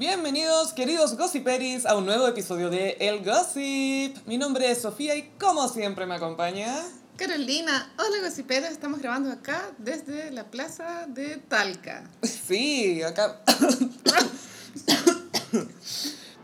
Bienvenidos, 0.00 0.72
queridos 0.72 1.14
gossiperis, 1.14 1.84
a 1.84 1.94
un 1.94 2.06
nuevo 2.06 2.26
episodio 2.26 2.70
de 2.70 2.96
El 3.00 3.22
Gossip. 3.22 4.16
Mi 4.26 4.38
nombre 4.38 4.70
es 4.70 4.80
Sofía 4.80 5.14
y 5.14 5.30
como 5.38 5.68
siempre 5.68 6.06
me 6.06 6.14
acompaña... 6.14 6.74
Carolina, 7.18 7.92
hola 7.98 8.26
gossiperos, 8.26 8.70
estamos 8.70 9.00
grabando 9.00 9.30
acá 9.30 9.60
desde 9.76 10.30
la 10.30 10.50
plaza 10.50 11.04
de 11.06 11.36
Talca. 11.36 12.08
Sí, 12.22 13.02
acá... 13.02 13.42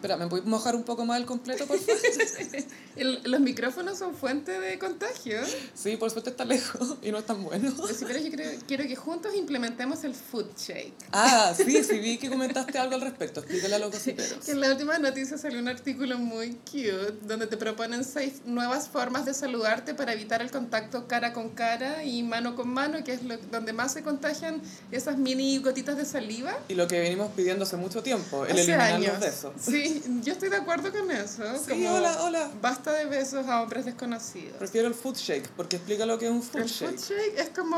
Espera, 0.06 0.16
¿me 0.24 0.28
puedes 0.30 0.46
mojar 0.46 0.76
un 0.76 0.84
poco 0.84 1.04
más 1.04 1.18
el 1.18 1.26
completo, 1.26 1.66
por 1.66 1.78
favor? 1.78 2.00
El- 2.96 3.20
los 3.24 3.40
micrófonos 3.40 3.98
son 3.98 4.14
fuente 4.14 4.58
de 4.58 4.78
contagio. 4.78 5.38
Sí, 5.74 5.96
por 5.98 6.10
suerte 6.10 6.30
está 6.30 6.44
lejos 6.46 6.96
y 7.02 7.10
no 7.10 7.18
es 7.18 7.26
tan 7.26 7.42
bueno. 7.44 7.70
Gossiperos, 7.76 8.24
yo 8.24 8.30
creo- 8.30 8.52
quiero 8.66 8.84
que 8.84 8.96
juntos 8.96 9.34
implementemos 9.34 10.02
el 10.04 10.14
food 10.14 10.46
shake. 10.56 10.94
Ah, 11.12 11.52
sí, 11.54 11.82
sí, 11.84 11.98
vi 11.98 12.16
que 12.18 12.30
comentaste 12.30 12.78
algo 12.78 12.94
al 12.94 13.00
respecto. 13.02 13.40
Explícale 13.40 13.74
a 13.74 13.78
los. 13.80 13.94
Que 13.96 14.16
en 14.52 14.60
la 14.60 14.70
última 14.70 14.98
noticia 14.98 15.36
salió 15.36 15.58
un 15.58 15.68
artículo 15.68 16.18
muy 16.18 16.52
cute 16.70 17.12
donde 17.22 17.46
te 17.48 17.56
proponen 17.56 18.02
seis 18.04 18.42
nuevas 18.46 18.88
formas 18.88 19.26
de 19.26 19.34
saludarte 19.34 19.92
para 19.94 20.12
evitar 20.14 20.40
el 20.40 20.50
contacto 20.50 21.06
cara 21.08 21.32
con 21.32 21.50
cara 21.50 22.04
y 22.04 22.22
mano 22.22 22.54
con 22.56 22.68
mano, 22.68 23.02
que 23.04 23.12
es 23.12 23.22
lo, 23.24 23.36
donde 23.50 23.72
más 23.74 23.92
se 23.92 24.02
contagian 24.02 24.62
esas 24.90 25.18
mini 25.18 25.58
gotitas 25.58 25.96
de 25.98 26.04
saliva. 26.06 26.56
Y 26.68 26.74
lo 26.74 26.86
que 26.86 26.98
venimos 27.00 27.30
pidiendo 27.36 27.64
hace 27.64 27.76
mucho 27.76 28.02
tiempo, 28.02 28.46
el 28.46 28.52
Hace 28.52 28.60
eliminar 28.62 28.92
años. 28.94 29.12
los 29.12 29.20
besos. 29.20 29.52
Sí, 29.60 29.95
yo 30.22 30.32
estoy 30.32 30.48
de 30.48 30.56
acuerdo 30.56 30.90
con 30.92 31.10
eso. 31.10 31.42
Sí, 31.64 31.86
hola, 31.86 32.22
hola. 32.22 32.50
Basta 32.60 32.92
de 32.92 33.06
besos 33.06 33.46
a 33.46 33.62
hombres 33.62 33.84
desconocidos. 33.84 34.56
Prefiero 34.58 34.88
el 34.88 34.94
food 34.94 35.16
shake, 35.16 35.48
porque 35.50 35.76
explica 35.76 36.06
lo 36.06 36.18
que 36.18 36.26
es 36.26 36.30
un 36.30 36.42
food 36.42 36.62
El 36.62 36.66
shake. 36.68 36.90
foot 36.90 37.00
shake 37.08 37.38
es 37.38 37.48
como, 37.50 37.76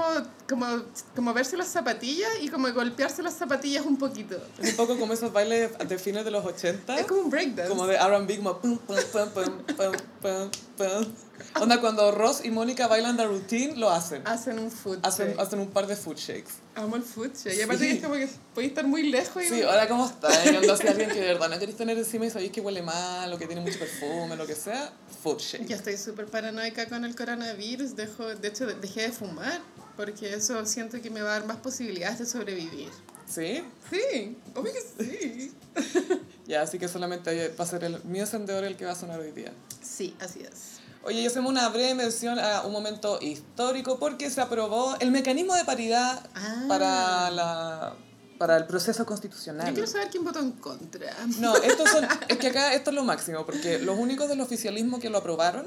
como, 0.49 0.67
como 1.15 1.33
verse 1.35 1.57
las 1.57 1.69
zapatillas 1.69 2.31
y 2.41 2.49
como 2.49 2.73
golpearse 2.73 3.23
las 3.23 3.35
zapatillas 3.35 3.85
un 3.87 3.97
poquito. 3.97 4.37
Es 4.59 4.71
un 4.71 4.77
poco 4.77 4.99
como 4.99 5.13
esos 5.15 5.33
bailes 5.33 5.71
de 5.79 5.99
fines 5.99 6.25
de 6.25 6.31
los 6.31 6.45
80. 6.45 6.99
Es 6.99 7.07
como 7.07 7.23
un 7.23 7.31
breakdance. 7.31 7.69
Como 7.69 7.87
de 7.87 7.97
R&B, 7.97 8.37
como 8.39 8.59
pum, 8.59 8.79
pum, 8.79 8.97
pum, 9.13 9.29
pum, 9.31 9.77
pum, 9.77 9.93
pum, 10.23 10.51
pum. 10.77 11.07
Onda, 11.61 11.81
cuando 11.81 12.11
Ross 12.13 12.45
y 12.45 12.51
Mónica 12.51 12.87
bailan 12.87 13.17
The 13.17 13.27
Routine, 13.27 13.77
lo 13.77 13.91
hacen. 13.91 14.23
Hacen 14.27 14.59
un 14.59 14.71
foot 14.71 14.99
Hacen, 15.07 15.29
shake. 15.29 15.41
hacen 15.41 15.59
un 15.61 15.69
par 15.71 15.87
de 15.87 15.97
food 15.97 16.17
shakes. 16.17 16.53
Amo 16.75 16.97
el 16.97 17.03
foot 17.03 17.35
shake. 17.37 17.59
Y 17.59 17.63
aparte 17.63 17.85
Sí. 17.85 17.97
es 17.97 18.03
como 18.03 18.15
que 18.15 18.29
podéis 18.55 18.71
estar 18.71 18.87
muy 18.87 19.11
lejos 19.11 19.43
y 19.43 19.49
Sí, 19.49 19.63
hola, 19.63 19.89
¿cómo 19.89 20.07
estás? 20.07 20.47
Y 20.47 20.57
Onda, 20.57 20.77
si 20.77 20.87
alguien 20.89 21.09
que 21.11 21.21
de 21.21 21.27
verdad 21.27 21.49
no 21.49 21.59
queréis 21.59 21.77
tener 21.77 21.97
encima 21.99 22.27
y 22.27 22.31
sabéis 22.31 22.53
que 22.53 22.61
huele 22.61 22.83
mal, 22.83 23.33
o 23.33 23.39
que 23.39 23.47
tiene 23.47 23.61
mucho 23.63 23.79
perfume, 23.79 24.37
lo 24.37 24.47
que 24.47 24.55
sea, 24.55 24.93
food 25.23 25.39
shake. 25.39 25.67
Yo 25.67 25.77
estoy 25.77 25.97
súper 25.97 26.27
paranoica 26.27 26.87
con 26.89 27.05
el 27.05 27.15
coronavirus. 27.17 27.97
Dejo, 27.97 28.27
de 28.35 28.49
hecho, 28.49 28.67
dejé 28.67 29.03
de 29.03 29.13
fumar 29.13 29.61
porque 29.97 30.33
eso 30.35 30.65
siento 30.65 31.01
que 31.03 31.11
me 31.11 31.21
va 31.23 31.31
a 31.31 31.39
dar 31.41 31.47
más 31.47 31.57
posibilidades 31.59 32.19
de 32.21 32.27
sobrevivir. 32.27 32.91
¿Sí? 33.27 33.63
Sí, 33.91 34.37
obvio 34.55 34.73
que 34.73 35.05
sí. 35.05 35.53
Ya, 36.47 36.63
así 36.63 36.79
que 36.79 36.89
solamente 36.89 37.49
va 37.61 37.65
a 37.65 37.67
ser 37.69 37.85
el, 37.85 38.03
mi 38.05 38.21
encendedor 38.21 38.65
el 38.65 38.75
que 38.77 38.87
va 38.87 38.93
a 38.93 38.95
sonar 38.95 39.21
hoy 39.21 39.33
día. 39.33 39.53
Sí, 39.83 40.17
así 40.19 40.41
es. 40.41 40.78
Oye, 41.05 41.21
y 41.23 41.27
hacemos 41.27 41.51
una 41.51 41.69
breve 41.69 41.95
mención 41.95 42.39
a 42.39 42.63
un 42.63 42.73
momento 42.73 43.19
histórico 43.23 43.99
porque 43.99 44.31
se 44.31 44.41
aprobó 44.41 44.97
el 45.01 45.11
mecanismo 45.11 45.55
de 45.55 45.65
paridad 45.65 46.21
Ah. 46.35 46.65
para, 46.69 47.31
la, 47.31 47.95
para 48.39 48.57
el 48.57 48.67
proceso 48.67 49.07
constitucional. 49.07 49.69
Yo 49.69 49.75
quiero 49.75 49.89
saber 49.89 50.09
quién 50.11 50.25
votó 50.25 50.41
en 50.41 50.53
contra. 50.53 51.15
No, 51.39 51.57
estos 51.57 51.89
son, 51.91 52.07
es 52.29 52.37
que 52.39 52.49
acá 52.49 52.75
esto 52.75 52.91
es 52.91 52.97
lo 52.97 53.05
máximo, 53.05 53.47
porque 53.47 53.79
los 53.79 53.99
únicos 53.99 54.29
del 54.29 54.41
oficialismo 54.41 54.99
que 55.01 55.09
lo 55.09 55.19
aprobaron 55.19 55.67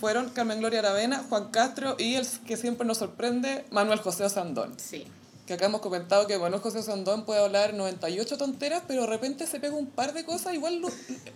fueron 0.00 0.30
Carmen 0.30 0.58
Gloria 0.58 0.80
Aravena, 0.80 1.22
Juan 1.28 1.50
Castro 1.50 1.94
y 1.98 2.14
el 2.16 2.26
que 2.46 2.56
siempre 2.56 2.86
nos 2.86 2.98
sorprende, 2.98 3.64
Manuel 3.70 4.00
José 4.00 4.28
Sandón. 4.30 4.74
Sí. 4.78 5.06
Que 5.52 5.56
acá 5.56 5.66
hemos 5.66 5.82
comentado 5.82 6.26
que 6.26 6.38
Manuel 6.38 6.62
José 6.62 6.82
Sandón 6.82 7.26
puede 7.26 7.44
hablar 7.44 7.74
98 7.74 8.38
tonteras, 8.38 8.84
pero 8.88 9.02
de 9.02 9.06
repente 9.06 9.46
se 9.46 9.60
pega 9.60 9.74
un 9.74 9.86
par 9.86 10.14
de 10.14 10.24
cosas 10.24 10.54
igual 10.54 10.80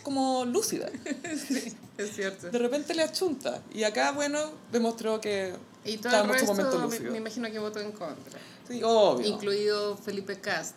como 0.02 0.46
lúcidas. 0.46 0.90
Sí, 1.46 1.76
es 1.98 2.16
cierto. 2.16 2.50
De 2.50 2.58
repente 2.58 2.94
le 2.94 3.02
achunta. 3.02 3.60
Y 3.74 3.82
acá, 3.82 4.12
bueno, 4.12 4.40
demostró 4.72 5.20
que 5.20 5.52
Y 5.84 5.98
todo 5.98 6.22
el 6.22 6.28
resto 6.30 6.46
momento 6.46 6.88
me 7.10 7.18
imagino 7.18 7.50
que 7.50 7.58
votó 7.58 7.78
en 7.78 7.92
contra. 7.92 8.40
Sí, 8.66 8.80
obvio. 8.82 9.26
Incluido 9.26 9.98
Felipe 9.98 10.40
Cast. 10.40 10.76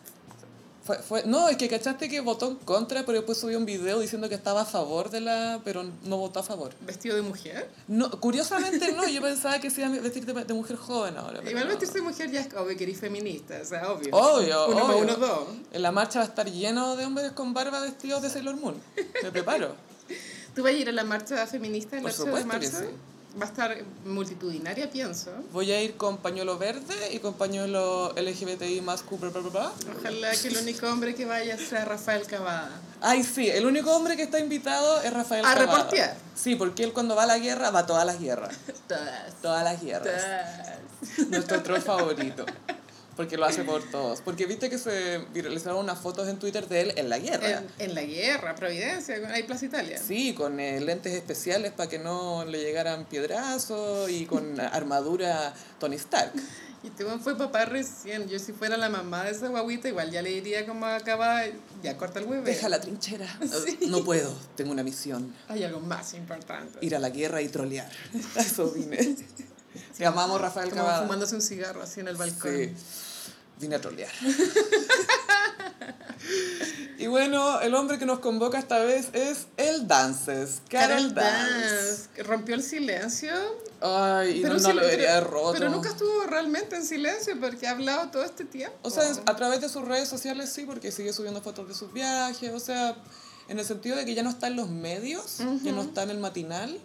Fue, 0.89 0.97
fue, 0.97 1.23
no, 1.27 1.49
es 1.49 1.57
que 1.57 1.69
cachaste 1.69 2.09
que 2.09 2.19
votó 2.19 2.47
en 2.47 2.55
contra, 2.55 3.05
pero 3.05 3.19
después 3.19 3.37
subió 3.37 3.59
un 3.59 3.65
video 3.67 3.99
diciendo 3.99 4.27
que 4.27 4.33
estaba 4.33 4.61
a 4.61 4.65
favor 4.65 5.11
de 5.11 5.21
la... 5.21 5.61
pero 5.63 5.83
no 6.05 6.17
votó 6.17 6.39
a 6.39 6.43
favor. 6.43 6.71
¿Vestido 6.81 7.15
de 7.15 7.21
mujer? 7.21 7.69
No, 7.87 8.09
curiosamente 8.19 8.91
no, 8.93 9.07
yo 9.07 9.21
pensaba 9.21 9.59
que 9.59 9.69
se 9.69 9.81
iba 9.81 9.93
a 9.95 9.99
vestir 10.01 10.25
de, 10.25 10.33
de 10.45 10.53
mujer 10.55 10.77
joven 10.77 11.15
ahora. 11.15 11.47
Igual 11.47 11.65
no. 11.65 11.69
vestirse 11.69 11.93
de 11.93 12.01
mujer 12.01 12.31
ya 12.31 12.39
es 12.41 12.51
obvio 12.55 12.75
que 12.75 12.85
eres 12.85 12.99
feminista, 12.99 13.59
o 13.61 13.65
sea, 13.65 13.91
obvio. 13.91 14.09
Obvio, 14.15 14.67
Uno 14.69 14.85
obvio. 14.85 14.97
uno, 14.97 15.15
dos. 15.17 15.47
En 15.71 15.81
la 15.83 15.91
marcha 15.91 16.17
va 16.17 16.25
a 16.25 16.27
estar 16.27 16.49
lleno 16.49 16.95
de 16.95 17.05
hombres 17.05 17.33
con 17.33 17.53
barba 17.53 17.81
vestidos 17.81 18.23
de 18.23 18.31
Sailor 18.31 18.55
Moon. 18.55 18.73
Me 19.21 19.31
preparo. 19.31 19.75
¿Tú 20.55 20.63
vas 20.63 20.71
a 20.71 20.75
ir 20.75 20.89
a 20.89 20.91
la 20.91 21.03
marcha 21.03 21.45
feminista 21.45 21.97
el 21.97 22.01
Por 22.01 22.11
8 22.13 22.25
de 22.25 22.31
que 22.33 22.45
marzo? 22.45 22.79
sí. 22.79 22.85
Va 23.39 23.45
a 23.45 23.49
estar 23.49 23.77
multitudinaria, 24.05 24.89
pienso. 24.89 25.31
Voy 25.53 25.71
a 25.71 25.81
ir 25.81 25.95
con 25.95 26.17
pañuelo 26.17 26.57
verde 26.57 26.95
y 27.11 27.19
con 27.19 27.33
pañuelo 27.35 28.13
LGBTI 28.15 28.81
más 28.81 29.01
Q, 29.03 29.17
bla, 29.17 29.29
bla, 29.29 29.41
bla. 29.41 29.71
Ojalá 29.99 30.31
que 30.31 30.47
el 30.49 30.57
único 30.57 30.87
hombre 30.87 31.15
que 31.15 31.25
vaya 31.25 31.57
sea 31.57 31.85
Rafael 31.85 32.25
Cavada. 32.27 32.81
Ay, 33.01 33.23
sí, 33.23 33.49
el 33.49 33.65
único 33.65 33.95
hombre 33.95 34.17
que 34.17 34.23
está 34.23 34.39
invitado 34.39 35.01
es 35.01 35.13
Rafael 35.13 35.45
A 35.45 35.53
Cavada. 35.53 35.65
reportear. 35.77 36.17
Sí, 36.35 36.55
porque 36.55 36.83
él 36.83 36.91
cuando 36.93 37.15
va 37.15 37.23
a 37.23 37.27
la 37.27 37.39
guerra 37.39 37.69
va 37.71 37.79
a 37.79 37.85
todas 37.85 38.05
las 38.05 38.19
guerras. 38.19 38.55
Todas. 38.87 39.35
Todas 39.41 39.63
las 39.63 39.81
guerras. 39.81 40.21
Todas. 41.17 41.29
Nuestro 41.29 41.63
troll 41.63 41.81
favorito. 41.81 42.45
Porque 43.19 43.35
lo 43.35 43.43
hace 43.43 43.65
por 43.65 43.83
todos. 43.83 44.21
Porque 44.21 44.45
viste 44.45 44.69
que 44.69 44.77
se 44.77 45.17
viralizaron 45.33 45.79
unas 45.79 45.99
fotos 45.99 46.29
en 46.29 46.39
Twitter 46.39 46.69
de 46.69 46.81
él 46.83 46.93
en 46.95 47.09
la 47.09 47.19
guerra. 47.19 47.49
En, 47.49 47.89
en 47.89 47.93
la 47.93 48.03
guerra, 48.03 48.55
Providencia, 48.55 49.15
ahí 49.33 49.43
Plaza 49.43 49.65
Italia. 49.65 50.01
Sí, 50.01 50.33
con 50.33 50.57
eh, 50.61 50.79
lentes 50.79 51.11
especiales 51.11 51.73
para 51.73 51.89
que 51.89 51.99
no 51.99 52.45
le 52.45 52.61
llegaran 52.61 53.03
piedrazos 53.03 54.09
y 54.09 54.25
con 54.25 54.57
armadura 54.61 55.53
Tony 55.81 55.97
Stark. 55.97 56.31
Y 56.81 56.87
este 56.87 57.03
fue 57.19 57.37
papá 57.37 57.65
recién. 57.65 58.29
Yo 58.29 58.39
si 58.39 58.53
fuera 58.53 58.77
la 58.77 58.87
mamá 58.87 59.25
de 59.25 59.31
esa 59.31 59.49
guaguita, 59.49 59.89
igual 59.89 60.11
ya 60.11 60.21
le 60.21 60.29
diría 60.29 60.65
como 60.65 60.85
acaba, 60.85 61.41
ya 61.83 61.97
corta 61.97 62.19
el 62.19 62.25
huevo. 62.25 62.45
Deja 62.45 62.69
la 62.69 62.79
trinchera. 62.79 63.27
No 63.89 64.01
puedo, 64.05 64.33
tengo 64.55 64.71
una 64.71 64.83
misión. 64.83 65.35
Hay 65.49 65.65
algo 65.65 65.81
más 65.81 66.13
importante. 66.13 66.79
Ir 66.79 66.95
a 66.95 66.99
la 66.99 67.09
guerra 67.09 67.41
y 67.41 67.49
trolear. 67.49 67.91
Eso 68.37 68.71
vine. 68.71 69.17
Te 69.97 70.05
amamos, 70.05 70.39
Rafael 70.39 70.71
Cavada. 70.71 71.01
fumándose 71.01 71.35
un 71.35 71.41
cigarro 71.41 71.81
así 71.81 71.99
en 71.99 72.07
el 72.07 72.15
balcón. 72.15 72.55
Sí, 72.55 72.73
vine 73.59 73.75
a 73.75 73.81
trolear. 73.81 74.11
y 76.97 77.07
bueno, 77.07 77.61
el 77.61 77.73
hombre 77.75 77.97
que 77.97 78.05
nos 78.05 78.19
convoca 78.19 78.59
esta 78.59 78.79
vez 78.79 79.07
es 79.13 79.47
el 79.57 79.87
Dances, 79.87 80.61
Carol 80.69 80.97
Carol 80.97 81.13
Dance. 81.13 81.69
Dance 81.69 82.23
rompió 82.23 82.55
el 82.55 82.63
silencio. 82.63 83.31
Ay, 83.81 84.39
y 84.39 84.43
no, 84.43 84.53
no 84.53 84.59
sí- 84.59 84.73
lo 84.73 84.81
debería 84.81 85.19
roto. 85.21 85.53
pero 85.53 85.69
nunca 85.69 85.89
estuvo 85.89 86.23
realmente 86.25 86.75
en 86.75 86.85
silencio 86.85 87.39
porque 87.39 87.67
ha 87.67 87.71
hablado 87.71 88.09
todo 88.11 88.23
este 88.23 88.45
tiempo. 88.45 88.77
O 88.81 88.89
sea, 88.89 89.03
a 89.25 89.35
través 89.35 89.61
de 89.61 89.69
sus 89.69 89.83
redes 89.85 90.09
sociales 90.09 90.51
sí, 90.51 90.65
porque 90.65 90.91
sigue 90.91 91.13
subiendo 91.13 91.41
fotos 91.41 91.67
de 91.67 91.73
sus 91.73 91.93
viajes, 91.93 92.51
o 92.53 92.59
sea, 92.59 92.95
en 93.47 93.59
el 93.59 93.65
sentido 93.65 93.95
de 93.95 94.05
que 94.05 94.13
ya 94.13 94.23
no 94.23 94.29
está 94.29 94.47
en 94.47 94.57
los 94.57 94.69
medios, 94.69 95.37
ya 95.63 95.71
no 95.71 95.81
está 95.81 96.03
en 96.03 96.09
el 96.11 96.19
matinal, 96.19 96.79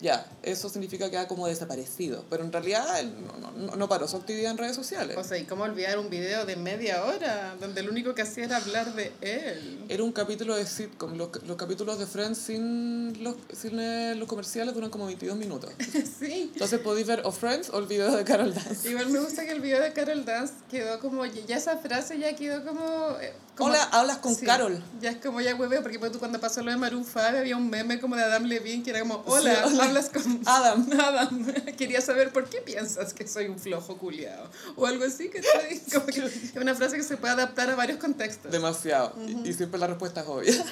ya, 0.00 0.26
eso 0.42 0.68
significa 0.68 1.10
que 1.10 1.16
ha 1.16 1.26
como 1.26 1.46
desaparecido. 1.46 2.24
Pero 2.28 2.44
en 2.44 2.52
realidad 2.52 3.00
él 3.00 3.12
no, 3.40 3.50
no, 3.52 3.76
no 3.76 3.88
paró 3.88 4.06
su 4.06 4.16
actividad 4.16 4.50
en 4.50 4.58
redes 4.58 4.76
sociales. 4.76 5.16
O 5.16 5.24
sea, 5.24 5.38
¿y 5.38 5.44
cómo 5.44 5.64
olvidar 5.64 5.98
un 5.98 6.10
video 6.10 6.44
de 6.44 6.56
media 6.56 7.04
hora 7.04 7.56
donde 7.60 7.82
lo 7.82 7.90
único 7.90 8.14
que 8.14 8.22
hacía 8.22 8.44
era 8.44 8.58
hablar 8.58 8.94
de 8.94 9.12
él? 9.22 9.84
Era 9.88 10.02
un 10.04 10.12
capítulo 10.12 10.54
de 10.54 10.66
sitcom, 10.66 11.14
los, 11.16 11.30
los 11.44 11.56
capítulos 11.56 11.98
de 11.98 12.06
Friends 12.06 12.38
sin 12.38 13.22
los, 13.24 13.36
sin 13.52 13.80
eh, 13.80 14.14
los 14.16 14.28
comerciales 14.28 14.74
duran 14.74 14.90
como 14.90 15.06
22 15.06 15.36
minutos. 15.36 15.70
sí. 16.18 16.50
Entonces 16.52 16.78
podéis 16.80 17.06
ver 17.06 17.22
o 17.24 17.32
Friends 17.32 17.70
o 17.70 17.78
el 17.78 17.86
video 17.86 18.14
de 18.14 18.24
Carol 18.24 18.52
Dance. 18.54 18.88
Igual 18.90 19.08
me 19.08 19.20
gusta 19.20 19.44
que 19.44 19.52
el 19.52 19.60
video 19.60 19.80
de 19.80 19.92
Carol 19.92 20.24
Dance 20.24 20.52
quedó 20.70 21.00
como, 21.00 21.24
ya 21.24 21.56
esa 21.56 21.78
frase 21.78 22.18
ya 22.18 22.36
quedó 22.36 22.64
como... 22.64 23.16
eh, 23.20 23.32
como- 23.56 23.70
Hola, 23.70 23.82
hablas 23.84 24.18
con 24.18 24.34
Sí, 24.34 24.44
Carol. 24.44 24.82
Ya 25.00 25.10
es 25.10 25.16
como 25.16 25.40
ya 25.40 25.54
hueveo, 25.54 25.80
porque 25.82 25.98
pues, 25.98 26.12
tú 26.12 26.18
cuando 26.18 26.38
pasó 26.38 26.62
lo 26.62 26.70
de 26.70 26.76
Maroon 26.76 27.04
5 27.04 27.18
había 27.20 27.56
un 27.56 27.70
meme 27.70 27.98
como 27.98 28.14
de 28.14 28.22
Adam 28.24 28.44
Levine 28.44 28.82
que 28.82 28.90
era 28.90 29.00
como, 29.00 29.22
hola, 29.26 29.54
Sí, 29.66 29.74
hola. 29.74 29.85
Hablas 29.86 30.10
con 30.10 30.40
Adam. 30.44 30.88
Adam. 31.00 31.46
Quería 31.76 32.00
saber 32.00 32.32
por 32.32 32.48
qué 32.48 32.60
piensas 32.60 33.14
que 33.14 33.26
soy 33.26 33.46
un 33.46 33.58
flojo 33.58 33.96
culiado. 33.96 34.50
O 34.76 34.86
algo 34.86 35.04
así, 35.04 35.28
que 35.28 35.40
que 36.12 36.26
es 36.26 36.52
una 36.60 36.74
frase 36.74 36.96
que 36.96 37.02
se 37.02 37.16
puede 37.16 37.34
adaptar 37.34 37.70
a 37.70 37.74
varios 37.74 37.98
contextos. 37.98 38.50
Demasiado. 38.50 39.14
Y- 39.26 39.48
y, 39.48 39.52
siempre 39.52 39.78
la 39.80 39.86
respuesta 39.86 40.20
es 40.22 40.26
obvia. 40.26 40.52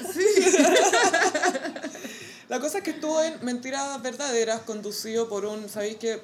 la 2.49 2.61
cosa 2.61 2.79
es 2.79 2.85
que 2.85 2.91
estuvo 2.91 3.23
en 3.23 3.45
Mentiras 3.45 4.01
Verdaderas, 4.03 4.61
conducido 4.63 5.29
por 5.29 5.45
un, 5.45 5.69
¿sabéis 5.69 5.97
qué? 5.97 6.21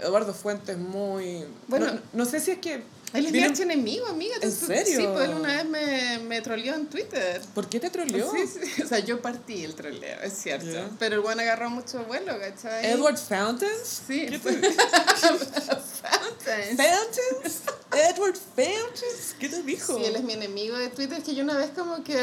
Eduardo 0.00 0.34
Fuentes 0.34 0.76
muy... 0.76 1.44
Bueno. 1.68 1.86
no, 1.94 2.00
no 2.12 2.24
sé 2.24 2.40
si 2.40 2.50
es 2.50 2.58
que... 2.58 2.82
Él 3.12 3.24
es 3.26 3.32
mi 3.32 3.38
viene- 3.38 3.46
archienemigo, 3.48 4.06
amiga. 4.06 4.34
¿En 4.42 4.52
serio? 4.52 4.98
Sí, 5.00 5.06
pues 5.12 5.28
él 5.28 5.34
una 5.36 5.48
vez 5.62 5.64
me, 5.66 6.18
me 6.24 6.40
troleó 6.42 6.74
en 6.74 6.86
Twitter. 6.86 7.40
¿Por 7.54 7.68
qué 7.68 7.80
te 7.80 7.88
troleó? 7.88 8.30
Sí, 8.32 8.46
sí, 8.46 8.82
o 8.84 8.86
sea, 8.86 8.98
yo 8.98 9.22
partí 9.22 9.64
el 9.64 9.74
troleo, 9.74 10.20
es 10.22 10.32
cierto. 10.34 10.66
Ya. 10.70 10.90
Pero 10.98 11.14
el 11.16 11.20
buen 11.20 11.38
agarró 11.40 11.70
mucho 11.70 12.04
vuelo, 12.04 12.38
¿cachai? 12.38 12.84
¿Edward 12.90 13.16
Fountains? 13.16 14.02
Sí, 14.06 14.26
¿Qué 14.28 14.38
te- 14.40 14.52
Fountains. 15.60 16.76
¿Fountains? 16.76 17.62
¿Edward 17.92 18.36
Fountains? 18.36 19.34
¿Qué 19.38 19.48
te 19.48 19.62
dijo. 19.62 19.96
Sí, 19.98 20.04
él 20.04 20.16
es 20.16 20.22
mi 20.22 20.34
enemigo 20.34 20.76
de 20.76 20.88
Twitter. 20.88 21.18
Es 21.18 21.24
que 21.24 21.34
yo 21.34 21.42
una 21.44 21.56
vez 21.56 21.70
como 21.76 22.02
que... 22.04 22.16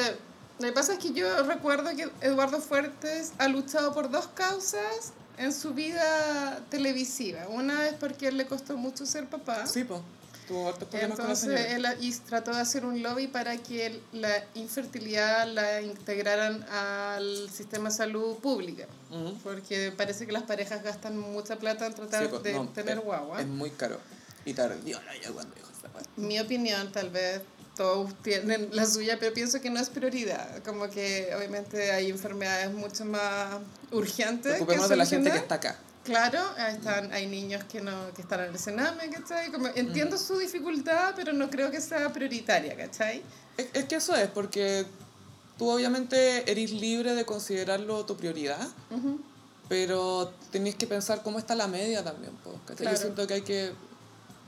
Lo 0.60 0.68
que 0.68 0.74
pasa 0.74 0.94
es 0.94 1.00
que 1.00 1.12
yo 1.14 1.44
recuerdo 1.44 1.90
que 1.96 2.08
Eduardo 2.22 2.62
Fuertes 2.62 3.32
ha 3.40 3.48
luchado 3.48 3.94
por 3.94 4.12
dos 4.12 4.28
causas 4.36 5.14
en 5.38 5.52
su 5.52 5.74
vida 5.74 6.62
televisiva. 6.70 7.48
Una 7.50 7.88
es 7.88 7.96
porque 7.96 8.28
él 8.28 8.38
le 8.38 8.46
costó 8.46 8.78
mucho 8.78 9.06
ser 9.06 9.26
papá. 9.28 9.66
Sí, 9.66 9.84
pues. 9.84 10.00
Tuvo 10.48 10.68
hartos 10.70 10.90
problemas 10.90 11.18
con 11.18 11.28
la 11.28 11.34
Entonces 11.34 11.68
señora. 11.68 11.92
él 11.94 11.98
y 12.04 12.12
trató 12.14 12.52
de 12.52 12.60
hacer 12.62 12.86
un 12.86 13.02
lobby 13.02 13.28
para 13.28 13.56
que 13.58 14.02
la 14.12 14.44
infertilidad 14.56 15.48
la 15.48 15.82
integraran 15.82 16.64
al 16.70 17.50
sistema 17.50 17.90
de 17.90 17.96
salud 17.96 18.38
pública. 18.40 18.86
Ujú. 19.10 19.38
Porque 19.44 19.92
parece 19.96 20.26
que 20.26 20.32
las 20.34 20.44
parejas 20.44 20.84
gastan 20.84 21.18
mucha 21.18 21.56
plata 21.58 21.86
en 21.88 21.94
tratar 21.94 22.24
Sí, 22.24 22.28
pues, 22.30 22.44
de 22.44 22.54
no, 22.54 22.68
tener 22.70 22.98
es- 22.98 23.04
guagua. 23.04 23.40
Es 23.40 23.48
muy 23.48 23.70
caro. 23.72 24.00
Y 24.46 24.54
tardió 24.54 25.02
la 25.04 25.16
ya 25.16 25.32
cuando 25.32 25.56
dijo 25.56 25.70
esa 25.78 25.88
weá. 25.96 26.04
Mi 26.18 26.40
opinión, 26.40 26.92
tal 26.92 27.10
vez 27.10 27.42
todos 27.78 28.14
tienen 28.22 28.70
la 28.74 28.86
suya, 28.86 29.18
pero 29.20 29.34
pienso 29.34 29.62
que 29.62 29.70
no 29.70 29.80
es 29.80 29.90
prioridad. 29.90 30.62
Como 30.64 30.90
que 30.90 31.34
obviamente 31.38 31.92
hay 31.92 32.10
enfermedades 32.10 32.72
mucho 32.74 33.06
más 33.06 33.56
urgentes. 33.92 34.44
que 34.60 34.66
Preocupémonos 34.66 34.90
de 34.90 34.96
la 34.98 35.06
gente 35.06 35.32
que 35.32 35.38
está 35.38 35.56
acá. 35.56 35.80
Claro, 36.04 36.40
están, 36.58 37.14
hay 37.14 37.28
niños 37.28 37.64
que, 37.66 37.80
no, 37.80 38.14
que 38.14 38.22
están 38.24 38.42
en 38.42 38.52
el 38.52 38.60
Sename, 38.60 39.10
¿cachai? 39.10 39.52
Como, 39.52 39.68
entiendo 39.68 40.18
su 40.18 40.38
dificultad, 40.38 41.14
pero 41.16 41.32
no 41.32 41.50
creo 41.50 41.72
que 41.72 41.80
sea 41.80 42.12
prioritaria, 42.12 42.76
¿cachai? 42.76 43.24
Es, 43.58 43.68
es 43.74 43.86
que 43.86 43.96
eso 43.96 44.14
es, 44.16 44.28
porque 44.28 44.86
tú 45.58 45.70
obviamente 45.70 46.50
eres 46.52 46.72
libre 46.72 47.16
de 47.16 47.26
considerarlo 47.26 48.06
tu 48.06 48.18
prioridad, 48.18 48.68
Ujú. 48.92 49.22
pero 49.70 50.34
tenés 50.52 50.76
que 50.76 50.88
pensar 50.88 51.22
cómo 51.24 51.40
está 51.40 51.56
la 51.56 51.68
media 51.68 52.04
también. 52.04 52.34
¿cachai? 52.66 52.76
Claro. 52.76 52.96
Yo 52.98 53.02
siento 53.02 53.28
que 53.28 53.34
hay 53.36 53.42
que 53.42 53.72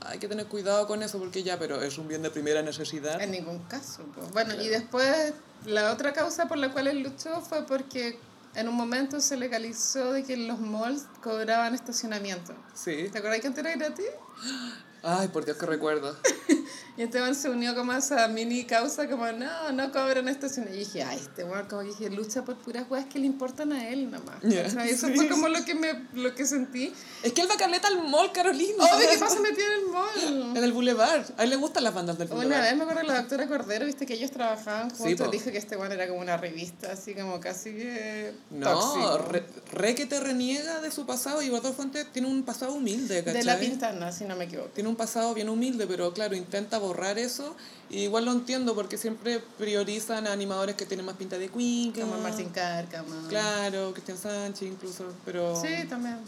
hay 0.02 0.18
que 0.18 0.28
tener 0.28 0.46
cuidado 0.46 0.86
con 0.86 1.02
eso 1.02 1.18
porque 1.18 1.42
ya, 1.42 1.58
pero 1.58 1.82
es 1.82 1.98
un 1.98 2.06
bien 2.06 2.22
de 2.22 2.30
primera 2.30 2.62
necesidad. 2.62 3.20
En 3.20 3.30
ningún 3.30 3.60
caso. 3.60 4.04
pues. 4.14 4.30
Bueno, 4.30 4.54
y 4.62 4.68
después 4.68 5.32
la 5.64 5.92
otra 5.92 6.12
causa 6.12 6.46
por 6.46 6.58
la 6.58 6.72
cual 6.72 6.86
él 6.86 7.00
luchó 7.00 7.40
fue 7.40 7.66
porque 7.66 8.18
en 8.56 8.68
un 8.68 8.74
momento 8.74 9.20
se 9.20 9.36
legalizó 9.36 10.12
de 10.12 10.24
que 10.24 10.36
los 10.36 10.58
malls 10.58 11.04
cobraban 11.22 11.74
estacionamiento. 11.74 12.54
Sí. 12.74 13.08
¿Te 13.12 13.18
acuerdas 13.18 13.40
que 13.40 13.46
antes 13.46 13.64
era 13.64 13.76
gratis? 13.76 14.06
Ay, 15.02 15.28
por 15.28 15.44
Dios 15.44 15.56
que 15.56 15.66
recuerdo. 15.66 16.16
Y 16.96 17.02
Esteban 17.02 17.34
se 17.34 17.50
unió 17.50 17.74
como 17.74 17.92
a 17.92 17.98
esa 17.98 18.26
mini 18.28 18.64
causa, 18.64 19.08
como 19.08 19.30
no, 19.32 19.72
no 19.72 19.92
cobran 19.92 20.28
estacionamiento. 20.28 20.80
Y 20.80 20.84
dije, 20.84 21.02
ay, 21.02 21.18
este 21.20 21.44
weón, 21.44 21.66
como 21.66 21.82
que 21.82 21.88
dije, 21.88 22.10
lucha 22.10 22.44
por 22.44 22.56
puras 22.56 22.86
weas 22.88 23.04
que 23.06 23.18
le 23.18 23.26
importan 23.26 23.72
a 23.72 23.88
él 23.90 24.10
nomás. 24.10 24.36
Ya, 24.42 24.62
¿cachai? 24.62 24.90
Eso 24.90 25.08
sí. 25.08 25.12
fue 25.16 25.28
como 25.28 25.48
lo 25.48 25.64
que, 25.64 25.74
me, 25.74 26.06
lo 26.14 26.34
que 26.34 26.46
sentí. 26.46 26.92
Es 27.22 27.32
que 27.32 27.42
él 27.42 27.48
va 27.50 27.56
caleta 27.56 27.88
al 27.88 28.08
mall, 28.08 28.32
Carolina. 28.32 28.76
Obvio, 28.84 29.10
¿qué 29.10 29.18
pasa 29.18 29.40
metido 29.40 29.66
en 29.66 29.72
el 29.80 29.86
mall? 29.92 30.56
En 30.56 30.64
el 30.64 30.72
boulevard. 30.72 31.24
A 31.36 31.44
él 31.44 31.50
le 31.50 31.56
gustan 31.56 31.84
las 31.84 31.92
bandas 31.92 32.16
del 32.16 32.28
boulevard. 32.28 32.46
Una 32.46 32.60
vez 32.62 32.76
me 32.76 32.82
acuerdo 32.84 33.00
que 33.02 33.06
la 33.08 33.20
doctora 33.20 33.46
Cordero, 33.46 33.84
viste 33.86 34.06
que 34.06 34.14
ellos 34.14 34.30
trabajaban 34.30 34.90
Sí, 34.90 34.96
juntos, 35.02 35.26
po. 35.26 35.32
dijo 35.32 35.50
que 35.50 35.58
este 35.58 35.76
weón 35.76 35.92
era 35.92 36.08
como 36.08 36.20
una 36.20 36.36
revista, 36.38 36.92
así 36.92 37.14
como 37.14 37.40
casi 37.40 37.72
que 37.72 38.32
No, 38.50 38.70
tóxico. 38.72 39.18
re, 39.18 39.44
re 39.72 39.94
que 39.94 40.06
te 40.06 40.18
reniega 40.18 40.80
de 40.80 40.90
su 40.90 41.04
pasado 41.04 41.42
y 41.42 41.46
Eduardo 41.48 41.72
Fuentes 41.74 42.10
tiene 42.12 42.28
un 42.28 42.42
pasado 42.42 42.72
humilde, 42.72 43.22
¿cachai? 43.22 43.40
De 43.40 43.44
la 43.44 43.58
pintana, 43.58 44.12
si 44.12 44.24
no 44.24 44.34
me 44.34 44.44
equivoco. 44.44 44.70
Tiene 44.70 44.88
un 44.88 44.96
pasado 44.96 45.34
bien 45.34 45.50
humilde, 45.50 45.86
pero 45.86 46.12
claro, 46.14 46.34
intenta 46.34 46.78
borrar 46.86 47.18
eso. 47.18 47.54
Y 47.88 48.00
igual 48.00 48.24
lo 48.24 48.32
entiendo 48.32 48.74
porque 48.74 48.98
siempre 48.98 49.40
priorizan 49.58 50.26
a 50.26 50.32
animadores 50.32 50.74
que 50.76 50.86
tienen 50.86 51.06
más 51.06 51.16
pinta 51.16 51.38
de 51.38 51.48
Queen. 51.48 51.92
Como 51.92 52.18
Martín 52.18 52.48
Cárcamo. 52.50 53.28
Claro, 53.28 53.92
Cristian 53.92 54.18
Sánchez 54.18 54.68
incluso, 54.68 55.04
pero... 55.24 55.60
Sí, 55.60 55.86
también. 55.88 56.18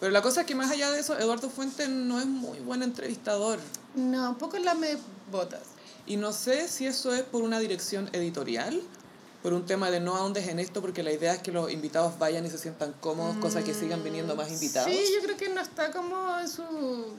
Pero 0.00 0.12
la 0.12 0.22
cosa 0.22 0.42
es 0.42 0.46
que 0.46 0.54
más 0.54 0.70
allá 0.70 0.90
de 0.90 1.00
eso, 1.00 1.18
Eduardo 1.18 1.48
Fuentes 1.48 1.88
no 1.88 2.20
es 2.20 2.26
muy 2.26 2.58
buen 2.60 2.82
entrevistador. 2.82 3.58
No, 3.94 4.30
un 4.30 4.36
poco 4.36 4.58
la 4.58 4.74
me 4.74 4.96
botas. 5.30 5.62
Y 6.06 6.16
no 6.16 6.32
sé 6.32 6.68
si 6.68 6.86
eso 6.86 7.14
es 7.14 7.22
por 7.22 7.42
una 7.42 7.58
dirección 7.58 8.10
editorial, 8.12 8.82
por 9.42 9.54
un 9.54 9.64
tema 9.64 9.90
de 9.90 10.00
no 10.00 10.14
ahondes 10.14 10.48
en 10.48 10.58
esto, 10.58 10.80
porque 10.80 11.02
la 11.02 11.12
idea 11.12 11.34
es 11.34 11.42
que 11.42 11.52
los 11.52 11.70
invitados 11.70 12.18
vayan 12.18 12.44
y 12.44 12.50
se 12.50 12.58
sientan 12.58 12.94
cómodos, 13.00 13.36
cosa 13.36 13.62
que 13.62 13.72
sigan 13.72 14.04
viniendo 14.04 14.36
más 14.36 14.50
invitados. 14.50 14.90
Sí, 14.90 14.98
yo 15.14 15.22
creo 15.22 15.36
que 15.36 15.48
no 15.48 15.60
está 15.60 15.90
como 15.90 16.38
en 16.38 16.48
su 16.48 16.62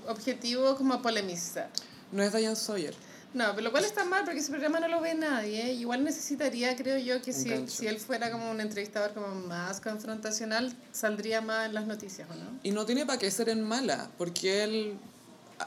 objetivo 0.08 0.76
como 0.76 1.02
polemizar. 1.02 1.70
No 2.16 2.24
es 2.24 2.32
Diane 2.32 2.56
Sawyer. 2.56 2.96
No, 3.34 3.50
pero 3.52 3.64
lo 3.64 3.72
cual 3.72 3.84
está 3.84 4.06
mal 4.06 4.24
porque 4.24 4.40
ese 4.40 4.50
programa 4.50 4.80
no 4.80 4.88
lo 4.88 5.02
ve 5.02 5.14
nadie. 5.14 5.74
Igual 5.74 6.06
necesitaría, 6.06 6.74
creo 6.78 6.98
yo, 6.98 7.22
que 7.22 7.34
si, 7.34 7.68
si 7.68 7.86
él 7.86 8.00
fuera 8.00 8.32
como 8.32 8.50
un 8.50 8.62
entrevistador 8.62 9.14
como 9.14 9.28
más 9.28 9.82
confrontacional, 9.82 10.74
saldría 10.94 11.42
más 11.42 11.66
en 11.66 11.74
las 11.74 11.86
noticias, 11.86 12.30
¿o 12.32 12.34
no? 12.34 12.58
Y 12.64 12.72
no 12.72 12.86
tiene 12.86 13.06
para 13.06 13.20
qué 13.20 13.30
ser 13.30 13.50
en 13.50 13.62
mala, 13.62 14.10
porque 14.18 14.64
él... 14.64 14.98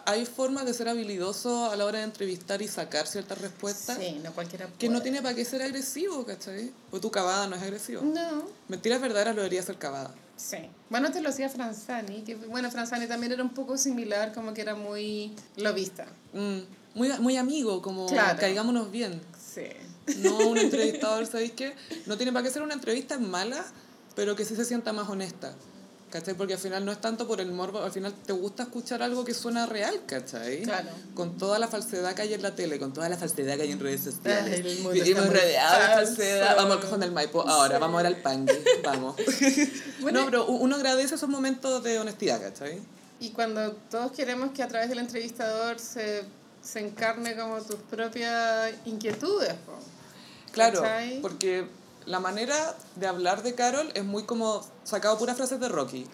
Hay 0.04 0.26
formas 0.26 0.66
de 0.66 0.74
ser 0.74 0.88
habilidoso 0.88 1.70
a 1.70 1.76
la 1.76 1.86
hora 1.86 1.98
de 1.98 2.04
entrevistar 2.04 2.60
y 2.60 2.68
sacar 2.68 3.06
ciertas 3.06 3.40
respuestas 3.40 3.96
Sí, 3.96 4.20
no 4.22 4.34
cualquiera 4.34 4.68
que 4.78 4.86
no 4.90 5.00
tiene 5.00 5.22
para 5.22 5.34
qué 5.34 5.46
ser 5.46 5.62
agresivo, 5.62 6.26
¿cachai? 6.26 6.70
Pues 6.90 7.00
tu 7.00 7.10
cavada 7.10 7.46
no 7.46 7.56
es 7.56 7.62
agresivo. 7.62 8.02
No, 8.02 8.44
Mentiras 8.68 9.00
verdaderas 9.00 9.34
lo 9.34 9.40
debería 9.40 9.62
ser 9.62 9.78
cavada. 9.78 10.14
Sí. 10.38 10.56
Bueno, 10.88 11.10
te 11.12 11.20
lo 11.20 11.28
hacía 11.28 11.50
Franzani, 11.50 12.22
que 12.22 12.34
bueno, 12.36 12.70
Franzani 12.70 13.06
también 13.06 13.32
era 13.32 13.42
un 13.42 13.50
poco 13.50 13.76
similar, 13.76 14.32
como 14.32 14.54
que 14.54 14.62
era 14.62 14.74
muy 14.74 15.34
lobista. 15.56 16.06
Mm, 16.32 16.60
muy, 16.94 17.10
muy 17.18 17.36
amigo, 17.36 17.82
como 17.82 18.06
Claro. 18.06 18.38
caigámonos 18.40 18.90
bien. 18.90 19.20
Sí. 19.38 19.66
No 20.22 20.38
un 20.48 20.56
entrevistador, 20.56 21.26
¿sabéis 21.26 21.52
qué? 21.52 21.74
No 22.06 22.16
tiene 22.16 22.32
para 22.32 22.42
qué 22.44 22.50
ser 22.50 22.62
una 22.62 22.72
entrevista 22.72 23.18
mala, 23.18 23.62
pero 24.16 24.34
que 24.34 24.44
sí 24.46 24.56
se 24.56 24.64
sienta 24.64 24.92
más 24.94 25.08
honesta. 25.10 25.54
¿Cachai? 26.10 26.34
Porque 26.34 26.54
al 26.54 26.58
final 26.58 26.86
no 26.86 26.92
es 26.92 27.00
tanto 27.02 27.26
por 27.26 27.38
el 27.38 27.52
morbo, 27.52 27.82
al 27.82 27.92
final 27.92 28.14
te 28.14 28.32
gusta 28.32 28.62
escuchar 28.62 29.02
algo 29.02 29.26
que 29.26 29.34
suena 29.34 29.66
real, 29.66 30.00
¿cachai? 30.06 30.62
Claro. 30.62 30.88
Con 31.14 31.36
toda 31.36 31.58
la 31.58 31.68
falsedad 31.68 32.14
que 32.14 32.22
hay 32.22 32.32
en 32.32 32.42
la 32.42 32.54
tele, 32.54 32.78
con 32.78 32.94
toda 32.94 33.10
la 33.10 33.18
falsedad 33.18 33.56
que 33.56 33.62
hay 33.62 33.72
en 33.72 33.80
redes 33.80 34.04
sociales. 34.04 34.64
Vivimos 34.90 35.26
rodeados 35.26 35.78
de 35.80 35.94
falsedad. 35.94 36.56
Vamos 36.56 36.76
al 36.76 36.80
cajón 36.80 37.00
del 37.00 37.12
Maipo 37.12 37.46
ahora, 37.46 37.78
vamos 37.78 37.96
ahora 37.96 38.08
al 38.08 38.22
Pangui, 38.22 38.54
vamos. 38.84 39.16
Bueno, 40.00 40.20
no, 40.20 40.24
pero 40.26 40.46
uno 40.46 40.76
agradece 40.76 41.16
esos 41.16 41.28
momentos 41.28 41.82
de 41.84 41.98
honestidad, 41.98 42.40
¿cachai? 42.40 42.80
Y 43.20 43.30
cuando 43.30 43.72
todos 43.90 44.12
queremos 44.12 44.52
que 44.52 44.62
a 44.62 44.68
través 44.68 44.88
del 44.88 45.00
entrevistador 45.00 45.78
se, 45.78 46.22
se 46.62 46.80
encarne 46.80 47.36
como 47.36 47.60
tus 47.60 47.76
propias 47.90 48.72
inquietudes. 48.86 49.52
po. 49.66 49.74
Claro, 50.52 50.80
¿Cachai? 50.80 51.20
porque 51.20 51.66
la 52.08 52.20
manera 52.20 52.74
de 52.96 53.06
hablar 53.06 53.42
de 53.42 53.54
Carol 53.54 53.92
es 53.94 54.02
muy 54.02 54.22
como 54.22 54.64
sacado 54.82 55.18
puras 55.18 55.36
frases 55.36 55.60
de 55.60 55.68
Rocky. 55.68 56.06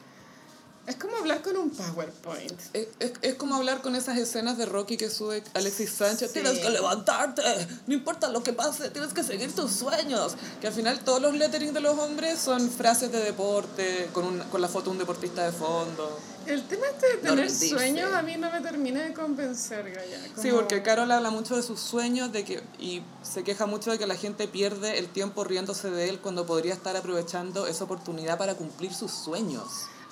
Es 0.87 0.97
como 0.97 1.17
hablar 1.17 1.41
con 1.41 1.57
un 1.57 1.71
PowerPoint. 1.71 2.61
Es, 2.75 2.89
es, 2.99 3.13
es 3.23 3.35
como 3.37 3.55
hablar 3.55 3.81
con 3.81 3.97
esas 3.97 4.19
escenas 4.19 4.59
de 4.59 4.67
Rocky 4.67 4.97
que 4.99 5.09
sube 5.09 5.43
Alexis 5.55 5.91
Sánchez. 5.91 6.31
Sí. 6.33 6.41
Tienes 6.41 6.59
que 6.59 6.69
levantarte, 6.69 7.43
no 7.87 7.95
importa 7.95 8.29
lo 8.29 8.43
que 8.43 8.53
pase, 8.53 8.91
tienes 8.91 9.15
que 9.15 9.23
seguir 9.23 9.55
tus 9.55 9.71
sueños. 9.73 10.37
Que 10.61 10.67
al 10.67 10.73
final 10.75 11.01
todos 11.01 11.23
los 11.23 11.35
lettering 11.35 11.73
de 11.73 11.81
los 11.81 11.99
hombres 11.99 12.39
son 12.39 12.71
frases 12.71 13.11
de 13.13 13.21
deporte, 13.21 14.11
con, 14.13 14.25
un, 14.27 14.39
con 14.51 14.61
la 14.61 14.69
foto 14.69 14.87
de 14.87 14.91
un 14.91 14.99
deportista 14.99 15.45
de 15.45 15.53
fondo. 15.53 16.19
El 16.47 16.63
tema 16.69 16.85
este 16.89 17.07
de 17.07 17.15
No 17.15 17.21
tener 17.31 17.39
rendirse. 17.49 17.69
sueños 17.71 18.13
a 18.13 18.21
mí 18.21 18.37
no 18.37 18.51
me 18.51 18.61
termina 18.61 19.03
de 19.03 19.15
convencer, 19.15 19.91
Gaya. 19.91 20.21
Sí, 20.37 20.51
Como- 20.51 20.61
porque 20.61 20.83
Carol 20.83 21.11
habla 21.11 21.31
mucho 21.31 21.57
de 21.57 21.63
sus 21.63 21.81
sueños 21.81 22.31
de 22.33 22.45
que, 22.45 22.63
y 22.79 23.03
se 23.23 23.43
queja 23.43 23.65
mucho 23.65 23.91
de 23.91 23.99
que 23.99 24.07
la 24.07 24.17
gente 24.17 24.47
pierde 24.49 24.99
el 24.99 25.09
tiempo 25.09 25.45
riéndose 25.45 25.91
de 25.91 26.11
él 26.11 26.21
cuando 26.21 26.45
podría 26.45 26.75
estar 26.75 26.95
aprovechando 26.95 27.67
esa 27.67 27.85
oportunidad 27.85 28.37
para 28.37 28.55
cumplir 28.57 28.93
sus 28.93 29.11
sueños. 29.13 29.65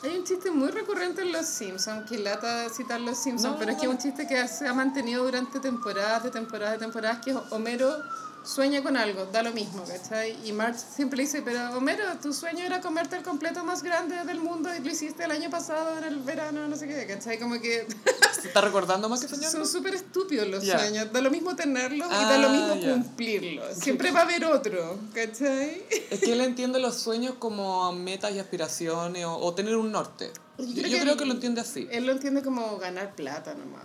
Hay 0.02 0.18
un 0.18 0.24
chiste 0.24 0.50
muy 0.50 0.68
recurrente 0.70 1.22
en 1.22 1.30
Los 1.30 1.46
Simpsons, 1.46 2.08
que 2.08 2.18
lata 2.18 2.68
citar 2.68 3.00
Los 3.00 3.18
Simpsons, 3.18 3.52
No, 3.52 3.58
pero 3.58 3.70
es 3.70 3.78
que 3.78 3.86
es 3.86 3.92
un 3.92 3.98
chiste 3.98 4.26
que 4.26 4.48
se 4.48 4.66
ha 4.66 4.74
mantenido 4.74 5.22
durante 5.24 5.60
temporadas, 5.60 6.24
de 6.24 6.30
temporadas, 6.30 6.72
de 6.74 6.78
temporadas, 6.80 7.20
que 7.20 7.30
es 7.30 7.36
Homero 7.50 8.02
sueña 8.44 8.82
con 8.82 8.96
algo, 8.96 9.26
da 9.26 9.42
lo 9.42 9.52
mismo, 9.52 9.84
¿cachai? 9.84 10.36
Y 10.46 10.52
Marge 10.52 10.78
siempre 10.94 11.22
dice, 11.22 11.42
pero 11.42 11.76
Homero, 11.76 12.04
tu 12.20 12.32
sueño 12.32 12.64
era 12.64 12.80
comerte 12.80 13.16
el 13.16 13.22
completo 13.22 13.64
más 13.64 13.82
grande 13.82 14.24
del 14.24 14.40
mundo 14.40 14.68
y 14.74 14.80
lo 14.82 14.90
hiciste 14.90 15.24
el 15.24 15.30
año 15.30 15.48
pasado 15.50 15.98
en 15.98 16.04
el 16.04 16.18
verano, 16.20 16.66
no 16.68 16.76
sé 16.76 16.86
qué, 16.88 17.06
¿cachai? 17.06 17.38
Como 17.38 17.60
que 17.60 17.86
¿Se 18.40 18.48
está 18.48 18.60
recordando 18.60 19.08
más 19.08 19.20
que 19.20 19.28
soñando? 19.28 19.58
son 19.58 19.66
súper 19.68 19.94
estúpidos 19.94 20.48
los 20.48 20.64
sueños, 20.64 21.12
da 21.12 21.20
lo 21.20 21.30
mismo 21.30 21.54
tenerlos 21.56 22.08
y 22.08 22.14
Ah, 22.14 22.28
da 22.30 22.38
lo 22.38 22.50
mismo 22.50 22.74
ya. 22.76 22.90
cumplirlos. 22.92 23.76
Siempre 23.76 24.10
va 24.10 24.20
a 24.20 24.22
haber 24.24 24.44
otro, 24.44 24.98
¿cachai? 25.14 25.84
Es 26.10 26.20
que 26.20 26.32
él 26.32 26.40
entiende 26.40 26.78
los 26.80 26.96
sueños 26.96 27.34
como 27.38 27.92
metas 27.92 28.32
y 28.32 28.38
aspiraciones 28.38 29.24
o, 29.24 29.36
o 29.36 29.54
tener 29.54 29.76
un 29.76 29.92
norte. 29.92 30.32
Yo 30.58 30.64
Yo, 30.66 30.72
creo 30.74 30.84
yo 30.88 30.90
que 30.96 31.00
creo 31.00 31.12
él- 31.12 31.18
que 31.18 31.24
lo 31.26 31.32
entiende 31.32 31.60
así. 31.60 31.88
Él 31.90 32.06
lo 32.06 32.12
entiende 32.12 32.42
como 32.42 32.76
ganar 32.78 33.14
plata 33.14 33.54
nomás. 33.54 33.82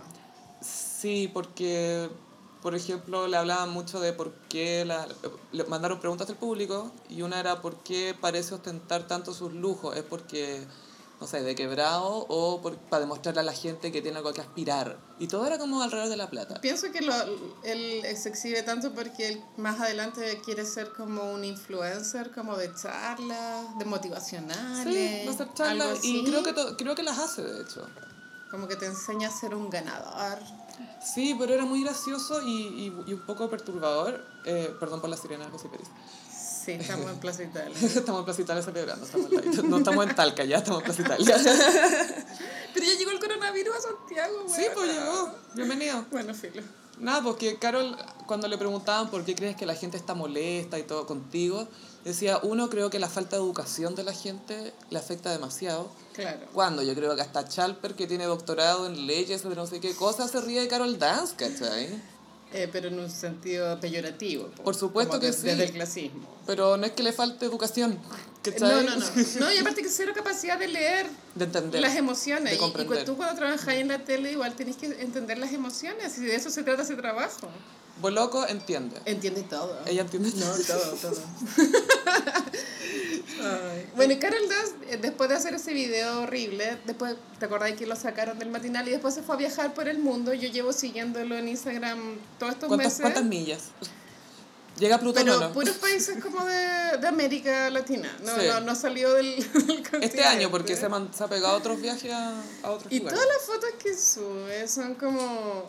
Sí, 0.60 1.30
porque, 1.32 2.08
por 2.62 2.74
ejemplo, 2.74 3.26
le 3.28 3.36
hablaban 3.36 3.70
mucho 3.70 4.00
de 4.00 4.12
por 4.12 4.32
qué 4.48 4.84
la, 4.84 5.06
le 5.52 5.64
mandaron 5.64 6.00
preguntas 6.00 6.28
al 6.28 6.36
público 6.36 6.90
y 7.08 7.22
una 7.22 7.38
era 7.40 7.60
por 7.62 7.76
qué 7.82 8.14
parece 8.20 8.54
ostentar 8.54 9.06
tanto 9.06 9.32
sus 9.32 9.52
lujos. 9.52 9.96
Es 9.96 10.02
porque, 10.02 10.66
no 11.20 11.26
sé, 11.26 11.42
de 11.42 11.54
quebrado 11.54 12.26
o 12.28 12.60
por- 12.60 12.76
para 12.76 13.00
demostrarle 13.00 13.40
a 13.40 13.44
la 13.44 13.52
gente 13.52 13.92
que 13.92 14.02
tiene 14.02 14.18
algo 14.18 14.32
que 14.32 14.40
aspirar. 14.40 14.98
Y 15.20 15.26
todo 15.28 15.46
era 15.46 15.58
como 15.58 15.82
alrededor 15.82 16.08
de 16.10 16.16
la 16.16 16.30
plata. 16.30 16.60
Pienso 16.60 16.90
que 16.92 17.00
lo, 17.00 17.14
él 17.62 18.02
se 18.16 18.28
exhibe 18.28 18.62
tanto 18.62 18.92
porque 18.92 19.28
él 19.28 19.44
más 19.56 19.80
adelante 19.80 20.40
quiere 20.44 20.64
ser 20.64 20.92
como 20.92 21.32
un 21.32 21.44
influencer, 21.44 22.32
como 22.32 22.56
de 22.56 22.70
charlas, 22.74 23.78
de 23.78 23.84
motivacionales. 23.84 24.94
Sí, 24.94 25.24
va 25.26 25.30
a 25.30 25.34
hacer 25.34 25.54
charlas 25.54 26.04
y 26.04 26.24
creo 26.24 26.42
que, 26.42 26.52
to- 26.52 26.76
creo 26.76 26.94
que 26.94 27.02
las 27.02 27.18
hace, 27.18 27.42
de 27.42 27.62
hecho. 27.62 27.86
Como 28.50 28.66
que 28.66 28.76
te 28.76 28.86
enseña 28.86 29.28
a 29.28 29.30
ser 29.30 29.54
un 29.54 29.68
ganador. 29.70 30.38
Sí, 31.02 31.34
pero 31.38 31.54
era 31.54 31.64
muy 31.64 31.82
gracioso 31.82 32.42
y, 32.42 32.50
y, 32.50 33.04
y 33.06 33.14
un 33.14 33.20
poco 33.26 33.48
perturbador. 33.48 34.24
Eh, 34.44 34.74
perdón 34.78 35.00
por 35.00 35.10
la 35.10 35.16
sirena 35.16 35.48
José 35.50 35.68
Pérez. 35.68 35.88
Sí, 36.68 36.72
estamos 36.72 37.10
en 37.10 37.18
Plaza 37.18 37.42
Italia. 37.42 37.74
estamos 37.82 38.20
en 38.20 38.24
Plaza 38.24 38.42
Italia 38.42 38.62
celebrando. 38.62 39.06
Estamos 39.06 39.32
en, 39.32 39.70
no 39.70 39.78
estamos 39.78 40.06
en 40.06 40.14
Talca 40.14 40.44
ya, 40.44 40.58
estamos 40.58 40.80
en 40.80 40.84
Plaza 40.84 41.02
Italia. 41.02 41.36
Pero 42.74 42.86
ya 42.86 42.94
llegó 42.98 43.10
el 43.10 43.20
coronavirus 43.20 43.76
a 43.76 43.80
Santiago, 43.80 44.44
güey. 44.44 44.54
sí, 44.54 44.66
pues 44.74 44.92
llegó. 44.92 45.34
Bienvenido. 45.54 46.04
Bueno, 46.10 46.34
filo. 46.34 46.62
Nada, 46.98 47.22
porque 47.22 47.58
Carol, 47.58 47.96
cuando 48.26 48.48
le 48.48 48.58
preguntaban 48.58 49.08
por 49.08 49.24
qué 49.24 49.34
crees 49.34 49.56
que 49.56 49.66
la 49.66 49.74
gente 49.74 49.96
está 49.96 50.14
molesta 50.14 50.78
y 50.78 50.82
todo 50.82 51.06
contigo, 51.06 51.68
decía, 52.04 52.38
uno, 52.42 52.68
creo 52.68 52.90
que 52.90 52.98
la 52.98 53.08
falta 53.08 53.36
de 53.36 53.42
educación 53.42 53.94
de 53.94 54.02
la 54.02 54.12
gente 54.12 54.74
le 54.90 54.98
afecta 54.98 55.30
demasiado. 55.30 55.90
Claro. 56.18 56.46
Cuando 56.52 56.82
yo 56.82 56.96
creo 56.96 57.14
que 57.14 57.22
hasta 57.22 57.46
Chalper, 57.46 57.94
que 57.94 58.08
tiene 58.08 58.24
doctorado 58.24 58.86
en 58.88 59.06
leyes 59.06 59.44
de 59.48 59.54
no 59.54 59.68
sé 59.68 59.78
qué 59.78 59.94
cosa, 59.94 60.26
se 60.26 60.40
ríe 60.40 60.60
de 60.60 60.66
Carol 60.66 60.98
Dance, 60.98 61.34
¿cachai? 61.36 61.90
Eh, 62.52 62.68
pero 62.72 62.88
en 62.88 62.98
un 62.98 63.08
sentido 63.08 63.78
peyorativo. 63.78 64.48
po, 64.48 64.64
Por 64.64 64.74
supuesto 64.74 65.20
que 65.20 65.26
de- 65.26 65.32
sí. 65.32 65.46
Desde 65.46 65.64
el 65.66 65.72
clasismo. 65.72 66.26
Pero 66.44 66.76
no 66.76 66.86
es 66.86 66.92
que 66.92 67.04
le 67.04 67.12
falte 67.12 67.46
educación. 67.46 67.98
No, 68.60 68.82
no, 68.82 68.96
no. 68.96 69.06
No, 69.40 69.52
y 69.52 69.58
aparte 69.58 69.82
que 69.82 69.88
cero 69.88 70.12
capacidad 70.14 70.58
de 70.58 70.68
leer 70.68 71.06
De 71.34 71.44
entender. 71.44 71.80
las 71.80 71.96
emociones. 71.96 72.58
de 72.58 72.64
Y- 72.66 73.00
y, 73.00 73.04
tú 73.04 73.16
cuando 73.16 73.34
trabajas 73.34 73.68
en 73.74 73.88
la 73.88 73.98
tele 74.04 74.32
igual 74.32 74.54
tenés 74.54 74.76
que 74.76 74.86
entender 74.86 75.38
las 75.38 75.52
emociones 75.52 76.16
y 76.18 76.22
de 76.22 76.34
eso 76.36 76.48
se 76.50 76.62
trata 76.62 76.82
ese 76.82 76.94
trabajo. 76.96 77.48
Boloco 78.00 78.46
entiende. 78.46 78.96
Entiende 79.06 79.42
todo. 79.42 79.76
Ella 79.84 80.02
entiende 80.02 80.30
No, 80.36 80.46
todo, 80.66 80.92
todo. 80.94 81.20
Ay. 83.40 83.86
Bueno, 83.96 84.12
y 84.14 84.18
Carol 84.18 84.48
Dance, 84.48 84.74
eh, 84.94 84.98
después 85.00 85.28
de 85.28 85.36
hacer 85.36 85.54
ese 85.54 85.72
video 85.72 86.22
horrible, 86.22 86.78
después, 86.86 87.16
¿te 87.38 87.44
acordás 87.46 87.72
que 87.72 87.86
lo 87.86 87.96
sacaron 87.96 88.38
del 88.38 88.50
matinal 88.50 88.86
y 88.88 88.92
después 88.92 89.14
se 89.14 89.22
fue 89.22 89.34
a 89.34 89.38
viajar 89.38 89.74
por 89.74 89.88
el 89.88 89.98
mundo? 89.98 90.32
Yo 90.34 90.48
llevo 90.48 90.72
siguiéndolo 90.72 91.36
en 91.36 91.48
Instagram 91.48 91.98
todos 92.38 92.52
estos 92.54 92.68
¿Cuántas, 92.68 92.86
meses. 92.88 93.00
¿Cuántas 93.00 93.24
millas? 93.24 93.60
¿Llega 94.78 94.96
a 94.96 95.00
Plutón 95.00 95.24
Pero 95.24 95.40
no? 95.40 95.52
puros 95.52 95.76
países 95.76 96.22
como 96.22 96.44
de, 96.44 96.98
de 97.00 97.06
América 97.08 97.68
Latina. 97.70 98.10
No, 98.24 98.34
Sí. 98.36 98.46
no, 98.46 98.60
no 98.60 98.74
salió 98.74 99.12
del, 99.14 99.36
del 99.90 100.02
Este 100.02 100.22
año, 100.24 100.50
porque 100.50 100.76
se, 100.76 100.88
man- 100.88 101.10
se 101.12 101.24
ha 101.24 101.28
pegado 101.28 101.54
a 101.54 101.58
otros 101.58 101.80
viajes 101.80 102.12
a, 102.12 102.40
a 102.62 102.70
otros 102.70 102.92
Y 102.92 102.98
lugares. 103.00 103.18
todas 103.20 103.34
las 103.36 103.44
fotos 103.46 103.70
que 103.82 103.96
sube 103.98 104.68
son 104.68 104.94
como 104.94 105.66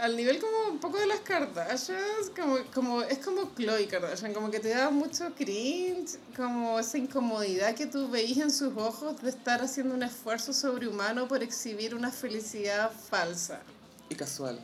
al 0.00 0.16
nivel 0.16 0.38
como 0.38 0.68
un 0.70 0.78
poco 0.78 0.98
de 0.98 1.06
las 1.06 1.18
Kardashians, 1.20 2.30
como, 2.40 2.58
como, 2.72 3.02
es 3.02 3.18
como 3.18 3.50
Chloe 3.56 3.88
Kardashian, 3.88 4.32
como 4.32 4.48
que 4.50 4.60
te 4.60 4.68
da 4.68 4.88
mucho 4.90 5.34
cringe, 5.36 6.16
como 6.36 6.78
esa 6.78 6.96
incomodidad 6.96 7.74
que 7.74 7.86
tú 7.86 8.08
veís 8.08 8.38
en 8.38 8.52
sus 8.52 8.72
ojos 8.76 9.20
de 9.20 9.30
estar 9.30 9.60
haciendo 9.62 9.94
un 9.94 10.04
esfuerzo 10.04 10.52
sobrehumano 10.52 11.26
por 11.26 11.42
exhibir 11.42 11.94
una 11.96 12.12
felicidad 12.12 12.92
falsa. 13.10 13.60
Y 14.08 14.14
casual. 14.14 14.60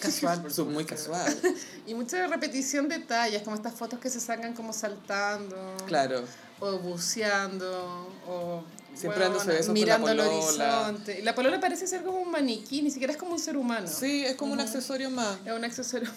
Casual, 0.00 0.42
por 0.42 0.64
Muy 0.66 0.84
casual. 0.84 1.34
Y 1.86 1.94
mucha 1.94 2.26
repetición 2.26 2.88
de 2.88 2.98
detalles, 2.98 3.42
como 3.42 3.56
estas 3.56 3.74
fotos 3.74 3.98
que 3.98 4.10
se 4.10 4.20
sacan 4.20 4.52
como 4.54 4.72
saltando, 4.72 5.56
Claro. 5.86 6.22
o 6.60 6.78
buceando, 6.78 8.12
o 8.26 8.62
Siempre 8.94 9.22
dándose 9.22 9.46
besos 9.48 9.66
con 9.68 9.74
la 9.74 9.80
mirando 9.80 10.06
polola. 10.08 10.28
horizonte. 10.88 11.22
La 11.22 11.34
polola 11.34 11.60
parece 11.60 11.86
ser 11.86 12.02
como 12.02 12.18
un 12.18 12.30
maniquí, 12.30 12.82
ni 12.82 12.90
siquiera 12.90 13.12
es 13.12 13.18
como 13.18 13.32
un 13.32 13.38
ser 13.38 13.56
humano. 13.56 13.86
Sí, 13.88 14.24
es 14.24 14.34
como 14.36 14.52
un 14.52 14.60
accesorio 14.60 15.08
más. 15.10 15.38
Es 15.46 15.52
un 15.52 15.64
accesorio. 15.64 16.10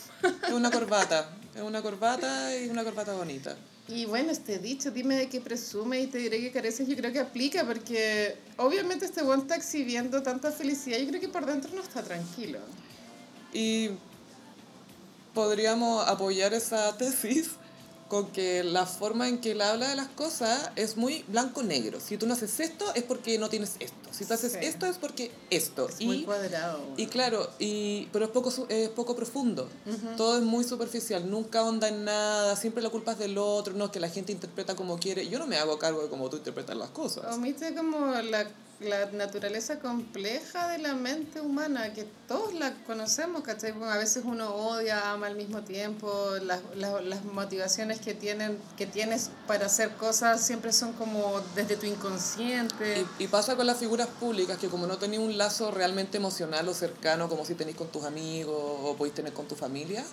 Es 0.47 0.51
una 0.53 0.71
corbata. 0.77 1.29
Es 1.55 1.61
una 1.61 1.81
corbata 1.81 2.57
y 2.57 2.69
una 2.69 2.83
corbata 2.83 3.13
bonita. 3.13 3.55
Y 3.87 4.05
bueno, 4.05 4.31
este 4.31 4.57
dicho, 4.57 4.89
dime 4.91 5.15
de 5.15 5.27
qué 5.29 5.41
presume 5.41 5.99
y 6.01 6.07
te 6.07 6.17
diré 6.17 6.39
que 6.39 6.51
careces, 6.51 6.87
yo 6.87 6.95
creo 6.95 7.11
que 7.11 7.19
aplica, 7.19 7.65
porque 7.65 8.37
obviamente 8.57 9.05
este 9.05 9.21
buen 9.21 9.41
está 9.41 9.55
exhibiendo 9.55 10.21
tanta 10.23 10.51
felicidad, 10.51 10.97
yo 10.97 11.07
creo 11.07 11.19
que 11.19 11.27
por 11.29 11.45
dentro 11.45 11.71
no 11.75 11.81
está 11.81 12.01
tranquilo. 12.01 12.59
Y 13.53 13.91
podríamos 15.33 16.07
apoyar 16.07 16.53
esa 16.53 16.95
tesis 16.97 17.51
con 18.07 18.27
que 18.31 18.63
la 18.63 18.85
forma 18.85 19.29
en 19.29 19.39
que 19.39 19.51
él 19.51 19.61
habla 19.61 19.87
de 19.89 19.95
las 19.95 20.09
cosas 20.09 20.71
es 20.75 20.97
muy 20.97 21.23
blanco-negro. 21.29 21.99
Si 22.01 22.17
tú 22.17 22.27
no 22.27 22.33
haces 22.33 22.59
esto 22.59 22.93
es 22.93 23.03
porque 23.03 23.37
no 23.37 23.49
tienes 23.49 23.75
esto. 23.79 24.10
Si 24.21 24.27
tú 24.27 24.33
haces 24.35 24.51
Sí. 24.51 24.59
esto 24.61 24.85
es 24.85 24.97
porque 24.99 25.31
esto. 25.49 25.89
Es 25.89 25.99
y, 25.99 26.05
muy 26.05 26.23
cuadrado. 26.23 26.79
y 26.95 27.07
claro, 27.07 27.49
y, 27.57 28.05
pero 28.13 28.25
es 28.25 28.31
poco, 28.31 28.53
es 28.69 28.89
poco 28.89 29.15
profundo. 29.15 29.67
Todo 30.15 30.37
es 30.37 30.43
muy 30.43 30.63
superficial. 30.63 31.27
Nunca 31.29 31.63
onda 31.63 31.87
en 31.87 32.05
nada. 32.05 32.55
Siempre 32.55 32.83
la 32.83 32.89
culpa 32.91 33.13
es 33.13 33.17
del 33.19 33.37
otro. 33.39 33.73
No, 33.73 33.91
que 33.91 33.99
la 33.99 34.09
gente 34.09 34.31
interpreta 34.31 34.75
como 34.75 34.99
quiere. 34.99 35.27
Yo 35.27 35.39
no 35.39 35.47
me 35.47 35.57
hago 35.57 35.79
cargo 35.79 36.03
de 36.03 36.09
cómo 36.09 36.29
tú 36.29 36.37
interpretas 36.37 36.77
las 36.77 36.89
cosas. 36.91 37.33
Omite 37.33 37.73
como 37.73 38.13
la, 38.13 38.47
la 38.79 39.05
naturaleza 39.11 39.79
compleja 39.79 40.67
de 40.69 40.79
la 40.79 40.93
mente 40.95 41.39
humana, 41.41 41.93
que 41.93 42.05
todos 42.27 42.53
la 42.53 42.73
conocemos, 42.85 43.41
¿cachai? 43.43 43.71
Bueno, 43.71 43.91
a 43.91 43.97
veces 43.97 44.23
uno 44.25 44.53
odia, 44.55 45.11
ama 45.11 45.27
al 45.27 45.35
mismo 45.35 45.61
tiempo, 45.61 46.11
las, 46.43 46.61
las, 46.75 47.03
las 47.03 47.23
motivaciones 47.25 47.99
que, 47.99 48.13
tienen, 48.13 48.57
que 48.77 48.87
tienes 48.87 49.29
para 49.47 49.67
hacer 49.67 49.91
cosas 49.97 50.41
siempre 50.45 50.73
son 50.73 50.93
como 50.93 51.41
desde 51.55 51.75
tu 51.77 51.85
inconsciente. 51.85 53.05
Y, 53.19 53.23
y 53.25 53.27
pasa 53.27 53.55
con 53.55 53.67
las 53.67 53.77
figuras 53.77 54.07
públicas 54.11 54.57
que 54.57 54.67
como 54.67 54.87
no 54.87 54.97
tenéis 54.97 55.21
un 55.21 55.37
lazo 55.37 55.71
realmente 55.71 56.17
emocional 56.17 56.67
o 56.67 56.73
cercano 56.73 57.29
como 57.29 57.45
si 57.45 57.55
tenéis 57.55 57.77
con 57.77 57.87
tus 57.87 58.03
amigos 58.03 58.55
o 58.55 58.95
podéis 58.95 59.15
tener 59.15 59.33
con 59.33 59.47
tu 59.47 59.55
familia, 59.55 60.03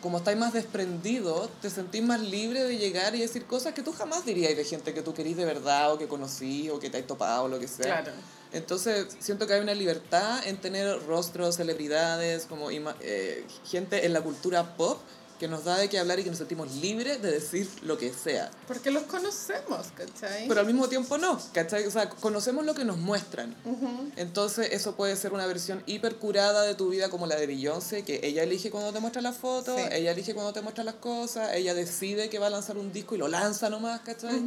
como 0.00 0.18
estáis 0.18 0.36
más 0.36 0.52
desprendidos, 0.52 1.48
te 1.62 1.70
sentís 1.70 2.02
más 2.02 2.20
libre 2.20 2.62
de 2.62 2.76
llegar 2.76 3.14
y 3.14 3.20
decir 3.20 3.46
cosas 3.46 3.72
que 3.72 3.82
tú 3.82 3.92
jamás 3.92 4.26
dirías 4.26 4.54
de 4.56 4.64
gente 4.64 4.92
que 4.92 5.02
tú 5.02 5.14
querís 5.14 5.36
de 5.36 5.44
verdad 5.44 5.92
o 5.92 5.98
que 5.98 6.08
conocí 6.08 6.68
o 6.68 6.78
que 6.78 6.90
te 6.90 6.98
has 6.98 7.06
topado 7.06 7.44
o 7.44 7.48
lo 7.48 7.58
que 7.58 7.68
sea. 7.68 8.02
Claro. 8.02 8.12
Entonces 8.52 9.16
siento 9.18 9.46
que 9.46 9.54
hay 9.54 9.60
una 9.60 9.74
libertad 9.74 10.46
en 10.46 10.58
tener 10.58 11.04
rostros, 11.06 11.56
celebridades, 11.56 12.46
como 12.46 12.70
eh, 12.70 13.46
gente 13.64 14.06
en 14.06 14.12
la 14.12 14.20
cultura 14.20 14.76
pop 14.76 15.00
que 15.44 15.48
nos 15.48 15.64
da 15.64 15.76
de 15.76 15.90
qué 15.90 15.98
hablar 15.98 16.18
y 16.18 16.24
que 16.24 16.30
nos 16.30 16.38
sentimos 16.38 16.72
libres 16.76 17.20
de 17.20 17.30
decir 17.30 17.68
lo 17.82 17.98
que 17.98 18.14
sea. 18.14 18.50
Porque 18.66 18.90
los 18.90 19.02
conocemos, 19.02 19.88
¿cachai? 19.94 20.48
Pero 20.48 20.60
al 20.60 20.64
mismo 20.66 20.88
tiempo 20.88 21.18
no, 21.18 21.38
¿cachai? 21.52 21.86
O 21.86 21.90
sea, 21.90 22.08
conocemos 22.08 22.64
lo 22.64 22.74
que 22.74 22.82
nos 22.86 22.96
muestran. 22.96 23.54
Ujú. 23.66 24.10
Entonces 24.16 24.70
eso 24.72 24.96
puede 24.96 25.14
ser 25.16 25.34
una 25.34 25.44
versión 25.44 25.82
hiper 25.84 26.16
curada 26.16 26.62
de 26.62 26.74
tu 26.74 26.88
vida 26.88 27.10
como 27.10 27.26
la 27.26 27.36
de 27.36 27.46
Beyoncé, 27.46 28.04
que 28.04 28.20
ella 28.22 28.42
elige 28.42 28.70
cuando 28.70 28.90
te 28.90 29.00
muestra 29.00 29.20
las 29.20 29.36
fotos, 29.36 29.78
Sí. 29.78 29.86
ella 29.92 30.12
elige 30.12 30.32
cuando 30.32 30.54
te 30.54 30.62
muestra 30.62 30.82
las 30.82 30.94
cosas, 30.94 31.52
ella 31.52 31.74
decide 31.74 32.30
que 32.30 32.38
va 32.38 32.46
a 32.46 32.50
lanzar 32.50 32.78
un 32.78 32.90
disco 32.90 33.14
y 33.14 33.18
lo 33.18 33.28
lanza 33.28 33.68
nomás, 33.68 34.00
¿cachai? 34.00 34.42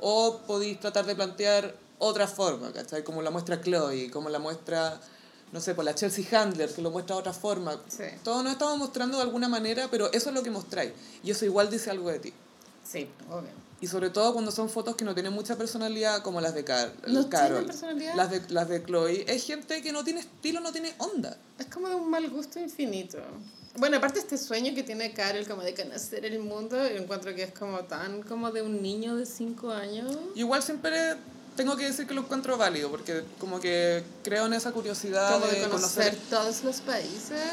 O 0.00 0.40
podéis 0.46 0.78
tratar 0.78 1.06
de 1.06 1.16
plantear 1.16 1.74
otra 1.98 2.28
forma, 2.28 2.70
¿cachai? 2.74 3.02
Como 3.02 3.22
la 3.22 3.30
muestra 3.30 3.62
Chloe, 3.62 4.10
como 4.10 4.28
la 4.28 4.38
muestra, 4.38 5.00
no 5.52 5.60
sé, 5.60 5.74
por 5.74 5.84
la 5.84 5.94
Chelsea 5.94 6.24
Handler, 6.38 6.72
que 6.72 6.82
lo 6.82 6.90
muestra 6.90 7.16
de 7.16 7.20
otra 7.20 7.32
forma. 7.32 7.80
Sí. 7.88 8.04
Todos 8.22 8.42
nos 8.44 8.52
estamos 8.52 8.78
mostrando 8.78 9.16
de 9.16 9.22
alguna 9.22 9.48
manera, 9.48 9.88
pero 9.90 10.12
eso 10.12 10.28
es 10.28 10.34
lo 10.34 10.42
que 10.42 10.50
mostráis. 10.50 10.92
Y 11.22 11.30
eso 11.30 11.44
igual 11.44 11.70
dice 11.70 11.90
algo 11.90 12.10
de 12.10 12.18
ti. 12.18 12.32
Sí, 12.84 13.08
obvio. 13.30 13.68
Y 13.80 13.86
sobre 13.86 14.10
todo 14.10 14.32
cuando 14.32 14.50
son 14.50 14.68
fotos 14.68 14.96
que 14.96 15.04
no 15.04 15.14
tienen 15.14 15.32
mucha 15.32 15.56
personalidad, 15.56 16.22
como 16.22 16.40
las 16.40 16.52
de 16.54 16.64
Car 16.64 16.92
¿No 17.06 17.28
Carol. 17.28 17.64
personalidad? 17.64 18.14
Las 18.16 18.30
de, 18.30 18.42
las 18.48 18.68
de 18.68 18.82
Chloe. 18.82 19.24
Es 19.28 19.44
gente 19.44 19.82
que 19.82 19.92
no 19.92 20.02
tiene 20.02 20.20
estilo, 20.20 20.60
no 20.60 20.72
tiene 20.72 20.94
onda. 20.98 21.36
Es 21.58 21.66
como 21.66 21.88
de 21.88 21.94
un 21.94 22.10
mal 22.10 22.28
gusto 22.28 22.58
infinito. 22.58 23.18
Bueno, 23.76 23.98
aparte 23.98 24.18
este 24.18 24.36
sueño 24.36 24.74
que 24.74 24.82
tiene 24.82 25.12
Carol 25.12 25.46
como 25.46 25.62
de 25.62 25.74
conocer 25.74 26.24
el 26.24 26.40
mundo, 26.40 26.76
yo 26.76 26.96
encuentro 26.96 27.32
que 27.36 27.44
es 27.44 27.52
como 27.52 27.78
tan 27.84 28.22
como 28.22 28.50
de 28.50 28.62
un 28.62 28.82
niño 28.82 29.14
de 29.14 29.24
5 29.24 29.70
años. 29.70 30.16
Igual 30.34 30.62
siempre 30.64 31.14
tengo 31.58 31.76
que 31.76 31.84
decir 31.86 32.06
que 32.06 32.14
lo 32.14 32.20
encuentro 32.20 32.56
válido, 32.56 32.88
porque 32.88 33.24
como 33.40 33.58
que 33.58 34.02
creo 34.22 34.46
en 34.46 34.52
esa 34.54 34.70
curiosidad 34.70 35.32
Como 35.32 35.46
de 35.48 35.60
de 35.60 35.68
conocer 35.68 36.16
todos 36.30 36.62
los 36.62 36.80
países. 36.80 37.52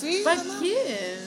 Sí, 0.00 0.22
¿Para 0.24 0.42
qué? 0.60 1.18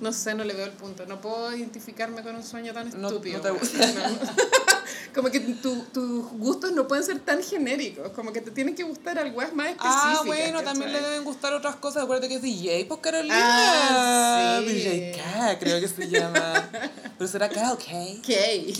No 0.00 0.12
sé, 0.12 0.34
no 0.34 0.44
le 0.44 0.54
veo 0.54 0.66
el 0.66 0.72
punto. 0.72 1.04
No 1.06 1.20
puedo 1.20 1.52
identificarme 1.54 2.22
con 2.22 2.36
un 2.36 2.44
sueño 2.44 2.72
tan 2.72 2.86
estúpido. 2.86 3.38
no 3.42 3.56
te. 3.56 3.86
No. 3.94 5.22
como 5.22 5.30
que 5.32 5.40
tu- 5.40 5.82
tus 5.92 6.30
gustos 6.32 6.70
no 6.70 6.86
pueden 6.86 7.04
ser 7.04 7.18
tan 7.18 7.42
genéricos. 7.42 8.12
Como 8.12 8.32
que 8.32 8.40
te 8.40 8.52
tienen 8.52 8.76
que 8.76 8.84
gustar 8.84 9.18
algo 9.18 9.38
más 9.38 9.70
específico. 9.70 9.82
Ah, 9.84 10.22
bueno, 10.24 10.62
también 10.62 10.92
le 10.92 11.00
deben 11.00 11.24
gustar 11.24 11.52
otras 11.54 11.74
cosas. 11.76 12.04
Acuérdate 12.04 12.28
que 12.28 12.36
es 12.36 12.42
DJ, 12.42 12.84
pues 12.86 13.00
Carolina. 13.00 13.34
Ah, 13.36 14.60
sí. 14.64 14.72
DJ 14.74 15.12
K, 15.16 15.58
creo 15.58 15.80
que 15.80 15.88
se 15.88 16.08
llama. 16.08 16.70
Pero 17.18 17.28
será 17.28 17.48
K 17.48 17.72
o 17.72 17.76
K. 17.76 17.84
¿Qué? 18.24 18.72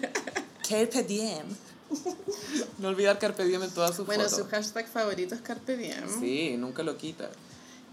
K. 0.00 0.08
Carpe 0.68 1.02
diem. 1.04 1.46
No 2.78 2.88
olvidar 2.88 3.18
Carpe 3.18 3.44
diem 3.44 3.62
en 3.62 3.70
todas 3.70 3.94
sus 3.96 4.06
Bueno, 4.06 4.24
fotos. 4.24 4.38
su 4.38 4.44
hashtag 4.46 4.86
favorito 4.88 5.34
es 5.34 5.40
Carpe 5.40 5.76
Diem. 5.76 6.04
Sí, 6.20 6.56
nunca 6.58 6.82
lo 6.82 6.96
quita. 6.96 7.30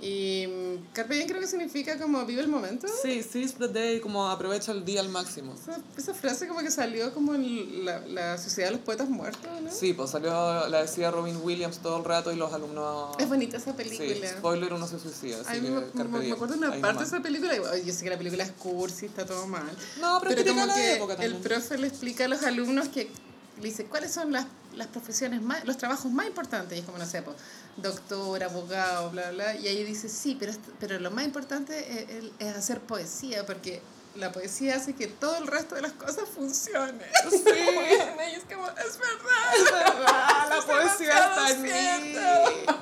Y 0.01 0.45
mm, 0.47 0.91
Carpe 0.93 1.15
Diem 1.15 1.27
creo 1.27 1.39
que 1.39 1.47
significa 1.47 1.97
como 1.97 2.25
vive 2.25 2.41
el 2.41 2.49
momento. 2.49 2.85
Sí, 3.01 3.23
seize 3.23 3.55
the 3.57 3.69
day, 3.69 4.01
como 4.01 4.29
aprovecha 4.29 4.73
el 4.73 4.83
día 4.83 4.99
al 4.99 5.07
máximo. 5.07 5.53
Esa, 5.53 5.79
esa 5.97 6.13
frase 6.13 6.47
como 6.49 6.59
que 6.59 6.69
salió 6.69 7.13
como 7.13 7.33
en 7.33 7.85
la, 7.85 7.99
la 8.01 8.37
Sociedad 8.37 8.69
de 8.69 8.75
los 8.75 8.85
Poetas 8.85 9.07
Muertos, 9.09 9.49
¿no? 9.61 9.71
Sí, 9.71 9.93
pues 9.93 10.09
salió, 10.11 10.67
la 10.67 10.81
decía 10.81 11.09
Robin 11.11 11.37
Williams 11.41 11.77
todo 11.79 11.97
el 11.97 12.03
rato 12.03 12.33
y 12.33 12.35
los 12.35 12.51
alumnos... 12.51 13.15
Es 13.17 13.29
bonita 13.29 13.55
esa 13.55 13.71
Sí, 13.71 13.77
película. 13.77 14.29
spoiler, 14.37 14.73
uno 14.73 14.85
se 14.85 14.99
suicida, 14.99 15.37
así 15.39 15.47
Ay, 15.47 15.61
me, 15.61 15.67
que 15.69 15.73
me- 15.75 15.81
carpe 15.91 16.03
me 16.09 16.19
diem. 16.19 16.33
acuerdo 16.33 16.53
de 16.55 16.59
una 16.59 16.73
Ahí 16.73 16.81
parte 16.81 16.87
de 16.99 17.05
nomás. 17.05 17.13
esa 17.13 17.23
película, 17.23 17.55
y, 17.77 17.85
yo 17.85 17.93
sé 17.93 18.03
que 18.03 18.09
la 18.09 18.17
película 18.17 18.43
es 18.43 18.51
cursi, 18.51 19.05
está 19.05 19.25
todo 19.25 19.47
mal. 19.47 19.63
No, 20.01 20.19
pero, 20.21 20.35
Pero 20.35 20.49
como 20.49 20.61
de 20.61 20.67
la 20.67 20.75
que 20.75 20.93
época 20.95 21.13
el 21.13 21.19
también. 21.31 21.41
profe 21.41 21.77
le 21.77 21.87
explica 21.87 22.25
a 22.25 22.27
los 22.27 22.43
alumnos 22.43 22.89
que 22.89 23.09
le 23.57 23.63
dice, 23.63 23.85
¿cuáles 23.85 24.11
son 24.11 24.31
las, 24.31 24.45
las 24.75 24.87
profesiones 24.87 25.41
más, 25.41 25.63
los 25.65 25.77
trabajos 25.77 26.11
más 26.11 26.27
importantes? 26.27 26.77
Y 26.77 26.81
es 26.81 26.85
como, 26.85 26.97
no 26.97 27.05
sé, 27.05 27.21
pues, 27.21 27.37
doctor, 27.77 28.43
abogado, 28.43 29.09
bla, 29.11 29.31
bla. 29.31 29.55
Y 29.55 29.67
ella 29.67 29.85
dice, 29.85 30.09
sí, 30.09 30.35
pero, 30.39 30.51
pero 30.79 30.99
lo 30.99 31.11
más 31.11 31.25
importante 31.25 31.77
es, 31.79 32.23
es- 32.39 32.55
hacer 32.55 32.79
poesía, 32.81 33.45
porque 33.45 33.81
la 34.15 34.31
poesía 34.31 34.75
hace 34.77 34.93
que 34.93 35.07
todo 35.07 35.37
el 35.37 35.47
resto 35.47 35.75
de 35.75 35.81
las 35.81 35.93
cosas 35.93 36.23
funcione. 36.33 37.05
Sí. 37.29 37.37
y 37.45 38.35
es 38.35 38.43
como, 38.43 38.67
es 38.67 38.97
verdad. 38.97 40.49
La 40.49 40.57
Es 40.57 40.65
poesía 40.65 41.09
está 41.09 41.49
en 41.51 41.61
mí. 41.61 41.69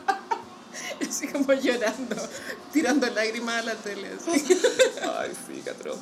Y 1.00 1.06
así 1.08 1.27
como 1.27 1.53
llorando, 1.53 2.15
tirando 2.72 3.08
lágrimas 3.08 3.62
a 3.62 3.62
la 3.62 3.75
tele. 3.75 4.10
así. 4.20 4.62
Ay, 5.20 5.32
sí, 5.48 5.62
Catro. 5.63 5.96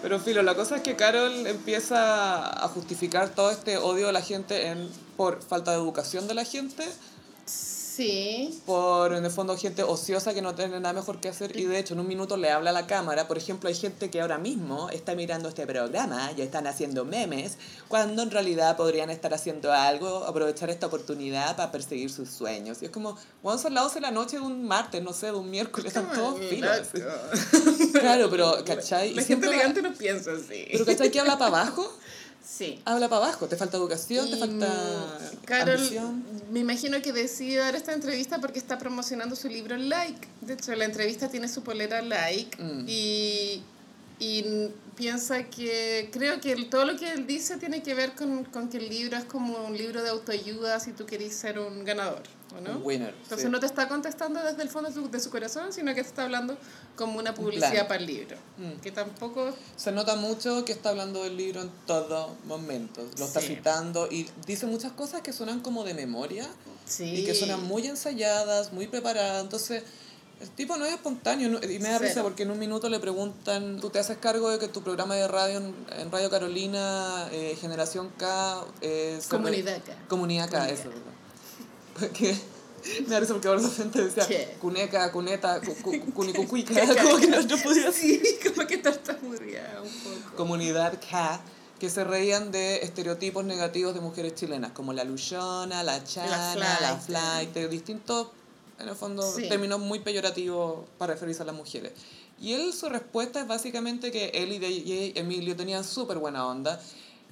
Pero 0.00 0.20
filo, 0.20 0.42
la 0.42 0.54
cosa 0.54 0.76
es 0.76 0.82
que 0.82 0.94
Carol 0.94 1.46
empieza 1.46 2.64
a 2.64 2.68
justificar 2.68 3.30
todo 3.30 3.50
este 3.50 3.78
odio 3.78 4.06
de 4.06 4.12
la 4.12 4.22
gente 4.22 4.68
en, 4.68 4.88
por 5.16 5.42
falta 5.42 5.72
de 5.72 5.78
educación 5.78 6.28
de 6.28 6.34
la 6.34 6.44
gente, 6.44 6.84
Sí. 7.98 8.62
por 8.64 9.12
en 9.12 9.24
el 9.24 9.30
fondo 9.30 9.56
gente 9.56 9.82
ociosa 9.82 10.32
que 10.32 10.40
no 10.40 10.54
tiene 10.54 10.78
nada 10.78 10.92
mejor 10.92 11.20
que 11.20 11.28
hacer 11.28 11.56
y 11.58 11.64
de 11.64 11.80
hecho 11.80 11.94
en 11.94 12.00
un 12.00 12.06
minuto 12.06 12.36
le 12.36 12.48
habla 12.50 12.70
a 12.70 12.72
la 12.72 12.86
cámara. 12.86 13.26
Por 13.26 13.36
ejemplo, 13.38 13.68
hay 13.68 13.74
gente 13.74 14.08
que 14.08 14.20
ahora 14.20 14.38
mismo 14.38 14.88
está 14.90 15.16
mirando 15.16 15.48
este 15.48 15.66
programa 15.66 16.30
y 16.36 16.42
están 16.42 16.68
haciendo 16.68 17.04
memes 17.04 17.58
cuando 17.88 18.22
en 18.22 18.30
realidad 18.30 18.76
podrían 18.76 19.10
estar 19.10 19.34
haciendo 19.34 19.72
algo, 19.72 20.24
aprovechar 20.24 20.70
esta 20.70 20.86
oportunidad 20.86 21.56
para 21.56 21.72
perseguir 21.72 22.08
sus 22.10 22.30
sueños. 22.30 22.78
Y 22.82 22.84
es 22.84 22.90
como, 22.92 23.16
bueno, 23.42 23.58
son 23.58 23.74
las 23.74 23.82
12 23.84 23.94
de 23.96 24.00
la 24.02 24.10
noche 24.12 24.36
de 24.36 24.42
un 24.42 24.64
martes, 24.64 25.02
no 25.02 25.12
sé, 25.12 25.26
de 25.26 25.32
un 25.32 25.50
miércoles, 25.50 25.86
están 25.88 26.12
todos 26.12 26.38
filos. 26.48 26.70
Claro, 27.98 28.30
pero, 28.30 28.64
¿cachai? 28.64 29.10
Y 29.10 29.14
La 29.14 29.22
gente 29.24 29.46
va- 29.48 29.54
elegante 29.54 29.82
no 29.82 29.92
piensa 29.92 30.30
así. 30.32 30.66
Pero 30.70 30.84
¿cachai 30.84 31.10
que 31.10 31.18
habla 31.20 31.36
para 31.36 31.48
abajo? 31.62 31.90
Sí. 32.50 32.80
Habla 32.86 33.08
para 33.08 33.26
abajo, 33.26 33.46
te 33.46 33.56
falta 33.56 33.76
educación, 33.76 34.30
te 34.30 34.36
falta 34.36 35.18
Carol, 35.44 35.74
ambición. 35.76 36.24
me 36.50 36.60
imagino 36.60 37.00
que 37.02 37.12
decide 37.12 37.56
dar 37.58 37.76
esta 37.76 37.92
entrevista 37.92 38.40
porque 38.40 38.58
está 38.58 38.78
promocionando 38.78 39.36
su 39.36 39.48
libro 39.48 39.76
Like. 39.76 40.26
De 40.40 40.54
hecho, 40.54 40.74
la 40.74 40.86
entrevista 40.86 41.28
tiene 41.28 41.46
su 41.48 41.62
polera 41.62 42.00
Like 42.02 42.56
Mm. 42.62 42.84
y, 42.88 43.62
y 44.18 44.44
piensa 44.96 45.44
que 45.44 46.08
creo 46.12 46.40
que 46.40 46.56
todo 46.64 46.84
lo 46.86 46.96
que 46.96 47.12
él 47.12 47.26
dice 47.26 47.58
tiene 47.58 47.82
que 47.82 47.94
ver 47.94 48.14
con, 48.14 48.44
con 48.44 48.68
que 48.68 48.78
el 48.78 48.88
libro 48.88 49.16
es 49.18 49.24
como 49.24 49.64
un 49.66 49.76
libro 49.76 50.02
de 50.02 50.08
autoayuda 50.08 50.80
si 50.80 50.92
tú 50.92 51.04
querés 51.06 51.34
ser 51.36 51.58
un 51.60 51.84
ganador, 51.84 52.22
¿o 52.56 52.60
no? 52.60 52.76
Un 52.78 52.82
winner. 52.84 53.14
Entonces 53.22 53.46
sí. 53.46 53.50
no 53.50 53.60
te 53.60 53.66
está 53.66 53.88
contestando 53.88 54.42
desde 54.42 54.62
el 54.62 54.68
fondo 54.68 54.88
de 54.90 54.94
su, 54.94 55.10
de 55.10 55.20
su 55.20 55.30
corazón, 55.30 55.72
sino 55.72 55.94
que 55.94 56.00
está 56.00 56.24
hablando 56.24 56.56
como 56.96 57.18
una 57.18 57.34
publicidad 57.34 57.70
plan. 57.72 57.88
para 57.88 58.00
el 58.00 58.06
libro. 58.06 58.36
Mm. 58.56 58.80
Que 58.80 58.90
tampoco... 58.92 59.52
Se 59.76 59.92
nota 59.92 60.16
mucho 60.16 60.64
que 60.64 60.72
está 60.72 60.90
hablando 60.90 61.22
del 61.24 61.36
libro 61.36 61.62
en 61.62 61.70
todo 61.86 62.34
momento. 62.46 63.06
Lo 63.18 63.24
está 63.26 63.40
Sí. 63.40 63.48
citando 63.48 64.08
y 64.10 64.28
dice 64.46 64.66
muchas 64.66 64.92
cosas 64.92 65.22
que 65.22 65.32
suenan 65.32 65.60
como 65.60 65.84
de 65.84 65.94
memoria 65.94 66.48
Sí. 66.86 67.04
y 67.04 67.24
que 67.24 67.34
suenan 67.34 67.62
muy 67.64 67.86
ensayadas, 67.86 68.72
muy 68.72 68.86
preparadas. 68.86 69.42
Entonces, 69.42 69.82
el 70.40 70.48
tipo 70.50 70.76
no 70.76 70.86
es 70.86 70.92
espontáneo 70.94 71.48
no- 71.50 71.58
y 71.58 71.78
me 71.80 71.88
da 71.90 71.98
Cero. 71.98 72.08
risa 72.08 72.22
porque 72.22 72.44
en 72.44 72.50
un 72.52 72.58
minuto 72.60 72.88
le 72.88 73.00
preguntan, 73.00 73.78
¿tú 73.80 73.90
te 73.90 73.98
haces 73.98 74.18
cargo 74.18 74.48
de 74.50 74.58
que 74.60 74.68
tu 74.68 74.82
programa 74.82 75.14
de 75.16 75.26
radio 75.28 75.58
en, 75.58 76.10
Radio 76.12 76.30
Carolina, 76.30 77.28
eh, 77.32 77.56
Generación 77.60 78.08
K... 78.16 78.64
eh, 78.80 79.18
se 79.20 79.30
re- 79.30 79.36
Comunidad 79.36 79.74
acá. 79.76 79.96
Comunidad 80.08 80.48
K, 80.48 80.58
Comunidad. 80.58 80.78
eso. 80.80 80.90
Porque 81.98 82.36
me 83.02 83.08
da 83.08 83.20
risa 83.20 83.32
porque 83.32 83.48
ahora 83.48 83.60
la 83.60 83.68
gente 83.70 84.04
decía 84.04 84.26
¿Qué? 84.26 84.56
cuneca, 84.60 85.10
cuneta, 85.12 85.60
cu- 85.60 85.74
cu- 85.82 86.12
cunicucuica, 86.14 86.74
como 87.02 87.16
que 87.18 87.26
no, 87.26 87.42
no 87.42 87.56
podía 87.58 87.90
Sí, 87.92 88.20
como 88.44 88.66
que 88.66 88.78
tartamudeaba 88.78 89.82
un 89.82 89.88
poco. 89.90 90.36
Comunidad 90.36 90.98
K, 91.10 91.40
que 91.80 91.90
se 91.90 92.04
reían 92.04 92.50
de 92.52 92.76
estereotipos 92.82 93.44
negativos 93.44 93.94
de 93.94 94.00
mujeres 94.00 94.34
chilenas, 94.34 94.72
como 94.72 94.92
la 94.92 95.04
luchona, 95.04 95.82
la 95.82 96.02
chana, 96.04 96.54
la 96.56 96.96
flight. 96.98 97.52
flight, 97.52 97.70
distintos, 97.70 98.28
en 98.78 98.88
el 98.88 98.94
fondo, 98.94 99.22
Sí. 99.34 99.48
términos 99.48 99.80
muy 99.80 99.98
peyorativos 100.00 100.86
para 100.98 101.14
referirse 101.14 101.42
a 101.42 101.46
las 101.46 101.54
mujeres. 101.56 101.92
Y 102.40 102.52
él, 102.52 102.72
su 102.72 102.88
respuesta 102.88 103.40
es 103.40 103.48
básicamente 103.48 104.12
que 104.12 104.26
él 104.32 104.52
y 104.52 104.58
DJ 104.60 105.18
Emilio 105.18 105.56
tenían 105.56 105.82
súper 105.82 106.18
buena 106.18 106.46
onda. 106.46 106.80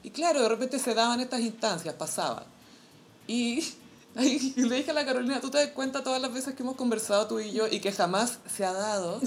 Y 0.02 0.10
claro, 0.10 0.42
de 0.42 0.48
repente 0.48 0.80
se 0.80 0.94
daban 0.94 1.20
estas 1.20 1.40
instancias, 1.40 1.94
pasaban. 1.94 2.42
Y 3.28 3.64
ahí 4.16 4.52
le 4.56 4.76
dije 4.76 4.90
a 4.90 4.94
la 4.94 5.04
Carolina, 5.04 5.40
¿tú 5.40 5.50
te 5.50 5.58
das 5.58 5.68
cuenta 5.68 6.02
todas 6.02 6.20
las 6.20 6.32
veces 6.32 6.54
que 6.54 6.62
hemos 6.62 6.76
conversado 6.76 7.26
tú 7.26 7.40
y 7.40 7.52
yo 7.52 7.66
y 7.68 7.80
que 7.80 7.92
jamás 7.92 8.38
se 8.54 8.64
ha 8.64 8.72
dado? 8.72 9.20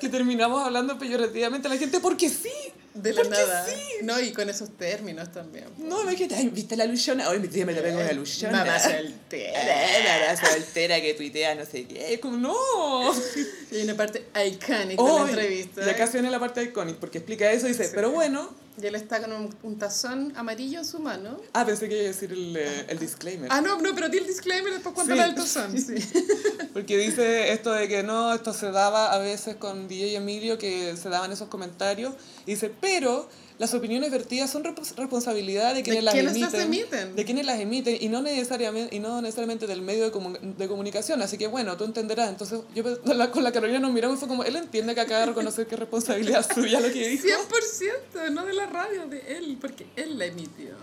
que 0.00 0.08
terminamos 0.08 0.64
hablando 0.64 0.98
peyorativamente 0.98 1.68
a 1.68 1.70
la 1.70 1.76
gente 1.76 2.00
porque 2.00 2.28
sí. 2.28 2.50
De 2.94 3.12
la 3.12 3.22
nada. 3.24 3.64
sí. 3.66 3.80
No, 4.02 4.18
y 4.18 4.32
con 4.32 4.48
esos 4.48 4.70
términos 4.76 5.30
también. 5.30 5.66
No, 5.78 6.02
me 6.02 6.12
dijiste, 6.12 6.34
ay, 6.34 6.48
¿viste 6.48 6.76
la 6.76 6.84
luchona? 6.84 7.28
Hoy 7.28 7.38
mi 7.38 7.46
tía 7.46 7.64
me 7.64 7.72
la 7.72 7.80
pego 7.80 8.00
una 8.00 8.12
luchona. 8.12 8.64
Mamá 8.64 8.78
soltera. 8.80 9.60
Mamá 10.34 10.48
soltera 10.50 11.00
que 11.00 11.14
tuitea 11.14 11.54
no 11.54 11.64
sé 11.64 11.86
qué. 11.86 12.14
Es 12.14 12.20
como, 12.20 12.36
no. 12.36 12.54
Y 13.70 13.76
hay 13.76 13.82
una 13.82 13.94
parte 13.96 14.24
icónica 14.46 14.86
de 14.86 14.94
Oh, 14.96 15.24
la 15.24 15.30
entrevista. 15.30 15.86
Y 15.86 15.90
acá 15.90 16.06
se 16.06 16.14
viene 16.14 16.30
la 16.30 16.40
parte 16.40 16.62
icónica 16.62 16.98
porque 16.98 17.18
explica 17.18 17.52
eso 17.52 17.66
y 17.66 17.70
dice, 17.70 17.90
pero 17.94 18.10
bueno. 18.10 18.50
Y 18.80 18.86
él 18.86 18.94
está 18.94 19.20
con 19.20 19.32
un, 19.32 19.54
un 19.62 19.78
tazón 19.78 20.32
amarillo 20.36 20.78
en 20.78 20.84
su 20.84 20.98
mano. 21.00 21.40
Ah, 21.52 21.66
pensé 21.66 21.88
que 21.88 21.96
iba 21.96 22.04
a 22.04 22.06
decir 22.08 22.32
el, 22.32 22.56
eh, 22.56 22.86
el 22.88 22.98
disclaimer. 22.98 23.48
Ah, 23.52 23.60
no, 23.60 23.78
no, 23.80 23.94
pero 23.94 24.08
di 24.08 24.18
el 24.18 24.26
disclaimer 24.26 24.72
después 24.72 24.94
cuéntale 24.94 25.20
Sí. 25.22 25.26
del 25.26 25.34
tazón. 25.34 25.78
Sí. 25.78 25.94
Porque 26.72 26.96
dice 26.96 27.52
esto 27.52 27.72
de 27.72 27.88
que 27.88 28.02
no, 28.02 28.32
esto 28.32 28.52
se 28.52 28.70
daba 28.70 29.12
a 29.12 29.18
veces 29.18 29.56
con 29.56 29.88
DJ 29.88 30.16
Emilio, 30.16 30.58
que 30.58 30.96
se 30.96 31.08
daban 31.08 31.32
esos 31.32 31.48
comentarios. 31.48 32.14
Y 32.46 32.52
dice, 32.52 32.72
pero 32.80 33.28
las 33.58 33.74
opiniones 33.74 34.10
vertidas 34.12 34.50
son 34.50 34.62
responsabilidad 34.64 35.74
de 35.74 35.82
quienes, 35.82 36.04
las, 36.04 36.14
quienes 36.14 36.38
las 36.38 36.54
emiten, 36.54 36.90
emiten. 37.00 37.16
De 37.16 37.24
quienes 37.24 37.44
las 37.44 37.58
emiten 37.60 37.96
y 38.00 38.08
no 38.08 38.22
necesariamente, 38.22 38.94
y 38.94 39.00
no 39.00 39.20
necesariamente 39.20 39.66
del 39.66 39.82
medio 39.82 40.10
de, 40.10 40.38
de 40.56 40.68
comunicación. 40.68 41.20
Así 41.22 41.36
que 41.38 41.48
bueno, 41.48 41.76
tú 41.76 41.84
entenderás. 41.84 42.28
Entonces 42.28 42.60
yo 42.74 42.84
pe- 42.84 42.98
con 42.98 43.18
la, 43.18 43.30
con 43.32 43.42
la 43.42 43.50
Carolina 43.50 43.80
nos 43.80 43.92
miramos 43.92 44.16
y 44.16 44.20
fue 44.20 44.28
como, 44.28 44.44
él 44.44 44.54
entiende 44.56 44.94
que 44.94 45.00
acaba 45.00 45.20
de 45.20 45.26
reconocer 45.26 45.66
que 45.66 45.74
es 45.74 45.78
responsabilidad 45.80 46.46
suya 46.54 46.78
lo 46.80 46.92
que 46.92 47.08
dijo. 47.08 47.26
100%, 47.26 48.30
no 48.30 48.44
de 48.46 48.52
la 48.52 48.66
radio, 48.66 49.06
de 49.08 49.36
él, 49.36 49.58
porque 49.60 49.86
él 49.96 50.18
la 50.18 50.26
emitió. 50.26 50.74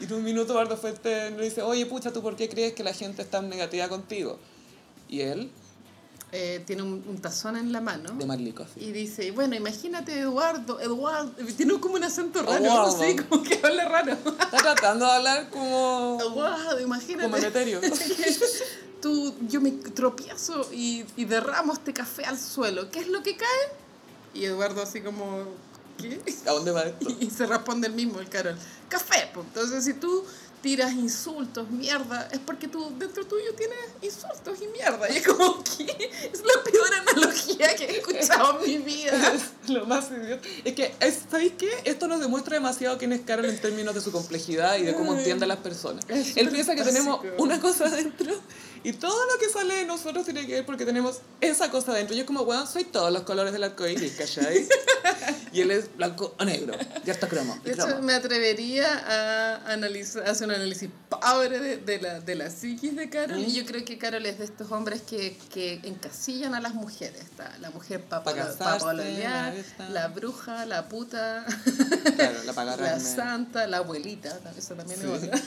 Y 0.00 0.04
en 0.04 0.12
un 0.12 0.24
minuto 0.24 0.54
Bardo 0.54 0.76
Fuente 0.76 1.30
nos 1.32 1.42
dice, 1.42 1.60
oye, 1.62 1.84
pucha, 1.86 2.12
¿tú 2.12 2.22
por 2.22 2.34
qué 2.36 2.48
crees 2.48 2.72
que 2.72 2.82
la 2.82 2.94
gente 2.94 3.22
está 3.22 3.42
negativa 3.42 3.88
contigo? 3.88 4.38
Y 5.08 5.20
él, 5.20 5.50
Eh, 6.32 6.62
tiene 6.64 6.82
un, 6.82 7.02
un 7.08 7.18
tazón 7.20 7.56
en 7.56 7.72
la 7.72 7.80
mano. 7.80 8.12
de 8.12 8.24
Marlico. 8.24 8.62
así. 8.62 8.80
Y 8.84 8.92
dice, 8.92 9.32
bueno, 9.32 9.56
imagínate 9.56 10.16
Eduardo, 10.16 10.78
Eduardo, 10.80 11.32
tiene 11.56 11.80
como 11.80 11.96
un 11.96 12.04
acento 12.04 12.42
raro, 12.42 12.64
Eduardo. 12.64 12.98
sí, 13.04 13.16
como 13.16 13.42
que 13.42 13.60
habla 13.62 13.88
raro. 13.88 14.12
Está 14.12 14.56
tratando 14.58 15.06
de 15.06 15.12
hablar 15.12 15.50
como... 15.50 16.18
Eduardo, 16.20 16.80
imagínate. 16.80 17.24
Como 17.24 17.36
Emeterio. 17.36 17.80
Tú, 19.02 19.34
yo 19.48 19.60
me 19.60 19.70
tropiezo 19.72 20.68
y, 20.72 21.04
y 21.16 21.24
derramo 21.24 21.72
este 21.72 21.92
café 21.92 22.24
al 22.26 22.38
suelo. 22.38 22.90
¿Qué 22.90 23.00
es 23.00 23.08
lo 23.08 23.22
que 23.22 23.36
cae? 23.36 23.72
Y 24.34 24.44
Eduardo 24.44 24.82
así 24.82 25.00
como, 25.00 25.44
¿qué? 25.98 26.20
¿A 26.46 26.52
dónde 26.52 26.70
va 26.70 26.82
esto? 26.82 27.08
Y 27.18 27.30
se 27.30 27.46
responde 27.46 27.88
el 27.88 27.94
mismo, 27.94 28.20
el 28.20 28.28
Carol. 28.28 28.56
Café, 28.88 29.30
pues. 29.32 29.46
Entonces, 29.46 29.84
si 29.84 29.94
tú 29.94 30.24
tiras 30.62 30.92
insultos, 30.92 31.70
mierda, 31.70 32.28
es 32.32 32.38
porque 32.38 32.68
tú 32.68 32.92
dentro 32.98 33.24
tuyo 33.26 33.54
tienes 33.56 33.78
insultos 34.02 34.58
y 34.62 34.66
mierda. 34.68 35.10
Y 35.12 35.16
es 35.18 35.26
como, 35.26 35.62
¿qué? 35.64 36.10
Es 36.32 36.40
la 36.40 36.62
peor 36.70 36.94
analogía 37.08 37.74
que 37.76 37.84
he 37.86 37.98
escuchado 37.98 38.62
en 38.64 38.70
mi 38.70 38.78
vida. 38.78 39.12
Es 39.64 39.70
lo 39.70 39.86
más 39.86 40.10
idiota. 40.10 40.48
Es 40.64 40.74
que, 40.74 40.94
es- 41.00 41.20
¿sabéis 41.30 41.52
qué? 41.56 41.70
Esto 41.84 42.08
nos 42.08 42.20
demuestra 42.20 42.54
demasiado 42.54 42.98
quién 42.98 43.12
es 43.12 43.20
Carol 43.20 43.44
en 43.44 43.58
términos 43.58 43.94
de 43.94 44.00
su 44.00 44.10
complejidad 44.10 44.76
y 44.78 44.82
de 44.82 44.94
cómo 44.94 45.14
entiende 45.14 45.44
a 45.44 45.48
las 45.48 45.58
personas. 45.58 46.04
Él 46.08 46.48
piensa 46.50 46.74
que 46.74 46.82
tenemos 46.82 47.20
una 47.38 47.60
cosa 47.60 47.86
adentro 47.86 48.34
y 48.82 48.92
todo 48.94 49.26
lo 49.32 49.38
que 49.38 49.48
sale 49.48 49.74
de 49.74 49.84
nosotros 49.84 50.24
tiene 50.24 50.46
que 50.46 50.54
ver 50.54 50.66
porque 50.66 50.84
tenemos 50.86 51.18
esa 51.40 51.70
cosa 51.70 51.92
adentro. 51.92 52.16
Yo 52.16 52.24
como, 52.26 52.42
weón, 52.42 52.66
soy 52.66 52.84
todos 52.84 53.12
los 53.12 53.22
colores 53.22 53.52
del 53.52 53.64
arco 53.64 53.86
iris, 53.86 54.12
¿cachai? 54.12 54.66
y 55.52 55.60
él 55.60 55.70
es 55.70 55.94
blanco 55.96 56.34
o 56.38 56.44
negro. 56.44 56.74
Ya 57.04 57.12
está 57.12 57.28
cromo. 57.28 57.56
y 57.62 57.68
De 57.68 57.72
hecho, 57.74 57.86
cromo. 57.86 58.02
me 58.02 58.14
atrevería 58.14 58.86
a 59.66 59.72
analizar, 59.72 60.26
hacer 60.28 60.48
un 60.48 60.54
análisis 60.54 60.88
pobre 61.08 61.58
de, 61.58 61.76
de, 61.78 62.00
la, 62.00 62.20
de 62.20 62.34
la 62.34 62.50
psiquis 62.50 62.96
de 62.96 63.10
Carol. 63.10 63.38
Mm. 63.38 63.42
Y 63.48 63.52
yo 63.52 63.66
creo 63.66 63.84
que 63.84 63.98
Carol 63.98 64.24
es 64.24 64.38
de 64.38 64.44
estos 64.44 64.70
hombres 64.72 65.02
que, 65.02 65.36
que 65.52 65.80
encasillan 65.84 66.54
a 66.54 66.60
las 66.60 66.74
mujeres. 66.74 67.20
Está 67.20 67.56
la 67.58 67.70
mujer 67.70 68.02
para 68.02 68.22
Pa' 68.56 68.78
pololear, 68.78 69.54
la 69.90 70.08
bruja, 70.08 70.64
la 70.66 70.88
puta, 70.88 71.44
Claro, 72.16 72.42
la 72.44 72.52
la 72.76 73.00
santa, 73.00 73.66
la 73.66 73.78
abuelita. 73.78 74.38
Eso 74.56 74.74
también 74.74 75.00
Sí. 75.00 75.06
es 75.06 75.22
otra. 75.24 75.40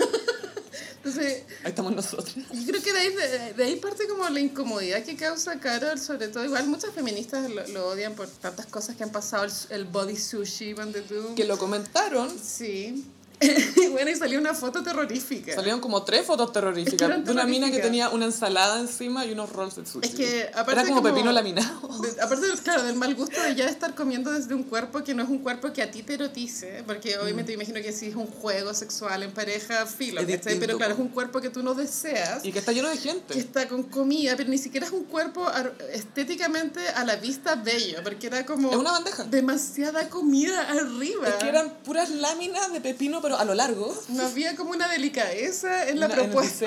Entonces, 0.97 1.43
Ahí 1.63 1.69
estamos 1.69 1.93
nosotros. 1.93 2.33
yo 2.35 2.65
creo 2.65 2.81
que 2.81 2.93
de 2.93 2.99
ahí, 2.99 3.13
de, 3.29 3.53
de 3.53 3.63
ahí 3.63 3.75
parte 3.77 4.07
como 4.07 4.27
la 4.29 4.39
incomodidad 4.39 5.03
que 5.03 5.15
causa 5.15 5.59
Carol, 5.59 5.99
sobre 5.99 6.27
todo, 6.27 6.43
igual 6.45 6.67
muchas 6.67 6.93
feministas 6.93 7.49
lo, 7.49 7.67
lo 7.67 7.87
odian 7.89 8.13
por 8.15 8.27
tantas 8.27 8.65
cosas 8.67 8.95
que 8.95 9.03
han 9.03 9.11
pasado, 9.11 9.45
el, 9.45 9.51
el 9.69 9.85
body 9.85 10.15
sushi, 10.15 10.73
tú. 11.07 11.35
Que 11.35 11.45
lo 11.45 11.57
comentaron 11.57 12.29
Sí. 12.39 13.05
Y 13.43 13.87
bueno, 13.91 14.09
y 14.11 14.15
salió 14.15 14.39
una 14.39 14.53
foto 14.53 14.83
terrorífica. 14.83 15.53
Salieron 15.55 15.79
como 15.81 16.03
tres 16.03 16.25
fotos 16.25 16.51
terroríficas. 16.51 17.09
Que 17.09 17.17
de 17.21 17.31
una 17.31 17.45
mina 17.45 17.69
que 17.71 17.79
tenía 17.79 18.09
una 18.09 18.25
ensalada 18.25 18.79
encima 18.79 19.25
y 19.25 19.31
unos 19.31 19.51
rolls 19.51 19.75
de 19.75 19.85
sushi. 19.85 20.07
Es 20.09 20.15
que, 20.15 20.49
aparte 20.53 20.71
Era 20.71 20.83
como, 20.83 21.01
como- 21.01 21.13
pepino 21.13 21.31
laminado. 21.31 21.87
De- 22.01 22.21
aparte, 22.21 22.47
claro, 22.63 22.83
del 22.83 22.95
mal 22.95 23.13
gusto 23.15 23.41
de 23.41 23.55
ya 23.55 23.65
estar 23.65 23.95
comiendo 23.95 24.31
desde 24.31 24.53
un 24.53 24.63
cuerpo 24.63 25.03
que 25.03 25.13
no 25.13 25.23
es 25.23 25.29
un 25.29 25.39
cuerpo 25.39 25.71
que 25.73 25.81
a 25.81 25.91
ti 25.91 26.03
te 26.03 26.13
erotice, 26.15 26.83
porque 26.85 27.17
obviamente 27.17 27.51
me 27.55 27.63
imagino 27.63 27.81
que 27.81 27.91
si 27.91 28.07
es 28.07 28.15
un 28.15 28.27
juego 28.27 28.73
sexual 28.73 29.23
en 29.23 29.31
pareja, 29.31 29.85
filo, 29.85 30.21
Pero 30.25 30.77
claro, 30.77 30.93
es 30.93 30.99
un 30.99 31.09
cuerpo 31.09 31.41
que 31.41 31.49
tú 31.49 31.63
no 31.63 31.73
deseas. 31.73 32.43
Y 32.45 32.51
que 32.51 32.59
está 32.59 32.71
lleno 32.71 32.89
de 32.89 32.95
que 32.95 33.01
gente. 33.09 33.37
está 33.39 33.67
con 33.67 33.83
comida, 33.83 34.35
pero 34.37 34.49
ni 34.49 34.57
siquiera 34.57 34.85
es 34.85 34.91
un 34.91 35.03
cuerpo 35.05 35.45
estéticamente 35.91 36.79
a 36.89 37.03
la 37.05 37.15
vista 37.15 37.55
bello, 37.55 37.99
porque 38.03 38.27
era 38.27 38.45
como 38.45 38.71
Es 38.71 38.77
una 38.77 38.91
bandeja. 38.91 39.23
demasiada 39.25 40.09
comida 40.09 40.69
arriba. 40.69 41.27
Es 41.27 41.35
que 41.35 41.49
eran 41.49 41.69
puras 41.83 42.09
láminas 42.09 42.71
de 42.73 42.81
pepino, 42.81 43.21
pero 43.21 43.32
a 43.37 43.45
lo 43.45 43.53
largo. 43.53 43.95
No 44.09 44.25
había 44.25 44.55
como 44.55 44.71
una 44.71 44.87
delicadeza 44.87 45.87
en 45.89 45.99
la 45.99 46.05
Una- 46.07 46.15
en 46.15 46.21
el 46.21 46.29
propuesta, 46.29 46.65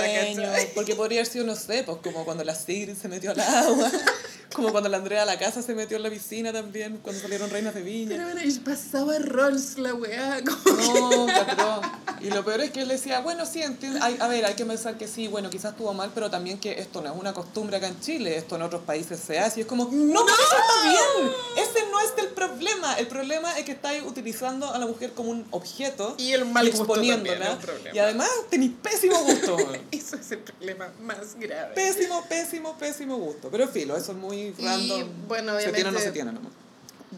porque 0.74 0.94
podría 0.94 1.20
haber 1.20 1.32
sido, 1.32 1.44
no 1.46 1.56
sé, 1.56 1.82
pues 1.84 1.98
como 2.02 2.24
cuando 2.24 2.44
la 2.44 2.54
Sigrid 2.54 2.96
se 2.96 3.08
metió 3.08 3.30
al 3.32 3.40
agua, 3.40 3.90
como 4.54 4.70
cuando 4.70 4.88
la 4.88 4.98
Andrea 4.98 5.22
a 5.22 5.24
la 5.24 5.38
casa 5.38 5.62
se 5.62 5.74
metió 5.74 5.96
en 5.96 6.02
la 6.02 6.10
piscina 6.10 6.52
también, 6.52 6.98
cuando 7.02 7.20
salieron 7.20 7.50
reinas 7.50 7.74
de 7.74 7.80
Pero 7.80 7.92
viña. 7.92 8.24
bueno, 8.24 8.40
y 8.42 8.52
pasaba 8.60 9.18
Rolls 9.18 9.78
la 9.78 9.94
weá, 9.94 10.40
No, 10.42 11.26
patrón. 11.26 11.80
Y 12.20 12.30
lo 12.30 12.44
peor 12.44 12.60
es 12.62 12.70
que 12.70 12.80
él 12.82 12.88
decía, 12.88 13.20
bueno, 13.20 13.44
sí, 13.44 13.62
entiendo, 13.62 14.00
a 14.02 14.28
ver, 14.28 14.44
hay 14.46 14.54
que 14.54 14.64
pensar 14.64 14.96
que 14.96 15.06
sí, 15.06 15.28
bueno, 15.28 15.50
quizás 15.50 15.72
estuvo 15.72 15.92
mal, 15.92 16.10
pero 16.14 16.30
también 16.30 16.58
que 16.58 16.80
esto 16.80 17.02
no 17.02 17.12
es 17.12 17.18
una 17.18 17.34
costumbre 17.34 17.76
acá 17.76 17.88
en 17.88 18.00
Chile, 18.00 18.36
esto 18.36 18.56
en 18.56 18.62
otros 18.62 18.82
países 18.82 19.20
se 19.20 19.38
hace, 19.38 19.60
y 19.60 19.62
es 19.62 19.66
como, 19.66 19.84
no, 19.84 20.24
pero 20.24 20.36
eso 20.36 20.56
está 20.56 20.88
bien, 20.88 21.32
ese 21.56 21.90
no 21.90 22.00
es 22.00 22.12
el 22.16 22.28
problema, 22.28 22.94
el 22.94 23.06
problema 23.06 23.58
es 23.58 23.64
que 23.64 23.72
estáis 23.72 24.02
utilizando 24.02 24.72
a 24.72 24.78
la 24.78 24.86
mujer 24.86 25.12
como 25.12 25.30
un 25.30 25.46
objeto 25.50 26.14
Y 26.18 26.32
el 26.32 26.46
mal 26.46 26.66
exponiéndola, 26.66 27.58
y 27.92 27.98
además 27.98 28.30
tenéis 28.50 28.72
pésimo 28.82 29.18
gusto. 29.22 29.56
Eso 29.90 30.16
es 30.16 30.30
el 30.32 30.38
problema 30.38 30.90
más 31.00 31.34
grave. 31.38 31.74
Pésimo, 31.74 32.24
pésimo, 32.28 32.78
pésimo 32.78 33.16
gusto. 33.16 33.48
Pero 33.50 33.68
filo, 33.68 33.96
eso 33.96 34.12
es 34.12 34.18
muy 34.18 34.35
random. 34.58 35.08
bueno, 35.28 35.58
se 35.58 35.72
tiene 35.72 35.88
o 35.88 35.92
no 35.92 35.98
obviamente- 35.98 36.02
se 36.04 36.12
tiene 36.12 36.32
nomás. 36.32 36.52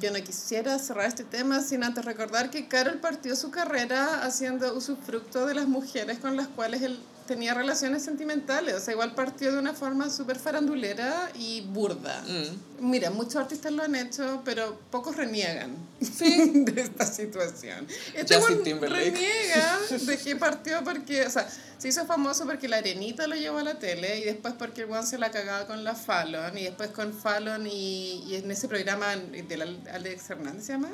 Yo 0.01 0.11
no 0.13 0.23
quisiera 0.23 0.79
cerrar 0.79 1.07
este 1.07 1.25
tema 1.25 1.61
sin 1.61 1.83
antes 1.83 2.05
recordar 2.05 2.51
que 2.51 2.69
Carol 2.69 2.99
partió 2.99 3.35
su 3.35 3.51
carrera 3.51 4.23
haciendo 4.25 4.75
usufructo 4.75 5.47
de 5.47 5.55
las 5.55 5.67
mujeres 5.67 6.19
con 6.19 6.37
las 6.37 6.47
cuales 6.47 6.83
él 6.83 7.01
tenía 7.29 7.55
relaciones 7.55 8.03
sentimentales. 8.03 8.75
O 8.75 8.81
sea, 8.81 8.95
igual 8.95 9.15
partió 9.15 9.53
de 9.53 9.59
una 9.59 9.75
forma 9.75 10.11
súper 10.11 10.39
farandulera 10.39 11.31
y 11.37 11.61
burda. 11.61 12.25
Mm. 12.27 12.89
Mira, 12.91 13.11
muchos 13.11 13.37
artistas 13.37 13.71
lo 13.71 13.85
han 13.85 13.95
hecho, 13.95 14.43
pero 14.45 14.81
pocos 14.91 15.15
reniegan 15.15 15.77
Sí. 16.01 16.51
de 16.65 16.81
esta 16.81 17.07
situación. 17.07 17.87
Este 18.15 18.39
reniega 18.81 19.79
de 20.07 20.19
que 20.19 20.37
partió 20.37 20.83
porque, 20.83 21.27
o 21.27 21.31
sea, 21.31 21.49
se 21.77 21.89
hizo 21.89 22.07
famoso 22.07 22.45
porque 22.47 22.67
la 22.67 22.79
arenita 22.79 23.27
lo 23.29 23.37
llevó 23.37 23.59
a 23.59 23.63
la 23.63 23.79
tele 23.79 24.19
y 24.19 24.25
después 24.25 24.55
porque 24.59 24.83
el 24.83 25.07
se 25.07 25.19
la 25.19 25.31
cagaba 25.31 25.67
con 25.67 25.85
la 25.85 25.95
Fallon 25.95 26.57
y 26.59 26.65
después 26.65 26.91
con 26.91 27.13
Fallon 27.13 27.67
y, 27.67 28.25
y 28.27 28.37
en 28.37 28.51
ese 28.51 28.67
programa 28.67 29.15
de 29.17 29.57
la 29.57 29.67
Alex 29.93 30.31
Hernández 30.31 30.65
se 30.65 30.73
llama 30.73 30.91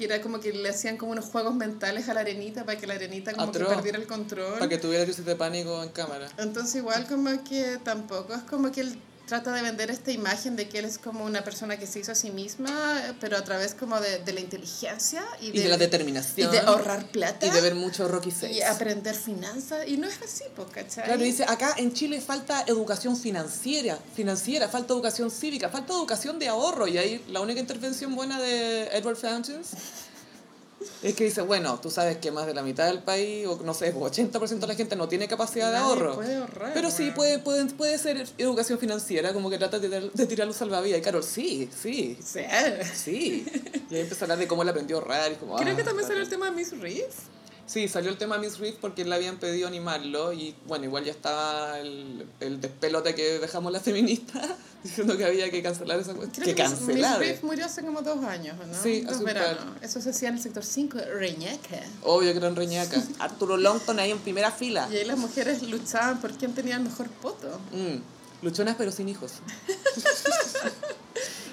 que 0.00 0.06
era 0.06 0.22
como 0.22 0.40
que 0.40 0.50
le 0.50 0.70
hacían 0.70 0.96
como 0.96 1.12
unos 1.12 1.26
juegos 1.26 1.54
mentales 1.54 2.08
a 2.08 2.14
la 2.14 2.20
arenita 2.20 2.64
para 2.64 2.78
que 2.78 2.86
la 2.86 2.94
arenita 2.94 3.34
como 3.34 3.50
Atroz. 3.50 3.68
que 3.68 3.74
perdiera 3.74 3.98
el 3.98 4.06
control. 4.06 4.54
Para 4.54 4.66
que 4.66 4.78
tuviera 4.78 5.04
crisis 5.04 5.26
de 5.26 5.36
pánico 5.36 5.82
en 5.82 5.90
cámara. 5.90 6.26
Entonces 6.38 6.76
igual 6.76 7.06
como 7.06 7.44
que 7.44 7.78
tampoco 7.84 8.32
es 8.32 8.42
como 8.44 8.72
que 8.72 8.80
él 8.80 8.98
trata 9.30 9.52
de 9.52 9.62
vender 9.62 9.92
esta 9.92 10.10
imagen 10.10 10.56
de 10.56 10.68
que 10.68 10.80
él 10.80 10.84
es 10.84 10.98
como 10.98 11.24
una 11.24 11.44
persona 11.44 11.76
que 11.78 11.86
se 11.86 12.00
hizo 12.00 12.10
a 12.10 12.16
sí 12.16 12.32
misma, 12.32 13.00
pero 13.20 13.36
a 13.36 13.44
través 13.44 13.74
como 13.74 14.00
de, 14.00 14.18
de 14.18 14.32
la 14.32 14.40
inteligencia 14.40 15.22
y 15.40 15.50
Y 15.56 15.60
de 15.62 15.68
la 15.68 15.76
determinación. 15.76 16.48
y 16.48 16.52
de 16.52 16.58
ahorrar 16.58 17.06
plata 17.12 17.46
Y 17.46 17.50
de 17.50 17.60
ver 17.60 17.76
mucho 17.76 18.08
Rocky 18.08 18.30
y 18.30 18.32
6. 18.32 18.64
aprender 18.64 19.14
finanzas. 19.14 19.86
Y 19.86 19.98
no 19.98 20.08
es 20.08 20.20
así, 20.20 20.44
¿cachai? 20.74 21.04
Claro, 21.04 21.22
dice, 21.22 21.44
acá 21.44 21.74
en 21.76 21.92
Chile 21.92 22.20
falta 22.20 22.64
educación 22.66 23.16
financiera, 23.16 24.00
financiera, 24.16 24.68
falta 24.68 24.94
educación 24.94 25.30
cívica, 25.30 25.68
falta 25.68 25.92
educación 25.92 26.40
de 26.40 26.48
ahorro. 26.48 26.88
Y 26.88 26.98
ahí 26.98 27.24
la 27.28 27.40
única 27.40 27.60
intervención 27.60 28.16
buena 28.16 28.40
de 28.40 28.88
Edward 28.88 29.16
Fountains 29.16 29.68
es 31.02 31.14
que 31.14 31.24
dice, 31.24 31.42
bueno, 31.42 31.78
tú 31.80 31.90
sabes 31.90 32.18
que 32.18 32.30
más 32.30 32.46
de 32.46 32.54
la 32.54 32.62
mitad 32.62 32.86
del 32.86 33.02
país, 33.02 33.46
o 33.46 33.60
no 33.64 33.74
sé, 33.74 33.94
80% 33.94 34.58
de 34.58 34.66
la 34.66 34.74
gente 34.74 34.96
no 34.96 35.08
tiene 35.08 35.28
capacidad 35.28 35.70
de 35.70 35.78
ahorro. 35.78 36.14
puede 36.14 36.36
ahorrar, 36.36 36.72
Pero 36.72 36.90
sí, 36.90 37.10
puede, 37.10 37.38
puede, 37.38 37.66
puede 37.66 37.98
ser 37.98 38.26
educación 38.38 38.78
financiera, 38.78 39.32
como 39.32 39.50
que 39.50 39.58
trata 39.58 39.78
de, 39.78 40.10
de 40.12 40.26
tirar 40.26 40.46
los 40.46 40.56
salvavidas. 40.56 40.98
Y 40.98 41.02
Carol, 41.02 41.22
sí, 41.22 41.68
sí, 41.80 42.18
sea, 42.22 42.84
sí. 42.94 43.46
Y 43.90 43.94
ahí 43.94 44.00
empezó 44.02 44.24
a 44.24 44.26
hablar 44.26 44.38
de 44.38 44.46
cómo 44.46 44.62
él 44.62 44.68
aprendió 44.68 44.96
a 44.96 45.00
ahorrar. 45.00 45.32
Y 45.32 45.34
como, 45.36 45.56
creo 45.56 45.72
ah, 45.72 45.76
que 45.76 45.84
también 45.84 46.06
claro. 46.06 46.08
salió 46.08 46.22
el 46.22 46.28
tema 46.28 46.46
de 46.46 46.52
Miss 46.52 46.78
Reef. 46.78 47.14
Sí, 47.70 47.86
salió 47.86 48.10
el 48.10 48.18
tema 48.18 48.36
Miss 48.36 48.58
Reef 48.58 48.74
porque 48.80 49.04
le 49.04 49.14
habían 49.14 49.36
pedido 49.38 49.68
animarlo 49.68 50.32
y 50.32 50.56
bueno, 50.66 50.86
igual 50.86 51.04
ya 51.04 51.12
estaba 51.12 51.78
el, 51.78 52.26
el 52.40 52.60
despelote 52.60 53.14
que 53.14 53.38
dejamos 53.38 53.70
las 53.70 53.82
feministas 53.84 54.48
diciendo 54.82 55.16
que 55.16 55.24
había 55.24 55.48
que 55.52 55.62
cancelar 55.62 56.00
esa 56.00 56.14
cuestión. 56.14 56.44
Que 56.44 56.52
Miss- 56.52 56.62
cancelar. 56.64 57.18
Miss 57.20 57.28
Reef 57.28 57.42
murió 57.44 57.66
hace 57.66 57.82
como 57.82 58.02
dos 58.02 58.24
años, 58.24 58.56
¿o 58.60 58.66
¿no? 58.66 58.74
Sí, 58.82 59.02
dos 59.02 59.22
veranos. 59.22 59.62
Eso 59.82 60.00
se 60.00 60.10
hacía 60.10 60.30
en 60.30 60.34
el 60.34 60.42
sector 60.42 60.64
5, 60.64 60.98
Reñaca. 61.16 61.80
Obvio 62.02 62.32
que 62.32 62.38
eran 62.38 62.56
reñacas. 62.56 63.04
Arturo 63.20 63.56
Longton 63.56 64.00
ahí 64.00 64.10
en 64.10 64.18
primera 64.18 64.50
fila. 64.50 64.88
Y 64.90 64.96
ahí 64.96 65.04
las 65.04 65.18
mujeres 65.18 65.62
luchaban 65.62 66.20
por 66.20 66.32
quién 66.32 66.52
tenía 66.54 66.74
el 66.74 66.82
mejor 66.82 67.08
poto. 67.08 67.60
Mm, 67.70 67.98
Luchonas 68.44 68.74
pero 68.76 68.90
sin 68.90 69.08
hijos. 69.08 69.34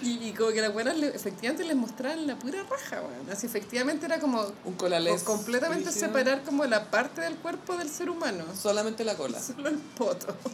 Y, 0.08 0.30
y 0.30 0.32
como 0.34 0.52
que 0.52 0.62
las 0.62 0.72
buenas 0.74 0.98
le- 0.98 1.10
efectivamente 1.16 1.64
les 1.66 1.76
mostraban 1.76 2.26
la 2.28 2.38
pura 2.40 2.64
raja, 2.64 3.02
weón. 3.02 3.30
Así 3.32 3.46
efectivamente 3.48 4.06
era 4.06 4.20
como 4.20 4.46
Un 4.66 4.74
colales. 4.76 5.24
co- 5.24 5.34
completamente 5.36 5.92
separar 5.92 6.44
como 6.44 6.64
la 6.66 6.86
parte 6.90 7.22
del 7.22 7.36
cuerpo 7.36 7.76
del 7.78 7.90
ser 7.90 8.10
humano. 8.10 8.46
Solamente 8.60 9.04
la 9.04 9.16
cola. 9.16 9.42
Solo 9.42 9.70
el 9.70 9.78
poto. 9.78 10.28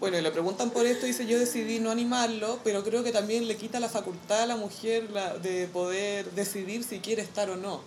Bueno, 0.00 0.16
y 0.16 0.22
le 0.22 0.30
preguntan 0.30 0.70
por 0.70 0.86
esto, 0.86 1.04
dice 1.04 1.26
yo 1.26 1.38
decidí 1.38 1.78
no 1.78 1.90
animarlo, 1.90 2.58
pero 2.64 2.82
creo 2.82 3.04
que 3.04 3.12
también 3.12 3.46
le 3.46 3.56
quita 3.58 3.80
la 3.80 3.90
facultad 3.90 4.44
a 4.44 4.46
la 4.46 4.56
mujer 4.56 5.10
la, 5.10 5.36
de 5.36 5.66
poder 5.66 6.30
decidir 6.30 6.84
si 6.84 7.00
quiere 7.00 7.20
estar 7.20 7.50
o 7.50 7.56
no. 7.58 7.82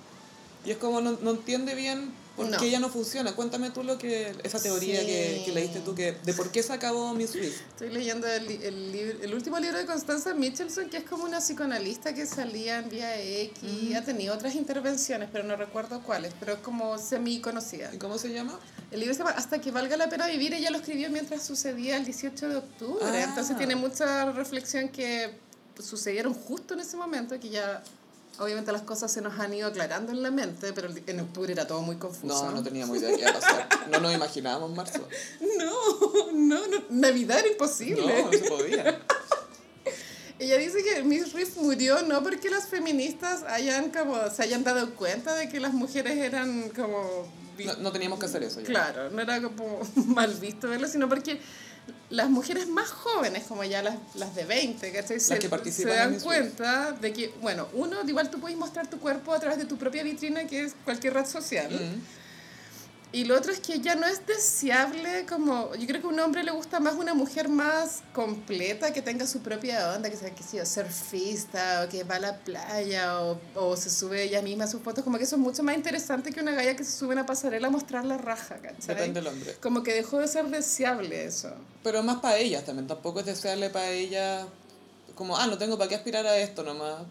Y 0.64 0.70
es 0.70 0.78
como 0.78 1.02
no, 1.02 1.18
no 1.22 1.32
entiende 1.32 1.74
bien 1.74 2.14
por 2.36 2.48
No. 2.50 2.58
qué 2.58 2.66
ella 2.66 2.80
no 2.80 2.90
funciona. 2.90 3.34
Cuéntame 3.34 3.70
tú 3.70 3.84
lo 3.84 3.98
que 3.98 4.36
esa 4.44 4.60
teoría 4.60 5.00
Sí. 5.02 5.06
que, 5.06 5.44
que 5.46 5.52
leíste 5.52 5.80
tú, 5.82 5.94
que 5.94 6.14
de 6.24 6.34
por 6.34 6.52
qué 6.52 6.64
se 6.64 6.74
acabó 6.74 7.14
Miss 7.14 7.36
Reef. 7.36 7.62
Estoy 7.70 7.90
leyendo 7.92 8.28
el, 8.28 8.50
el, 8.50 8.92
libro- 8.92 9.18
el 9.22 9.34
último 9.36 9.60
libro 9.60 9.78
de 9.78 9.86
Constanza 9.86 10.34
Michelson, 10.34 10.90
que 10.90 10.98
es 10.98 11.04
como 11.04 11.26
una 11.26 11.40
psicoanalista 11.42 12.14
que 12.14 12.26
salía 12.26 12.80
en 12.80 12.90
Vía 12.90 13.22
X 13.22 13.62
y 13.64 13.94
ha 13.94 14.04
tenido 14.04 14.34
otras 14.34 14.56
intervenciones, 14.56 15.30
pero 15.32 15.44
no 15.44 15.56
recuerdo 15.56 16.02
cuáles, 16.02 16.34
pero 16.40 16.54
es 16.54 16.60
como 16.60 16.98
semi 16.98 17.40
conocida. 17.40 17.94
¿Y 17.94 17.98
cómo 17.98 18.18
se 18.18 18.34
llama? 18.34 18.60
El 18.92 19.00
libro 19.00 19.14
se 19.14 19.20
llama 19.20 19.32
Hasta 19.32 19.62
que 19.62 19.70
valga 19.72 19.96
la 19.98 20.10
pena 20.10 20.28
vivir. 20.28 20.54
Ella 20.54 20.70
lo 20.72 20.78
escribió 20.78 21.10
mientras 21.12 21.44
sucedía 21.44 21.98
el 21.98 22.06
18 22.06 22.50
de 22.50 22.56
octubre. 22.56 23.06
Ah. 23.06 23.24
Entonces 23.24 23.58
tiene 23.58 23.76
mucha 23.76 24.32
reflexión 24.32 24.90
que 24.90 25.36
sucedieron 25.80 26.34
justo 26.34 26.74
en 26.76 26.82
ese 26.82 26.98
momento, 26.98 27.40
que 27.40 27.50
ya 27.50 27.84
obviamente 28.40 28.72
las 28.72 28.82
cosas 28.82 29.12
se 29.12 29.22
nos 29.22 29.40
han 29.40 29.54
ido 29.54 29.68
aclarando 29.68 30.12
en 30.12 30.24
la 30.24 30.32
mente, 30.32 30.74
pero 30.74 30.90
en 31.06 31.20
octubre 31.20 31.52
era 31.52 31.68
todo 31.68 31.82
muy 31.82 31.98
confuso. 31.98 32.46
No, 32.46 32.52
no 32.52 32.64
teníamos 32.64 32.98
idea 32.98 33.10
de 33.10 33.16
qué 33.16 33.22
iba 33.22 33.32
a 33.32 33.34
pasar. 33.34 33.70
No 33.92 34.00
nos 34.00 34.14
imaginábamos 34.14 34.76
marzo. 34.76 35.08
no, 35.58 36.32
no, 36.34 36.68
no, 36.68 36.78
Navidad 36.90 37.40
era 37.40 37.50
imposible. 37.50 38.22
No, 38.22 38.32
no 38.32 38.32
se 38.32 38.50
podía. 38.50 39.00
Ella 40.40 40.58
dice 40.58 40.84
que 40.84 41.04
Miss 41.04 41.32
Reef 41.32 41.56
murió 41.58 42.02
no 42.02 42.22
porque 42.24 42.50
las 42.50 42.68
feministas 42.68 43.44
hayan 43.44 43.92
como, 43.92 44.30
se 44.30 44.44
hayan 44.44 44.64
dado 44.64 44.94
cuenta 44.96 45.36
de 45.36 45.48
que 45.48 45.60
las 45.60 45.74
mujeres 45.74 46.18
eran 46.18 46.70
como... 46.70 47.32
No, 47.64 47.76
no 47.78 47.92
teníamos 47.92 48.20
que 48.20 48.26
hacer 48.26 48.44
eso. 48.44 48.62
Claro, 48.64 49.12
no 49.12 49.22
era 49.22 49.42
como 49.42 49.80
mal 50.08 50.34
visto 50.34 50.68
verlo, 50.68 50.88
sino 50.88 51.08
porque 51.08 51.40
las 52.14 52.30
mujeres 52.30 52.68
más 52.68 52.90
jóvenes, 52.90 53.46
como 53.48 53.64
ya 53.64 53.82
las, 53.82 53.96
las 54.14 54.36
de 54.36 54.46
20, 54.46 54.92
¿cachai? 54.92 55.20
Se, 55.20 55.40
que 55.40 55.72
se 55.72 55.86
dan 55.86 56.20
cuenta 56.20 56.92
de 56.92 57.12
que, 57.12 57.34
bueno, 57.42 57.68
uno, 57.74 57.98
igual 58.08 58.30
tú 58.30 58.40
puedes 58.40 58.56
mostrar 58.56 58.88
tu 58.88 59.00
cuerpo 59.00 59.34
a 59.34 59.40
través 59.40 59.58
de 59.58 59.66
tu 59.66 59.78
propia 59.78 60.04
vitrina, 60.04 60.46
que 60.46 60.62
es 60.62 60.76
cualquier 60.86 61.16
red 61.16 61.26
social. 61.26 61.72
Mm. 61.72 62.23
Y 63.14 63.26
lo 63.26 63.38
otro 63.38 63.52
es 63.52 63.60
que 63.60 63.80
ya 63.80 63.94
no 63.94 64.08
es 64.08 64.26
deseable 64.26 65.28
como... 65.30 65.76
Yo 65.76 65.86
creo 65.86 66.02
que 66.02 66.08
a 66.08 66.10
un 66.10 66.20
hombre 66.20 66.44
le 66.44 66.50
gusta 66.52 66.80
más 66.80 66.96
una 66.96 67.14
mujer 67.14 67.48
más 67.48 68.02
completa, 68.12 68.92
que 68.92 69.04
tenga 69.04 69.28
su 69.28 69.42
propia 69.42 69.94
onda, 69.94 70.10
que 70.10 70.18
sea, 70.18 70.34
que 70.34 70.42
sea 70.42 70.66
surfista, 70.66 71.84
o 71.86 71.90
que 71.90 72.04
va 72.04 72.16
a 72.16 72.20
la 72.20 72.38
playa, 72.40 73.22
o, 73.22 73.40
o 73.54 73.78
se 73.78 73.92
sube 73.92 74.24
ella 74.24 74.42
misma 74.42 74.64
a 74.64 74.68
sus 74.68 74.82
fotos. 74.82 75.04
Como 75.04 75.20
que 75.20 75.26
eso 75.26 75.36
es 75.36 75.42
mucho 75.42 75.62
más 75.62 75.76
interesante 75.76 76.32
que 76.32 76.42
una 76.42 76.54
galla 76.54 76.76
que 76.76 76.84
se 76.84 76.92
sube 76.92 77.12
a 77.12 77.14
una 77.14 77.26
pasarela 77.28 77.68
a 77.68 77.70
mostrar 77.70 78.04
la 78.04 78.18
raja, 78.18 78.56
¿cachai? 78.56 78.96
Depende 78.96 79.22
del 79.22 79.28
hombre. 79.28 79.56
Como 79.62 79.84
que 79.84 79.94
dejó 79.94 80.18
de 80.18 80.28
ser 80.28 80.48
deseable 80.48 81.26
eso. 81.26 81.54
Pero 81.84 82.02
más 82.02 82.20
para 82.20 82.38
ellas 82.38 82.66
también. 82.66 82.88
Tampoco 82.88 83.20
es 83.20 83.28
desearle 83.28 83.70
para 83.70 83.92
ellas 83.92 84.48
como, 85.14 85.38
ah, 85.38 85.46
no 85.46 85.60
tengo 85.60 85.78
para 85.78 85.88
qué 85.88 85.96
aspirar 85.96 86.26
a 86.26 86.38
esto 86.38 86.64
nomás. 86.64 87.04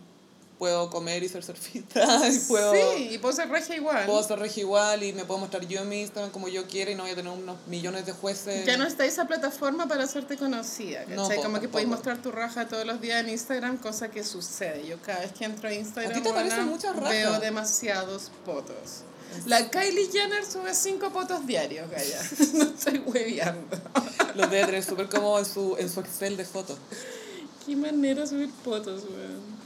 Puedo 0.63 0.91
comer 0.91 1.25
y 1.25 1.29
ser 1.29 1.43
surfista. 1.43 2.01
Y 2.31 2.39
puedo, 2.39 2.73
Sí, 2.73 3.09
y 3.11 3.19
puedo 3.19 3.35
ser 3.35 3.49
regia 3.49 3.75
igual. 3.75 4.07
puedo 4.07 4.23
ser 4.23 4.39
regia 4.39 4.61
igual 4.61 5.03
y 5.03 5.13
me 5.13 5.25
puedo 5.25 5.41
mostrar 5.41 5.67
yo 5.67 5.81
en 5.81 5.89
mi 5.89 6.03
Instagram 6.03 6.31
como 6.31 6.47
yo 6.47 6.69
quiera 6.69 6.93
y 6.93 6.95
no 6.95 7.03
voy 7.03 7.11
a 7.11 7.17
tener 7.17 7.33
unos 7.33 7.57
millones 7.67 8.07
de 8.07 8.13
jueces. 8.13 8.65
Ya 8.65 8.77
no 8.77 8.87
está 8.87 9.05
esa 9.05 9.27
plataforma 9.27 9.89
para 9.89 10.05
hacerte 10.05 10.37
conocida, 10.37 11.01
¿cachai? 11.01 11.39
No, 11.39 11.43
Como 11.43 11.59
que 11.59 11.69
podéis 11.69 11.89
mostrar 11.89 12.23
tu 12.23 12.31
raja 12.31 12.69
todos 12.69 12.87
los 12.87 13.01
días 13.01 13.25
en 13.25 13.31
Instagram, 13.31 13.79
cosa 13.79 14.13
que 14.13 14.23
sucede. 14.23 14.87
Yo 14.87 14.99
cada 15.03 15.23
vez 15.23 15.33
que 15.33 15.47
entro 15.47 15.69
a 15.69 15.75
Instagram 15.75 16.23
veo 17.11 17.41
demasiados 17.41 18.31
fotos. 18.47 19.03
La 19.47 19.69
Kylie 19.69 20.13
Jenner 20.13 20.47
sube 20.47 20.73
cinco 20.75 21.11
fotos 21.11 21.45
diarios, 21.45 21.91
Gaya. 21.91 22.21
No 22.55 22.65
estoy 22.67 22.99
hueveando. 23.05 23.77
Los 24.37 24.49
debe 24.49 24.67
tener 24.67 24.85
súper 24.85 25.09
cómodo 25.09 25.41
en 25.41 25.45
su, 25.45 25.77
en 25.77 25.91
su 25.91 25.99
Excel 25.99 26.37
de 26.37 26.45
fotos. 26.45 26.79
Qué 27.67 27.75
manera 27.75 28.25
subir 28.29 28.51
fotos, 28.65 29.03
weón. 29.11 29.62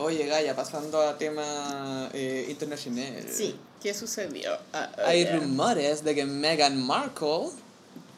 Oye, 0.00 0.26
Gaya, 0.26 0.54
pasando 0.54 1.00
a 1.02 1.18
tema 1.18 2.08
eh, 2.12 2.46
internacional. 2.48 3.24
Sí, 3.30 3.56
¿qué 3.82 3.92
sucedió? 3.92 4.52
Ah, 4.72 4.90
Hay 5.04 5.22
oye. 5.24 5.36
rumores 5.40 6.04
de 6.04 6.14
que 6.14 6.24
Meghan 6.24 6.80
Markle 6.86 7.48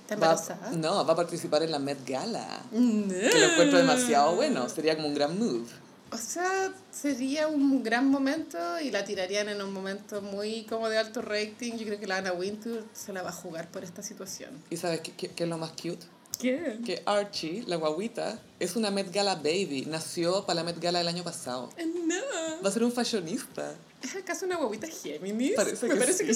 ¿Está 0.09 0.17
va, 0.17 0.71
no, 0.73 1.07
va 1.07 1.13
a 1.13 1.17
participar 1.17 1.63
en 1.63 1.71
la 1.71 1.79
Met 1.79 2.07
Gala. 2.07 2.63
No. 2.73 3.09
Que 3.09 3.39
lo 3.39 3.47
encuentro 3.53 3.79
demasiado 3.79 4.35
bueno. 4.35 4.69
Sería 4.69 4.95
como 4.97 5.09
un 5.09 5.15
gran 5.15 5.39
move. 5.39 5.67
O 6.13 6.19
sea, 6.19 6.73
sería 6.91 7.47
un 7.47 7.83
gran 7.85 8.11
momento 8.11 8.59
y 8.81 8.91
la 8.91 9.05
tirarían 9.05 9.49
en 9.49 9.63
un 9.63 9.73
momento 9.73 10.21
muy 10.21 10.65
como 10.65 10.89
de 10.89 10.99
alto 10.99 11.23
rating. 11.23 11.75
Yo 11.79 11.87
creo 11.87 12.01
que 12.01 12.09
la 12.09 12.17
Anna 12.17 12.33
Wintour 12.33 12.85
se 12.93 13.13
la 13.13 13.23
va 13.23 13.31
a 13.31 13.33
jugar 13.33 13.69
por 13.71 13.85
esta 13.85 14.03
situación. 14.03 14.51
¿Y 14.71 14.77
sabes 14.77 15.01
qué, 15.01 15.13
qué- 15.13 15.29
qué 15.29 15.45
es 15.45 15.49
lo 15.49 15.57
más 15.57 15.71
cute? 15.71 16.05
¿Qué? 16.41 16.79
Que 16.85 17.03
Archie, 17.07 17.65
la 17.67 17.77
guaguita, 17.77 18.39
es 18.59 18.77
una 18.77 18.91
Met 18.91 19.13
Gala 19.13 19.35
baby. 19.37 19.85
Nació 19.87 20.45
para 20.47 20.57
la 20.57 20.65
Met 20.65 20.81
Gala 20.81 20.99
del 21.01 21.09
año 21.09 21.23
pasado. 21.25 21.69
No. 22.07 22.15
Va 22.65 22.69
a 22.69 22.73
ser 22.73 22.83
un 22.85 22.93
fashionista. 22.93 23.75
¿Es 24.03 24.17
acaso 24.17 24.47
una 24.47 24.57
guaguita 24.57 24.87
Géminis? 24.89 25.53
Parece 25.55 25.87
Me 25.87 25.95
que 25.95 26.01
parece 26.01 26.19
sí. 26.19 26.27
que 26.27 26.35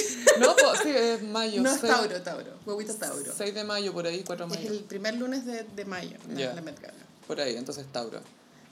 sí. 0.00 0.24
No, 0.40 0.54
pues, 0.56 0.80
sí, 0.82 0.88
es 0.90 1.22
mayo. 1.22 1.60
No 1.62 1.70
es 1.70 1.80
seis- 1.80 1.92
Tauro, 1.92 2.22
Tauro. 2.22 2.50
Guaguita 2.64 2.94
Tauro. 2.94 3.32
6 3.36 3.54
de 3.54 3.64
mayo, 3.64 3.92
por 3.92 4.06
ahí, 4.06 4.22
4 4.26 4.46
de 4.46 4.54
Es 4.54 4.58
mayo. 4.60 4.72
el 4.72 4.84
primer 4.84 5.14
lunes 5.14 5.44
de, 5.44 5.62
de 5.64 5.84
mayo, 5.84 6.16
la, 6.32 6.40
Ya. 6.40 6.54
la 6.54 6.62
Met 6.62 6.80
Gala. 6.80 6.94
Por 7.26 7.40
ahí, 7.40 7.56
entonces 7.56 7.84
Tauro. 7.92 8.20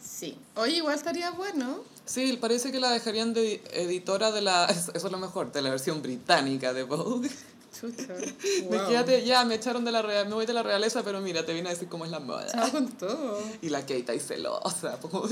Sí. 0.03 0.37
Oye, 0.57 0.77
igual 0.77 0.95
estaría 0.97 1.31
bueno. 1.31 1.83
Sí, 2.05 2.37
parece 2.41 2.71
que 2.73 2.79
la 2.81 2.91
dejarían 2.91 3.33
de 3.33 3.63
editora 3.73 4.31
de 4.33 4.43
la... 4.43 4.67
Eso 4.71 4.93
es 4.95 5.03
lo 5.03 5.19
mejor, 5.19 5.51
de 5.53 5.63
la 5.63 5.71
versión 5.71 6.03
británica 6.03 6.73
de 6.75 6.83
Vogue. 6.83 7.31
Chucha. 7.79 8.15
Me 8.71 8.77
Wow. 8.79 8.89
quédate, 8.89 9.25
ya, 9.25 9.45
me 9.45 9.57
echaron 9.57 9.85
de 9.85 9.91
la 9.93 10.01
real, 10.03 10.29
me 10.29 10.35
voy 10.35 10.47
de 10.47 10.53
la 10.53 10.63
realeza, 10.63 11.03
pero 11.03 11.21
mira, 11.21 11.45
te 11.45 11.53
vine 11.53 11.69
a 11.69 11.73
decir 11.73 11.89
cómo 11.89 12.05
es 12.05 12.11
la 12.11 12.21
moda. 12.21 12.47
Chao 12.47 12.71
con 12.71 12.89
todo. 12.93 13.43
Y 13.63 13.69
la 13.69 13.81
Kate 13.81 14.05
ahí 14.09 14.21
celosa, 14.21 14.99
como, 15.03 15.25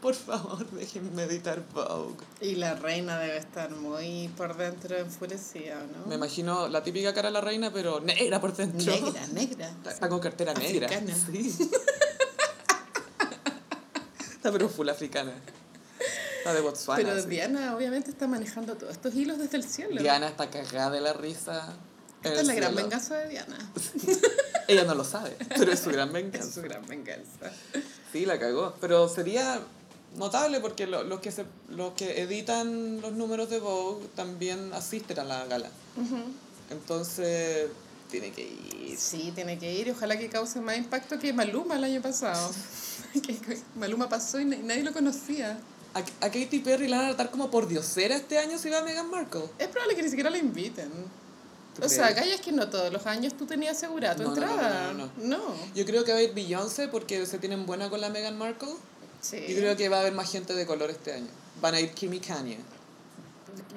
por 0.00 0.14
favor, 0.14 0.66
déjenme 0.70 1.22
editar 1.24 1.62
Vogue. 1.74 2.16
Y 2.40 2.56
la 2.56 2.74
reina 2.74 3.18
debe 3.18 3.38
estar 3.38 3.70
muy 3.70 4.28
por 4.36 4.56
dentro 4.56 4.96
enfurecida, 4.96 5.76
¿no? 5.96 6.06
Me 6.06 6.16
imagino 6.16 6.68
la 6.68 6.82
típica 6.82 7.14
cara 7.14 7.28
de 7.28 7.32
la 7.32 7.40
reina, 7.40 7.72
pero 7.72 8.00
negra 8.00 8.40
por 8.40 8.54
dentro. 8.54 8.92
Negra, 8.92 9.26
negra. 9.32 9.68
Está, 9.68 9.90
está 9.94 10.08
con 10.08 10.20
cartera 10.20 10.52
negra. 10.54 10.86
Africana. 10.86 11.14
Sí. 11.32 11.70
Está 14.36 14.52
pero 14.52 14.68
full 14.68 14.88
africana. 14.88 15.32
Está 16.46 16.54
de 16.54 16.60
Botswana. 16.60 17.02
Pero 17.02 17.22
sí. 17.22 17.28
Diana 17.28 17.76
obviamente 17.76 18.10
está 18.10 18.26
manejando 18.26 18.76
todos 18.76 18.92
estos 18.92 19.14
hilos 19.14 19.38
desde 19.38 19.56
el 19.58 19.64
cielo. 19.64 20.00
Diana 20.00 20.28
está 20.28 20.48
cagada 20.50 20.90
de 20.90 21.00
la 21.00 21.12
risa. 21.12 21.76
Esta 22.22 22.40
es 22.40 22.46
la 22.46 22.54
gran 22.54 22.74
venganza 22.74 23.16
de 23.18 23.28
Diana. 23.28 23.56
Ella 24.68 24.84
no 24.84 24.94
lo 24.94 25.04
sabe, 25.04 25.36
pero 25.56 25.70
es 25.72 25.78
su 25.80 25.90
gran 25.90 26.08
Es 26.14 26.14
venganza. 26.14 26.52
su 26.52 26.62
gran 26.62 26.84
venganza. 26.86 27.52
Sí, 28.12 28.26
la 28.26 28.38
cagó. 28.38 28.74
Pero 28.80 29.08
sería 29.08 29.60
notable 30.16 30.60
porque 30.60 30.86
lo- 30.86 31.04
los, 31.04 31.20
que 31.20 31.30
se, 31.30 31.44
los 31.68 31.92
que 31.92 32.22
editan 32.22 33.00
los 33.00 33.12
números 33.12 33.48
de 33.50 33.60
Vogue 33.60 34.06
también 34.16 34.72
asisten 34.72 35.18
a 35.20 35.24
la 35.24 35.44
gala. 35.46 35.68
Entonces, 36.70 37.68
tiene 38.10 38.32
que 38.32 38.42
ir. 38.42 38.96
Sí, 38.98 39.30
tiene 39.34 39.58
que 39.58 39.72
ir 39.72 39.88
y 39.88 39.90
ojalá 39.90 40.18
que 40.18 40.28
cause 40.28 40.60
más 40.60 40.76
impacto 40.78 41.18
que 41.18 41.32
Maluma 41.32 41.76
el 41.76 41.84
año 41.84 42.02
pasado. 42.02 42.50
que 43.22 43.38
Maluma 43.76 44.08
pasó 44.08 44.40
y 44.40 44.44
na- 44.46 44.56
nadie 44.58 44.82
lo 44.82 44.92
conocía. 44.92 45.58
A, 45.96 46.26
a 46.26 46.30
Katy 46.30 46.58
Perry 46.60 46.88
la 46.88 46.98
van 46.98 47.06
a 47.06 47.08
tratar 47.10 47.30
como 47.30 47.50
por 47.50 47.66
diosera 47.68 48.16
este 48.16 48.38
año 48.38 48.58
si 48.58 48.68
va 48.70 48.78
a 48.78 48.82
Meghan 48.84 49.08
Markle. 49.10 49.44
Es 49.58 49.68
probable 49.68 49.94
que 49.96 50.02
ni 50.02 50.08
siquiera 50.10 50.28
la 50.30 50.38
inviten. 50.38 50.90
¿Tú 51.74 51.84
O 51.84 51.88
sea? 51.88 52.10
Gaya, 52.12 52.34
es 52.34 52.40
que 52.40 52.52
no 52.52 52.68
todos 52.68 52.92
los 52.92 53.06
años 53.06 53.34
tú 53.36 53.46
tenías 53.46 53.76
asegurada 53.76 54.16
tu 54.16 54.22
No, 54.22 54.34
no, 54.34 54.36
no, 54.40 54.52
entrada. 54.52 54.92
no, 54.92 55.10
No, 55.16 55.42
Yo 55.74 55.84
creo 55.86 56.04
que 56.04 56.12
va 56.12 56.18
a 56.18 56.22
ir 56.22 56.34
Beyoncé 56.34 56.88
porque 56.88 57.24
se 57.26 57.38
tienen 57.38 57.66
buena 57.66 57.88
con 57.90 58.00
la 58.00 58.08
Meghan 58.10 58.36
Markle. 58.38 58.74
Sí. 59.20 59.36
Y 59.38 59.54
creo 59.56 59.76
que 59.76 59.88
va 59.88 59.98
a 59.98 60.00
haber 60.00 60.12
más 60.12 60.30
gente 60.30 60.54
de 60.54 60.66
color 60.66 60.90
este 60.90 61.12
año. 61.14 61.28
Van 61.60 61.74
a 61.74 61.80
ir 61.80 61.90
Kim 61.92 62.12
y 62.14 62.20
Kanye. 62.20 62.58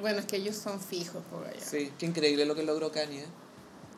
Bueno, 0.01 0.19
es 0.19 0.25
que 0.25 0.35
ellos 0.37 0.55
son 0.57 0.79
fijos, 0.81 1.23
por 1.29 1.43
Gaya. 1.45 1.59
Sí, 1.65 1.91
qué 1.97 2.05
increíble 2.05 2.45
lo 2.45 2.55
que 2.55 2.63
logró 2.63 2.91
Kanye. 2.91 3.25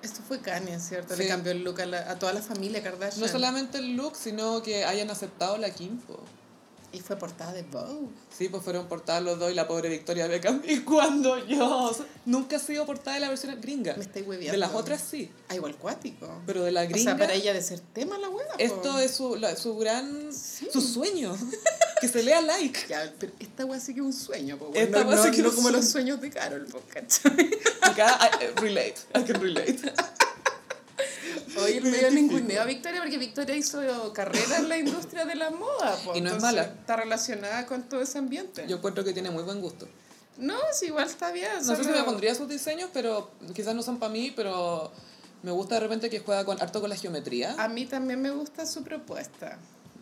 Esto 0.01 0.21
fue 0.27 0.39
Kanye, 0.41 0.79
¿cierto? 0.79 1.15
Sí. 1.15 1.23
Le 1.23 1.27
cambió 1.27 1.51
el 1.51 1.63
look 1.63 1.81
a, 1.81 1.85
la- 1.85 2.09
a 2.11 2.17
toda 2.19 2.33
la 2.33 2.41
familia 2.41 2.81
Kardashian. 2.83 3.21
No 3.21 3.27
solamente 3.27 3.77
el 3.79 3.95
look, 3.95 4.15
sino 4.15 4.61
que 4.63 4.83
hayan 4.85 5.09
aceptado 5.11 5.57
la 5.57 5.69
Kim. 5.71 5.97
po. 5.99 6.19
Y 6.93 6.99
fue 6.99 7.15
portada 7.15 7.53
de 7.53 7.63
Vogue. 7.63 8.09
Sí, 8.37 8.49
pues 8.49 8.61
fueron 8.63 8.87
portadas 8.87 9.23
los 9.23 9.39
dos 9.39 9.49
y 9.49 9.53
la 9.55 9.65
pobre 9.67 9.87
Victoria 9.87 10.27
Beckham. 10.27 10.61
Y 10.67 10.79
cuando 10.81 11.37
yo... 11.47 11.95
Nunca 12.25 12.57
he 12.57 12.59
sido 12.59 12.85
portada 12.85 13.13
de 13.15 13.21
la 13.21 13.29
versión 13.29 13.59
gringa. 13.61 13.95
Me 13.95 14.03
estoy 14.03 14.23
hueveando. 14.23 14.51
De 14.51 14.57
las 14.57 14.73
otras 14.73 15.01
sí, 15.01 15.31
Ah, 15.47 15.55
igual 15.55 15.75
cuático. 15.77 16.27
pero 16.45 16.63
de 16.63 16.71
la 16.71 16.81
O 16.83 16.87
gringa... 16.89 17.11
sea, 17.11 17.17
para 17.17 17.33
ella 17.33 17.53
de 17.53 17.61
ser 17.61 17.79
tema 17.79 18.17
la 18.17 18.29
hueá. 18.29 18.45
Esto 18.57 18.99
es 18.99 19.11
su, 19.11 19.37
la- 19.37 19.55
su 19.55 19.77
gran... 19.77 20.33
Sí. 20.33 20.67
Su 20.71 20.81
sueño. 20.81 21.35
que 22.01 22.07
se 22.09 22.23
lea 22.23 22.41
like. 22.41 22.79
Ya, 22.89 23.13
pero 23.17 23.31
esta 23.39 23.65
hueá 23.65 23.79
sí 23.79 23.93
que 23.93 24.01
es 24.01 24.05
un 24.05 24.13
sueño, 24.13 24.57
po, 24.57 24.71
Esta 24.73 25.03
no, 25.05 25.11
no, 25.15 25.23
sí 25.23 25.31
que 25.31 25.37
es 25.37 25.43
no 25.43 25.53
como 25.55 25.69
los 25.69 25.85
sueño. 25.89 26.15
sueños 26.17 26.21
de 26.21 26.29
Carol, 26.29 26.65
po, 26.65 26.81
¿cachai? 26.93 27.49
Acá, 27.81 28.19
I, 28.41 28.43
I 28.43 28.59
relate. 28.59 28.95
I 29.15 29.23
can 29.23 29.41
relate. 29.41 29.79
Oye, 31.57 31.81
Me 31.81 31.91
medio 31.91 32.07
identifico. 32.09 32.33
ninguneo 32.33 32.61
a 32.61 32.65
Victoria 32.65 33.01
porque 33.01 33.17
Victoria 33.17 33.55
hizo 33.55 34.13
carrera 34.13 34.57
en 34.57 34.69
la 34.69 34.77
industria 34.77 35.25
de 35.25 35.35
la 35.35 35.49
moda. 35.49 35.95
po, 36.03 36.15
Y 36.15 36.21
no 36.21 36.29
es 36.29 36.33
entonces 36.35 36.41
mala. 36.41 36.61
Está 36.63 36.95
relacionada 36.95 37.65
con 37.65 37.83
todo 37.83 38.01
ese 38.01 38.17
ambiente. 38.17 38.65
Yo 38.67 38.77
encuentro 38.77 39.03
que 39.03 39.13
tiene 39.13 39.31
muy 39.31 39.43
buen 39.43 39.59
gusto. 39.61 39.87
No, 40.37 40.57
sí, 40.73 40.87
igual 40.87 41.07
está 41.07 41.31
bien. 41.31 41.51
No 41.57 41.75
sé 41.75 41.75
si 41.77 41.83
solo- 41.83 41.97
me 41.97 42.03
pondría 42.03 42.33
sus 42.35 42.47
diseños, 42.47 42.89
pero 42.93 43.31
quizás 43.53 43.75
no 43.75 43.83
son 43.83 43.99
para 43.99 44.11
mí, 44.11 44.31
pero 44.35 44.91
me 45.43 45.51
gusta 45.51 45.75
de 45.75 45.81
repente 45.81 46.09
que 46.09 46.19
juega 46.19 46.45
con 46.45 46.61
harto 46.61 46.79
con 46.81 46.89
la 46.89 46.95
geometría. 46.95 47.53
A 47.61 47.67
mí 47.67 47.85
también 47.85 48.21
me 48.21 48.31
gusta 48.31 48.65
su 48.65 48.83
propuesta. 48.83 49.57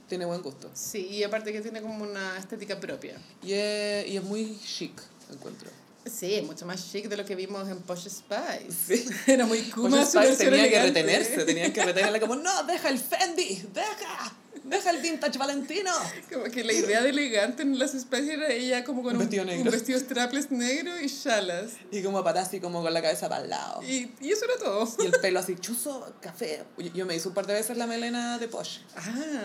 Tiene 0.08 0.26
buen 0.26 0.42
gusto. 0.42 0.70
Sí, 0.74 1.08
y 1.08 1.24
aparte 1.24 1.52
que 1.54 1.62
tiene 1.62 1.82
como 1.82 2.04
una 2.04 2.38
estética 2.38 2.80
propia. 2.80 3.16
Y 3.44 3.54
es, 3.54 4.08
y 4.08 4.18
es 4.18 4.24
muy 4.24 4.58
chic, 4.66 4.94
encuentro. 5.32 5.70
Sí, 6.10 6.42
mucho 6.46 6.66
más 6.66 6.92
chic 6.92 7.08
de 7.08 7.18
lo 7.18 7.26
que 7.26 7.36
vimos 7.36 7.68
en 7.70 7.80
Posh 7.82 8.08
Spice. 8.10 8.72
Sí. 8.88 9.06
Era 9.32 9.46
muy 9.46 9.62
kuma, 9.70 10.06
su 10.06 10.18
Spice 10.20 10.36
tenía 10.38 10.50
que 10.70 10.78
elegante. 10.80 10.88
retenerse, 11.02 11.46
tenían 11.46 11.72
que 11.74 11.84
retenerla 11.86 12.20
como, 12.20 12.36
no, 12.36 12.64
deja 12.64 12.90
el 12.90 13.00
Fendi, 13.00 13.64
deja, 13.74 14.34
deja 14.64 14.90
el 14.90 15.02
vintage 15.02 15.38
Valentino. 15.38 15.92
Como 16.32 16.46
que 16.46 16.64
la 16.64 16.74
idea 16.74 17.02
de 17.02 17.10
elegante 17.10 17.64
en 17.64 17.78
las 17.78 17.92
Spice 17.92 18.34
era 18.34 18.48
ella 18.52 18.84
como 18.84 19.04
con 19.04 19.12
Un 19.16 19.18
un, 19.18 19.20
vestido 19.22 19.46
negro. 19.46 19.64
un 19.66 19.72
vestido 19.72 20.00
strapless 20.00 20.52
negro 20.52 21.00
y 21.00 21.08
shalas. 21.08 21.72
Y 21.92 22.02
como 22.02 22.24
para 22.24 22.42
así, 22.42 22.60
como 22.60 22.82
con 22.82 22.94
la 22.94 23.02
cabeza 23.02 23.30
para 23.30 23.44
el 23.44 23.50
lado. 23.50 23.82
Y, 23.84 24.12
y 24.22 24.32
eso 24.32 24.46
era 24.46 24.56
todo. 24.58 24.88
Y 25.00 25.06
el 25.06 25.12
pelo 25.22 25.40
así, 25.40 25.56
chuzo, 25.56 26.14
café. 26.22 26.64
Yo, 26.78 26.88
yo 26.94 27.06
me 27.06 27.16
hice 27.16 27.28
un 27.28 27.34
par 27.34 27.46
de 27.48 27.54
veces 27.54 27.78
la 27.78 27.88
melena 27.88 28.38
de 28.38 28.48
Posh. 28.48 28.80
Ah, 28.96 29.44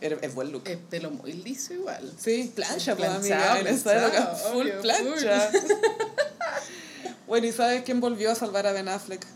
Es 0.00 0.34
buen 0.34 0.52
look. 0.52 0.62
el 0.66 0.78
pelo 0.78 1.10
muy 1.10 1.32
liso 1.32 1.72
igual. 1.72 2.12
Sí, 2.18 2.52
plancha, 2.54 2.94
pues 2.96 3.08
amiga, 3.08 3.58
en 3.60 3.66
esa 3.66 3.96
época, 4.06 4.26
full 4.34 4.66
obvio, 4.68 4.80
plancha. 4.82 5.50
bueno, 7.26 7.46
¿y 7.46 7.52
sabes 7.52 7.82
quién 7.82 8.00
volvió 8.00 8.30
a 8.30 8.34
salvar 8.34 8.66
a 8.66 8.72
Ben 8.72 8.88
Affleck? 8.88 9.26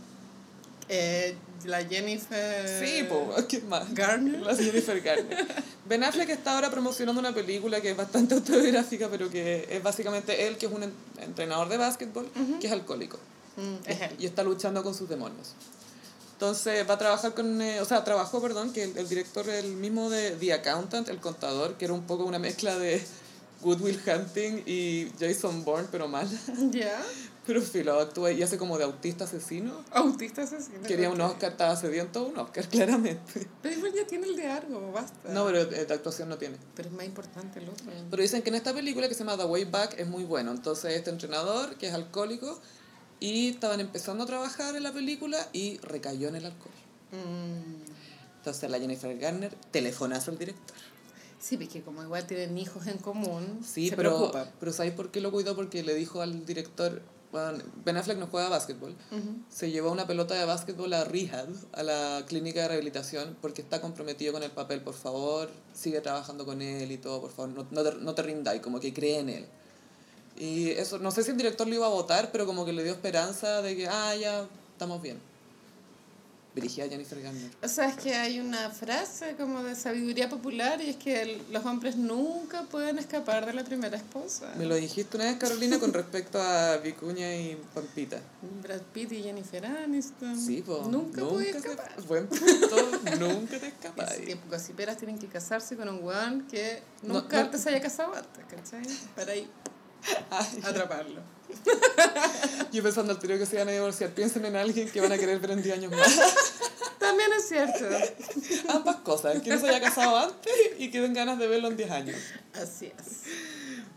Eh, 0.89 1.35
la 1.65 1.85
Jennifer... 1.85 2.69
Sí, 2.85 3.05
pues, 3.09 3.45
¿quién 3.47 3.69
más? 3.69 3.93
Garner. 3.95 4.41
La 4.41 4.55
Jennifer 4.57 5.01
Garner. 5.01 5.47
Ben 5.87 6.05
Affleck 6.05 6.29
está 6.31 6.55
ahora 6.55 6.71
promocionando 6.71 7.21
una 7.21 7.35
película 7.35 7.81
que 7.81 7.91
es 7.91 7.97
bastante 7.97 8.35
autobiográfica, 8.37 9.09
pero 9.09 9.31
que 9.31 9.67
es 9.71 9.83
básicamente 9.83 10.47
él, 10.47 10.57
que 10.57 10.67
es 10.67 10.73
un 10.73 10.83
en- 10.85 10.93
entrenador 11.21 11.69
de 11.69 11.77
básquetbol, 11.79 12.31
que 12.61 12.67
es 12.67 12.73
alcohólico. 12.73 13.19
Mm, 13.57 13.89
es 13.89 14.01
él. 14.01 14.11
Y 14.19 14.27
está 14.27 14.43
luchando 14.43 14.83
con 14.83 14.95
sus 14.95 15.09
demonios. 15.09 15.55
Entonces 16.41 16.89
va 16.89 16.95
a 16.95 16.99
trabajar 16.99 17.35
con, 17.35 17.61
eh, 17.61 17.83
o 17.83 17.85
sea, 17.85 18.03
trabajó, 18.03 18.41
perdón, 18.41 18.73
que 18.73 18.85
el, 18.85 18.97
el 18.97 19.07
director, 19.07 19.47
el 19.51 19.73
mismo 19.73 20.09
de 20.09 20.31
The 20.31 20.55
Accountant, 20.55 21.11
el 21.11 21.19
contador, 21.19 21.75
que 21.75 21.85
era 21.85 21.93
un 21.93 22.07
poco 22.07 22.25
una 22.25 22.39
mezcla 22.39 22.79
de 22.79 23.05
Good 23.61 23.83
Will 23.83 24.01
Hunting 24.07 24.63
y 24.65 25.13
Jason 25.21 25.63
Bourne, 25.67 25.89
pero 25.93 26.09
mal. 26.09 26.27
Ya. 26.71 26.99
Pero 27.47 27.61
filo, 27.61 28.01
actúa 28.01 28.33
y 28.33 28.43
hace 28.43 28.57
como 28.57 28.79
de 28.79 28.85
autista 28.85 29.25
asesino. 29.25 29.85
Autista 29.91 30.43
asesino. 30.43 30.83
Quería 30.87 31.11
un. 31.11 31.21
Oscar, 31.21 31.51
estaba 31.51 31.77
sediento 31.77 32.25
un 32.25 32.39
Oscar, 32.39 32.67
claramente. 32.71 33.47
Pero 33.61 33.77
igual 33.77 33.93
ya 33.93 34.07
tiene 34.07 34.29
el 34.29 34.37
de 34.37 34.47
algo, 34.47 34.93
basta. 34.93 35.29
No, 35.29 35.45
pero 35.45 35.59
eh, 35.59 35.85
de 35.85 35.93
actuación 35.93 36.31
no 36.31 36.39
tiene. 36.39 36.57
Pero 36.75 36.89
es 36.89 36.95
más 36.95 37.05
importante 37.05 37.59
el 37.59 37.69
otro. 37.69 37.85
Pero 38.11 38.23
dicen 38.23 38.41
que 38.41 38.49
en 38.49 38.55
esta 38.55 38.73
película 38.73 39.09
que 39.09 39.15
se 39.15 39.25
llama 39.25 39.37
The 39.37 39.45
Way 39.45 39.65
Back 39.67 39.97
es 39.99 40.07
muy 40.07 40.25
bueno. 40.25 40.53
Entonces 40.53 40.95
este 40.95 41.11
entrenador, 41.11 41.77
que 41.77 41.89
es 41.89 41.93
alcohólico, 41.93 42.59
y 43.21 43.51
estaban 43.51 43.81
empezando 43.81 44.25
a 44.25 44.27
trabajar 44.27 44.75
en 44.77 44.83
la 44.83 44.93
película 44.93 45.39
y 45.53 45.77
recayó 45.79 46.29
en 46.29 46.37
el 46.37 46.47
alcohol. 46.47 46.73
Mm. 47.13 47.91
Entonces 48.39 48.71
la 48.71 48.79
Jennifer 48.79 49.17
Garner 49.19 49.55
telefonazo 49.71 50.31
al 50.31 50.39
director. 50.39 50.77
Sí, 51.39 51.57
porque 51.57 51.83
como 51.83 52.03
igual 52.03 52.27
tienen 52.27 52.57
hijos 52.59 52.87
en 52.87 52.99
común, 52.99 53.61
Sí, 53.65 53.89
se 53.91 53.97
pero, 53.97 54.17
preocupa. 54.17 54.51
pero 54.59 54.73
¿sabes 54.73 54.93
por 54.93 55.11
qué 55.11 55.21
lo 55.21 55.31
cuidó? 55.31 55.55
Porque 55.57 55.83
le 55.83 55.95
dijo 55.95 56.21
al 56.21 56.45
director, 56.45 57.01
bueno, 57.33 57.63
Ben 57.85 57.97
Affleck 57.97 58.19
no 58.19 58.27
juega 58.27 58.49
básquetbol, 58.51 58.91
Ujú. 59.11 59.37
se 59.49 59.71
llevó 59.71 59.91
una 59.91 60.07
pelota 60.07 60.35
de 60.35 60.45
básquetbol 60.45 60.93
a 60.93 61.05
rehab, 61.05 61.49
a 61.73 61.83
la 61.83 62.25
clínica 62.27 62.63
de 62.63 62.69
rehabilitación, 62.69 63.37
porque 63.41 63.63
está 63.63 63.81
comprometido 63.81 64.33
con 64.35 64.43
el 64.43 64.51
papel, 64.51 64.83
por 64.83 64.95
favor, 64.95 65.49
sigue 65.73 66.01
trabajando 66.03 66.45
con 66.45 66.61
él 66.61 66.93
y 66.93 66.99
todo, 66.99 67.23
por 67.23 67.31
favor, 67.31 67.51
no, 67.51 67.67
no, 67.71 67.83
te, 67.91 67.97
no 67.97 68.15
te 68.15 68.23
rindáis, 68.23 68.61
como 68.61 68.79
que 68.81 68.93
cree 68.93 69.19
en 69.21 69.29
él. 69.31 69.47
Y 70.41 70.71
eso, 70.71 70.99
no 70.99 71.11
sé 71.11 71.23
si 71.23 71.31
el 71.33 71.37
director 71.37 71.69
lo 71.69 71.75
iba 71.75 71.85
a 71.87 71.91
votar, 71.91 72.33
pero 72.33 72.47
como 72.47 72.65
que 72.65 72.73
le 72.73 72.83
dio 72.83 72.93
esperanza 72.93 73.61
de 73.61 73.77
que, 73.77 73.87
ah, 73.89 74.17
ya, 74.17 74.47
estamos 74.73 75.03
bien. 75.03 75.19
Dirigida 76.55 76.89
Jennifer 76.89 77.21
Garner. 77.23 77.49
O 77.63 77.69
sea, 77.69 77.89
es 77.91 77.95
que 77.97 78.13
hay 78.17 78.41
una 78.41 78.71
frase 78.71 79.37
como 79.37 79.63
de 79.63 79.77
sabiduría 79.77 80.29
popular 80.29 80.81
y 80.83 80.91
es 80.91 80.97
que 80.97 81.23
el- 81.23 81.43
los 81.53 81.65
hombres 81.65 81.95
nunca 81.95 82.63
pueden 82.65 82.99
escapar 82.99 83.47
de 83.47 83.53
la 83.53 83.63
primera 83.63 83.97
esposa. 83.97 84.53
Me 84.59 84.65
lo 84.67 84.75
dijiste 84.75 85.17
una 85.17 85.27
vez, 85.27 85.37
Carolina, 85.37 85.79
con 85.79 85.93
respecto 85.93 86.43
a 86.43 86.79
Vicuña 86.79 87.37
y 87.37 87.57
Pampita. 87.73 88.19
Brad 88.63 88.81
Pitt 88.93 89.13
y 89.13 89.23
Jennifer 89.23 89.65
Aniston. 89.65 90.37
Sí, 90.41 90.65
pues. 90.67 90.89
Nunca, 90.89 91.21
pude 91.21 91.53
te- 91.53 91.59
escapar. 91.59 91.95
Buen 92.09 92.27
punto, 92.27 92.77
nunca 93.21 93.59
te 93.61 93.69
escapas. 93.69 94.11
Es 94.15 94.21
que 94.27 94.35
gossiperas 94.51 94.97
tienen 94.97 95.19
que 95.21 95.29
casarse 95.29 95.77
con 95.77 95.89
un 95.89 96.03
weón 96.03 96.49
que 96.49 96.83
No, 97.03 97.15
nunca 97.21 97.37
no. 97.37 97.43
antes 97.45 97.61
se 97.61 97.69
haya 97.69 97.81
casado 97.81 98.13
antes, 98.13 98.45
¿cachai? 98.51 98.83
Para 99.15 99.33
ahí 99.33 99.49
atraparlo. 100.63 101.21
yo 102.73 102.83
pensando 102.83 103.13
al 103.13 103.19
tiro 103.19 103.39
que 103.39 103.47
se 103.47 103.59
van 103.59 103.69
a 103.69 103.73
divorciar, 103.73 104.11
piensen 104.11 104.45
en 104.45 104.57
alguien 104.57 104.89
que 104.89 105.01
van 105.01 105.13
a 105.13 105.19
querer 105.19 105.39
ver 105.41 105.53
en 105.53 105.63
10 105.63 105.79
años 105.79 105.93
más. 105.93 106.21
También 106.99 107.31
es 107.37 107.49
cierto. 107.49 107.87
Ambas 108.69 108.97
cosas, 108.97 109.41
que 109.43 109.51
no 109.51 109.59
se 109.59 109.69
haya 109.69 109.81
casado 109.81 110.17
antes 110.17 110.53
y 110.79 110.91
que 110.91 111.01
den 111.01 111.15
ganas 111.15 111.39
de 111.39 111.47
verlo 111.47 111.69
en 111.69 111.77
10 111.77 111.91
años. 111.91 112.17
Así 112.55 112.87
es. 112.87 113.23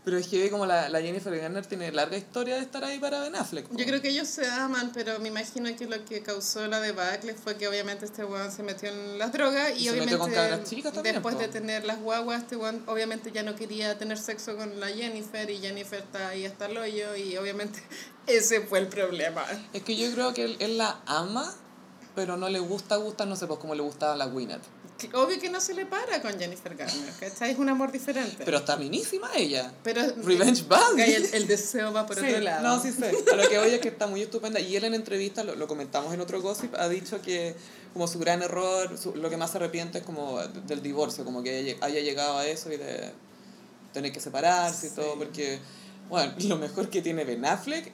Pero 0.04 0.18
es 0.18 0.28
que 0.28 0.50
como 0.50 0.66
la, 0.66 0.90
la 0.90 1.00
Jennifer 1.00 1.34
Garner 1.34 1.64
tiene 1.64 1.90
larga 1.90 2.18
historia 2.18 2.56
de 2.56 2.60
estar 2.60 2.84
ahí 2.84 2.98
para 2.98 3.20
Ben 3.20 3.34
Affleck. 3.34 3.66
Yo 3.70 3.86
creo 3.86 4.02
que 4.02 4.10
ellos 4.10 4.28
se 4.28 4.46
aman, 4.46 4.90
pero 4.92 5.18
me 5.18 5.28
imagino 5.28 5.74
que 5.76 5.86
lo 5.86 6.04
que 6.04 6.22
causó 6.22 6.66
la 6.68 6.78
debacle 6.80 7.34
fue 7.34 7.56
que 7.56 7.66
obviamente 7.66 8.04
este 8.04 8.22
weón 8.22 8.52
se 8.52 8.62
metió 8.62 8.90
en 8.90 9.18
las 9.18 9.32
drogas 9.32 9.72
y, 9.80 9.88
obviamente 9.88 10.18
con 10.18 10.30
también, 10.30 11.14
después 11.14 11.36
po. 11.36 11.40
de 11.40 11.48
tener 11.48 11.84
las 11.86 12.00
guaguas, 12.00 12.42
este 12.42 12.56
weón 12.56 12.82
obviamente 12.86 13.32
ya 13.32 13.42
no 13.42 13.56
quería 13.56 13.96
tener 13.96 14.18
sexo 14.18 14.56
con 14.58 14.78
la 14.78 14.88
Jennifer 14.88 15.48
y 15.48 15.58
Jennifer 15.58 16.00
está 16.00 16.28
ahí 16.28 16.44
hasta 16.44 16.66
el 16.66 16.76
hoyo 16.76 17.16
y 17.16 17.38
obviamente 17.38 17.82
ese 18.26 18.60
fue 18.60 18.80
el 18.80 18.88
problema. 18.88 19.42
Es 19.72 19.82
que 19.84 19.96
yo 19.96 20.12
creo 20.12 20.34
que 20.34 20.44
él, 20.44 20.56
él 20.58 20.76
la 20.76 21.00
ama, 21.06 21.50
pero 22.14 22.36
no 22.36 22.50
le 22.50 22.58
gusta, 22.58 22.96
gusta, 22.96 23.24
no 23.24 23.36
sé, 23.36 23.46
pues 23.46 23.58
como 23.58 23.74
le 23.74 23.82
gustaba 23.82 24.12
a 24.12 24.16
la 24.16 24.26
Gwyneth. 24.26 24.73
Obvio 25.12 25.38
que 25.40 25.50
no 25.50 25.60
se 25.60 25.74
le 25.74 25.86
para 25.86 26.22
con 26.22 26.38
Jennifer 26.38 26.74
Garner, 26.74 27.12
¿cachai? 27.20 27.50
Es 27.52 27.58
un 27.58 27.68
amor 27.68 27.92
diferente. 27.92 28.44
Pero 28.44 28.58
está 28.58 28.76
minísima 28.76 29.30
ella. 29.36 29.72
Pero 29.82 30.02
Revenge 30.22 30.64
Band. 30.68 30.96
Gaya, 30.98 31.16
el, 31.16 31.26
el 31.34 31.46
deseo 31.46 31.92
va 31.92 32.06
por 32.06 32.18
Sí, 32.18 32.26
otro 32.26 32.40
lado. 32.40 32.62
No, 32.62 32.82
sí 32.82 32.92
sé. 32.92 33.12
A 33.32 33.36
lo 33.36 33.48
que 33.48 33.58
oye 33.58 33.76
es 33.76 33.80
que 33.80 33.88
está 33.88 34.06
muy 34.06 34.22
estupenda. 34.22 34.60
Y 34.60 34.76
él 34.76 34.84
en 34.84 34.94
entrevista, 34.94 35.44
lo, 35.44 35.54
lo 35.54 35.66
comentamos 35.66 36.12
en 36.14 36.20
otro 36.20 36.40
gossip, 36.40 36.74
ha 36.76 36.88
dicho 36.88 37.20
que 37.22 37.54
como 37.92 38.08
su 38.08 38.18
gran 38.18 38.42
error, 38.42 38.96
su- 38.98 39.14
lo 39.14 39.30
que 39.30 39.36
más 39.36 39.50
se 39.52 39.58
arrepiente 39.58 39.98
es 39.98 40.04
como 40.04 40.40
del 40.42 40.82
divorcio, 40.82 41.24
como 41.24 41.42
que 41.42 41.56
haya, 41.58 41.76
haya 41.80 42.00
llegado 42.00 42.38
a 42.38 42.46
eso 42.46 42.72
y 42.72 42.76
de 42.76 43.12
tener 43.92 44.10
que 44.12 44.18
separarse 44.20 44.88
y 44.88 44.90
todo, 44.90 45.16
porque, 45.16 45.60
bueno, 46.08 46.32
lo 46.40 46.56
mejor 46.58 46.90
que 46.90 47.02
tiene 47.02 47.24
Ben 47.24 47.44
Affleck 47.44 47.92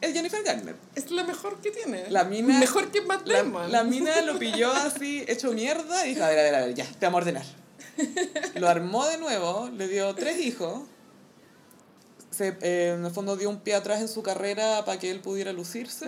es 0.00 0.12
Jennifer 0.12 0.42
Garner. 0.42 0.76
Es 0.94 1.10
lo 1.10 1.24
mejor 1.24 1.60
que 1.60 1.70
tiene. 1.70 2.10
La 2.10 2.24
mina- 2.24 2.58
Mejor 2.58 2.90
que 2.90 3.00
Matt 3.02 3.26
La, 3.26 3.42
la 3.68 3.84
mina 3.84 4.20
lo 4.22 4.38
pilló 4.38 4.72
así, 4.72 5.24
hecho 5.28 5.52
mierda, 5.52 6.06
y 6.06 6.10
dijo, 6.14 6.24
a 6.24 6.28
ver, 6.28 6.38
a 6.38 6.42
ver, 6.42 6.54
a 6.54 6.60
ver, 6.66 6.74
ya, 6.74 6.84
te 6.86 7.06
vamos 7.06 7.18
a 7.18 7.22
ordenar. 7.22 7.44
Lo 8.54 8.68
armó 8.68 9.06
de 9.06 9.18
nuevo, 9.18 9.68
le 9.76 9.88
dio 9.88 10.14
tres 10.14 10.38
hijos, 10.40 10.82
se, 12.30 12.56
eh, 12.62 12.94
en 12.96 13.04
el 13.04 13.10
fondo 13.10 13.36
dio 13.36 13.50
un 13.50 13.60
pie 13.60 13.74
atrás 13.74 14.00
en 14.00 14.08
su 14.08 14.22
carrera 14.22 14.84
para 14.84 14.98
que 14.98 15.10
él 15.10 15.20
pudiera 15.20 15.52
lucirse. 15.52 16.06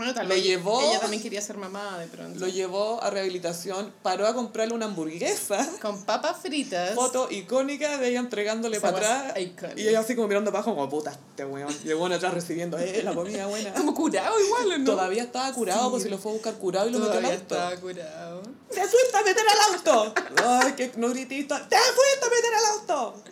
Bueno, 0.00 0.14
tal 0.14 0.28
Lo 0.30 0.34
llevó- 0.34 0.80
Ella 0.80 0.98
también 0.98 1.22
quería 1.22 1.42
ser 1.42 1.58
mamá 1.58 1.98
de 1.98 2.06
pronto. 2.06 2.40
lo 2.40 2.48
llevó 2.48 3.02
a 3.02 3.10
rehabilitación, 3.10 3.92
paró 4.02 4.26
a 4.26 4.32
comprarle 4.34 4.72
una 4.72 4.86
hamburguesa, 4.86 5.68
Con 5.82 6.06
papas 6.06 6.38
fritas. 6.40 6.94
foto 6.94 7.28
icónica 7.30 7.98
de 7.98 8.08
ella 8.08 8.20
entregándole 8.20 8.78
Esa 8.78 8.92
para 8.92 9.18
atrás, 9.28 9.38
iconic. 9.42 9.76
y 9.78 9.88
ella 9.88 10.00
así 10.00 10.16
como 10.16 10.26
mirando 10.28 10.48
abajo 10.48 10.74
como, 10.74 10.88
puta, 10.88 11.10
este 11.10 11.44
weón, 11.44 11.76
y 11.84 11.88
el 11.90 11.96
weón 11.96 12.12
atrás 12.14 12.32
recibiendo, 12.32 12.78
eh, 12.78 13.02
la 13.04 13.12
comida 13.14 13.46
buena. 13.46 13.74
Como 13.74 13.94
curado 13.94 14.40
igual, 14.40 14.72
¿o 14.72 14.78
¿no? 14.78 14.84
Todavía 14.86 15.22
estaba 15.22 15.52
curado, 15.52 15.84
Sí. 15.84 15.90
pues 15.90 16.02
si 16.04 16.08
lo 16.08 16.16
fue 16.16 16.30
a 16.32 16.34
buscar 16.34 16.54
curado 16.54 16.88
y 16.88 16.92
lo 16.92 16.98
metió 17.00 17.12
al 17.18 17.18
Todavía 17.20 17.38
auto. 17.40 17.54
estaba 17.54 17.76
curado. 17.76 18.42
¡Te 18.70 18.80
fuiste 18.80 19.16
a 19.18 19.22
meter 19.22 19.44
al 19.46 19.74
auto! 19.74 20.14
¡Ay, 20.64 20.72
que 20.72 20.92
no 20.96 21.10
gritito! 21.10 21.54
¡Te 21.68 21.76
fuiste 21.76 22.24
a 22.24 22.30
meter 22.30 22.54
al 22.54 22.64
auto! 22.80 23.22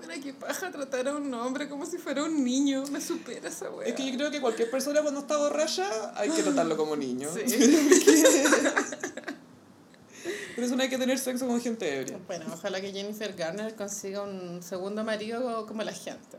Mira 0.00 0.20
qué 0.22 0.32
paja 0.34 0.70
tratar 0.70 1.08
a 1.08 1.16
un 1.16 1.32
hombre 1.34 1.68
como 1.68 1.86
si 1.86 1.98
fuera 1.98 2.24
un 2.24 2.44
niño. 2.44 2.84
Me 2.90 3.00
supera 3.00 3.48
esa 3.48 3.70
wea. 3.70 3.88
Es 3.88 3.94
que 3.94 4.10
yo 4.10 4.16
creo 4.16 4.30
que 4.30 4.40
cualquier 4.40 4.70
persona 4.70 5.02
cuando 5.02 5.20
está 5.20 5.36
borracha 5.36 6.12
hay 6.18 6.30
que 6.30 6.42
tratarlo 6.42 6.76
como 6.76 6.96
niño. 6.96 7.28
Sí. 7.34 7.44
Por 10.54 10.64
eso 10.64 10.74
no 10.74 10.82
hay 10.82 10.88
que 10.88 10.98
tener 10.98 11.18
sexo 11.18 11.46
con 11.46 11.60
gente 11.60 11.98
ebria. 12.00 12.18
Bueno, 12.26 12.46
ojalá 12.52 12.80
que 12.80 12.90
Jennifer 12.90 13.32
Garner 13.34 13.74
consiga 13.74 14.22
un 14.22 14.62
segundo 14.62 15.04
marido 15.04 15.66
como 15.66 15.82
la 15.82 15.92
gente. 15.92 16.38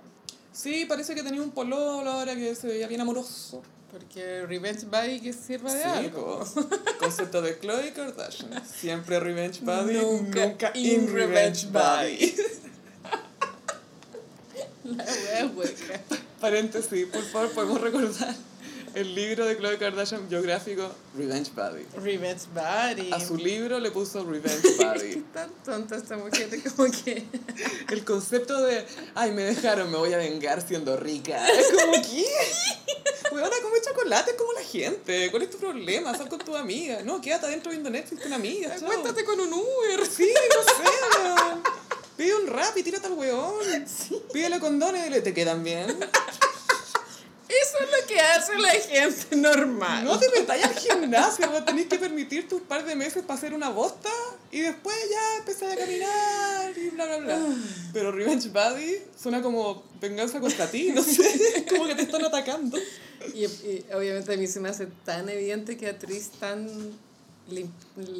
Sí, 0.51 0.85
parece 0.85 1.13
que 1.13 1.21
tenía 1.23 1.41
un 1.41 1.51
pololo 1.51 2.09
ahora 2.11 2.35
que 2.35 2.55
se 2.55 2.67
veía 2.67 2.87
bien 2.87 3.01
amoroso. 3.01 3.61
Porque 3.91 4.45
Revenge 4.45 4.85
Body 4.87 5.21
que 5.21 5.31
sirva 5.33 5.71
de 5.73 5.81
Sí, 5.81 5.87
algo. 5.87 6.39
po. 6.43 6.67
Concepto 6.99 7.41
de 7.41 7.57
Chloe 7.59 7.93
Kardashian. 7.93 8.61
Siempre 8.65 9.19
Revenge 9.19 9.61
Body, 9.61 9.93
Nunca 9.93 10.45
nunca, 10.47 10.71
in 10.73 10.85
in 11.03 11.13
Revenge 11.13 11.67
Revenge 11.67 11.71
Body. 11.71 12.35
La 14.95 15.03
wea 15.03 15.45
hueca. 15.55 16.01
Paréntesis, 16.41 17.05
por 17.07 17.23
favor, 17.23 17.49
podemos 17.51 17.81
recordar 17.81 18.35
el 18.93 19.13
libro 19.13 19.45
de 19.45 19.57
Chloe 19.57 19.77
Kardashian 19.77 20.27
biográfico 20.29 20.89
Revenge 21.15 21.51
Body. 21.55 21.85
Revenge 22.01 22.45
Body. 22.53 23.11
A 23.11 23.19
su 23.19 23.35
libro 23.37 23.79
le 23.79 23.91
puso 23.91 24.23
Revenge 24.23 24.61
Qué 24.77 24.85
Body. 24.85 25.25
tan 25.33 25.49
tonta 25.63 25.97
esta 25.97 26.15
mujer, 26.17 26.49
como 26.75 26.89
que... 26.91 27.25
El 27.89 28.03
concepto 28.05 28.61
de, 28.63 28.85
ay, 29.15 29.31
me 29.31 29.43
dejaron, 29.43 29.91
me 29.91 29.97
voy 29.97 30.13
a 30.13 30.17
vengar 30.17 30.65
siendo 30.65 30.95
rica. 30.97 31.45
Es 31.47 31.67
como, 31.71 31.93
¿qué? 32.01 32.25
Weona, 33.31 33.55
come 33.61 33.81
chocolate 33.81 34.35
como 34.35 34.53
la 34.53 34.61
gente. 34.63 35.29
¿Cuál 35.31 35.43
es 35.43 35.49
tu 35.49 35.57
problema? 35.57 36.15
Sal 36.17 36.29
con 36.29 36.39
tu 36.39 36.55
amiga. 36.55 37.01
No, 37.03 37.19
quédate 37.21 37.47
adentro 37.47 37.71
viendo 37.71 37.89
Netflix 37.89 38.23
con 38.23 38.33
amigas. 38.33 38.79
chao. 38.79 38.89
Acuéstate 38.89 39.25
con 39.25 39.39
un 39.39 39.51
Uber. 39.53 40.05
Sí, 40.07 40.31
no 40.55 40.63
sé. 40.63 40.89
Pide 42.17 42.33
un 42.35 42.47
rap 42.47 42.75
y 42.75 42.83
tírate 42.83 43.07
al 43.07 43.13
weón. 43.13 43.85
Pídele 44.33 44.59
condones 44.59 45.01
y 45.01 45.03
dile, 45.05 45.21
¿te 45.21 45.33
quedan 45.33 45.63
bien? 45.63 45.87
Eso 47.47 47.77
es 47.79 48.01
lo 48.01 48.07
que 48.07 48.19
hace 48.19 48.57
la 48.57 48.71
gente 48.71 49.35
normal. 49.37 50.03
No 50.03 50.19
te 50.19 50.29
metáis 50.29 50.65
al 50.65 50.75
gimnasio, 50.75 51.49
vos 51.49 51.63
tenés 51.63 51.85
que 51.87 51.97
permitirte 51.97 52.55
un 52.55 52.61
par 52.61 52.83
de 52.83 52.93
meses 52.93 53.23
para 53.23 53.37
hacer 53.37 53.53
una 53.53 53.69
bosta 53.69 54.09
y 54.51 54.61
después 54.61 54.95
ya 55.09 55.37
empezar 55.37 55.71
a 55.71 55.75
caminar 55.77 56.77
y 56.77 56.89
bla, 56.89 57.05
bla, 57.05 57.17
bla. 57.19 57.39
Pero 57.93 58.11
Revenge 58.11 58.49
Body 58.49 59.01
suena 59.17 59.41
como 59.41 59.83
venganza 60.01 60.41
contra 60.41 60.69
ti, 60.69 60.91
no 60.91 61.01
sé, 61.01 61.65
como 61.69 61.87
que 61.87 61.95
te 61.95 62.01
están 62.01 62.25
atacando. 62.25 62.77
Y, 63.33 63.45
y 63.45 63.85
obviamente 63.93 64.33
a 64.33 64.37
mí 64.37 64.47
se 64.47 64.59
me 64.59 64.67
hace 64.67 64.87
tan 65.05 65.29
evidente 65.29 65.77
que 65.77 65.87
a 65.87 65.97
Tristan 65.97 66.67
le, 67.49 67.65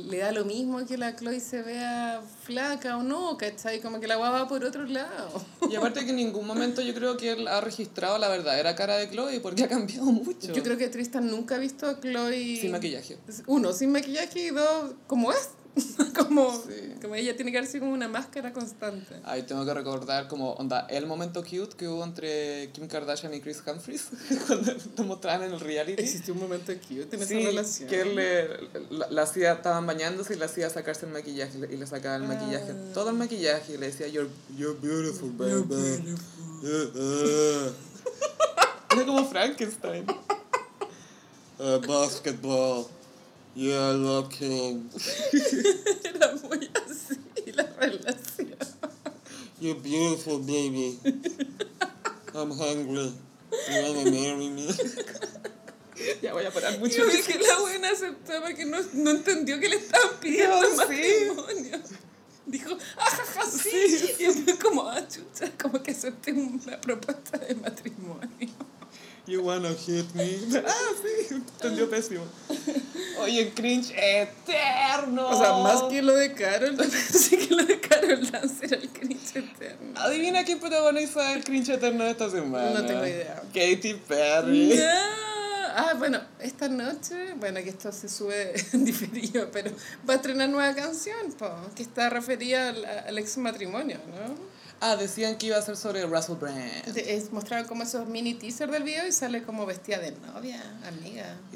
le 0.10 0.18
da 0.18 0.32
lo 0.32 0.46
mismo 0.46 0.86
que 0.86 0.98
la 0.98 1.16
Chloe 1.16 1.40
se 1.40 1.62
vea 1.62 2.22
flaca 2.44 2.98
o 2.98 3.04
no, 3.04 3.38
¿cachai? 3.38 3.82
Como 3.82 4.00
que 4.00 4.08
la 4.08 4.16
guava 4.16 4.44
va 4.44 4.48
por 4.48 4.64
otro 4.64 4.86
lado. 4.86 5.44
Y 5.70 5.76
aparte 5.76 6.04
que 6.06 6.12
en 6.12 6.18
ningún 6.18 6.48
momento 6.48 6.82
yo 6.82 6.94
creo 6.94 7.18
que 7.18 7.32
él 7.32 7.48
ha 7.48 7.62
registrado 7.62 8.18
la 8.18 8.30
verdadera 8.30 8.76
cara 8.76 8.98
de 8.98 9.10
Chloe 9.10 9.40
porque 9.42 9.64
ha 9.64 9.68
cambiado 9.68 10.06
mucho. 10.06 10.54
Yo 10.54 10.64
creo 10.64 10.78
que 10.78 10.88
Tristan 10.88 11.30
nunca 11.30 11.56
ha 11.56 11.58
visto 11.60 11.88
a 11.88 12.00
Chloe... 12.00 12.58
Sin 12.62 12.72
maquillaje. 12.72 13.18
Uno, 13.48 13.74
sin 13.74 13.92
maquillaje 13.92 14.48
y 14.48 14.50
dos, 14.50 14.94
como 15.08 15.32
es. 15.32 15.50
como, 16.18 16.52
Sí. 16.52 16.94
como 17.02 17.16
ella 17.16 17.36
tiene 17.36 17.52
que 17.52 17.58
haber 17.60 17.70
sido 17.70 17.82
como 17.82 17.94
una 17.94 18.08
máscara 18.08 18.52
constante. 18.54 19.16
Ahí 19.24 19.44
tengo 19.44 19.66
que 19.66 19.74
recordar 19.74 20.28
como, 20.28 20.54
onda, 20.54 20.88
el 20.90 21.06
momento 21.06 21.44
cute 21.44 21.76
que 21.78 21.88
hubo 21.88 22.04
entre 22.04 22.70
Kim 22.74 22.88
Kardashian 22.88 23.34
y 23.34 23.42
Chris 23.42 23.62
Humphries 23.66 24.08
cuando 24.48 24.74
lo 24.98 25.04
mostraban 25.04 25.44
en 25.44 25.54
el 25.54 25.60
reality. 25.60 26.02
Existió 26.02 26.34
un 26.34 26.40
momento 26.42 26.74
cute 26.74 27.16
en 27.16 27.28
Sí, 27.28 27.38
esa 27.40 27.50
relación. 27.50 27.90
que 27.90 28.02
él 28.02 28.16
le, 28.16 28.48
la, 28.90 29.08
la 29.10 29.22
hacía, 29.24 29.54
estaban 29.54 29.86
bañándose 29.86 30.34
y 30.36 30.38
le 30.38 30.46
hacía 30.46 30.70
sacarse 30.70 31.06
el 31.06 31.12
maquillaje 31.14 31.58
y 31.72 31.78
le- 31.78 31.88
sacaba 31.88 32.16
el 32.18 32.24
maquillaje, 32.24 32.72
Ah. 32.72 32.94
todo 32.94 33.10
el 33.12 33.16
maquillaje 33.16 33.74
y 33.74 33.78
le 33.78 33.88
decía, 33.88 34.08
you're, 34.08 34.30
you're 34.58 34.78
beautiful, 34.82 35.30
baby. 35.32 36.16
Uh, 36.64 37.70
Era 38.94 39.06
como 39.06 39.26
Frankenstein. 39.30 40.06
Uh, 41.60 41.80
basketball. 41.88 42.88
Yeah, 43.58 43.90
I 43.90 43.92
love 43.94 44.30
King. 44.30 44.88
Era 46.06 46.36
muy 46.46 46.70
así 46.78 47.18
la 47.56 47.64
relación. 47.64 48.54
You're 49.60 49.74
beautiful, 49.82 50.38
baby. 50.38 51.00
I'm 52.36 52.52
hungry. 52.52 53.14
You 53.50 53.82
wanna 53.82 54.12
marry 54.12 54.50
me? 54.50 54.68
ya 56.22 56.34
voy 56.34 56.46
a 56.46 56.52
parar 56.52 56.78
mucho. 56.78 56.98
Yo 56.98 57.08
vi 57.08 57.24
que 57.24 57.40
la 57.40 57.60
buena 57.60 57.90
aceptaba 57.90 58.54
que 58.54 58.64
no, 58.64 58.78
no 58.94 59.10
entendió 59.10 59.60
que 59.60 59.70
le 59.70 59.78
estaban 59.78 60.20
pidiendo 60.22 60.60
Dios, 60.60 60.74
sí. 60.74 60.78
matrimonio. 60.78 61.82
Dijo, 62.46 62.78
ajaja, 62.96 63.44
sí. 63.50 64.16
Y 64.20 64.26
fue 64.34 64.60
como, 64.60 64.88
ah, 64.88 65.02
chucha, 65.08 65.52
como 65.60 65.82
que 65.82 65.90
acepté 65.90 66.32
una 66.32 66.80
propuesta 66.80 67.40
de 67.40 67.56
matrimonio. 67.56 68.77
You 69.28 69.42
wanna 69.44 69.74
hit 69.74 70.16
me? 70.16 70.40
Ah, 70.66 70.92
sí, 71.02 71.36
entendió 71.36 71.90
pésimo. 71.90 72.24
Oye, 73.20 73.52
cringe 73.54 73.92
eterno. 73.92 75.28
O 75.30 75.38
sea, 75.38 75.54
más 75.58 75.84
que 75.84 76.02
lo 76.02 76.16
de 76.16 76.34
Carol, 76.34 76.72
yo 76.78 76.84
pensé 76.84 77.38
que 77.38 77.54
lo 77.54 77.66
de 77.66 77.80
Carol 77.82 78.32
Dance 78.32 78.66
era 78.66 78.78
el 78.78 78.90
cringe 78.90 79.36
Eterno. 79.36 80.00
Adivina 80.00 80.46
quién 80.46 80.60
protagoniza 80.60 81.34
el 81.34 81.44
cringe 81.44 81.70
eterno 81.74 82.06
de 82.06 82.12
esta 82.12 82.30
semana. 82.30 82.72
No 82.72 82.86
tengo 82.86 83.06
idea. 83.06 83.42
Katy 83.54 83.96
Perry. 84.08 84.76
No. 84.78 85.28
Ah, 85.80 85.94
bueno, 85.98 86.22
esta 86.40 86.70
noche, 86.70 87.34
bueno, 87.36 87.62
que 87.62 87.70
esto 87.70 87.92
se 87.92 88.08
sube 88.08 88.54
en 88.74 88.86
diferido, 88.86 89.52
pero 89.52 89.72
va 90.10 90.14
a 90.14 90.16
estrenar 90.16 90.50
nueva 90.50 90.74
canción, 90.74 91.34
po, 91.38 91.52
que 91.76 91.84
está 91.84 92.10
referida 92.10 92.70
al, 92.70 92.86
al 92.86 93.18
ex 93.18 93.38
matrimonio, 93.38 93.98
¿no? 94.08 94.57
Ah, 94.80 94.96
decían 94.96 95.38
que 95.38 95.48
iba 95.48 95.58
a 95.58 95.62
ser 95.62 95.76
sobre 95.76 96.06
Russell 96.06 96.36
Brand. 96.36 96.96
Es, 96.96 97.32
mostraron 97.32 97.68
como 97.68 97.84
esos 97.84 98.08
mini 98.08 98.34
teaser 98.36 98.70
del 98.70 98.84
video 98.84 99.08
y 99.08 99.12
sale 99.12 99.44
como 99.44 99.66
vestida 99.66 99.98
de 99.98 100.12
novia, 100.12 100.62
amiga. 100.88 101.36
Y, 101.52 101.56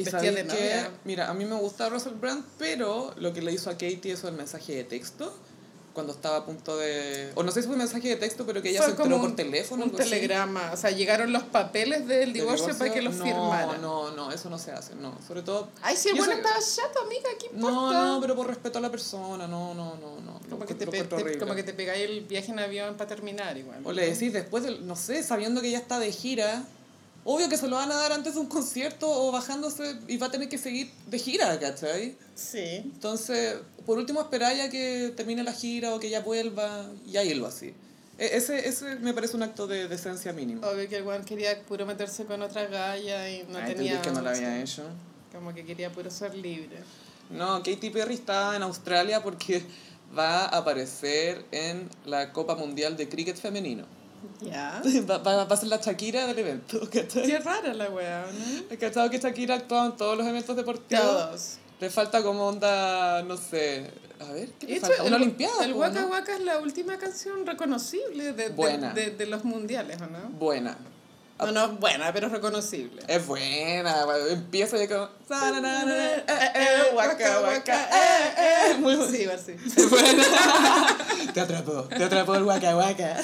y 0.00 0.04
Vestida 0.04 0.20
de 0.20 0.34
que, 0.34 0.44
novia. 0.44 0.90
mira, 1.04 1.30
a 1.30 1.34
mí 1.34 1.44
me 1.44 1.56
gusta 1.56 1.88
Russell 1.88 2.14
Brand, 2.14 2.44
pero 2.58 3.14
lo 3.16 3.32
que 3.32 3.40
le 3.42 3.52
hizo 3.52 3.70
a 3.70 3.72
Katy 3.72 4.10
eso 4.10 4.28
el 4.28 4.34
mensaje 4.34 4.74
de 4.74 4.84
texto, 4.84 5.34
cuando 5.92 6.12
estaba 6.12 6.36
a 6.38 6.44
punto 6.44 6.76
de... 6.76 7.32
O 7.34 7.42
no 7.42 7.50
sé 7.50 7.62
si 7.62 7.68
fue 7.68 7.76
mensaje 7.76 8.08
de 8.08 8.16
texto, 8.16 8.46
pero 8.46 8.62
que 8.62 8.70
ella 8.70 8.78
Fue 8.82 8.86
se 8.94 8.96
enteró 9.02 9.18
por 9.20 9.30
un- 9.30 9.36
teléfono. 9.36 9.84
Un 9.84 9.90
telegrama, 9.92 10.70
o 10.72 10.76
sea, 10.76 10.90
llegaron 10.90 11.32
los 11.32 11.42
papeles 11.44 12.06
del 12.06 12.32
¿De 12.32 12.40
divorcio, 12.40 12.76
para 12.78 12.92
que 12.92 13.02
los 13.02 13.16
no, 13.16 13.24
firmaran. 13.24 13.80
No, 13.82 14.10
no, 14.12 14.30
eso 14.30 14.48
no 14.48 14.58
se 14.58 14.70
hace, 14.72 14.94
no. 14.94 15.16
Sobre 15.26 15.42
todo... 15.42 15.68
Ay, 15.82 15.96
si 15.96 16.10
el 16.10 16.16
bueno 16.16 16.32
estaba 16.34 16.56
chato, 16.60 17.00
amiga, 17.04 17.28
¿qué 17.38 17.46
importa? 17.46 17.74
No, 17.74 18.14
no, 18.14 18.20
pero 18.20 18.36
por 18.36 18.46
respeto 18.46 18.78
a 18.78 18.80
la 18.82 18.90
persona, 18.90 19.46
no, 19.48 19.74
no, 19.74 19.96
no, 19.96 20.20
no. 20.20 20.38
Como 20.48 20.64
que, 20.64 20.74
te, 20.74 20.86
pe- 20.86 21.04
te- 21.04 21.38
como 21.38 21.54
que 21.54 21.62
te 21.62 21.72
pegáis 21.74 22.04
el 22.08 22.20
viaje 22.22 22.52
en 22.52 22.58
avión 22.60 22.96
para 22.96 23.08
terminar 23.08 23.56
igual. 23.56 23.80
O 23.84 23.92
le 23.92 24.08
decís 24.10 24.32
después, 24.32 24.62
del, 24.64 24.86
no 24.86 24.96
sé, 24.96 25.22
sabiendo 25.22 25.60
que 25.60 25.70
ya 25.70 25.78
está 25.78 25.98
de 25.98 26.10
gira, 26.12 26.64
obvio 27.30 27.46
que 27.50 27.58
se 27.58 27.68
lo 27.68 27.76
van 27.76 27.92
a 27.92 27.94
dar 27.94 28.12
antes 28.12 28.34
de 28.34 28.40
un 28.40 28.46
concierto 28.46 29.06
o 29.06 29.30
bajándose 29.30 29.96
y 30.08 30.16
va 30.16 30.28
a 30.28 30.30
tener 30.30 30.48
que 30.48 30.56
seguir 30.56 30.90
de 31.08 31.18
gira, 31.18 31.58
¿cachai? 31.60 32.16
Sí. 32.34 32.80
Entonces, 32.82 33.56
por 33.84 33.98
último, 33.98 34.22
esperar 34.22 34.56
ya 34.56 34.70
que 34.70 35.12
termine 35.14 35.42
la 35.42 35.52
gira 35.52 35.94
o 35.94 36.00
que 36.00 36.08
ya 36.08 36.20
vuelva 36.20 36.86
y 37.06 37.18
ahí 37.18 37.34
lo 37.34 37.46
así. 37.46 37.74
E- 38.18 38.30
Ese, 38.38 38.66
ese 38.66 38.96
me 38.96 39.12
parece 39.12 39.36
un 39.36 39.42
acto 39.42 39.66
de 39.66 39.88
decencia 39.88 40.32
mínimo. 40.32 40.66
Obvio 40.66 40.88
que 40.88 40.96
el 40.96 41.02
weón 41.04 41.22
quería 41.24 41.60
puro 41.66 41.84
meterse 41.84 42.24
con 42.24 42.40
otra 42.40 42.64
galla 42.66 43.28
y 43.30 43.42
no 43.46 43.58
Ay, 43.58 43.74
tenía... 43.74 43.92
entendí 43.92 43.98
que 44.08 44.10
no 44.10 44.22
lo 44.22 44.30
había 44.30 44.60
hecho. 44.62 44.84
Como 45.30 45.54
que 45.54 45.66
quería 45.66 45.92
puro 45.92 46.10
ser 46.10 46.34
libre. 46.34 46.78
No, 47.28 47.62
Katy 47.62 47.90
Perry 47.90 48.14
está 48.14 48.56
en 48.56 48.62
Australia 48.62 49.22
porque 49.22 49.62
va 50.18 50.46
a 50.46 50.56
aparecer 50.56 51.44
en 51.52 51.90
la 52.06 52.32
Copa 52.32 52.54
Mundial 52.54 52.96
de 52.96 53.06
Cricket 53.06 53.36
Femenino. 53.36 53.84
Ya. 54.40 54.80
Va, 55.10 55.18
va, 55.18 55.44
va 55.44 55.54
a 55.54 55.56
ser 55.56 55.68
la 55.68 55.78
Shakira 55.78 56.26
del 56.26 56.38
evento, 56.38 56.80
¿cachai? 56.92 57.26
Qué 57.26 57.38
rara 57.38 57.74
la 57.74 57.88
weá, 57.90 58.26
¿no? 58.32 58.64
¿Has 58.70 58.78
cachado 58.78 59.10
que 59.10 59.18
Shakira 59.18 59.54
ha 59.54 59.58
actuado 59.58 59.86
en 59.90 59.96
todos 59.96 60.16
los 60.18 60.26
eventos 60.26 60.56
deportivos? 60.56 61.04
Todos. 61.04 61.58
Le 61.80 61.90
falta 61.90 62.22
como 62.22 62.46
onda, 62.48 63.22
no 63.22 63.36
sé, 63.36 63.90
a 64.20 64.32
ver, 64.32 64.48
¿qué 64.58 64.66
De 64.66 64.74
le 64.74 64.80
falta? 64.80 64.96
el, 65.02 65.06
Una 65.06 65.16
olimpiada, 65.16 65.64
El 65.64 65.74
Waka 65.74 66.00
¿no? 66.00 66.08
Waka 66.08 66.34
es 66.34 66.40
la 66.40 66.58
última 66.58 66.98
canción 66.98 67.46
reconocible 67.46 68.32
de, 68.32 68.32
de, 68.32 68.48
Buena. 68.50 68.92
de, 68.92 69.10
de 69.10 69.26
los 69.26 69.44
mundiales, 69.44 70.00
¿o 70.00 70.06
no? 70.06 70.28
Buena. 70.30 70.76
No, 71.38 71.52
no, 71.52 71.68
buena, 71.76 72.12
pero 72.12 72.28
reconocible. 72.28 73.00
Es 73.06 73.24
buena, 73.24 74.04
empieza 74.30 74.82
y 74.82 74.88
como... 74.88 75.04
Eh, 75.04 76.24
eh, 76.26 76.82
waka, 76.96 77.40
waka, 77.42 77.84
eh, 77.84 78.34
eh. 78.72 78.74
Muy. 78.80 78.96
Sí, 79.08 79.22
igual 79.22 79.38
sí. 79.38 79.52
Es 79.52 79.88
buena. 79.90 80.24
te 81.32 81.40
atrapó, 81.40 81.82
te 81.84 82.02
atrapó 82.02 82.34
el 82.34 82.42
waka 82.42 82.76
waka. 82.76 83.16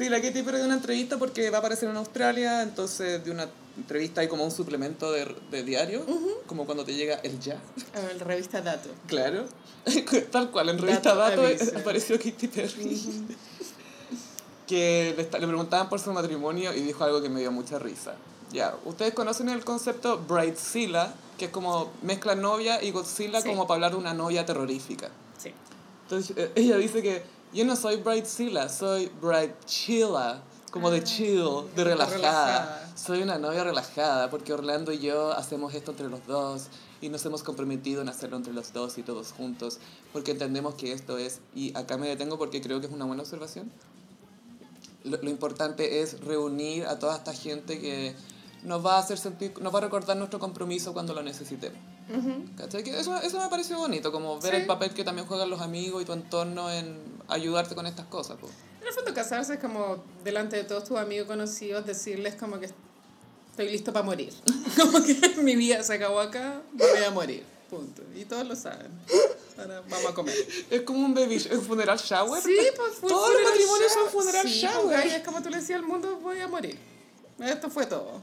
Sí, 0.00 0.08
la 0.08 0.22
Katy 0.22 0.42
Perry 0.42 0.60
de 0.60 0.64
una 0.64 0.76
entrevista 0.76 1.18
porque 1.18 1.50
va 1.50 1.58
a 1.58 1.60
aparecer 1.60 1.86
en 1.90 1.96
Australia, 1.98 2.62
entonces 2.62 3.22
de 3.22 3.30
una 3.30 3.46
entrevista 3.76 4.22
hay 4.22 4.28
como 4.28 4.44
un 4.44 4.50
suplemento 4.50 5.12
de, 5.12 5.26
de 5.50 5.62
diario, 5.62 6.06
como 6.46 6.64
cuando 6.64 6.86
te 6.86 6.94
llega 6.94 7.16
el 7.16 7.38
ya. 7.38 7.60
A 7.94 8.00
ver, 8.00 8.26
revista 8.26 8.62
Dato. 8.62 8.88
Claro. 9.06 9.44
Tal 10.32 10.50
cual, 10.50 10.70
en 10.70 10.78
revista 10.78 11.14
Dato 11.14 11.42
Dato 11.42 11.64
apareció 11.78 12.16
Katy 12.16 12.48
Perry. 12.48 13.26
que 14.66 15.14
le, 15.18 15.22
le 15.24 15.46
preguntaban 15.46 15.90
por 15.90 16.00
su 16.00 16.10
matrimonio 16.14 16.72
y 16.74 16.80
dijo 16.80 17.04
algo 17.04 17.20
que 17.20 17.28
me 17.28 17.40
dio 17.40 17.52
mucha 17.52 17.78
risa. 17.78 18.14
Ya, 18.52 18.74
ustedes 18.86 19.12
conocen 19.12 19.50
el 19.50 19.64
concepto 19.66 20.16
Bridezilla, 20.26 21.12
que 21.36 21.44
es 21.44 21.50
como 21.50 21.92
mezcla 22.00 22.34
novia 22.34 22.82
y 22.82 22.90
Godzilla 22.90 23.42
Sí. 23.42 23.48
como 23.50 23.66
para 23.66 23.76
hablar 23.76 23.90
de 23.92 23.98
una 23.98 24.14
novia 24.14 24.46
terrorífica. 24.46 25.10
Sí. 25.36 25.52
Entonces 26.04 26.36
eh, 26.38 26.52
ella 26.54 26.76
dice 26.78 27.02
que 27.02 27.22
yo 27.52 27.64
no 27.64 27.76
soy 27.76 27.96
Bridezilla, 27.96 28.68
soy 28.68 29.10
Bridechilla, 29.20 30.42
como 30.70 30.90
de 30.90 31.02
chill, 31.02 31.44
de 31.74 31.84
relajada. 31.84 32.16
relajada. 32.16 32.92
Soy 32.96 33.22
una 33.22 33.38
novia 33.38 33.64
relajada 33.64 34.30
porque 34.30 34.52
Orlando 34.52 34.92
y 34.92 34.98
yo 35.00 35.32
hacemos 35.32 35.74
esto 35.74 35.90
entre 35.90 36.08
los 36.08 36.26
dos 36.26 36.68
y 37.00 37.08
nos 37.08 37.24
hemos 37.24 37.42
comprometido 37.42 38.02
en 38.02 38.08
hacerlo 38.08 38.36
entre 38.36 38.52
los 38.52 38.72
dos 38.72 38.98
y 38.98 39.02
todos 39.02 39.32
juntos 39.32 39.78
porque 40.12 40.30
entendemos 40.32 40.74
que 40.74 40.92
esto 40.92 41.18
es, 41.18 41.40
y 41.54 41.76
acá 41.76 41.96
me 41.96 42.08
detengo 42.08 42.38
porque 42.38 42.60
creo 42.60 42.80
que 42.80 42.86
es 42.86 42.92
una 42.92 43.04
buena 43.04 43.22
observación, 43.22 43.70
lo, 45.04 45.16
lo 45.16 45.30
importante 45.30 46.02
es 46.02 46.20
reunir 46.20 46.86
a 46.86 46.98
toda 46.98 47.16
esta 47.16 47.32
gente 47.32 47.80
que 47.80 48.14
nos 48.62 48.84
va 48.84 48.96
a 48.96 48.98
hacer 49.00 49.18
sentir, 49.18 49.54
nos 49.60 49.74
va 49.74 49.78
a 49.78 49.82
recordar 49.82 50.16
nuestro 50.16 50.38
compromiso 50.38 50.92
cuando 50.92 51.14
lo 51.14 51.22
necesitemos. 51.22 51.78
¿Cachai? 52.56 52.82
Que 52.82 52.98
eso, 52.98 53.16
eso 53.20 53.40
me 53.40 53.48
pareció 53.48 53.78
bonito, 53.78 54.10
como 54.12 54.40
ver 54.40 54.54
Sí. 54.54 54.60
el 54.62 54.66
papel 54.66 54.92
que 54.92 55.04
también 55.04 55.26
juegan 55.26 55.48
los 55.50 55.60
amigos 55.60 56.02
y 56.02 56.04
tu 56.04 56.12
entorno 56.12 56.70
en 56.70 56.96
ayudarte 57.28 57.74
con 57.74 57.86
estas 57.86 58.06
cosas. 58.06 58.36
po. 58.38 58.48
En 58.80 58.86
el 58.88 58.92
fondo, 58.92 59.12
casarse 59.14 59.54
es 59.54 59.60
como 59.60 60.02
delante 60.24 60.56
de 60.56 60.64
todos 60.64 60.84
tus 60.84 60.98
amigos 60.98 61.26
conocidos, 61.26 61.86
decirles 61.86 62.34
como 62.34 62.58
que 62.58 62.70
estoy 63.50 63.70
listo 63.70 63.92
para 63.92 64.04
morir. 64.04 64.32
Como 64.76 65.02
que 65.04 65.14
mi 65.42 65.54
vida 65.56 65.82
se 65.82 65.94
acabó 65.94 66.20
acá, 66.20 66.62
voy 66.72 67.04
a 67.06 67.10
morir. 67.10 67.44
Punto. 67.68 68.02
Y 68.16 68.24
todos 68.24 68.46
lo 68.46 68.56
saben. 68.56 68.88
Ahora 69.58 69.82
vamos 69.88 70.10
a 70.10 70.14
comer. 70.14 70.34
Es 70.70 70.80
como 70.82 71.04
un 71.04 71.14
baby 71.14 71.36
un 71.52 71.60
funeral 71.62 71.98
shower. 71.98 72.42
Sí, 72.42 72.56
pues 72.76 72.94
fue 72.94 73.08
Todos 73.08 73.32
los 73.32 73.42
matrimonios 73.42 73.92
son 73.92 74.08
funeral 74.10 74.48
sí, 74.48 74.60
shower. 74.60 75.00
pues, 75.02 75.14
es 75.14 75.22
como 75.24 75.42
tú 75.42 75.50
le 75.50 75.58
decías 75.58 75.78
al 75.80 75.86
mundo, 75.86 76.18
voy 76.22 76.40
a 76.40 76.48
morir. 76.48 76.76
Esto 77.38 77.68
fue 77.70 77.86
todo. 77.86 78.20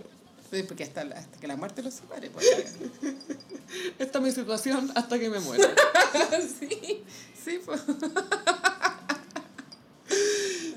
Sí, 0.52 0.64
porque 0.64 0.84
hasta, 0.84 1.04
la- 1.04 1.16
hasta 1.16 1.38
que 1.40 1.48
la 1.48 1.56
muerte 1.58 1.82
los 1.84 1.94
separe. 1.94 2.30
Pues, 2.30 2.46
Esta 4.00 4.18
es 4.20 4.24
mi 4.24 4.32
situación 4.32 4.92
hasta 4.96 5.20
que 5.20 5.30
me 5.30 5.40
muera. 5.40 5.68
sí, 6.60 7.04
sí, 7.44 7.60
pues. 7.66 7.82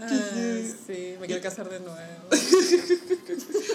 Ay, 0.03 0.75
sí, 0.87 1.15
me 1.21 1.27
quiero 1.27 1.43
casar 1.43 1.69
de 1.69 1.79
nuevo. 1.81 1.99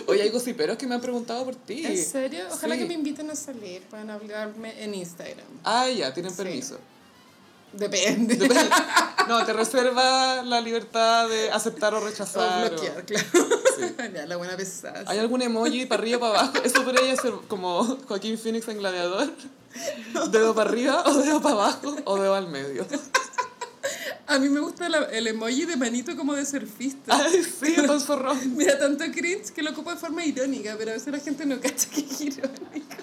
Oye, 0.07 0.23
hay 0.23 0.29
gossiperos 0.29 0.77
que 0.77 0.87
me 0.87 0.95
han 0.95 1.01
preguntado 1.01 1.45
por 1.45 1.55
ti. 1.55 1.85
¿En 1.85 1.97
serio? 2.03 2.45
Ojalá 2.51 2.75
Sí. 2.75 2.81
que 2.81 2.87
me 2.87 2.93
inviten 2.95 3.29
a 3.29 3.35
salir, 3.35 3.81
puedan 3.83 4.09
hablarme 4.09 4.83
en 4.83 4.93
Instagram. 4.95 5.45
Ah, 5.63 5.87
ya, 5.89 6.13
tienen 6.13 6.31
Sí. 6.31 6.37
Depende. 7.77 8.35
Depende. 8.35 8.69
No, 9.27 9.43
te 9.43 9.53
reserva 9.53 10.43
la 10.43 10.61
libertad 10.61 11.27
de 11.27 11.49
aceptar 11.49 11.95
o 11.95 11.99
rechazar. 11.99 12.67
o- 12.67 12.69
bloquear, 12.69 13.03
claro. 13.05 13.25
Ya, 14.13 14.27
la 14.27 14.35
buena 14.37 14.55
pesada. 14.55 15.03
¿Hay 15.07 15.17
algún 15.17 15.41
emoji 15.41 15.87
para 15.87 15.99
arriba 16.03 16.17
o 16.17 16.19
para 16.21 16.39
abajo? 16.43 16.63
Eso 16.63 16.83
podría 16.83 17.15
ser 17.15 17.33
como 17.47 17.83
Joaquín 18.07 18.37
Phoenix 18.37 18.67
en 18.67 18.77
Gladiador. 18.77 19.31
Dedo 20.29 20.53
para 20.53 20.69
arriba 20.69 21.03
o 21.07 21.13
dedo 21.17 21.41
para 21.41 21.55
abajo 21.55 21.95
o 22.05 22.17
dedo 22.19 22.35
al 22.35 22.47
medio. 22.49 22.85
A 24.27 24.37
mí 24.39 24.47
me 24.49 24.59
gusta 24.59 24.89
la- 24.89 25.05
el 25.05 25.25
emoji 25.27 25.65
de 25.65 25.75
manito 25.75 26.15
como 26.15 26.33
de 26.35 26.45
surfista. 26.45 27.15
Ay, 27.15 27.43
sí, 27.43 27.75
con 27.85 27.99
zorrón. 27.99 28.55
Mira, 28.55 28.77
tanto 28.77 29.05
cringe 29.11 29.51
que 29.53 29.61
lo 29.63 29.71
ocupo 29.71 29.89
de 29.91 29.97
forma 29.97 30.23
irónica, 30.23 30.75
pero 30.77 30.91
a 30.91 30.93
veces 30.95 31.11
la 31.11 31.19
gente 31.19 31.45
no 31.47 31.59
cacha 31.59 31.89
que 31.89 32.01
es 32.01 32.21
irónico. 32.21 32.95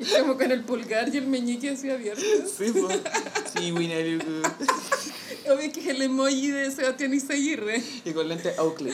Es 0.00 0.14
como 0.18 0.36
con 0.36 0.50
el 0.50 0.64
pulgar 0.64 1.14
y 1.14 1.18
el 1.18 1.26
meñique 1.26 1.70
así 1.70 1.90
abierto. 1.90 2.22
Sí, 2.22 2.72
pues. 2.72 3.00
Sí, 3.54 3.70
good. 3.70 4.46
Obvio 5.50 5.72
que 5.72 5.80
es 5.80 5.86
el 5.88 6.02
emoji 6.02 6.50
de 6.50 6.70
Sebastián 6.70 7.12
Izaguirre. 7.12 7.82
Y 8.04 8.12
con 8.12 8.28
lente 8.28 8.54
Oakley. 8.58 8.92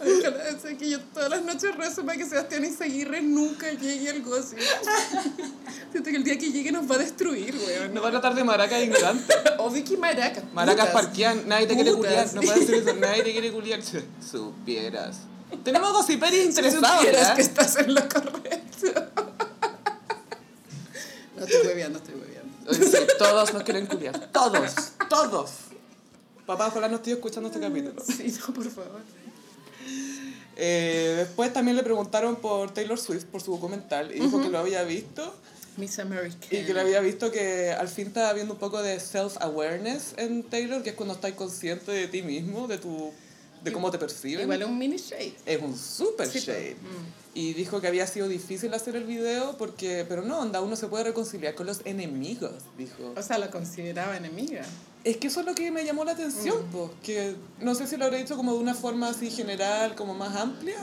Ojalá, 0.00 0.44
o 0.56 0.60
sea, 0.60 0.78
que 0.78 0.88
yo 0.88 1.00
todas 1.00 1.28
las 1.28 1.44
noches 1.44 1.76
rezo 1.76 2.06
para 2.06 2.16
que 2.16 2.24
Sebastián 2.24 2.64
Izaguirre 2.64 3.20
nunca 3.20 3.70
llegue 3.72 4.08
al 4.08 4.22
gossip. 4.22 4.58
Siento 5.90 6.10
que 6.10 6.16
el 6.16 6.24
día 6.24 6.38
que 6.38 6.50
llegue 6.50 6.72
nos 6.72 6.90
va 6.90 6.94
a 6.94 6.98
destruir, 6.98 7.54
weón. 7.54 7.92
Nos 7.92 8.02
va 8.02 8.08
a 8.08 8.12
tratar 8.12 8.34
de 8.34 8.44
maracas 8.44 8.82
ignorante. 8.82 9.34
Obvio 9.58 9.84
que 9.84 9.98
maracas. 9.98 10.44
Maracas 10.54 10.88
parquean, 10.88 11.46
nadie 11.46 11.66
te 11.66 11.74
quiere 11.74 11.92
culiar. 11.92 12.32
No 12.34 12.40
puedes 12.40 12.60
decir 12.60 12.76
eso, 12.76 12.94
nadie 12.94 13.24
te 13.24 13.32
quiere 13.32 13.52
culiar. 13.52 13.80
Supieras. 13.82 15.29
Tenemos 15.64 15.92
gossiperis 15.92 16.40
Si 16.40 16.48
interesados, 16.48 16.98
supieras 16.98 17.28
¿ya? 17.28 17.34
que 17.34 17.42
estás 17.42 17.76
en 17.76 17.94
lo 17.94 18.08
correcto. 18.08 19.10
No 21.36 21.44
estoy 21.44 21.66
hueveando, 21.66 21.98
estoy 21.98 22.14
hueveando. 22.14 23.16
Todos 23.18 23.52
nos 23.54 23.62
quieren 23.62 23.86
culiar. 23.86 24.18
Todos, 24.32 24.92
todos. 25.08 25.50
Papá, 26.46 26.68
ojalá 26.68 26.88
no 26.88 26.96
estoy 26.96 27.14
escuchando 27.14 27.48
este 27.48 27.60
capítulo. 27.60 28.02
Sí, 28.04 28.34
no, 28.40 28.54
por 28.54 28.70
favor. 28.70 29.00
Eh, 30.56 31.14
después 31.18 31.52
también 31.52 31.76
le 31.76 31.82
preguntaron 31.82 32.36
por 32.36 32.72
Taylor 32.74 32.98
Swift, 32.98 33.24
por 33.24 33.40
su 33.40 33.52
documental, 33.52 34.14
y 34.14 34.20
dijo 34.20 34.42
que 34.42 34.48
lo 34.48 34.58
había 34.58 34.82
visto. 34.82 35.34
Miss 35.76 35.98
American. 35.98 36.40
Y 36.50 36.64
que 36.64 36.74
lo 36.74 36.80
había 36.80 37.00
visto 37.00 37.30
que 37.30 37.70
al 37.70 37.88
fin 37.88 38.08
estaba 38.08 38.32
viendo 38.34 38.54
un 38.54 38.60
poco 38.60 38.82
de 38.82 39.00
self-awareness 39.00 40.14
en 40.18 40.42
Taylor, 40.42 40.82
que 40.82 40.90
es 40.90 40.96
cuando 40.96 41.14
estás 41.14 41.32
consciente 41.32 41.92
de 41.92 42.08
ti 42.08 42.22
mismo, 42.22 42.66
de 42.66 42.78
tu 42.78 43.12
de 43.62 43.72
cómo 43.72 43.90
te 43.90 43.98
perciben. 43.98 44.42
Igual 44.42 44.62
es 44.62 44.68
un 44.68 44.78
mini 44.78 44.96
shade. 44.96 45.34
Es 45.46 45.60
un 45.60 45.76
super 45.76 46.26
Sí, 46.28 46.40
shade. 46.40 46.76
pues, 46.80 46.92
mm. 46.92 47.20
Y 47.32 47.52
dijo 47.54 47.80
que 47.80 47.86
había 47.86 48.06
sido 48.06 48.26
difícil 48.26 48.74
hacer 48.74 48.96
el 48.96 49.04
video 49.04 49.56
porque, 49.56 50.04
pero 50.08 50.22
no, 50.22 50.40
onda, 50.40 50.60
uno 50.60 50.74
se 50.76 50.88
puede 50.88 51.04
reconciliar 51.04 51.54
con 51.54 51.66
los 51.66 51.80
enemigos, 51.84 52.52
dijo. 52.76 53.12
O 53.16 53.22
sea, 53.22 53.38
la 53.38 53.50
consideraba 53.50 54.16
enemiga. 54.16 54.62
Es 55.04 55.16
que 55.18 55.28
eso 55.28 55.40
es 55.40 55.46
lo 55.46 55.54
que 55.54 55.70
me 55.70 55.84
llamó 55.84 56.04
la 56.04 56.12
atención, 56.12 56.56
Mm. 56.68 56.72
pues, 56.72 56.90
que 57.02 57.36
no 57.60 57.74
sé 57.74 57.86
si 57.86 57.96
lo 57.96 58.06
habré 58.06 58.18
dicho 58.18 58.36
como 58.36 58.52
de 58.54 58.58
una 58.58 58.74
forma 58.74 59.08
así 59.10 59.30
general, 59.30 59.94
como 59.94 60.14
más 60.14 60.34
amplia, 60.36 60.76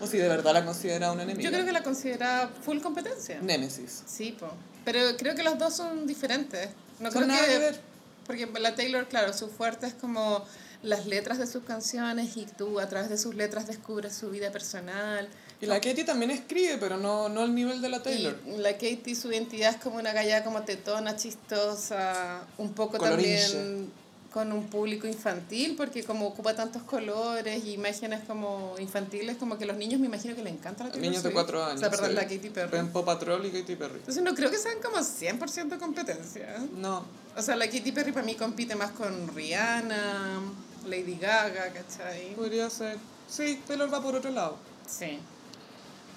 o 0.00 0.06
si 0.06 0.18
de 0.18 0.28
verdad 0.28 0.52
la 0.52 0.64
considera 0.64 1.12
una 1.12 1.22
enemiga. 1.22 1.48
Yo 1.48 1.54
creo 1.54 1.64
que 1.64 1.72
la 1.72 1.82
consideraba 1.84 2.50
full 2.62 2.80
competencia. 2.80 3.40
Némesis. 3.40 4.02
Sí, 4.06 4.36
po. 4.38 4.48
Pero 4.84 5.16
creo 5.16 5.34
que 5.34 5.42
los 5.44 5.56
dos 5.58 5.74
son 5.76 6.06
diferentes. 6.06 6.70
No 6.98 7.10
Son 7.12 7.22
creo 7.22 7.26
nada 7.36 7.46
que 7.46 7.58
ver. 7.58 7.80
Porque 8.26 8.46
la 8.58 8.74
Taylor, 8.74 9.06
claro, 9.06 9.32
su 9.32 9.48
fuerte 9.48 9.86
es 9.86 9.94
como 9.94 10.44
las 10.84 11.06
letras 11.06 11.38
de 11.38 11.46
sus 11.46 11.64
canciones 11.64 12.36
y 12.36 12.46
tú 12.46 12.78
a 12.78 12.88
través 12.88 13.08
de 13.08 13.18
sus 13.18 13.34
letras 13.34 13.66
descubres 13.66 14.14
su 14.14 14.30
vida 14.30 14.52
personal. 14.52 15.28
Y 15.60 15.66
la 15.66 15.80
Katy 15.80 16.04
también 16.04 16.30
escribe, 16.30 16.76
pero 16.78 16.98
no, 16.98 17.28
no 17.28 17.40
al 17.40 17.54
nivel 17.54 17.80
de 17.80 17.88
la 17.88 18.02
Taylor. 18.02 18.38
Y 18.46 18.58
la 18.58 18.72
Katie, 18.72 19.14
su 19.14 19.32
identidad 19.32 19.70
es 19.70 19.80
como 19.80 19.96
una 19.96 20.12
galla 20.12 20.44
como 20.44 20.62
tetona, 20.62 21.16
chistosa, 21.16 22.42
un 22.58 22.74
poco 22.74 22.98
Colorinche. 22.98 23.52
también 23.52 24.04
con 24.34 24.50
un 24.50 24.66
público 24.66 25.06
infantil, 25.06 25.76
porque 25.76 26.02
como 26.02 26.26
ocupa 26.26 26.56
tantos 26.56 26.82
colores 26.82 27.64
y 27.64 27.74
imágenes 27.74 28.24
como 28.26 28.74
infantiles, 28.80 29.36
como 29.36 29.56
que 29.56 29.64
los 29.64 29.76
niños 29.76 30.00
me 30.00 30.06
imagino 30.06 30.34
que 30.34 30.42
le 30.42 30.50
encanta 30.50 30.82
la 30.82 30.90
Taylor 30.90 31.08
Niños 31.08 31.22
de 31.22 31.30
cuatro 31.30 31.64
años. 31.64 31.76
O 31.76 31.78
sea, 31.78 31.88
perdón, 31.88 32.08
sí. 32.08 32.14
la 32.16 32.22
Katy 32.22 32.50
Perry. 32.50 32.88
Paw 32.92 33.04
Patrol 33.04 33.46
y 33.46 33.52
Katy 33.52 33.76
Perry. 33.76 33.98
Entonces 33.98 34.24
no 34.24 34.34
creo 34.34 34.50
que 34.50 34.58
sean 34.58 34.78
como 34.82 34.96
100% 34.96 35.78
competencia. 35.78 36.58
No. 36.76 37.04
O 37.36 37.42
sea, 37.42 37.54
la 37.54 37.66
Katy 37.68 37.92
Perry 37.92 38.10
para 38.10 38.26
mí 38.26 38.34
compite 38.34 38.74
más 38.74 38.90
con 38.90 39.32
Rihanna, 39.32 40.40
Lady 40.86 41.16
Gaga, 41.20 41.72
¿cachai? 41.72 42.34
Podría 42.34 42.70
ser. 42.70 42.98
Sí, 43.28 43.60
Taylor 43.66 43.92
va 43.92 44.02
por 44.02 44.14
otro 44.14 44.30
lado. 44.30 44.56
Sí. 44.86 45.18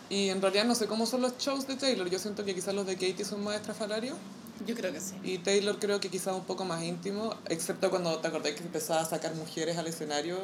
Y 0.09 0.29
en 0.29 0.41
realidad 0.41 0.65
no 0.65 0.75
sé 0.75 0.87
cómo 0.87 1.05
son 1.05 1.21
los 1.21 1.37
shows 1.37 1.67
de 1.67 1.75
Taylor. 1.75 2.09
Yo 2.09 2.19
siento 2.19 2.45
que 2.45 2.55
quizás 2.55 2.73
los 2.73 2.85
de 2.85 2.95
Katy 2.95 3.23
son 3.23 3.43
más 3.43 3.55
estrafalarios. 3.55 4.15
Yo 4.65 4.75
creo 4.75 4.91
que 4.91 4.99
sí. 4.99 5.15
Y 5.23 5.37
Taylor 5.39 5.77
creo 5.79 5.99
que 5.99 6.09
quizás 6.09 6.33
un 6.33 6.45
poco 6.45 6.65
más 6.65 6.83
íntimo. 6.83 7.35
Excepto 7.47 7.89
cuando 7.89 8.17
te 8.19 8.27
acordás 8.27 8.53
que 8.53 8.63
empezaba 8.63 9.01
a 9.01 9.05
sacar 9.05 9.35
mujeres 9.35 9.77
al 9.77 9.87
escenario. 9.87 10.37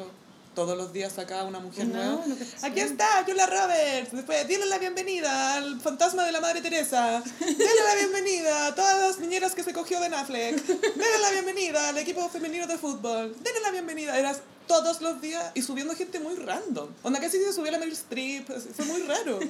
Todos 0.54 0.76
los 0.78 0.92
días 0.92 1.12
sacaba 1.12 1.44
una 1.44 1.58
mujer 1.58 1.86
No, 1.88 1.94
nueva. 1.94 2.24
Aquí 2.62 2.80
está, 2.80 3.24
Julia 3.26 3.46
Roberts. 3.46 4.12
Después, 4.12 4.46
dile 4.46 4.66
la 4.66 4.78
bienvenida 4.78 5.54
al 5.54 5.80
fantasma 5.80 6.24
de 6.24 6.30
la 6.32 6.40
Madre 6.40 6.60
Teresa. 6.60 7.22
Dile 7.40 7.58
la 7.88 7.94
bienvenida 7.96 8.66
a 8.68 8.74
todas 8.74 8.98
las 9.08 9.18
niñeras 9.18 9.54
que 9.54 9.64
se 9.64 9.72
cogió 9.72 9.98
Ben 10.00 10.14
Affleck. 10.14 10.64
Dile 10.64 11.18
la 11.22 11.30
bienvenida 11.32 11.88
al 11.88 11.98
equipo 11.98 12.28
femenino 12.28 12.68
de 12.68 12.78
fútbol. 12.78 13.34
Dile 13.38 13.60
la 13.62 13.72
bienvenida. 13.72 14.16
Eras 14.16 14.42
todos 14.68 15.00
los 15.00 15.20
días 15.20 15.50
y 15.54 15.62
subiendo 15.62 15.94
gente 15.96 16.20
muy 16.20 16.36
random. 16.36 16.88
Onda 17.02 17.20
casi 17.20 17.38
se 17.38 17.52
subía 17.52 17.72
la 17.72 17.78
Meryl 17.78 17.94
Streep. 17.94 18.46
Fue 18.76 18.84
muy 18.84 19.02
raro. 19.02 19.40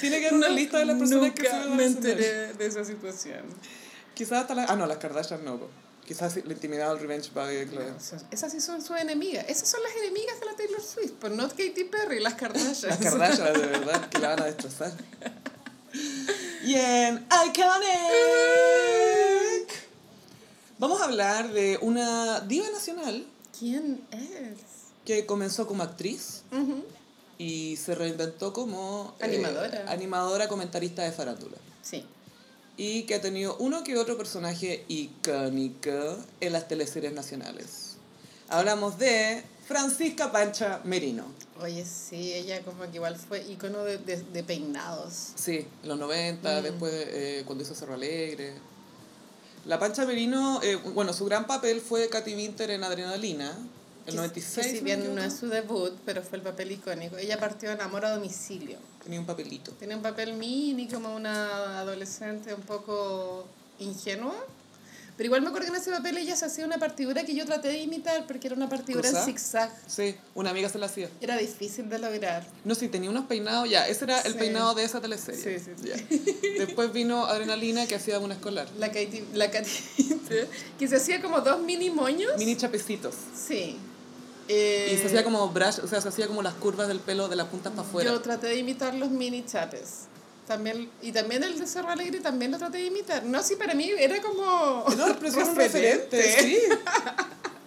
Tiene 0.00 0.20
que 0.20 0.26
haber 0.28 0.34
una 0.34 0.48
No, 0.48 0.54
lista 0.54 0.78
de 0.78 0.84
las 0.84 0.96
personas 0.96 1.32
que 1.32 1.42
nunca 1.42 1.56
suben 1.56 1.72
al 1.72 1.76
me 1.76 1.84
enteré 1.86 2.52
de 2.52 2.66
esa 2.66 2.84
situación. 2.84 3.42
Quizás 4.14 4.42
hasta 4.42 4.54
la... 4.54 4.64
Ah, 4.66 4.76
no, 4.76 4.86
las 4.86 4.98
Kardashian 4.98 5.44
no. 5.44 5.58
Quizás 6.06 6.36
la 6.44 6.52
intimidad 6.52 6.90
del 6.90 6.98
revenge 7.00 7.30
body 7.32 7.54
de 7.54 7.68
Chloe. 7.70 7.92
Esas 8.30 8.52
sí 8.52 8.60
son 8.60 8.82
sus 8.82 8.96
enemigas. 8.98 9.46
Esas 9.48 9.68
son 9.68 9.82
las 9.82 9.92
enemigas 9.96 10.38
de 10.40 10.46
la 10.46 10.56
Taylor 10.56 10.82
Swift, 10.82 11.12
pues 11.20 11.32
no 11.32 11.48
Katy 11.48 11.84
Perry, 11.90 12.20
las 12.20 12.34
Kardashian. 12.34 12.90
Las 12.90 12.98
Kardashian, 12.98 13.52
de 13.52 13.66
verdad, 13.66 14.08
que 14.10 14.18
la 14.18 14.28
van 14.30 14.42
a 14.42 14.44
destrozar. 14.46 14.92
Bien, 16.64 17.26
iconic. 17.46 17.62
Vamos 20.78 21.00
a 21.00 21.04
hablar 21.04 21.52
de 21.52 21.78
una 21.80 22.40
diva 22.40 22.68
nacional 22.70 23.24
¿Quién 23.56 24.04
es? 24.10 24.58
que 25.04 25.26
comenzó 25.26 25.66
como 25.66 25.82
actriz 25.84 26.42
y 27.38 27.76
se 27.76 27.94
reinventó 27.94 28.52
como 28.52 29.14
eh, 29.20 29.24
Animadora. 29.24 29.84
animadora 29.88 30.48
comentarista 30.48 31.02
de 31.02 31.12
farándula. 31.12 31.56
Sí. 31.82 32.04
Y 32.76 33.02
que 33.02 33.14
ha 33.16 33.20
tenido 33.20 33.56
uno 33.58 33.84
que 33.84 33.96
otro 33.98 34.16
personaje 34.16 34.84
icónico 34.88 36.16
en 36.40 36.52
las 36.52 36.68
teleseries 36.68 37.12
nacionales. 37.12 37.96
Hablamos 38.48 38.98
de 38.98 39.42
Francisca 39.66 40.32
Pancha 40.32 40.80
Merino. 40.84 41.24
Oye, 41.60 41.84
sí, 41.86 42.32
ella 42.32 42.62
como 42.62 42.82
que 42.90 42.96
igual 42.96 43.16
fue 43.16 43.42
icono 43.48 43.84
de, 43.84 43.98
de, 43.98 44.22
de 44.22 44.42
peinados. 44.42 45.32
Sí, 45.36 45.66
en 45.82 45.88
los 45.88 45.98
90, 45.98 46.60
Mm. 46.60 46.62
después 46.62 46.92
eh, 46.94 47.42
cuando 47.46 47.62
hizo 47.64 47.74
Cerro 47.74 47.94
Alegre. 47.94 48.54
La 49.66 49.78
Pancha 49.78 50.04
Merino, 50.06 50.60
eh, 50.62 50.76
bueno, 50.76 51.12
su 51.12 51.24
gran 51.26 51.46
papel 51.46 51.80
fue 51.80 52.08
Katy 52.08 52.34
Winter 52.34 52.70
en 52.70 52.82
Adrenalina, 52.82 53.56
el 54.06 54.10
Que- 54.12 54.16
96. 54.16 54.66
Que 54.66 54.72
si 54.78 54.84
bien 54.84 55.14
no 55.14 55.22
es 55.22 55.34
su 55.36 55.48
debut, 55.48 55.92
pero 56.04 56.22
fue 56.22 56.38
el 56.38 56.44
papel 56.44 56.72
icónico. 56.72 57.16
Ella 57.16 57.38
partió 57.38 57.70
en 57.70 57.80
Amor 57.80 58.04
a 58.04 58.10
Domicilio. 58.14 58.78
Tenía 59.02 59.20
un 59.20 59.26
papelito. 59.26 59.72
Tiene 59.72 59.94
un 59.96 60.02
papel 60.02 60.34
mini, 60.34 60.88
como 60.88 61.14
una 61.14 61.80
adolescente 61.80 62.54
un 62.54 62.62
poco 62.62 63.46
ingenua. 63.78 64.34
Pero 65.14 65.26
igual 65.26 65.42
me 65.42 65.48
acuerdo 65.48 65.66
que 65.70 65.76
en 65.76 65.80
ese 65.82 65.90
papel 65.90 66.16
ella 66.16 66.34
se 66.34 66.46
hacía 66.46 66.64
una 66.64 66.78
partidura 66.78 67.22
que 67.24 67.34
yo 67.34 67.44
traté 67.44 67.68
de 67.68 67.78
imitar 67.80 68.26
porque 68.26 68.46
era 68.46 68.56
una 68.56 68.68
partidura 68.70 69.08
en 69.10 69.14
zigzag. 69.16 69.70
Sí, 69.86 70.16
una 70.34 70.50
amiga 70.50 70.70
se 70.70 70.78
la 70.78 70.86
hacía. 70.86 71.10
Era 71.20 71.36
difícil 71.36 71.88
de 71.90 71.98
lograr. 71.98 72.46
No, 72.64 72.74
sí, 72.74 72.88
tenía 72.88 73.10
unos 73.10 73.26
peinados, 73.26 73.68
ya, 73.68 73.86
ese 73.86 74.04
era 74.04 74.20
el 74.22 74.32
Sí. 74.32 74.38
peinado 74.38 74.74
de 74.74 74.84
esa 74.84 75.02
teleserie. 75.02 75.58
Sí, 75.60 75.64
sí, 75.64 75.72
sí. 75.80 75.88
Ya. 75.88 76.64
Después 76.64 76.92
vino 76.94 77.26
Adrenalina, 77.26 77.86
que 77.86 77.94
hacía 77.96 78.18
una 78.20 78.34
escolar. 78.34 78.66
La 78.78 78.88
Katy, 78.88 79.24
la 79.34 79.50
Katy 79.50 79.70
que 80.78 80.88
se 80.88 80.96
hacía 80.96 81.20
como 81.20 81.40
dos 81.42 81.60
mini 81.62 81.90
moños. 81.90 82.32
Mini 82.38 82.56
chapecitos. 82.56 83.14
Sí. 83.36 83.76
Eh, 84.48 84.90
Y 84.94 84.98
se 84.98 85.06
hacía 85.06 85.24
como 85.24 85.48
brush, 85.48 85.80
o 85.82 85.86
sea, 85.86 86.00
se 86.00 86.08
hacía 86.08 86.26
como 86.26 86.42
las 86.42 86.54
curvas 86.54 86.88
del 86.88 87.00
pelo 87.00 87.28
de 87.28 87.36
las 87.36 87.46
puntas 87.48 87.72
para 87.72 87.86
afuera. 87.86 88.10
Yo 88.10 88.20
traté 88.20 88.48
de 88.48 88.56
imitar 88.56 88.94
los 88.94 89.10
mini 89.10 89.44
chapes. 89.44 90.06
También, 90.46 90.90
y 91.00 91.12
también 91.12 91.42
el 91.44 91.58
de 91.58 91.66
Cerro 91.66 91.88
Alegre 91.90 92.20
también 92.20 92.50
lo 92.50 92.58
traté 92.58 92.78
de 92.78 92.86
imitar. 92.86 93.24
No, 93.24 93.42
sí, 93.42 93.54
para 93.56 93.74
mí 93.74 93.90
era 93.96 94.20
como... 94.20 94.84
No, 94.96 95.16
pero 95.18 95.28
era 95.32 95.44
un 95.46 95.56
referente, 95.56 96.40
sí. 96.40 96.58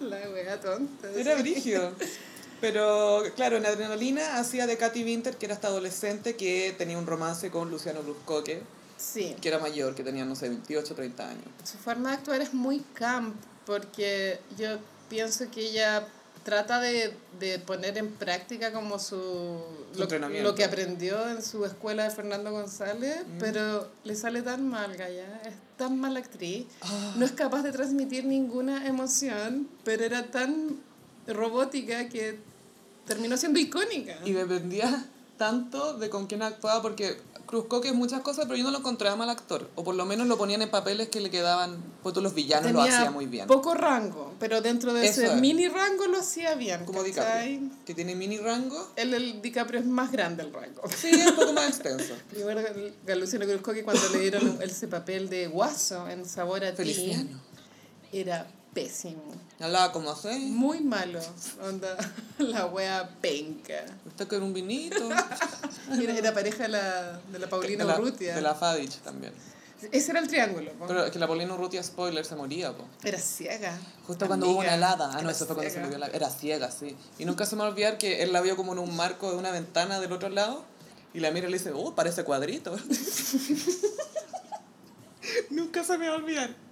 La 0.00 0.18
wea 0.30 0.60
tonta. 0.60 1.10
Era 1.10 1.36
sí. 1.36 1.42
brígido. 1.42 1.92
Pero 2.60 3.22
claro, 3.34 3.56
en 3.56 3.66
Adrenalina 3.66 4.38
hacía 4.38 4.66
de 4.66 4.76
Katy 4.76 5.04
Winter, 5.04 5.36
que 5.36 5.46
era 5.46 5.54
esta 5.54 5.68
adolescente 5.68 6.36
que 6.36 6.74
tenía 6.76 6.98
un 6.98 7.06
romance 7.06 7.50
con 7.50 7.70
Luciano 7.70 8.02
Bruscoque, 8.02 8.62
Sí. 8.98 9.36
que 9.42 9.48
era 9.48 9.58
mayor, 9.58 9.94
que 9.94 10.02
tenía, 10.02 10.24
no 10.24 10.34
sé, 10.36 10.48
28, 10.48 10.94
30 10.94 11.28
años. 11.28 11.44
Su 11.64 11.76
forma 11.78 12.10
de 12.10 12.16
actuar 12.16 12.40
es 12.40 12.54
muy 12.54 12.80
camp, 12.94 13.34
porque 13.66 14.38
yo 14.56 14.78
pienso 15.10 15.50
que 15.50 15.60
ella 15.68 16.06
trata 16.46 16.78
de, 16.80 17.12
de 17.40 17.58
poner 17.58 17.98
en 17.98 18.12
práctica 18.12 18.72
como 18.72 19.00
su, 19.00 19.16
lo, 19.96 20.06
lo 20.42 20.54
que 20.54 20.64
aprendió 20.64 21.28
en 21.28 21.42
su 21.42 21.64
escuela 21.64 22.04
de 22.04 22.10
Fernando 22.10 22.52
González, 22.52 23.18
Mm. 23.26 23.38
pero 23.40 23.90
le 24.04 24.14
sale 24.14 24.42
tan 24.42 24.68
mal, 24.68 24.96
Gaya, 24.96 25.42
es 25.44 25.54
tan 25.76 25.98
mala 25.98 26.20
actriz, 26.20 26.66
Ah. 26.82 27.14
no 27.18 27.24
es 27.24 27.32
capaz 27.32 27.62
de 27.62 27.72
transmitir 27.72 28.24
ninguna 28.26 28.86
emoción, 28.86 29.68
pero 29.84 30.04
era 30.04 30.30
tan 30.30 30.78
robótica 31.26 32.08
que 32.08 32.38
terminó 33.06 33.36
siendo 33.36 33.58
icónica. 33.58 34.16
Y 34.24 34.32
dependía 34.32 35.04
tanto 35.36 35.94
de 35.98 36.08
con 36.10 36.28
quién 36.28 36.42
actuaba, 36.42 36.80
porque 36.80 37.16
Cruzcoque 37.46 37.88
es 37.88 37.94
muchas 37.94 38.20
cosas, 38.22 38.46
pero 38.46 38.56
yo 38.56 38.64
no 38.64 38.70
lo 38.70 38.78
encontraba 38.78 39.16
mal 39.16 39.30
actor. 39.30 39.70
O 39.76 39.84
por 39.84 39.94
lo 39.94 40.04
menos 40.04 40.26
lo 40.26 40.36
ponían 40.36 40.62
en 40.62 40.70
papeles 40.70 41.08
que 41.08 41.20
le 41.20 41.30
quedaban, 41.30 41.76
pues 42.02 42.12
todos 42.12 42.24
los 42.24 42.34
villanos 42.34 42.72
lo 42.72 42.82
hacía 42.82 43.10
muy 43.10 43.26
bien. 43.26 43.46
poco 43.46 43.74
rango, 43.74 44.34
pero 44.40 44.60
dentro 44.60 44.92
de 44.92 45.06
Eso 45.06 45.22
ese 45.22 45.34
es. 45.34 45.40
mini 45.40 45.68
rango 45.68 46.06
lo 46.06 46.18
hacía 46.18 46.54
bien. 46.56 46.84
Como 46.84 46.98
¿cachai? 47.04 47.58
DiCaprio, 47.58 47.84
que 47.86 47.94
tiene 47.94 48.14
mini 48.14 48.38
rango. 48.38 48.90
El, 48.96 49.14
el 49.14 49.40
DiCaprio 49.40 49.80
es 49.80 49.86
más 49.86 50.10
grande 50.12 50.42
el 50.42 50.52
rango. 50.52 50.82
Sí, 50.94 51.08
es 51.10 51.26
un 51.28 51.36
poco 51.36 51.52
más 51.52 51.68
extenso. 51.68 52.14
Yo 52.38 52.46
recuerdo 52.46 52.90
que 53.06 53.12
a 53.12 53.16
Luciano 53.16 53.46
Cruzco 53.46 53.72
que 53.72 53.84
cuando 53.84 54.08
le 54.10 54.18
dieron 54.20 54.58
ese 54.60 54.88
papel 54.88 55.28
de 55.28 55.46
guaso 55.46 56.08
en 56.08 56.26
Sabor 56.26 56.64
a 56.64 56.70
ti, 56.72 56.76
Feliciano. 56.78 57.40
era 58.12 58.46
pésimo. 58.76 59.22
Hablaba 59.58 59.90
como 59.90 60.10
así. 60.10 60.28
Muy 60.28 60.80
malo. 60.80 61.18
Onda, 61.62 61.96
la 62.38 62.66
wea 62.66 63.08
penca. 63.22 63.86
Usted 64.04 64.28
con 64.28 64.42
un 64.42 64.52
vinito. 64.52 65.08
Era, 66.02 66.18
era 66.18 66.34
pareja 66.34 66.64
de 66.64 66.68
la, 66.70 67.20
de 67.32 67.38
la 67.38 67.48
Paulina 67.48 67.84
de 67.84 67.90
la, 67.92 67.98
Urrutia. 67.98 68.34
de 68.34 68.42
la 68.42 68.54
Fadich 68.54 68.96
también. 68.98 69.32
Ese 69.92 70.10
era 70.10 70.20
el 70.20 70.26
triángulo. 70.26 70.72
po. 70.72 70.86
Pero 70.88 71.10
que 71.10 71.18
la 71.18 71.28
Paulina 71.28 71.54
Urrutia, 71.54 71.80
spoiler, 71.82 72.24
se 72.24 72.34
moría, 72.34 72.76
po. 72.76 72.84
Era 73.04 73.20
ciega. 73.20 73.78
Justo 74.06 74.26
cuando 74.26 74.46
hubo 74.46 74.58
una 74.58 74.72
Amiga, 74.72 74.74
helada. 74.74 75.10
Ah, 75.10 75.14
no, 75.14 75.20
era 75.20 75.30
eso 75.30 75.46
fue 75.46 75.54
cuando 75.54 75.70
se 75.70 75.76
ciega. 75.76 75.86
murió 75.86 75.98
la... 75.98 76.08
Era 76.08 76.28
ciega, 76.28 76.70
sí. 76.72 76.96
Y 77.18 77.24
nunca 77.24 77.46
se 77.46 77.54
me 77.54 77.60
va 77.60 77.68
a 77.68 77.70
olvidar 77.70 77.98
que 77.98 78.22
él 78.22 78.32
la 78.32 78.40
vio 78.40 78.56
como 78.56 78.72
en 78.72 78.80
un 78.80 78.96
marco 78.96 79.30
de 79.30 79.36
una 79.36 79.52
ventana 79.52 80.00
del 80.00 80.12
otro 80.12 80.28
lado. 80.28 80.64
Y 81.14 81.20
la 81.20 81.30
mira 81.30 81.46
y 81.46 81.52
le 81.52 81.58
dice, 81.58 81.70
oh, 81.72 81.94
parece 81.94 82.24
cuadrito. 82.24 82.76
nunca 85.50 85.84
se 85.84 85.98
me 85.98 86.08
va 86.08 86.14
a 86.14 86.16
olvidar. 86.16 86.65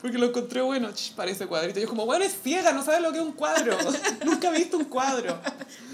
Porque 0.00 0.18
lo 0.18 0.26
encontré 0.26 0.60
bueno, 0.62 0.90
"Ch, 0.92 1.14
parece 1.14 1.46
cuadrito. 1.46 1.78
Y 1.78 1.82
yo 1.82 1.88
como, 1.88 2.06
bueno, 2.06 2.24
es 2.24 2.34
ciega, 2.42 2.72
no 2.72 2.82
sabe 2.84 3.00
lo 3.00 3.12
que 3.12 3.18
es 3.18 3.24
un 3.24 3.32
cuadro. 3.32 3.76
nunca 4.24 4.48
he 4.48 4.58
visto 4.58 4.76
un 4.76 4.84
cuadro. 4.86 5.38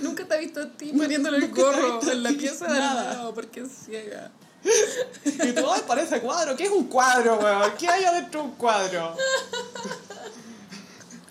Nunca 0.01 0.25
te 0.27 0.35
he 0.37 0.41
visto 0.41 0.61
a 0.61 0.67
ti 0.67 0.93
poniéndole 0.93 1.39
el 1.39 1.49
gorro 1.51 2.01
en 2.11 2.23
la 2.23 2.31
pieza 2.31 2.67
de 2.73 2.79
nada. 2.79 3.33
porque 3.35 3.61
es 3.61 3.69
ciega. 3.87 4.31
Y 5.25 5.53
tú, 5.53 5.71
ay, 5.71 5.83
parece 5.87 6.21
cuadro. 6.21 6.57
¿Qué 6.57 6.65
es 6.65 6.71
un 6.71 6.85
cuadro, 6.89 7.37
weón? 7.39 7.73
¿Qué 7.79 7.89
hay 7.89 8.05
adentro 8.05 8.43
de 8.43 8.47
un 8.49 8.55
cuadro? 8.57 9.17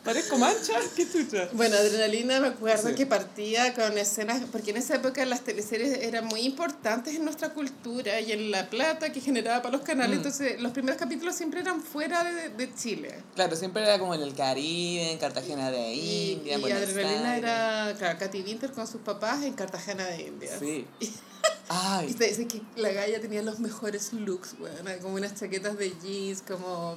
¿Parezco 0.05 0.37
mancha? 0.37 0.73
¿Qué 0.95 1.09
chucha? 1.11 1.49
Bueno, 1.53 1.75
Adrenalina 1.77 2.39
me 2.39 2.47
acuerdo 2.49 2.89
Sí. 2.89 2.95
que 2.95 3.05
partía 3.07 3.73
con 3.73 3.97
escenas, 3.97 4.43
porque 4.51 4.69
en 4.69 4.77
esa 4.77 4.95
época 4.97 5.25
las 5.25 5.41
teleseries 5.41 5.97
eran 6.03 6.25
muy 6.27 6.41
importantes 6.41 7.15
en 7.15 7.25
nuestra 7.25 7.49
cultura 7.49 8.19
y 8.21 8.31
en 8.31 8.51
la 8.51 8.69
plata 8.69 9.11
que 9.11 9.19
generaba 9.19 9.63
para 9.63 9.71
los 9.73 9.81
Mm. 9.81 9.85
canales, 9.85 10.17
entonces 10.17 10.61
los 10.61 10.71
primeros 10.73 10.99
capítulos 10.99 11.35
siempre 11.35 11.59
eran 11.61 11.81
fuera 11.81 12.23
de, 12.23 12.49
de 12.49 12.75
Chile. 12.75 13.15
Claro, 13.33 13.55
siempre 13.55 13.81
era 13.81 13.97
como 13.97 14.13
en 14.13 14.21
el 14.21 14.35
Caribe, 14.35 15.11
en 15.11 15.17
Cartagena 15.17 15.71
de 15.71 15.93
Y, 15.93 16.31
India, 16.33 16.57
y 16.57 16.61
Buenos 16.61 16.83
Adrenalina 16.83 17.37
era, 17.37 17.95
claro, 17.97 18.19
Katy 18.19 18.41
Winter 18.43 18.71
con 18.71 18.85
sus 18.85 19.01
papás 19.01 19.43
en 19.43 19.53
Cartagena 19.53 20.05
de 20.05 20.21
India. 20.27 20.51
Sí. 20.59 20.85
Y 21.67 21.67
Ay, 21.69 22.13
te 22.13 22.27
dice 22.27 22.47
que 22.47 22.61
la 22.75 22.89
galla 22.91 23.19
tenía 23.21 23.41
los 23.43 23.59
mejores 23.59 24.13
looks, 24.13 24.57
bueno, 24.59 24.77
como 25.01 25.15
unas 25.15 25.33
chaquetas 25.35 25.77
de 25.79 25.93
jeans, 25.99 26.41
como 26.43 26.95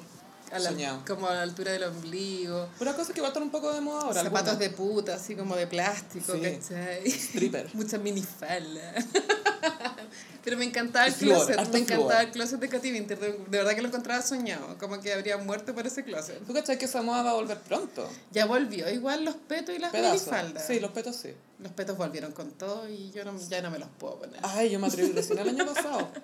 a 0.52 0.58
la, 0.58 0.70
Soñado. 0.70 1.02
como 1.06 1.26
a 1.28 1.34
la 1.34 1.42
altura 1.42 1.72
del 1.72 1.84
ombligo. 1.84 2.68
pero 2.78 2.94
cosas 2.96 3.14
que 3.14 3.20
va 3.20 3.28
a 3.28 3.30
estar 3.30 3.42
un 3.42 3.50
poco 3.50 3.72
de 3.72 3.80
moda 3.80 4.02
ahora. 4.02 4.22
Zapatos 4.22 4.50
algunas. 4.54 4.58
de 4.58 4.70
puta, 4.70 5.14
así 5.14 5.34
como 5.34 5.56
de 5.56 5.66
plástico, 5.66 6.32
Sí. 6.34 6.40
¿cachai? 6.40 7.06
Stripper. 7.10 7.70
Mucha 7.74 7.98
minifalda. 7.98 8.94
Pero 10.44 10.56
me 10.56 10.64
encantaba 10.64 11.06
el 11.06 11.14
closet, 11.14 11.68
me 11.72 11.80
encantaba 11.80 12.22
el 12.22 12.30
closet 12.30 12.58
de 12.58 12.68
Katy 12.70 12.92
Winter, 12.92 13.18
de, 13.18 13.32
de 13.32 13.58
verdad 13.58 13.74
que 13.74 13.82
lo 13.82 13.88
encontraba 13.88 14.22
soñado, 14.22 14.78
como 14.78 14.98
que 15.00 15.12
habría 15.12 15.36
muerto 15.36 15.74
por 15.74 15.86
ese 15.86 16.04
closet. 16.04 16.42
¿Tú 16.46 16.54
cachai 16.54 16.78
que 16.78 16.86
esa 16.86 17.02
moda 17.02 17.22
va 17.22 17.30
a 17.30 17.34
volver 17.34 17.58
pronto? 17.60 18.08
Ya 18.30 18.46
volvió, 18.46 18.88
igual 18.88 19.24
los 19.26 19.34
petos 19.34 19.74
y 19.74 19.78
las 19.78 19.92
minifaldas. 19.92 20.66
Sí, 20.66 20.80
los 20.80 20.92
petos 20.92 21.16
sí. 21.16 21.34
Los 21.58 21.72
petos 21.72 21.98
volvieron 21.98 22.32
con 22.32 22.52
todo 22.52 22.88
y 22.88 23.10
yo 23.10 23.24
no, 23.26 23.38
ya 23.48 23.60
no 23.60 23.70
me 23.70 23.78
los 23.78 23.88
puedo 23.98 24.20
poner. 24.20 24.40
Ay, 24.42 24.70
yo 24.70 24.78
me 24.78 24.86
atreví 24.86 25.12
recién 25.12 25.38
el 25.38 25.48
año 25.50 25.66
pasado. 25.66 26.08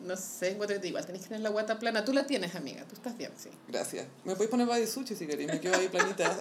No 0.00 0.16
sé, 0.16 0.52
encuentro 0.52 0.80
que 0.80 0.88
igual 0.88 1.04
tenés 1.04 1.22
que 1.22 1.28
tener 1.28 1.42
la 1.42 1.50
guata 1.50 1.78
plana. 1.78 2.04
Tú 2.04 2.12
la 2.12 2.26
tienes, 2.26 2.54
amiga, 2.54 2.84
tú 2.84 2.94
estás 2.94 3.16
bien, 3.16 3.32
sí. 3.36 3.50
Gracias. 3.68 4.06
Me 4.24 4.32
podéis 4.34 4.50
poner 4.50 4.86
sushi 4.86 5.14
si 5.14 5.26
queréis, 5.26 5.48
me 5.48 5.60
quedo 5.60 5.76
ahí 5.76 5.88
planita. 5.88 6.38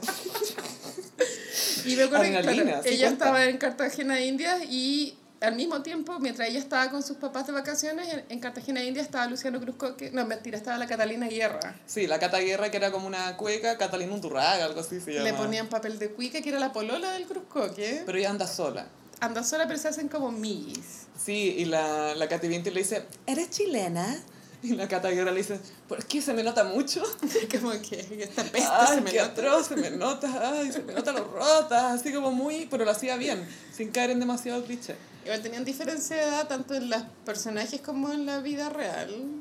Y 1.86 1.95
me 1.95 2.03
acuerdo 2.03 2.26
que 2.26 2.32
claro, 2.32 2.51
ella 2.51 2.74
cuenta. 2.82 3.07
estaba 3.07 3.45
en 3.45 3.57
Cartagena, 3.57 4.22
India, 4.22 4.64
y 4.64 5.18
al 5.41 5.55
mismo 5.55 5.82
tiempo, 5.82 6.20
mientras 6.20 6.49
ella 6.49 6.60
estaba 6.60 6.89
con 6.89 7.03
sus 7.03 7.18
papás 7.18 7.47
de 7.47 7.53
vacaciones, 7.53 8.12
en, 8.14 8.26
en 8.28 8.39
Cartagena, 8.39 8.84
India, 8.84 9.01
estaba 9.01 9.26
Luciano 9.28 9.60
Cruzco, 9.60 9.95
que, 9.95 10.12
no, 10.12 10.26
mentira, 10.26 10.57
estaba 10.57 10.78
la 10.78 10.88
Catalina 10.88 11.28
Guerra. 11.28 11.76
Sí, 11.86 12.07
la 12.07 12.20
Cata 12.20 12.39
Guerra, 12.39 12.70
que 12.72 12.78
era 12.78 12.91
como 12.91 13.07
una 13.07 13.38
cueca, 13.38 13.78
Catalina 13.78 14.14
Unturraga, 14.14 14.66
algo 14.66 14.82
así 14.82 14.99
se 14.99 15.14
llama. 15.14 15.30
Le 15.30 15.34
ponían 15.34 15.68
papel 15.68 15.99
de 15.99 16.10
cuica, 16.12 16.41
que 16.41 16.49
era 16.49 16.60
la 16.60 16.74
polola 16.74 17.12
del 17.14 17.26
Cruzcoque. 17.26 18.03
Pero 18.05 18.18
ella 18.18 18.30
anda 18.30 18.47
sola. 18.47 18.88
Anda 19.20 19.43
sola, 19.43 19.67
pero 19.67 19.78
se 19.80 19.88
hacen 19.89 20.07
como 20.07 20.32
millis. 20.32 21.07
Sí, 21.22 21.55
y 21.57 21.65
la, 21.65 22.15
la 22.15 22.28
Katy 22.30 22.47
Vinti 22.47 22.70
le 22.72 22.82
dice, 22.82 23.05
¿eres 23.26 23.49
chilena? 23.49 24.17
Y 24.61 24.74
la 24.76 24.89
Cata 24.89 25.09
Guerra 25.09 25.32
le 25.32 25.38
dice, 25.38 25.57
¿por 25.88 26.03
qué 26.03 26.22
se 26.22 26.34
me 26.34 26.43
nota 26.43 26.65
mucho? 26.65 27.01
como 27.61 27.72
que 27.82 28.05
esta 28.22 28.43
peste 28.43 28.67
Ay, 28.70 28.95
se 28.95 29.01
me 29.01 29.11
qué 29.11 29.20
nota. 29.20 29.32
atroz, 29.32 29.67
se 29.67 29.76
me 29.78 29.89
nota, 29.91 30.51
ay, 30.59 30.70
se 30.70 30.82
me 30.84 30.91
nota 30.93 31.13
lo 31.13 31.24
rota, 31.24 31.93
así 31.93 32.11
como 32.11 32.34
muy, 32.34 32.67
pero 32.70 32.84
lo 32.84 32.91
hacía 32.91 33.15
bien, 33.15 33.47
sin 33.74 33.89
caer 33.91 34.09
en 34.09 34.20
demasiado 34.20 34.61
cliché. 34.65 34.97
Igual 35.24 35.41
tenían 35.41 35.63
diferencia 35.63 36.17
de 36.17 36.24
edad 36.24 36.49
tanto 36.49 36.76
en 36.76 36.89
los 36.89 37.01
personajes 37.24 37.80
como 37.80 38.11
en 38.11 38.26
la 38.26 38.39
vida 38.39 38.67
real. 38.67 39.39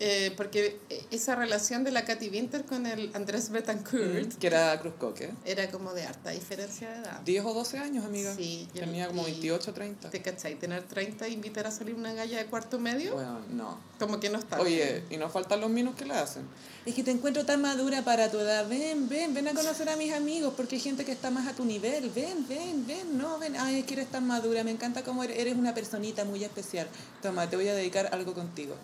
Eh, 0.00 0.32
porque 0.36 0.78
esa 1.10 1.34
relación 1.34 1.82
de 1.82 1.90
la 1.90 2.04
Katy 2.04 2.28
Winter 2.28 2.64
con 2.64 2.86
el 2.86 3.10
Andrés 3.14 3.50
Betancourt 3.50 4.34
Que 4.38 4.46
era 4.46 4.78
Cruz 4.80 4.94
Coque. 4.98 5.32
era 5.44 5.70
como 5.72 5.92
de 5.92 6.04
harta 6.04 6.30
diferencia 6.30 6.88
de 6.88 6.98
edad. 7.00 7.20
10 7.24 7.44
o 7.44 7.52
12 7.52 7.78
años, 7.78 8.04
amiga. 8.04 8.32
Sí, 8.36 8.68
yo- 8.74 8.80
Tenía 8.82 9.08
como 9.08 9.22
y- 9.22 9.32
28, 9.32 9.72
30. 9.74 10.08
¿Te 10.10 10.22
cachai? 10.22 10.54
Tener 10.54 10.84
30 10.84 11.26
e 11.26 11.30
invitar 11.30 11.66
a 11.66 11.72
salir 11.72 11.94
una 11.96 12.12
galla 12.12 12.38
de 12.38 12.46
cuarto 12.46 12.78
medio, 12.78 13.14
Bueno, 13.14 13.40
no. 13.50 13.78
como 13.98 14.20
que 14.20 14.30
no 14.30 14.38
está. 14.38 14.60
Oye, 14.60 15.02
y 15.10 15.16
nos 15.16 15.32
faltan 15.32 15.60
los 15.60 15.70
minos 15.70 15.96
que 15.96 16.04
la 16.04 16.22
hacen. 16.22 16.44
Es 16.86 16.94
que 16.94 17.02
te 17.02 17.10
encuentro 17.10 17.44
tan 17.44 17.60
madura 17.60 18.02
para 18.04 18.30
tu 18.30 18.38
edad. 18.38 18.68
Ven, 18.68 19.08
ven, 19.08 19.34
ven 19.34 19.48
a 19.48 19.52
conocer 19.54 19.88
a 19.90 19.96
mis 19.96 20.12
amigos 20.12 20.54
porque 20.56 20.76
hay 20.76 20.80
gente 20.80 21.04
que 21.04 21.12
está 21.12 21.30
más 21.30 21.48
a 21.48 21.54
tu 21.54 21.64
nivel. 21.64 22.08
Ven, 22.10 22.46
ven, 22.48 22.86
ven, 22.86 23.18
no, 23.18 23.38
ven. 23.40 23.56
Ay, 23.56 23.80
es 23.80 23.84
que 23.84 23.94
eres 23.94 24.08
tan 24.10 24.26
madura. 24.28 24.62
Me 24.62 24.70
encanta 24.70 25.02
cómo 25.02 25.24
eres, 25.24 25.38
eres 25.38 25.56
una 25.56 25.74
personita 25.74 26.24
muy 26.24 26.44
especial. 26.44 26.86
Toma, 27.20 27.50
te 27.50 27.56
voy 27.56 27.66
a 27.68 27.74
dedicar 27.74 28.08
algo 28.12 28.32
contigo. 28.32 28.76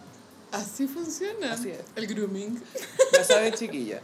Así 0.55 0.87
funciona. 0.87 1.53
Así 1.53 1.71
es. 1.71 1.81
El 1.97 2.07
grooming. 2.07 2.61
Ya 3.13 3.25
sabes, 3.25 3.55
chiquilla. 3.59 4.01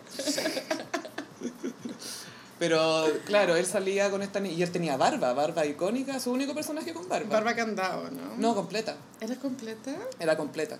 Pero 2.58 3.06
claro, 3.24 3.56
él 3.56 3.64
salía 3.64 4.10
con 4.10 4.20
esta 4.22 4.38
ni- 4.38 4.50
y 4.52 4.62
él 4.62 4.70
tenía 4.70 4.96
barba, 4.98 5.32
barba 5.32 5.64
icónica, 5.64 6.20
su 6.20 6.30
único 6.30 6.54
personaje 6.54 6.92
con 6.92 7.08
barba. 7.08 7.30
Barba 7.30 7.54
candado, 7.54 8.10
¿no? 8.10 8.36
No, 8.36 8.54
completa. 8.54 8.96
¿Era 9.20 9.34
completa? 9.36 9.96
Era 10.18 10.36
completa. 10.36 10.78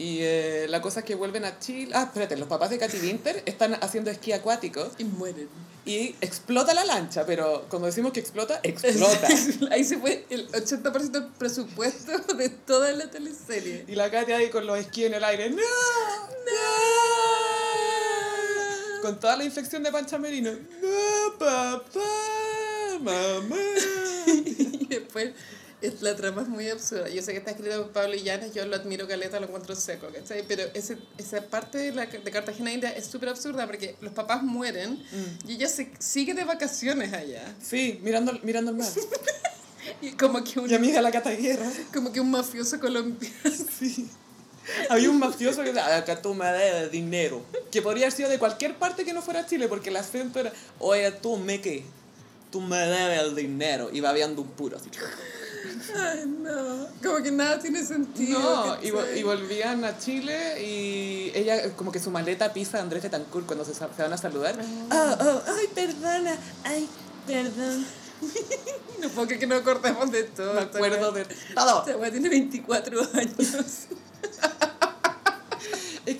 Y 0.00 0.20
eh, 0.22 0.66
la 0.70 0.80
cosa 0.80 1.00
es 1.00 1.04
que 1.06 1.14
vuelven 1.14 1.44
a 1.44 1.58
Chile. 1.58 1.92
Ah, 1.94 2.04
espérate, 2.04 2.34
los 2.38 2.48
papás 2.48 2.70
de 2.70 2.78
Katy 2.78 2.96
Winter 3.00 3.42
están 3.44 3.74
haciendo 3.82 4.10
esquí 4.10 4.32
acuático 4.32 4.90
Y 4.96 5.04
mueren. 5.04 5.46
y 5.84 6.14
explota 6.22 6.72
la 6.72 6.86
lancha, 6.86 7.26
pero 7.26 7.66
cuando 7.68 7.84
decimos 7.84 8.10
que 8.12 8.20
explota, 8.20 8.60
explota. 8.62 9.28
Ahí 9.70 9.84
se 9.84 9.98
fue 9.98 10.24
el 10.30 10.50
80% 10.52 11.10
del 11.10 11.26
presupuesto 11.26 12.12
de 12.34 12.48
toda 12.48 12.90
la 12.92 13.10
teleserie. 13.10 13.84
y 13.88 13.94
la 13.94 14.10
Katy 14.10 14.32
ahí 14.32 14.48
con 14.48 14.64
los 14.66 14.78
esquís 14.78 15.04
en 15.04 15.14
el 15.14 15.24
aire. 15.24 15.50
¡No! 15.50 15.56
¡No! 18.90 19.02
Con 19.02 19.20
toda 19.20 19.36
la 19.36 19.44
infección 19.44 19.82
de 19.82 19.92
pancha 19.92 20.16
merino. 20.18 20.50
¡No, 20.52 21.38
papá! 21.38 22.00
¡Mamá! 23.00 23.56
Y 24.26 24.86
después 24.86 25.30
es- 25.82 26.02
la 26.02 26.14
trama 26.16 26.42
es 26.42 26.48
muy 26.48 26.68
absurda. 26.68 27.08
Yo 27.08 27.22
sé 27.22 27.32
que 27.32 27.38
está 27.38 27.50
escrito 27.52 27.82
por 27.84 27.92
Pablo 27.92 28.14
Illanes, 28.14 28.52
yo 28.54 28.64
lo 28.66 28.76
admiro 28.76 29.06
caleta, 29.08 29.40
lo 29.40 29.46
encuentro 29.46 29.74
seco, 29.74 30.08
¿cachai? 30.12 30.44
Pero 30.46 30.64
ese, 30.74 30.98
esa 31.18 31.42
parte 31.42 31.78
de, 31.78 31.92
la, 31.92 32.06
de 32.06 32.30
Cartagena 32.30 32.72
India 32.72 32.90
es 32.90 33.06
súper 33.06 33.28
absurda 33.30 33.66
porque 33.66 33.96
los 34.00 34.12
papás 34.12 34.42
mueren 34.42 35.02
y 35.46 35.54
ella 35.54 35.68
se, 35.68 35.90
sigue 35.98 36.34
de 36.34 36.44
vacaciones 36.44 37.12
allá. 37.12 37.54
Sí, 37.62 37.98
mirando, 38.02 38.32
mirando 38.42 38.70
el 38.72 38.76
mar. 38.78 38.88
Y 40.02 40.12
como 40.12 40.44
que 40.44 40.60
un, 40.60 40.70
Y 40.70 40.74
amiga 40.74 41.00
la 41.02 41.10
Cata 41.10 41.30
Guerra. 41.30 41.68
como 41.92 42.12
que 42.12 42.20
un 42.20 42.30
mafioso 42.30 42.78
colombiano. 42.78 43.34
Sí. 43.78 44.08
Había 44.88 45.10
un 45.10 45.18
mafioso 45.18 45.62
que 45.62 45.72
decía, 45.72 45.96
acá 45.96 46.20
tú 46.22 46.32
me 46.34 46.44
debes 46.46 46.92
dinero. 46.92 47.42
Que 47.72 47.82
podría 47.82 48.04
haber 48.06 48.12
sido 48.16 48.28
de 48.28 48.38
cualquier 48.38 48.76
parte 48.76 49.04
que 49.04 49.12
no 49.12 49.20
fuera 49.22 49.46
Chile, 49.46 49.66
porque 49.68 49.88
el 49.88 49.96
acento 49.96 50.38
era, 50.38 50.52
oye, 50.78 51.10
tú 51.12 51.38
me 51.38 51.60
qué, 51.60 51.82
tú 52.52 52.60
me 52.60 52.76
debes 52.78 53.20
el 53.20 53.34
dinero. 53.34 53.90
Y 53.92 54.00
babeando 54.00 54.42
un 54.42 54.48
puro 54.48 54.76
así. 54.76 54.90
Ay, 55.96 56.24
no. 56.26 56.86
Como 57.02 57.22
que 57.22 57.30
nada 57.30 57.58
tiene 57.58 57.84
sentido. 57.84 58.38
No, 58.40 58.82
y, 58.82 58.90
vo- 58.90 59.16
y 59.16 59.22
volvían 59.22 59.84
a 59.84 59.98
Chile 59.98 60.62
y 60.64 61.32
ella, 61.34 61.74
como 61.76 61.92
que 61.92 61.98
su 62.00 62.10
maleta 62.10 62.52
pisa 62.52 62.78
a 62.78 62.82
Andrés 62.82 63.02
Betancourt 63.02 63.46
cuando 63.46 63.64
se, 63.64 63.74
se 63.74 63.84
van 63.98 64.12
a 64.12 64.16
saludar. 64.18 64.56
Oh, 64.90 65.16
oh, 65.20 65.42
ay, 65.58 65.66
perdona, 65.74 66.36
ay, 66.64 66.88
perdón. 67.26 67.86
No 69.00 69.08
puedo 69.08 69.28
creer 69.28 69.40
que 69.40 69.46
no 69.46 69.54
acordemos 69.54 70.12
de 70.12 70.24
todo. 70.24 70.52
Me 70.52 70.60
acuerdo 70.60 71.10
de 71.12 71.24
todo. 71.54 71.86
Esta 71.88 72.10
tiene 72.10 72.28
24 72.28 73.00
años. 73.14 73.32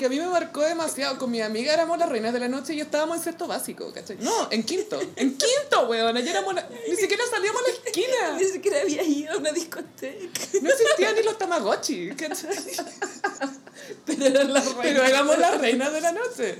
Que 0.01 0.07
a 0.07 0.09
mí 0.09 0.19
me 0.19 0.29
marcó 0.29 0.63
demasiado. 0.63 1.19
Con 1.19 1.31
mi 1.31 1.43
amiga 1.43 1.75
éramos 1.75 1.99
las 1.99 2.09
reinas 2.09 2.33
de 2.33 2.41
la 2.41 2.49
noche 2.49 2.73
y 2.73 2.79
yo 2.79 2.85
estábamos 2.85 3.19
en 3.19 3.23
sexto 3.23 3.47
básico, 3.47 3.93
¿cachai? 3.93 4.17
No, 4.21 4.51
en 4.51 4.63
quinto. 4.63 4.99
En 5.15 5.37
quinto, 5.37 5.89
weón. 5.91 6.17
Ayer 6.17 6.31
éramos 6.31 6.55
la- 6.55 6.67
Ni 6.89 6.97
siquiera 6.97 7.23
salíamos 7.31 7.61
a 7.61 7.69
la 7.69 7.75
esquina. 7.85 8.39
Ni 8.39 8.45
siquiera 8.47 8.81
había 8.81 9.03
ido 9.03 9.35
a 9.35 9.37
una 9.37 9.53
discoteca. 9.53 10.41
No 10.63 10.71
existían 10.71 11.15
ni 11.17 11.23
los 11.23 11.37
tamagotchi, 11.37 12.13
¿cachai? 12.17 12.49
Pero 14.07 14.25
eran 14.25 14.55
las 14.55 14.65
reinas. 14.65 14.81
Pero 14.83 15.05
éramos 15.05 15.37
las 15.39 15.61
reinas 15.61 15.93
de 15.93 16.01
la 16.01 16.13
noche. 16.13 16.59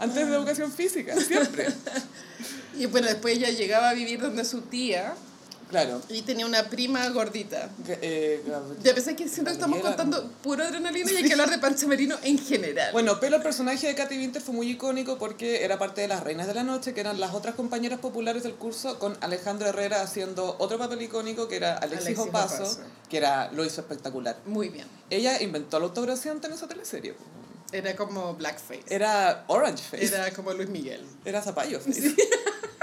Antes 0.00 0.26
de 0.28 0.34
educación 0.34 0.72
física, 0.72 1.14
siempre. 1.20 1.68
Y 2.76 2.86
bueno, 2.86 3.06
después 3.06 3.36
ella 3.36 3.50
llegaba 3.50 3.90
a 3.90 3.94
vivir 3.94 4.20
donde 4.20 4.44
su 4.44 4.62
tía 4.62 5.14
Claro. 5.74 6.00
y 6.08 6.22
tenía 6.22 6.46
una 6.46 6.68
prima 6.70 7.08
gordita. 7.08 7.68
Eh, 7.88 8.42
Ya 8.82 8.94
pensé 8.94 9.16
que 9.16 9.28
siento 9.28 9.50
que 9.50 9.54
estamos 9.54 9.80
contando 9.80 10.30
puro 10.42 10.62
adrenalina 10.62 11.10
y 11.10 11.16
hay 11.16 11.24
que 11.24 11.32
hablar 11.32 11.50
de 11.50 11.58
Pancho 11.58 11.88
Merino 11.88 12.16
en 12.22 12.38
general. 12.38 12.92
Bueno, 12.92 13.18
pero 13.20 13.36
el 13.36 13.42
personaje 13.42 13.88
de 13.88 13.94
Katy 13.96 14.16
Winter 14.18 14.40
fue 14.40 14.54
muy 14.54 14.70
icónico 14.70 15.18
porque 15.18 15.64
era 15.64 15.76
parte 15.78 16.02
de 16.02 16.08
las 16.08 16.22
reinas 16.22 16.46
de 16.46 16.54
la 16.54 16.62
noche, 16.62 16.94
que 16.94 17.00
eran 17.00 17.18
las 17.18 17.34
otras 17.34 17.56
compañeras 17.56 17.98
populares 17.98 18.44
del 18.44 18.54
curso, 18.54 18.98
con 19.00 19.16
Alejandro 19.20 19.66
Herrera 19.68 20.00
haciendo 20.02 20.54
otro 20.60 20.78
papel 20.78 21.02
icónico 21.02 21.48
que 21.48 21.56
era 21.56 21.76
Alexis, 21.78 22.06
Alexis 22.06 22.28
Opaso, 22.28 22.62
Opaso. 22.62 22.80
que 23.10 23.16
era, 23.16 23.50
lo 23.50 23.64
hizo 23.64 23.80
espectacular. 23.80 24.36
Muy 24.46 24.68
bien. 24.68 24.86
Ella 25.10 25.42
inventó 25.42 25.80
la 25.80 25.86
autograsión 25.86 26.40
en 26.44 26.52
esa 26.52 26.68
teleserie. 26.68 27.14
Era 27.72 27.96
como 27.96 28.34
blackface. 28.34 28.84
Era 28.88 29.44
Orange 29.48 29.82
Face. 29.82 30.04
Era 30.06 30.30
como 30.32 30.52
Luis 30.52 30.68
Miguel. 30.68 31.04
Era 31.24 31.42
Zapallo 31.42 31.80
Face. 31.80 32.14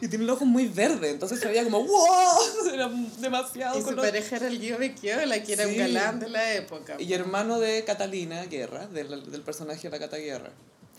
y 0.00 0.08
tiene 0.08 0.24
los 0.24 0.36
ojos 0.36 0.48
muy 0.48 0.66
verdes, 0.68 1.12
entonces 1.12 1.40
se 1.40 1.48
veía 1.48 1.64
como 1.64 1.84
¡wow! 1.84 2.38
Era 2.72 2.88
demasiado 3.18 3.76
Y 3.78 3.80
su 3.80 3.86
color. 3.86 4.04
pareja 4.06 4.36
era 4.36 4.48
el 4.48 4.58
Guido 4.60 4.78
Becchiola, 4.78 5.42
que 5.42 5.52
era 5.52 5.66
un 5.66 5.72
Sí. 5.72 5.78
galán 5.78 6.20
de 6.20 6.28
la 6.28 6.54
época. 6.54 6.96
Y 7.00 7.12
hermano 7.12 7.58
de 7.60 7.84
Catalina 7.84 8.44
Guerra, 8.46 8.86
del, 8.86 9.30
del 9.30 9.42
personaje 9.42 9.82
de 9.82 9.90
la 9.90 9.98
Cata 9.98 10.16
Guerra. 10.16 10.50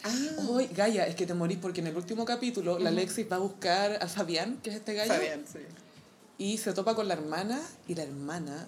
Ah, 0.04 0.12
Uy, 0.50 0.68
Gaia, 0.68 1.08
es 1.08 1.16
que 1.16 1.26
te 1.26 1.34
morís 1.34 1.58
porque 1.60 1.82
en 1.82 1.88
el 1.88 1.96
último 1.96 2.26
capítulo 2.26 2.78
la 2.80 2.90
Alexis 2.90 3.26
va 3.32 3.38
a 3.38 3.40
buscar 3.40 3.98
a 4.04 4.08
Fabián, 4.08 4.60
que 4.62 4.70
es 4.70 4.76
este 4.76 4.94
gallo, 4.94 5.14
Fabián, 5.14 5.46
sí. 5.52 5.60
y 6.38 6.58
se 6.58 6.74
topa 6.74 6.94
con 6.96 7.08
la 7.08 7.14
hermana, 7.16 7.60
y 7.88 7.96
la 7.96 8.04
hermana 8.04 8.68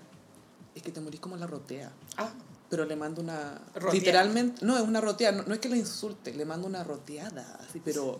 es 0.74 0.82
que 0.82 0.92
te 0.92 1.00
morís 1.02 1.20
como 1.20 1.38
la 1.38 1.46
rotea. 1.46 1.92
Ah, 2.18 2.30
pero 2.70 2.86
le 2.86 2.96
mando 2.96 3.22
una... 3.22 3.62
Roteada. 3.76 3.94
Literalmente, 3.94 4.66
no, 4.66 4.76
es 4.78 4.84
una 4.84 5.00
roteada, 5.00 5.38
no, 5.38 5.44
no 5.44 5.54
es 5.54 5.60
que 5.60 5.70
la 5.70 5.78
insulte, 5.78 6.34
le 6.34 6.44
mando 6.46 6.68
una 6.68 6.84
roteada, 6.84 7.60
así, 7.68 7.82
pero 7.84 8.20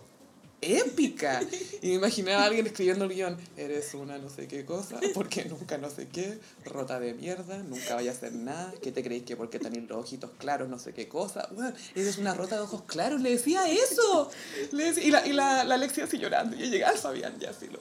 épica. 0.60 1.40
Y 1.82 1.88
me 1.88 1.94
imaginaba 1.94 2.42
a 2.42 2.46
alguien 2.46 2.66
escribiendo 2.66 3.04
el 3.04 3.12
guion, 3.14 3.36
eres 3.56 3.94
una 3.94 4.18
no 4.18 4.28
sé 4.28 4.48
qué 4.48 4.64
cosa, 4.64 4.98
porque 5.14 5.44
nunca 5.44 5.78
no 5.78 5.90
sé 5.90 6.08
qué, 6.08 6.38
rota 6.64 6.98
de 6.98 7.14
mierda, 7.14 7.58
nunca 7.58 7.94
vaya 7.94 8.10
a 8.10 8.14
hacer 8.14 8.32
nada, 8.32 8.72
¿qué 8.82 8.92
te 8.92 9.02
creéis 9.02 9.24
que 9.24 9.36
porque 9.36 9.58
tenéis 9.58 9.88
los 9.88 9.98
ojitos 9.98 10.30
claros 10.38 10.68
no 10.68 10.78
sé 10.78 10.92
qué 10.92 11.08
cosa? 11.08 11.48
Bueno, 11.52 11.72
eres 11.94 12.18
una 12.18 12.34
rota 12.34 12.56
de 12.56 12.62
ojos 12.62 12.82
claros, 12.86 13.20
le 13.20 13.30
decía 13.30 13.68
eso. 13.70 14.30
Le 14.72 14.84
decía- 14.84 15.04
y 15.04 15.10
la, 15.10 15.26
y 15.26 15.32
la, 15.32 15.64
la 15.64 15.74
Alexia 15.76 16.04
así 16.04 16.18
llorando, 16.18 16.56
y 16.56 16.68
llegaba 16.70 16.96
Fabián 16.96 17.38
ya 17.38 17.50
así 17.50 17.66
lo... 17.66 17.78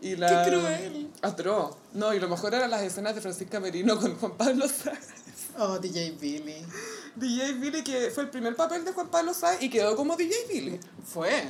Y 0.00 0.16
la, 0.16 0.44
Qué 0.44 0.50
cruel. 0.50 1.10
Atroz. 1.22 1.76
No, 1.94 2.12
y 2.14 2.20
lo 2.20 2.28
mejor 2.28 2.54
eran 2.54 2.70
las 2.70 2.82
escenas 2.82 3.14
de 3.14 3.20
Francisca 3.20 3.60
Merino 3.60 3.98
con 3.98 4.14
Juan 4.16 4.32
Pablo 4.36 4.66
Sáenz. 4.68 5.06
Oh, 5.58 5.78
DJ 5.78 6.10
Billy. 6.20 6.56
DJ 7.14 7.54
Billy, 7.54 7.82
que 7.82 8.10
fue 8.10 8.24
el 8.24 8.30
primer 8.30 8.54
papel 8.54 8.84
de 8.84 8.92
Juan 8.92 9.08
Pablo 9.08 9.32
Sáenz 9.32 9.62
y 9.62 9.70
quedó 9.70 9.96
como 9.96 10.14
DJ 10.16 10.34
Billy. 10.48 10.78
Fue. 11.04 11.44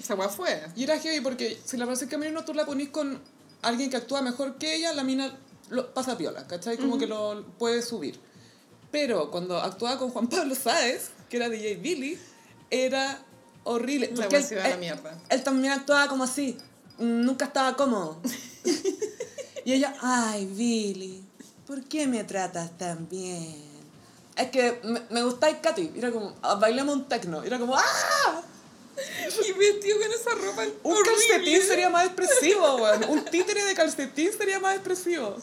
Esa 0.00 0.16
weá 0.16 0.28
fue. 0.28 0.60
Y 0.74 0.82
era 0.84 0.98
heavy 0.98 1.20
porque 1.20 1.56
si 1.64 1.76
la 1.76 1.86
Francisca 1.86 2.18
Merino 2.18 2.44
tú 2.44 2.52
la 2.52 2.66
ponís 2.66 2.88
con 2.88 3.20
alguien 3.62 3.90
que 3.90 3.96
actúa 3.96 4.22
mejor 4.22 4.56
que 4.58 4.74
ella, 4.74 4.92
la 4.92 5.04
mina 5.04 5.38
lo, 5.70 5.94
pasa 5.94 6.18
piola, 6.18 6.46
¿cachai? 6.48 6.76
Como 6.76 6.98
que 6.98 7.06
lo 7.06 7.46
puede 7.58 7.80
subir. 7.82 8.18
Pero 8.90 9.30
cuando 9.30 9.56
actuaba 9.58 9.98
con 9.98 10.10
Juan 10.10 10.28
Pablo 10.28 10.54
Sáenz, 10.56 11.10
que 11.30 11.36
era 11.36 11.48
DJ 11.48 11.76
Billy, 11.76 12.18
era 12.70 13.22
horrible. 13.62 14.08
La 14.14 14.28
porque 14.28 14.36
a 14.36 14.40
la 14.54 14.70
él- 14.70 14.78
mierda. 14.80 15.16
él 15.30 15.42
también 15.44 15.72
actuaba 15.74 16.08
como 16.08 16.24
así, 16.24 16.58
nunca 16.98 17.46
estaba 17.46 17.76
cómodo. 17.76 18.20
y 19.64 19.72
ella, 19.72 19.94
ay, 20.00 20.46
Billy, 20.46 21.22
¿por 21.66 21.82
qué 21.84 22.06
me 22.06 22.24
tratas 22.24 22.76
tan 22.78 23.08
bien? 23.08 23.62
Es 24.36 24.50
que 24.50 24.80
me, 24.84 25.00
me 25.10 25.22
gustáis, 25.22 25.56
Katy. 25.62 25.92
Y 25.94 25.98
Era 25.98 26.10
como, 26.10 26.34
"Ah, 26.42 26.56
bailemos 26.56 26.94
un 26.96 27.08
tecno. 27.08 27.44
Y 27.44 27.46
Era 27.46 27.58
como, 27.58 27.76
¡ah! 27.76 28.42
Y 29.46 29.52
vestido 29.52 29.98
con 29.98 30.12
esa 30.12 30.30
ropa 30.30 30.62
Un 30.84 30.92
horrible. 30.96 31.12
calcetín 31.28 31.62
sería 31.62 31.90
más 31.90 32.06
expresivo, 32.06 32.76
weón. 32.76 33.04
Un 33.08 33.24
títere 33.24 33.64
de 33.64 33.74
calcetín 33.74 34.30
sería 34.36 34.60
más 34.60 34.74
expresivo. 34.76 35.36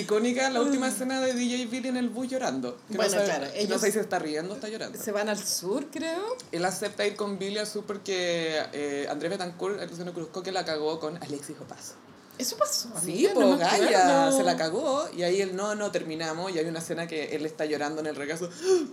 Icónica 0.00 0.50
la 0.50 0.60
última 0.62 0.88
escena 0.88 1.20
de 1.20 1.34
DJ 1.34 1.66
Billy 1.66 1.88
en 1.88 1.96
el 1.96 2.08
bus 2.08 2.28
llorando. 2.28 2.76
Que 2.90 2.96
Bueno, 2.96 3.12
no 3.12 3.16
sabe, 3.18 3.24
claro, 3.26 3.46
ellos- 3.54 3.70
no 3.70 3.78
sé 3.78 3.92
si 3.92 3.98
está 3.98 4.18
riendo 4.18 4.52
o 4.52 4.54
está 4.56 4.68
llorando. 4.68 4.98
Se 5.02 5.12
van 5.12 5.28
al 5.28 5.38
sur, 5.38 5.86
creo. 5.90 6.36
Él 6.52 6.64
acepta 6.64 7.06
ir 7.06 7.16
con 7.16 7.38
Billy 7.38 7.58
al 7.58 7.66
sur 7.66 7.84
porque 7.84 8.60
eh, 8.72 9.06
Andrés 9.10 9.30
Betancourt, 9.30 9.80
el 9.80 9.88
Luciano 9.88 10.12
Cruzco, 10.12 10.42
que 10.42 10.52
la 10.52 10.64
cagó 10.64 10.98
con 11.00 11.16
Alexis 11.22 11.56
Opaso. 11.60 11.94
Eso 12.36 12.56
pasó. 12.56 12.88
Sí, 13.04 13.28
pues 13.32 13.46
no 13.46 13.54
acuerdo. 13.54 14.36
se 14.36 14.42
la 14.42 14.56
cagó 14.56 15.08
y 15.16 15.22
ahí 15.22 15.40
él 15.40 15.54
no, 15.54 15.76
no 15.76 15.92
terminamos 15.92 16.52
y 16.52 16.58
hay 16.58 16.64
una 16.66 16.80
escena 16.80 17.06
que 17.06 17.36
él 17.36 17.46
está 17.46 17.64
llorando 17.64 18.00
en 18.00 18.08
el 18.08 18.16
regazo. 18.16 18.50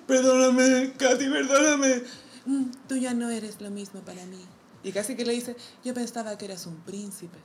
Perdóname, 0.07 0.93
Katy, 0.97 1.29
perdóname. 1.29 2.03
"Mm, 2.45 2.65
Tú 2.87 2.97
ya 2.97 3.13
no 3.13 3.29
eres 3.29 3.59
lo 3.61 3.69
mismo 3.71 4.01
para 4.01 4.23
mí. 4.25 4.45
Y 4.83 4.91
casi 4.91 5.15
que 5.15 5.25
le 5.25 5.33
dice, 5.33 5.55
yo 5.83 5.93
pensaba 5.93 6.37
que 6.37 6.45
eras 6.45 6.65
un 6.65 6.75
príncipe, 6.81 7.37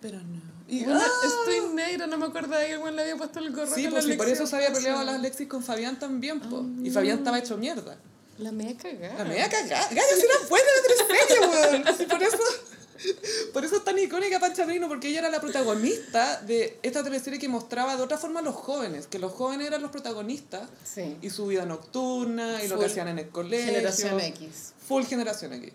pero 0.00 0.18
no. 0.20 0.40
Y, 0.68 0.84
Bueno, 0.84 1.00
¡ah! 1.02 1.08
estoy 1.24 1.74
negra, 1.74 2.06
no 2.06 2.18
me 2.18 2.26
acordaba 2.26 2.64
que 2.64 2.72
el 2.72 2.78
weón 2.78 2.96
le 2.96 3.02
había 3.02 3.16
puesto 3.16 3.38
el 3.38 3.52
gorro 3.54 3.72
Sí, 3.74 3.84
con 3.84 3.92
pues 3.92 4.04
la 4.06 4.12
sí, 4.12 4.18
por 4.18 4.28
eso 4.28 4.46
se 4.46 4.56
había 4.56 4.72
peleado 4.72 4.98
a 5.00 5.04
las 5.04 5.14
Alexis 5.16 5.46
con 5.48 5.62
Fabián 5.62 5.98
también, 5.98 6.40
po. 6.40 6.64
Ah, 6.64 6.80
Y 6.82 6.90
Fabián 6.90 7.18
estaba 7.18 7.38
hecho 7.38 7.56
mierda. 7.56 7.96
La 8.38 8.52
media 8.52 8.76
cagada. 8.76 9.18
La 9.18 9.24
media 9.24 9.48
cagada. 9.48 9.88
Gaya, 9.88 10.02
si 10.14 10.22
era 10.26 10.48
buena 10.48 10.66
de 10.66 10.82
tres 10.86 11.86
weón. 11.96 12.08
Por 12.08 12.22
eso... 12.22 12.38
Por 13.52 13.62
eso 13.64 13.76
es 13.76 13.84
tan 13.84 13.98
icónica 13.98 14.40
Pancha 14.40 14.64
Merino, 14.64 14.88
porque 14.88 15.08
ella 15.08 15.18
era 15.20 15.28
la 15.30 15.40
protagonista 15.40 16.40
de 16.40 16.78
esta 16.82 17.04
teleserie 17.04 17.38
que 17.38 17.46
mostraba 17.48 17.94
de 17.94 18.02
otra 18.02 18.16
forma 18.16 18.40
a 18.40 18.42
los 18.42 18.54
jóvenes, 18.54 19.06
que 19.06 19.18
los 19.18 19.32
jóvenes 19.32 19.66
eran 19.66 19.82
los 19.82 19.90
protagonistas 19.90 20.68
Sí. 20.82 21.16
y 21.20 21.28
su 21.28 21.46
vida 21.46 21.66
nocturna 21.66 22.62
y 22.64 22.68
lo 22.68 22.78
que 22.78 22.86
hacían 22.86 23.08
en 23.08 23.18
el 23.18 23.28
colegio. 23.28 23.66
Generación 23.66 24.18
X. 24.20 24.72
Full 24.88 25.04
generación 25.04 25.52
X. 25.52 25.72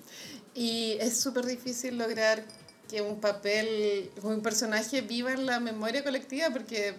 Y 0.55 0.97
es 0.99 1.19
súper 1.19 1.45
difícil 1.45 1.97
lograr 1.97 2.43
que 2.91 3.01
un 3.01 3.21
papel, 3.21 4.11
un 4.21 4.41
personaje 4.41 4.99
viva 5.01 5.31
en 5.31 5.45
la 5.45 5.59
memoria 5.61 6.03
colectiva 6.03 6.49
porque 6.51 6.93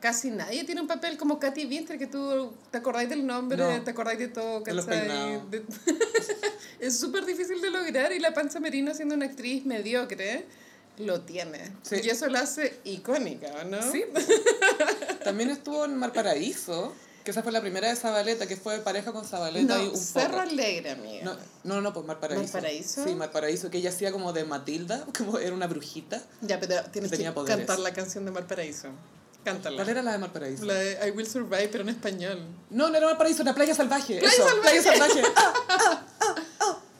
casi 0.00 0.28
nadie 0.30 0.64
tiene 0.64 0.80
un 0.80 0.88
papel 0.88 1.16
como 1.16 1.38
Katy 1.38 1.66
Winter, 1.66 1.96
que 1.98 2.08
tú 2.08 2.52
te 2.72 2.78
acordáis 2.78 3.08
del 3.08 3.24
nombre, 3.24 3.56
No. 3.56 3.82
te 3.82 3.90
acordáis 3.92 4.18
de 4.18 4.28
todo, 4.28 4.62
¿cachai? 4.64 5.40
De- 5.48 5.64
es 6.80 6.98
súper 6.98 7.24
difícil 7.24 7.60
de 7.62 7.70
lograr 7.70 8.12
y 8.12 8.18
la 8.18 8.34
Pancha 8.34 8.58
Merino 8.60 8.92
siendo 8.92 9.14
una 9.14 9.26
actriz 9.26 9.64
mediocre 9.64 10.44
lo 10.98 11.20
tiene. 11.20 11.60
Sí. 11.82 11.96
Y 12.02 12.08
eso 12.10 12.26
la 12.26 12.40
hace 12.40 12.80
icónica, 12.84 13.64
¿no? 13.64 13.80
Sí. 13.92 14.02
También 15.24 15.50
estuvo 15.50 15.84
en 15.84 15.96
Malparaíso, 15.96 16.92
que 17.26 17.32
esa 17.32 17.42
fue 17.42 17.50
la 17.50 17.60
primera 17.60 17.88
de 17.88 17.96
Zabaleta, 17.96 18.46
que 18.46 18.56
fue 18.56 18.78
pareja 18.78 19.10
con 19.10 19.24
Zabaleta 19.24 19.82
y 19.82 19.86
No, 19.86 19.90
un 19.90 19.96
Cerro. 19.96 20.38
Alegre, 20.38 20.92
amiga. 20.92 21.24
No, 21.24 21.36
no, 21.64 21.80
no, 21.80 21.92
pues 21.92 22.06
Malparaíso. 22.06 22.44
¿Malparaíso? 22.44 23.02
Sí, 23.02 23.16
Malparaíso, 23.16 23.68
que 23.68 23.78
ella 23.78 23.90
hacía 23.90 24.12
como 24.12 24.32
de 24.32 24.44
Matilda, 24.44 25.04
como 25.18 25.36
era 25.40 25.52
una 25.52 25.66
brujita. 25.66 26.22
Ya, 26.40 26.60
pero 26.60 26.84
tienes 26.92 27.10
que 27.10 27.24
cantar 27.44 27.80
la 27.80 27.92
canción 27.92 28.24
de 28.26 28.30
Valparaíso. 28.30 28.90
Cántala. 29.42 29.74
¿Cuál 29.74 29.88
era 29.88 30.02
la 30.04 30.12
de 30.12 30.18
Malparaíso? 30.18 30.64
La 30.66 30.74
de 30.74 31.08
I 31.08 31.10
Will 31.10 31.26
Survive, 31.26 31.68
pero 31.68 31.82
en 31.82 31.88
español. 31.88 32.46
No, 32.70 32.90
no 32.90 32.96
era 32.96 33.06
Valparaíso, 33.06 33.42
era 33.42 33.52
Playa 33.56 33.74
Salvaje. 33.74 34.18
Playa 34.20 34.32
eso, 34.32 34.48
Salvaje. 34.48 34.82
Playa 34.82 34.82
Salvaje. 34.82 35.22
Ah, 35.34 35.52
ah, 35.68 35.74
ah, 35.78 36.04
ah, 36.20 36.34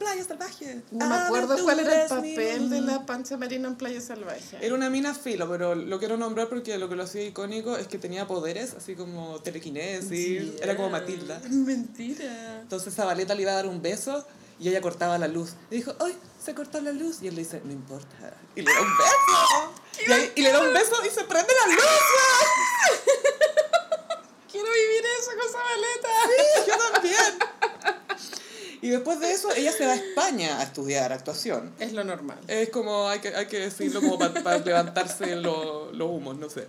Playa 0.07 0.25
Salvaje. 0.25 0.83
No 0.93 1.07
me 1.09 1.15
Ah, 1.17 1.27
acuerdo 1.27 1.57
cuál 1.65 1.81
era 1.81 2.03
el 2.05 2.09
papel 2.09 2.71
de 2.71 2.81
la 2.81 3.05
Pancha 3.07 3.37
Merino 3.37 3.67
en 3.69 3.75
Playa 3.77 4.01
Salvaje. 4.01 4.59
Era 4.61 4.75
una 4.75 4.89
mina 4.89 5.15
filo, 5.15 5.49
pero 5.51 5.75
lo 5.75 5.99
quiero 5.99 6.17
nombrar 6.17 6.49
porque 6.49 6.79
lo 6.79 6.89
que 6.89 6.95
lo 6.95 7.03
hacía 7.03 7.25
icónico 7.25 7.77
es 7.77 7.89
que 7.89 7.99
tenía 7.99 8.27
poderes, 8.29 8.75
así 8.75 8.95
como 8.95 9.41
telequinesis, 9.43 10.53
era 10.63 10.77
como 10.77 10.91
Matilda. 10.91 11.41
Mentira. 11.51 12.61
Entonces 12.61 12.95
Zabaleta 12.95 13.35
le 13.35 13.43
iba 13.43 13.51
a 13.51 13.57
dar 13.57 13.67
un 13.67 13.83
beso 13.83 14.25
y 14.61 14.69
ella 14.69 14.81
cortaba 14.81 15.19
la 15.19 15.27
luz. 15.29 15.55
Y 15.71 15.77
dijo, 15.77 15.93
¡ay! 16.01 16.17
Se 16.43 16.55
cortó 16.55 16.81
la 16.81 16.93
luz. 16.93 17.19
Y 17.23 17.27
él 17.29 17.35
le 17.35 17.43
dice, 17.43 17.61
no 17.65 17.73
importa. 17.73 18.33
Y 18.55 18.63
le 18.63 18.73
da 18.73 18.81
un 18.81 18.97
beso. 18.97 19.73
Y, 20.07 20.13
ahí- 20.13 20.31
y 20.37 20.43
le 20.43 20.53
da 20.53 20.61
un 20.61 20.75
beso 20.75 20.93
y 21.07 21.09
se 21.11 21.25
prende 21.25 21.53
la 21.67 21.73
luz. 21.75 21.83
Quiero 24.53 24.67
vivir 24.71 25.05
eso 25.21 25.31
con 25.41 25.49
Zabaleta. 25.53 26.15
Yo 26.67 26.93
también. 26.93 27.39
Y 28.83 28.89
después 28.91 29.21
de 29.21 29.33
eso, 29.33 29.51
ella 29.55 29.73
se 29.73 29.87
va 29.87 29.93
a 29.93 29.97
España 29.97 30.59
a 30.59 30.63
estudiar 30.63 31.13
actuación. 31.13 31.73
Es 31.79 31.93
lo 31.93 32.05
normal. 32.05 32.39
Es 32.49 32.71
como, 32.71 33.09
hay 33.09 33.21
que, 33.21 33.29
hay 33.29 33.47
que 33.47 33.59
decirlo 33.61 34.01
como 34.01 34.19
para 34.19 34.59
levantarse 34.59 35.37
lo- 35.37 35.91
los 35.93 36.09
humos, 36.11 36.37
no 36.37 36.49
sé. 36.51 36.67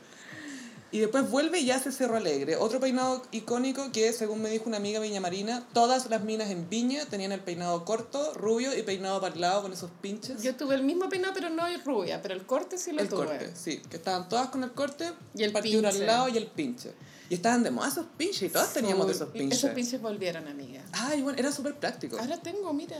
Y 0.89 0.99
después 0.99 1.29
vuelve 1.29 1.59
y 1.59 1.69
hace 1.71 1.91
Cerro 1.91 2.15
Alegre. 2.15 2.55
Otro 2.55 2.79
peinado 2.79 3.21
icónico 3.31 3.91
que, 3.91 4.13
según 4.13 4.41
me 4.41 4.49
dijo 4.49 4.63
una 4.67 4.77
amiga 4.77 5.01
Viña 5.01 5.19
Marina, 5.19 5.67
todas 5.73 6.09
las 6.09 6.23
minas 6.23 6.49
en 6.49 6.69
Viña 6.69 7.05
tenían 7.05 7.33
el 7.33 7.41
peinado 7.41 7.83
corto, 7.83 8.33
rubio 8.35 8.75
y 8.77 8.83
peinado 8.83 9.19
para 9.19 9.35
el 9.35 9.41
lado 9.41 9.63
con 9.63 9.73
esos 9.73 9.91
pinches. 10.01 10.41
Yo 10.41 10.55
tuve 10.55 10.75
el 10.75 10.83
mismo 10.83 11.09
peinado, 11.09 11.33
pero 11.33 11.49
no 11.49 11.63
rubia, 11.83 12.21
pero 12.21 12.33
el 12.35 12.45
corte 12.45 12.77
sí 12.77 12.93
lo 12.93 13.01
el 13.01 13.09
tuve. 13.09 13.25
corte, 13.25 13.51
sí. 13.53 13.81
Que 13.89 13.97
estaban 13.97 14.29
todas 14.29 14.47
con 14.49 14.63
el 14.63 14.71
corte, 14.71 15.11
Y 15.35 15.43
el 15.43 15.51
partitura 15.51 15.89
pinche. 15.89 16.03
al 16.03 16.07
lado 16.07 16.29
y 16.29 16.37
el 16.37 16.47
pinche. 16.47 16.93
Y 17.29 17.33
estaban 17.33 17.63
de 17.63 17.71
moda 17.71 17.89
esos 17.89 18.05
pinches 18.17 18.43
y 18.43 18.49
todas 18.49 18.71
teníamos 18.73 19.07
de 19.07 19.13
esos 19.13 19.27
pinches. 19.29 19.59
Esos 19.59 19.71
pinches 19.71 20.01
volvieron, 20.01 20.47
amiga. 20.47 20.81
Ay, 20.93 21.21
bueno, 21.21 21.37
era 21.37 21.51
súper 21.51 21.75
práctico. 21.75 22.17
Ahora 22.17 22.37
tengo, 22.41 22.71
mira. 22.73 22.95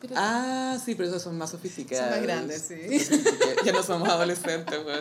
Pero 0.00 0.14
Ah, 0.16 0.78
sí, 0.82 0.94
pero 0.94 1.10
esos 1.10 1.20
son 1.22 1.36
más 1.36 1.50
sofisticados. 1.50 2.06
Son 2.06 2.14
más 2.14 2.22
grandes, 2.22 2.62
sí. 2.62 3.06
Ya 3.64 3.72
no 3.72 3.82
somos 3.82 4.08
adolescentes, 4.08 4.82
güey. 4.82 5.00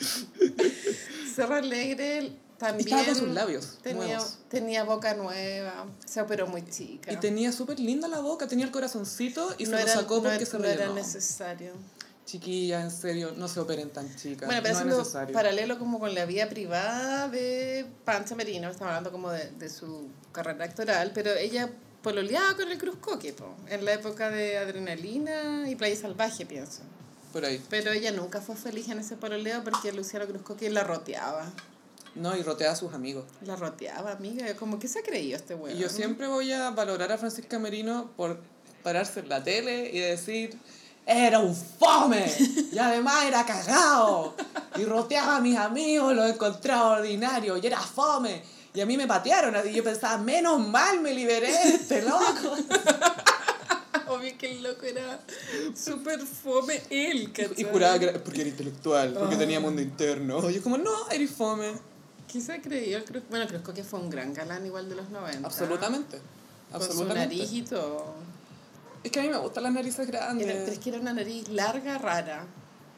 Cerro 1.30 1.54
Alegre 1.56 2.32
también. 2.58 2.88
estaba 2.88 3.04
con 3.06 3.14
sus 3.16 3.28
labios 3.28 3.78
tenía, 3.82 4.06
nuevos. 4.06 4.38
tenía 4.48 4.84
boca 4.84 5.14
nueva, 5.14 5.86
se 6.04 6.20
operó 6.20 6.46
muy 6.46 6.62
chica. 6.68 7.12
Y 7.12 7.16
tenía 7.16 7.52
súper 7.52 7.80
linda 7.80 8.06
la 8.08 8.20
boca, 8.20 8.46
tenía 8.46 8.66
el 8.66 8.70
corazoncito 8.70 9.54
y 9.58 9.64
no 9.64 9.76
se 9.78 9.82
era, 9.84 9.94
lo 9.94 10.00
sacó 10.02 10.16
no 10.16 10.22
porque 10.24 10.36
era- 10.36 10.46
se 10.46 10.58
no 10.58 10.64
era 10.64 10.74
rellenó. 10.74 10.94
necesario. 10.94 11.72
Chiquilla, 12.26 12.82
en 12.82 12.90
serio, 12.92 13.32
no 13.36 13.48
se 13.48 13.58
operen 13.58 13.90
tan 13.90 14.14
chicas. 14.14 14.46
Bueno, 14.46 14.62
pero 14.62 14.84
no 14.84 15.00
es 15.02 15.08
paralelo 15.32 15.78
como 15.78 15.98
con 15.98 16.14
la 16.14 16.26
vida 16.26 16.48
privada 16.48 17.28
de 17.28 17.86
Pancha 18.04 18.34
Merino, 18.36 18.68
estamos 18.70 18.90
hablando 18.90 19.10
como 19.10 19.30
de, 19.30 19.50
de 19.52 19.68
su 19.68 20.08
carrera 20.30 20.64
actoral, 20.66 21.10
pero 21.12 21.32
ella 21.34 21.70
pololeaba 22.02 22.54
con 22.54 22.70
el 22.70 22.78
Cruz 22.78 22.96
Coque, 23.00 23.32
po, 23.32 23.56
en 23.68 23.84
la 23.84 23.94
época 23.94 24.30
de 24.30 24.58
Adrenalina 24.58 25.68
y 25.68 25.74
Playa 25.74 25.96
Salvaje, 25.96 26.46
pienso. 26.46 26.82
Por 27.32 27.44
ahí. 27.44 27.62
Pero 27.68 27.92
ella 27.92 28.12
nunca 28.12 28.40
fue 28.40 28.56
feliz 28.56 28.88
en 28.88 28.98
ese 28.98 29.16
pololeo 29.16 29.62
porque 29.62 29.92
Luciano 29.92 30.26
Cruz 30.26 30.42
Coque 30.42 30.70
la 30.70 30.84
roteaba. 30.84 31.50
No, 32.14 32.36
y 32.36 32.42
rotea 32.42 32.72
a 32.72 32.76
sus 32.76 32.92
amigos. 32.92 33.24
La 33.44 33.56
roteaba, 33.56 34.12
amiga. 34.12 34.54
Como 34.56 34.78
que 34.78 34.88
se 34.88 34.98
ha 34.98 35.02
creído 35.02 35.36
este 35.36 35.54
weón. 35.54 35.76
Y 35.76 35.80
yo 35.80 35.88
siempre 35.88 36.26
voy 36.26 36.52
a 36.52 36.70
valorar 36.70 37.12
a 37.12 37.18
Francisca 37.18 37.58
Merino 37.58 38.10
por 38.16 38.40
pararse 38.82 39.20
en 39.20 39.28
la 39.28 39.44
tele 39.44 39.90
y 39.92 40.00
decir, 40.00 40.58
era 41.06 41.38
un 41.38 41.54
fome, 41.54 42.24
y 42.72 42.78
además 42.78 43.24
era 43.24 43.44
cagado, 43.44 44.34
y 44.76 44.84
roteaba 44.84 45.36
a 45.36 45.40
mis 45.40 45.56
amigos, 45.56 46.14
lo 46.14 46.24
encontraba 46.26 46.98
ordinario, 46.98 47.56
y 47.56 47.66
era 47.66 47.80
fome. 47.80 48.42
Y 48.72 48.80
a 48.80 48.86
mí 48.86 48.96
me 48.96 49.06
patearon, 49.06 49.54
y 49.68 49.72
yo 49.72 49.82
pensaba, 49.82 50.18
menos 50.18 50.66
mal 50.66 51.00
me 51.00 51.12
liberé 51.12 51.52
de 51.52 51.68
este 51.74 52.02
loco. 52.02 52.56
Obvio 54.10 54.36
que 54.38 54.50
el 54.50 54.62
loco 54.62 54.84
era 54.86 55.20
súper 55.74 56.20
fome 56.20 56.82
él, 56.90 57.22
Y 57.22 57.26
¿cachai? 57.28 57.64
juraba 57.64 57.98
que 57.98 58.04
era 58.06 58.22
porque 58.24 58.40
era 58.40 58.50
intelectual, 58.50 59.14
porque 59.14 59.34
Ah. 59.36 59.38
tenía 59.38 59.60
mundo 59.60 59.80
interno. 59.80 60.50
Y 60.50 60.54
yo 60.54 60.62
como, 60.62 60.78
no, 60.78 61.08
eres 61.10 61.30
fome. 61.30 61.72
¿Qué 62.30 62.40
se 62.40 62.60
creyó? 62.60 62.96
el 62.98 63.04
Cruz- 63.04 63.22
Bueno, 63.30 63.46
Cruzco 63.46 63.72
que 63.74 63.82
fue 63.84 63.98
un 64.00 64.10
gran 64.10 64.32
galán 64.34 64.64
igual 64.66 64.88
de 64.88 64.94
los 64.96 65.10
90. 65.10 65.46
Absolutamente. 65.46 66.18
Con 66.70 66.82
su 66.82 67.04
nariz 67.04 67.52
y 67.52 67.62
todo. 67.62 68.14
Es 69.02 69.10
que 69.10 69.18
a 69.20 69.22
mí 69.22 69.28
me 69.30 69.38
gustan 69.38 69.64
las 69.64 69.72
narices 69.72 70.06
grandes. 70.06 70.46
Era, 70.46 70.60
pero 70.60 70.72
es 70.72 70.78
que 70.78 70.90
era 70.90 71.00
una 71.00 71.12
nariz 71.12 71.48
larga, 71.48 71.98
rara. 71.98 72.46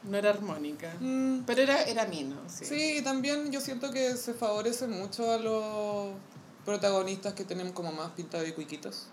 No 0.03 0.17
era 0.17 0.31
armónica. 0.31 0.93
Mm, 0.99 1.43
Pero 1.45 1.61
era, 1.61 1.81
era 1.83 2.05
mino, 2.05 2.35
sí. 2.47 2.65
sí, 2.65 2.97
y 2.97 3.01
también 3.01 3.51
yo 3.53 3.61
siento 3.61 3.89
que 3.91 4.17
se 4.17 4.33
favorece 4.33 4.85
mucho 4.85 5.31
a 5.31 5.37
los 5.37 6.09
protagonistas 6.65 7.33
que 7.33 7.45
tienen 7.45 7.71
como 7.71 7.91
más 7.93 8.11
pinta 8.11 8.41
de 8.41 8.53
cuiquitos. 8.53 9.07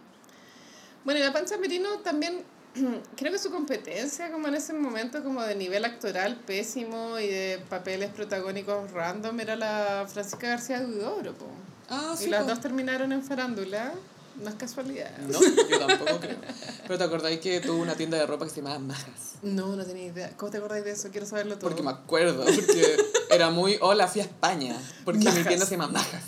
Bueno, 1.04 1.20
y 1.20 1.22
la 1.22 1.32
Pancha 1.32 1.56
Merino 1.56 1.98
también, 2.00 2.42
creo 3.16 3.32
que 3.32 3.38
su 3.38 3.50
competencia 3.50 4.30
como 4.30 4.48
en 4.48 4.54
ese 4.54 4.72
momento 4.72 5.22
como 5.22 5.42
de 5.42 5.54
nivel 5.54 5.84
actoral 5.84 6.36
pésimo 6.36 7.18
y 7.18 7.26
de 7.28 7.62
papeles 7.68 8.10
protagónicos 8.10 8.90
random 8.92 9.40
era 9.40 9.56
la 9.56 10.06
Francisca 10.12 10.48
García 10.48 10.80
Huidobro, 10.80 11.34
po. 11.34 11.46
Ah, 11.88 12.14
y 12.18 12.24
sí. 12.24 12.30
las 12.30 12.42
po. 12.42 12.50
dos 12.50 12.60
terminaron 12.60 13.12
en 13.12 13.22
farándula, 13.22 13.92
no 14.40 14.48
es 14.48 14.54
casualidad. 14.54 15.10
No, 15.18 15.40
yo 15.40 15.86
tampoco 15.86 16.20
creo. 16.20 16.36
Pero 16.82 16.98
te 16.98 17.04
acordáis 17.04 17.40
que 17.40 17.60
tuvo 17.60 17.82
una 17.82 17.94
tienda 17.94 18.16
de 18.16 18.26
ropa 18.26 18.44
que 18.44 18.50
se 18.50 18.56
llamaba 18.58 18.78
Majas. 18.78 19.34
No, 19.42 19.74
no 19.74 19.84
tenía 19.84 20.06
idea. 20.06 20.36
¿Cómo 20.36 20.50
te 20.50 20.58
acordáis 20.58 20.84
de 20.84 20.92
eso? 20.92 21.08
Quiero 21.10 21.26
saberlo 21.26 21.56
todo. 21.56 21.68
Porque 21.68 21.82
me 21.82 21.90
acuerdo, 21.90 22.44
porque 22.44 22.96
era 23.30 23.50
muy, 23.50 23.78
hola, 23.80 24.06
fui 24.06 24.20
a 24.20 24.24
España. 24.24 24.76
Porque 25.04 25.18
mi 25.18 25.24
Majas. 25.26 25.46
tienda 25.48 25.66
se 25.66 25.72
llama 25.72 25.88
Majas. 25.88 26.22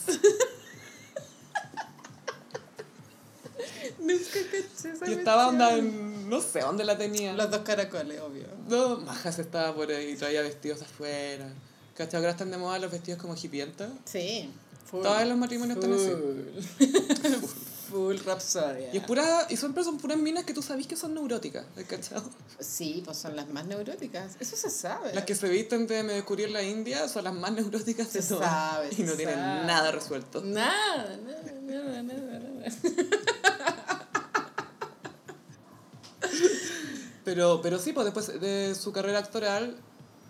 Nunca 4.03 4.41
caché 4.51 4.93
esa 4.93 5.11
Y 5.11 5.15
estaba 5.15 5.49
onda 5.49 5.77
en, 5.77 6.29
no 6.29 6.41
sé 6.41 6.61
dónde 6.61 6.85
la 6.85 6.97
tenía. 6.99 7.33
Los 7.33 7.51
dos 7.51 7.61
caracoles, 7.61 8.21
obvio. 8.21 8.47
No, 8.69 8.99
Majas 8.99 9.39
estaba 9.39 9.75
por 9.75 9.91
ahí, 9.91 10.15
traía 10.17 10.43
vestidos 10.43 10.83
afuera. 10.83 11.49
¿Cachai? 11.97 12.19
Ahora 12.21 12.31
están 12.33 12.51
de 12.51 12.57
moda 12.59 12.79
los 12.79 12.91
vestidos 12.91 13.21
como 13.21 13.35
hipientas. 13.35 13.91
Sí. 14.05 14.51
Full. 14.91 15.03
Todos 15.03 15.27
los 15.27 15.37
matrimonios 15.37 15.79
están 15.79 15.93
así. 15.93 16.11
Full. 16.11 17.49
Full 17.93 18.17
Rapsodia. 18.25 18.89
Y, 18.95 18.97
es 18.97 19.05
pura, 19.05 19.47
y 19.51 19.57
siempre 19.59 19.85
son 19.85 19.99
puras 19.99 20.17
minas 20.17 20.45
que 20.45 20.55
tú 20.55 20.63
sabes 20.63 20.87
que 20.87 20.97
son 20.97 21.13
neuróticas, 21.13 21.67
¿cachai? 21.87 22.23
Sí, 22.59 23.03
pues 23.05 23.19
son 23.19 23.37
las 23.37 23.47
más 23.51 23.67
neuróticas. 23.67 24.33
Eso 24.41 24.57
se 24.57 24.71
sabe. 24.71 25.13
Las 25.13 25.25
que 25.25 25.35
se 25.35 25.47
visten 25.51 25.87
de 25.87 26.03
me 26.03 26.15
descubrí 26.15 26.45
en 26.45 26.55
la 26.55 26.63
India 26.63 27.07
son 27.09 27.25
las 27.25 27.35
más 27.35 27.53
neuróticas 27.53 28.11
de 28.15 28.23
Se 28.23 28.29
todas. 28.35 28.49
sabe, 28.51 28.89
Y 28.93 28.95
se 28.95 29.03
no 29.05 29.13
tienen 29.13 29.35
sabe. 29.35 29.67
nada 29.67 29.93
resuelto. 29.93 30.41
Nada, 30.43 31.19
nada, 31.19 31.53
nada, 31.63 32.03
nada, 32.03 32.39
nada. 32.39 32.65
Pero, 37.25 37.61
pero 37.63 37.79
sí, 37.79 37.93
pues 37.93 38.05
después 38.05 38.41
de 38.41 38.75
su 38.75 38.93
carrera 38.93 39.21
actoral, 39.21 39.77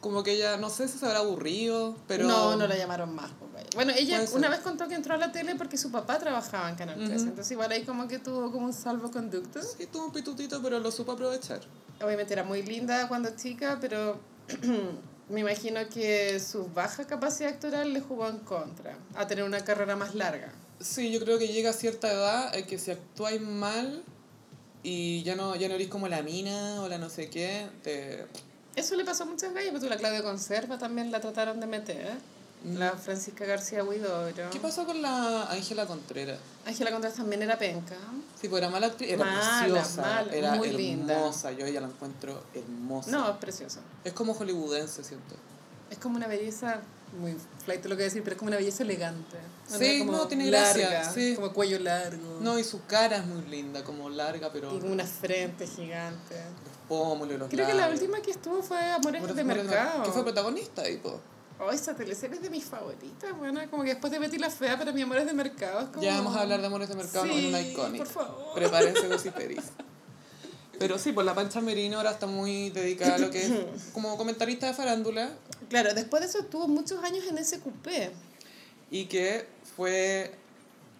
como 0.01 0.23
que 0.23 0.33
ella, 0.33 0.57
no 0.57 0.69
sé 0.69 0.89
si 0.89 0.99
se 0.99 1.07
habrá 1.07 1.21
aburrido, 1.21 1.97
pero... 2.07 2.27
No, 2.27 2.57
no 2.57 2.67
la 2.67 2.77
llamaron 2.77 3.15
más. 3.15 3.31
pues. 3.39 3.53
Bueno, 3.75 3.93
ella 3.97 4.23
una 4.35 4.49
vez 4.49 4.61
contó 4.61 4.89
que 4.89 4.95
entró 4.95 5.15
a 5.15 5.17
la 5.17 5.33
tele 5.33 5.55
porque 5.55 5.79
su 5.79 5.91
papá 5.91 6.19
trabajaba 6.19 6.69
en 6.69 6.77
Canal 6.77 6.97
13. 6.97 7.15
Ujú. 7.15 7.23
Entonces 7.25 7.51
igual 7.53 7.73
ahí 7.73 7.85
como 7.85 8.09
que 8.09 8.19
tuvo 8.19 8.51
como 8.53 8.67
un 8.67 8.73
salvoconducto. 8.73 9.63
Sí, 9.63 9.87
tuvo 9.87 10.07
un 10.07 10.13
pitutito, 10.13 10.61
pero 10.63 10.79
lo 10.79 10.91
supo 10.91 11.13
aprovechar. 11.13 11.61
Obviamente 12.03 12.33
era 12.33 12.45
muy 12.45 12.63
linda 12.63 13.09
cuando 13.09 13.31
chica, 13.37 13.79
pero 13.81 14.19
me 15.31 15.41
imagino 15.41 15.81
que 15.89 16.39
su 16.41 16.67
baja 16.69 17.07
capacidad 17.07 17.51
actoral 17.51 17.93
le 17.93 18.01
jugó 18.01 18.29
en 18.29 18.39
contra. 18.41 18.99
A 19.15 19.27
tener 19.27 19.45
una 19.45 19.65
carrera 19.65 19.97
más 19.97 20.15
larga. 20.15 20.53
Sí, 20.81 21.13
yo 21.13 21.21
creo 21.21 21.39
que 21.39 21.49
llega 21.49 21.71
a 21.71 21.75
cierta 21.75 22.13
edad 22.13 22.55
en 22.55 22.67
que 22.67 22.79
si 22.79 22.91
actuáis 22.91 23.41
mal 23.41 24.03
y 24.83 25.23
ya 25.23 25.35
no, 25.37 25.55
ya 25.57 25.69
no 25.69 25.75
eres 25.75 25.89
como 25.89 26.09
la 26.09 26.23
mina 26.23 26.83
o 26.83 26.89
la 26.89 26.99
no 26.99 27.09
sé 27.11 27.29
qué, 27.31 27.69
te... 27.83 28.27
Eso 28.75 28.95
le 28.97 29.05
pasó 29.05 29.25
a 29.25 29.27
muchas 29.27 29.53
gallas, 29.53 29.71
pero 29.73 29.83
tú 29.85 29.89
la 29.91 29.97
Claudia 29.97 30.23
Conserva 30.23 30.79
también 30.79 31.11
la 31.13 31.21
trataron 31.21 31.61
de 31.61 31.67
meter. 31.67 32.07
¿eh? 32.07 32.15
La 32.75 32.93
Francisca 32.93 33.45
García 33.45 33.83
Huidobro. 33.85 34.49
¿Qué 34.51 34.61
pasó 34.61 34.87
con 34.87 35.03
la 35.03 35.51
Ángela 35.51 35.85
Contreras? 35.87 36.39
Ángela 36.65 36.91
Contreras 36.91 37.17
también 37.19 37.43
era 37.43 37.59
penca. 37.59 37.97
Sí, 38.41 38.49
pues 38.49 38.63
era 38.63 38.71
mala 38.71 38.87
actriz, 38.87 39.11
era 39.11 39.25
Mala, 39.25 39.59
preciosa, 39.61 40.01
mala, 40.03 40.33
era 40.35 40.55
muy 40.55 40.71
linda. 40.71 41.15
hermosa, 41.15 41.53
yo 41.53 41.65
a 41.67 41.69
ella 41.69 41.81
la 41.81 41.89
encuentro 41.89 42.45
hermosa. 42.55 43.11
No, 43.11 43.31
es 43.31 43.37
preciosa. 43.37 43.81
Es 44.05 44.13
como 44.13 44.33
hollywoodense, 44.35 45.05
siento. 45.05 45.35
Es 45.91 45.99
como 45.99 46.17
una 46.17 46.29
belleza, 46.29 46.81
muy 47.19 47.37
flight 47.65 47.85
lo 47.87 47.97
que 47.97 48.05
decir, 48.05 48.23
pero 48.23 48.35
es 48.35 48.39
como 48.39 48.49
una 48.49 48.57
belleza 48.57 48.83
elegante. 48.83 49.37
Sí, 49.67 49.99
como 50.01 50.13
no, 50.13 50.27
tiene 50.29 50.51
larga, 50.51 50.89
gracia, 50.91 51.13
sí. 51.13 51.35
Como 51.35 51.53
cuello 51.53 51.79
largo. 51.79 52.39
No, 52.41 52.59
y 52.59 52.65
su 52.65 52.85
cara 52.87 53.17
es 53.19 53.27
muy 53.27 53.43
linda, 53.47 53.85
como 53.85 54.09
larga, 54.11 54.51
pero 54.53 54.75
Y 54.77 54.81
con 54.81 54.91
una 54.93 55.07
frente 55.07 55.67
gigante. 55.67 56.35
los 56.37 56.77
pómulos, 56.89 57.39
los 57.39 57.49
Creo 57.49 57.67
que 57.67 57.75
la 57.75 57.83
labios. 57.83 58.01
última 58.01 58.21
que 58.21 58.31
estuvo 58.33 58.63
fue 58.63 58.79
Amores 58.79 59.19
Amores 59.23 59.37
de 59.37 59.45
Mercado. 59.45 60.03
Que 60.03 60.11
fue 60.11 60.23
protagonista 60.25 60.83
ahí, 60.83 60.97
po. 60.99 61.21
Oh, 61.61 61.71
esa 61.71 61.95
teleserie 61.95 62.37
es 62.37 62.43
de 62.43 62.51
mis 62.51 62.65
favoritas, 62.65 63.37
bueno, 63.39 63.61
como 63.71 63.85
que 63.85 63.91
después 63.91 64.11
de 64.13 64.19
Betty 64.19 64.37
la 64.39 64.51
Fea, 64.51 64.77
pero 64.79 64.93
mi 64.93 65.03
Amores 65.03 65.27
de 65.27 65.33
Mercado 65.33 65.81
es 65.81 65.87
como... 65.91 66.03
Ya 66.03 66.17
vamos 66.17 66.35
a 66.37 66.41
hablar 66.41 66.61
de 66.61 66.67
Amores 66.67 66.89
de 66.89 66.97
Mercado 66.97 67.25
en 67.27 67.47
una 67.47 67.59
Sí, 67.59 67.69
icónica. 67.71 68.05
por 68.05 68.13
favor. 68.13 68.55
Prepárense 68.55 69.07
gossiperis. 69.09 69.63
Pero 70.83 70.99
sí, 70.99 71.13
pues 71.13 71.25
la 71.25 71.35
Pancha 71.35 71.61
Merino 71.61 71.99
ahora 71.99 72.11
está 72.11 72.27
muy 72.27 72.71
dedicada 72.71 73.15
a 73.15 73.19
lo 73.19 73.31
que 73.31 73.47
es 73.47 73.53
como 73.93 74.17
comentarista 74.17 74.67
de 74.67 74.75
farándula 74.75 75.31
Claro, 75.69 75.95
después 75.95 76.23
de 76.23 76.29
eso 76.29 76.41
estuvo 76.41 76.67
muchos 76.67 77.03
años 77.05 77.25
en 77.31 77.39
ese 77.39 77.61
coupé. 77.61 78.11
y 78.91 79.07
que 79.07 79.47
fue, 79.77 80.35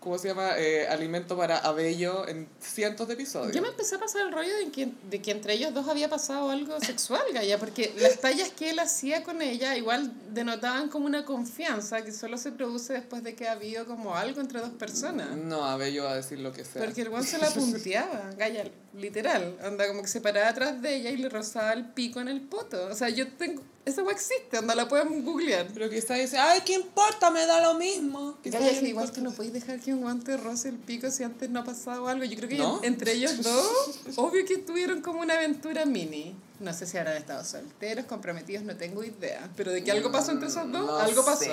¿cómo 0.03 0.19
se 0.19 0.29
llama? 0.29 0.59
Eh, 0.59 0.87
alimento 0.89 1.37
para 1.37 1.59
Abello 1.59 2.27
en 2.27 2.49
cientos 2.61 3.07
de 3.07 3.15
episodios. 3.15 3.55
Yo 3.55 3.63
me 3.63 3.69
empecé 3.69 3.95
a 3.95 3.99
pasar 4.01 4.27
el 4.27 4.33
rollo 4.33 4.55
de 4.57 4.71
que, 4.71 4.93
de 5.09 5.23
que 5.23 5.31
entre 5.31 5.55
ellos 5.55 5.73
dos 5.73 5.89
había 5.89 6.11
pasado 6.11 6.51
algo 6.51 6.79
sexual, 6.81 7.23
Gaya, 7.33 7.59
porque 7.59 7.95
las 7.99 8.21
tallas 8.21 8.51
que 8.51 8.71
él 8.71 8.81
hacía 8.81 9.23
con 9.23 9.41
ella 9.41 9.77
igual 9.77 10.13
denotaban 10.33 10.89
como 10.89 11.07
una 11.07 11.25
confianza 11.25 12.03
que 12.03 12.13
solo 12.13 12.37
se 12.37 12.51
produce 12.51 12.95
después 12.95 13.23
de 13.23 13.35
que 13.35 13.47
ha 13.47 13.53
habido 13.53 13.87
como 13.87 14.17
algo 14.17 14.41
entre 14.41 14.61
dos 14.61 14.71
personas. 14.71 15.37
No, 15.37 15.65
Abello 15.65 16.05
va 16.05 16.13
a 16.13 16.17
decir 16.17 16.41
lo 16.41 16.53
que 16.53 16.65
sea. 16.65 16.85
Porque 16.85 17.03
el 17.03 17.09
guan 17.09 17.25
se 17.25 17.39
la 17.39 17.49
punteaba, 17.51 18.31
Gaya, 18.37 18.65
literal. 18.95 19.57
Anda 19.63 19.87
como 19.87 20.03
que 20.03 20.09
se 20.09 20.21
paraba 20.21 20.49
atrás 20.49 20.83
de 20.83 20.97
ella 20.97 21.11
y 21.11 21.17
le 21.17 21.29
rozaba 21.29 21.73
el 21.73 21.85
pico 21.87 22.21
en 22.21 22.29
el 22.29 22.41
poto. 22.41 22.89
O 22.91 22.95
sea, 22.95 23.09
yo 23.09 23.29
tengo. 23.33 23.63
Esa 23.85 24.03
weá 24.05 24.15
existe, 24.15 24.57
anda, 24.59 24.77
la 24.77 24.89
pueden 24.89 25.25
googlear. 25.25 25.67
Pero 25.75 25.91
quizá 25.91 26.15
dice, 26.15 26.39
ay, 26.39 26.61
¿qué 26.65 26.75
importa? 26.75 27.31
Me 27.33 27.45
da 27.47 27.61
lo 27.61 27.75
mismo. 27.79 28.39
Quizá 28.43 28.61
Gaya, 28.61 28.71
ya 28.71 28.77
que 28.79 28.83
no 28.83 28.89
igual 28.89 29.05
importa. 29.07 29.21
tú 29.21 29.25
no 29.29 29.35
podéis 29.35 29.53
dejar 29.55 29.81
que 29.81 29.93
un 29.93 30.03
guante 30.03 30.37
roce 30.37 30.69
el 30.69 30.77
pico 30.77 31.11
si 31.11 31.25
antes 31.25 31.51
no 31.51 31.61
ha 31.61 31.65
pasado 31.65 32.07
algo. 32.07 32.23
Yo 32.25 32.37
creo 32.37 32.49
que 32.81 32.87
entre 32.87 33.13
ellos 33.15 33.37
dos, 33.43 33.69
obvio 34.17 34.47
que 34.47 34.59
tuvieron 34.59 35.03
como 35.03 35.21
una 35.21 35.35
aventura 35.35 35.85
mini. 35.85 36.37
No 36.61 36.73
sé 36.73 36.87
si 36.87 36.97
habrán 36.97 37.17
estado 37.17 37.43
solteros, 37.45 38.05
comprometidos, 38.07 38.63
no 38.65 38.77
tengo 38.77 39.03
idea. 39.03 39.51
Pero 39.57 39.73
de 39.73 39.83
que 39.83 39.91
algo 39.91 40.13
pasó 40.13 40.31
entre 40.31 40.47
esos 40.49 40.71
dos, 40.71 40.87
No 40.87 40.97
algo 40.99 41.25
pasó. 41.25 41.47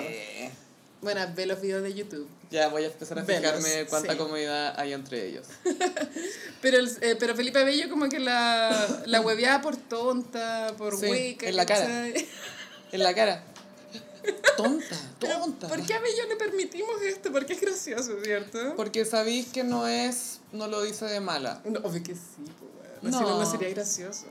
Bueno, 1.01 1.21
ve 1.35 1.45
los 1.45 1.61
videos 1.61 1.81
de 1.83 1.93
YouTube. 1.93 2.27
Ya 2.51 2.67
voy 2.67 2.83
a 2.83 2.87
empezar 2.87 3.19
a 3.19 3.23
Velos, 3.23 3.55
fijarme 3.63 3.85
cuánta 3.87 4.11
sí. 4.13 4.17
comodidad 4.17 4.77
hay 4.77 4.93
entre 4.93 5.27
ellos. 5.27 5.45
Pero, 6.61 6.77
el- 6.77 6.91
eh, 7.01 7.15
pero 7.17 7.35
Felipe 7.35 7.63
Bello 7.63 7.89
como 7.89 8.09
que 8.09 8.19
la, 8.19 9.03
la 9.05 9.21
hueveaba 9.21 9.61
por 9.61 9.77
tonta, 9.77 10.73
por 10.77 10.97
Sí, 10.99 11.05
hueca. 11.05 11.47
en 11.47 11.55
la 11.55 11.65
cara. 11.65 12.07
En 12.91 13.03
la 13.03 13.13
cara. 13.13 13.43
Tonta, 14.57 14.97
Pero, 15.19 15.39
tonta. 15.39 15.67
¿Por 15.67 15.85
qué 15.85 15.93
a 15.93 15.99
Bello 15.99 16.25
le 16.27 16.35
permitimos 16.35 17.01
esto? 17.03 17.31
Porque 17.31 17.53
es 17.53 17.61
gracioso, 17.61 18.17
¿cierto? 18.23 18.75
Porque 18.75 19.05
sabéis 19.05 19.47
que 19.47 19.63
no 19.63 19.87
es, 19.87 20.39
no 20.51 20.67
lo 20.67 20.81
dice 20.81 21.05
de 21.05 21.19
mala. 21.19 21.61
No, 21.65 21.79
obvio 21.81 22.01
que 22.03 22.15
sí, 22.15 22.19
pues, 22.37 22.71
bueno. 23.01 23.17
No. 23.17 23.17
Si 23.19 23.23
no, 23.23 23.39
no 23.39 23.49
sería 23.49 23.69
gracioso. 23.69 24.25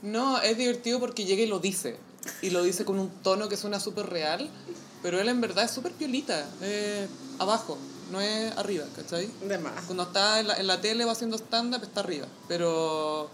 No, 0.00 0.40
es 0.40 0.56
divertido 0.56 0.98
porque 1.00 1.24
llega 1.26 1.42
y 1.42 1.46
lo 1.46 1.58
dice. 1.60 1.96
Y 2.40 2.48
lo 2.50 2.62
dice 2.64 2.84
con 2.86 2.98
un 2.98 3.10
tono 3.22 3.48
que 3.48 3.56
suena 3.58 3.78
súper 3.78 4.06
real. 4.06 4.50
Pero 5.02 5.20
él 5.20 5.28
en 5.28 5.40
verdad 5.40 5.64
es 5.64 5.70
súper 5.70 5.92
piolita. 5.92 6.46
eh, 6.62 7.06
abajo, 7.38 7.76
no 8.10 8.20
es 8.20 8.56
arriba, 8.56 8.84
¿cachai? 8.94 9.28
De 9.46 9.58
más. 9.58 9.84
Cuando 9.86 10.04
está 10.04 10.40
en 10.40 10.48
la, 10.48 10.54
en 10.54 10.66
la 10.66 10.80
tele 10.80 11.04
va 11.04 11.12
haciendo 11.12 11.36
stand-up, 11.38 11.82
está 11.82 12.00
arriba. 12.00 12.26
Pero 12.46 13.28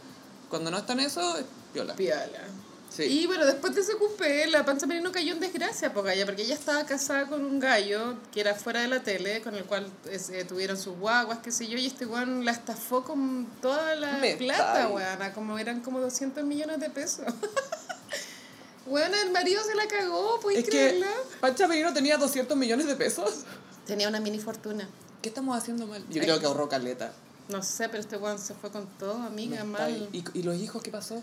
cuando 0.48 0.70
no 0.70 0.78
está 0.78 0.94
en 0.94 1.00
eso, 1.00 1.36
es 1.36 1.44
piola. 1.72 1.94
Piola. 1.94 2.44
Sí. 2.90 3.02
Y 3.02 3.26
bueno, 3.26 3.44
después 3.44 3.74
de 3.74 3.82
ese 3.82 3.96
cupé, 3.96 4.46
la 4.46 4.64
panza 4.64 4.86
Merino 4.86 5.12
cayó 5.12 5.34
en 5.34 5.40
desgracia, 5.40 5.92
po, 5.92 6.02
Gaya, 6.02 6.24
porque 6.24 6.42
ella 6.42 6.54
estaba 6.54 6.86
casada 6.86 7.26
con 7.26 7.44
un 7.44 7.60
gallo 7.60 8.14
que 8.32 8.40
era 8.40 8.54
fuera 8.54 8.80
de 8.80 8.88
la 8.88 9.02
tele, 9.02 9.42
con 9.42 9.54
el 9.54 9.64
cual 9.64 9.92
eh, 10.06 10.44
tuvieron 10.48 10.78
sus 10.78 10.96
guaguas, 10.96 11.40
qué 11.42 11.52
sé 11.52 11.66
yo, 11.68 11.76
y 11.76 11.86
este 11.86 12.06
weón 12.06 12.46
la 12.46 12.52
estafó 12.52 13.04
con 13.04 13.46
toda 13.60 13.94
la 13.94 14.12
Me 14.12 14.36
plata, 14.36 14.88
weona, 14.88 15.34
como 15.34 15.58
eran 15.58 15.80
como 15.80 16.00
200 16.00 16.42
millones 16.44 16.80
de 16.80 16.88
pesos. 16.88 17.26
Bueno, 18.88 19.16
el 19.22 19.30
marido 19.30 19.62
se 19.64 19.74
la 19.74 19.86
cagó, 19.86 20.40
¿puedes 20.40 20.60
Es 20.60 20.64
que 20.64 20.70
creerla? 20.70 21.08
Pancha 21.40 21.68
Merino 21.68 21.92
tenía 21.92 22.16
200 22.16 22.56
millones 22.56 22.86
de 22.86 22.96
pesos. 22.96 23.44
Tenía 23.86 24.08
una 24.08 24.20
mini 24.20 24.38
fortuna. 24.38 24.88
¿Qué 25.22 25.28
estamos 25.28 25.56
haciendo 25.56 25.86
mal? 25.86 26.04
Yo 26.08 26.20
creo 26.22 26.38
que 26.40 26.46
ahorró 26.46 26.68
caleta. 26.68 27.12
No 27.48 27.62
sé, 27.62 27.88
pero 27.88 28.00
este 28.00 28.16
weón 28.16 28.38
se 28.38 28.54
fue 28.54 28.70
con 28.70 28.86
todo, 28.98 29.14
amiga, 29.22 29.64
Me 29.64 29.70
mal. 29.70 30.08
¿Y, 30.12 30.24
¿Y 30.34 30.42
los 30.42 30.56
hijos 30.56 30.82
qué 30.82 30.90
pasó? 30.90 31.20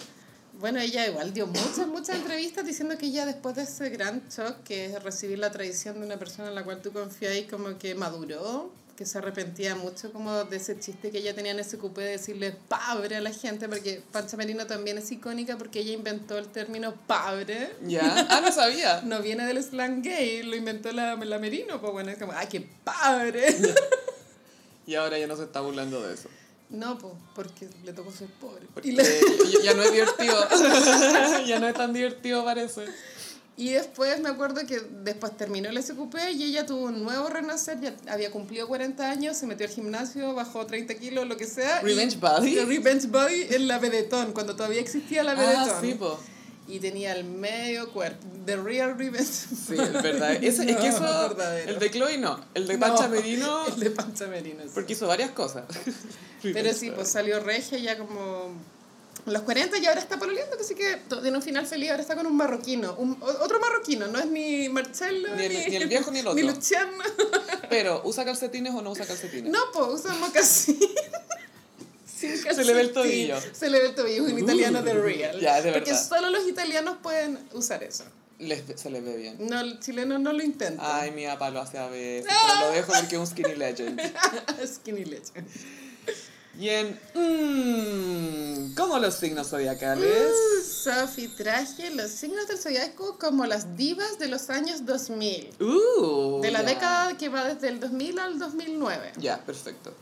Bueno, 0.60 0.80
ella 0.80 1.08
igual 1.08 1.34
dio 1.34 1.48
muchas, 1.48 1.88
muchas 1.88 2.16
entrevistas 2.16 2.66
diciendo 2.66 2.98
que 2.98 3.08
ella 3.08 3.26
después 3.26 3.56
de 3.56 3.64
ese 3.64 3.90
gran 3.90 4.28
shock, 4.30 4.64
que 4.64 4.86
es 4.86 5.04
recibir 5.04 5.40
la 5.40 5.52
traición 5.52 6.00
de 6.00 6.06
una 6.06 6.18
persona 6.18 6.48
en 6.50 6.56
la 6.56 6.64
cual 6.64 6.82
tú 6.82 6.94
confías, 6.94 7.34
como 7.50 7.78
que 7.78 7.94
maduró, 7.94 8.72
que 8.96 9.06
se 9.06 9.18
arrepentía 9.18 9.76
mucho 9.76 10.12
como 10.14 10.46
de 10.46 10.56
ese 10.58 10.80
chiste 10.80 11.12
que 11.12 11.18
ella 11.18 11.36
tenía 11.36 11.52
en 11.52 11.60
ese 11.60 11.78
cupé 11.78 12.02
de 12.02 12.12
decirle 12.12 12.56
pabre 12.70 13.18
a 13.18 13.22
la 13.22 13.34
gente, 13.34 13.68
porque 13.68 14.02
Pancha 14.12 14.38
Merino 14.38 14.66
también 14.68 14.98
es 14.98 15.12
icónica 15.12 15.58
porque 15.58 15.80
ella 15.82 15.92
inventó 15.92 16.38
el 16.38 16.48
término 16.48 16.94
pabre. 17.06 17.76
¿Ya? 17.86 18.26
Ah, 18.30 18.40
no 18.42 18.52
sabía. 18.52 19.02
No 19.06 19.22
viene 19.22 19.46
del 19.46 19.62
slang 19.62 20.02
gay, 20.02 20.44
lo 20.44 20.56
inventó 20.56 20.92
la, 20.94 21.16
la 21.16 21.40
Merino, 21.40 21.82
pues 21.82 21.92
bueno, 21.92 22.10
es 22.12 22.18
como, 22.18 22.32
¡ay, 22.32 22.48
qué 22.50 22.62
padre! 22.84 23.46
y 24.88 24.96
ahora 24.96 25.18
ya 25.20 25.28
no 25.28 25.36
se 25.36 25.44
está 25.44 25.62
burlando 25.62 26.02
de 26.02 26.14
eso. 26.14 26.30
No, 26.70 26.98
pues, 26.98 27.14
porque 27.36 27.68
le 27.84 27.94
tocó 27.94 28.12
ser 28.12 28.28
pobre. 28.40 28.66
Porque 28.74 28.90
Y 28.90 28.92
le- 28.94 29.04
ya 29.64 29.74
no 29.76 29.84
es 29.84 29.92
divertido. 29.92 30.48
ya 31.46 31.60
no 31.60 31.68
es 31.68 31.74
tan 31.76 31.94
divertido, 31.94 32.44
parece. 32.44 32.86
Y 33.58 33.70
después 33.72 34.20
me 34.20 34.28
acuerdo 34.28 34.66
que 34.68 34.82
después 35.04 35.38
terminó 35.38 35.70
el 35.70 35.82
SQP 35.82 36.14
y 36.34 36.44
ella 36.44 36.66
tuvo 36.66 36.88
un 36.88 37.04
nuevo 37.04 37.30
renacer, 37.30 37.80
ya 37.80 37.96
había 38.12 38.30
cumplido 38.30 38.68
40 38.68 39.10
años, 39.10 39.38
se 39.38 39.48
metió 39.48 39.66
al 39.66 39.72
gimnasio, 39.72 40.34
bajó 40.34 40.66
30 40.66 40.94
kilos, 40.96 41.26
lo 41.26 41.38
que 41.38 41.46
sea. 41.48 41.80
Revenge 41.82 42.18
Body. 42.20 42.56
Revenge 42.66 43.08
Body 43.08 43.48
en 43.52 43.70
la 43.70 43.80
Vedetón, 43.80 44.34
cuando 44.34 44.58
todavía 44.58 44.82
existía 44.82 45.24
la 45.24 45.36
Vedetón. 45.36 45.70
Ah, 45.70 45.78
sí, 45.82 45.94
po. 45.94 46.20
Y 46.68 46.80
tenía 46.80 47.14
el 47.16 47.24
medio 47.24 47.94
cuerpo, 47.94 48.26
The 48.46 48.58
Real 48.58 48.98
Revenge 48.98 49.24
Sí, 49.68 49.76
es 49.76 49.94
verdad. 49.94 50.34
Ese- 50.44 50.70
es 50.70 50.76
que 50.78 50.90
No, 50.90 50.96
eso, 50.96 51.30
verdadero. 51.30 51.72
el 51.72 51.80
de 51.80 51.92
Chloe 51.92 52.18
no. 52.18 52.44
El 52.56 52.68
de 52.68 52.74
No, 52.74 52.80
Pancha 52.80 53.08
Merino, 53.08 53.68
El 53.68 53.80
de 53.80 53.90
Pancha 53.92 54.28
Merino, 54.28 54.64
sí. 54.64 54.70
porque 54.74 54.94
hizo 54.94 55.08
varias 55.08 55.30
cosas. 55.32 55.64
Pero 56.42 56.74
sí, 56.74 56.92
pues 56.92 57.08
salió 57.10 57.40
regia 57.40 57.78
ya 57.78 57.98
como 57.98 58.50
los 59.26 59.42
40 59.42 59.78
y 59.80 59.86
ahora 59.88 60.00
está 60.00 60.20
pololeando, 60.20 60.56
así 60.60 60.76
que 60.76 60.98
to- 61.10 61.22
tiene 61.22 61.36
un 61.38 61.44
final 61.44 61.66
feliz, 61.66 61.90
ahora 61.90 62.02
está 62.04 62.16
con 62.16 62.28
un 62.28 62.36
marroquino, 62.38 62.94
un, 62.96 63.18
otro 63.22 63.60
marroquino, 63.60 64.08
no 64.08 64.20
es 64.20 64.28
ni 64.28 64.70
Marcelo, 64.70 65.36
Ni 65.36 65.46
el- 65.46 65.70
ni 65.70 65.76
el 65.76 65.88
viejo 65.88 66.12
ni 66.12 66.20
el 66.20 66.26
Ni 66.36 66.42
otro. 66.44 66.54
Luciano. 66.56 66.92
Pero, 67.70 68.02
¿usa 68.06 68.24
calcetines 68.26 68.74
o 68.74 68.82
no 68.82 68.92
usa 68.92 69.06
calcetines? 69.06 69.52
No, 69.52 69.60
pues 69.74 70.02
usa 70.02 70.14
mocasín. 70.16 70.78
Sin 72.06 72.38
Se 72.56 72.64
le 72.64 72.74
ve 72.74 72.82
el 72.82 72.94
tobillo. 72.94 73.38
Se 73.54 73.70
le 73.70 73.80
ve 73.80 73.86
el 73.88 73.96
tobillo, 73.96 74.24
un 74.26 74.38
italiano 74.40 74.82
de 74.84 74.94
real. 74.94 75.40
Ya, 75.40 75.62
de 75.62 75.72
Porque 75.74 75.96
solo 75.96 76.30
los 76.30 76.48
italianos 76.48 76.98
pueden 77.02 77.40
usar 77.54 77.84
eso. 77.84 78.04
Les- 78.38 78.64
se 78.76 78.90
les 78.90 79.04
ve 79.04 79.16
bien. 79.18 79.38
No, 79.40 79.60
el 79.62 79.80
chileno 79.80 80.20
no 80.20 80.34
lo 80.34 80.44
intenta. 80.44 81.00
Ay, 81.00 81.12
mi 81.12 81.26
papá 81.26 81.50
lo 81.52 81.62
hace 81.62 81.78
a 81.78 81.88
veces, 81.88 82.30
pero 82.30 82.68
lo 82.68 82.76
dejo 82.76 82.92
porque 82.94 83.16
es 83.16 83.20
un 83.22 83.28
skinny 83.28 83.56
legend. 83.56 84.00
Skinny 84.66 85.06
leche. 85.06 85.32
Y 86.60 86.70
en... 86.70 87.00
Mmm, 87.14 88.74
¿Cómo 88.76 89.00
los 89.00 89.16
signos 89.16 89.48
zodiacales? 89.50 90.32
Sophie 90.84 91.30
traje 91.30 91.90
los 91.92 92.12
signos 92.12 92.48
del 92.48 92.58
zodiaco 92.58 93.18
como 93.18 93.46
las 93.46 93.76
divas 93.76 94.20
de 94.20 94.28
los 94.28 94.50
años 94.50 94.86
2000. 94.86 95.50
Uh, 95.60 96.42
De 96.42 96.52
la 96.52 96.62
ya. 96.62 96.68
década 96.68 97.18
que 97.18 97.30
va 97.30 97.46
desde 97.46 97.70
el 97.70 97.80
2000 97.80 98.20
al 98.20 98.40
2009. 98.40 99.14
Ya, 99.18 99.40
perfecto. 99.44 99.94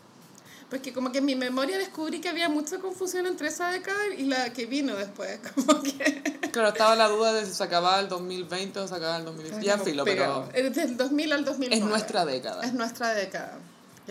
Porque 0.69 0.91
como 0.91 1.11
que 1.11 1.19
en 1.19 1.25
mi 1.25 1.35
memoria 1.35 1.77
descubrí 1.77 2.19
que 2.19 2.29
había 2.29 2.49
mucha 2.49 2.79
confusión 2.79 3.27
entre 3.27 3.47
esa 3.49 3.69
década 3.69 4.07
y 4.17 4.23
la 4.25 4.51
que 4.53 4.65
vino 4.65 4.95
después. 4.95 5.39
Como 5.55 5.83
que... 5.83 6.23
Claro, 6.51 6.69
estaba 6.69 6.95
la 6.95 7.07
duda 7.09 7.31
de 7.31 7.45
si 7.45 7.53
se 7.53 7.63
acababa 7.63 7.99
el 7.99 8.07
2020 8.09 8.79
o 8.79 8.87
se 8.87 8.95
acababa 8.95 9.17
el 9.17 9.25
2019. 9.25 9.63
Ya, 9.65 9.77
filo, 9.77 10.03
pero 10.03 10.49
Es 10.51 10.73
del 10.75 10.97
2000 10.97 11.31
al 11.31 11.45
2009. 11.45 11.75
es 11.83 11.87
nuestra 11.87 12.25
década. 12.25 12.63
Es 12.63 12.73
nuestra 12.73 13.13
década. 13.13 13.59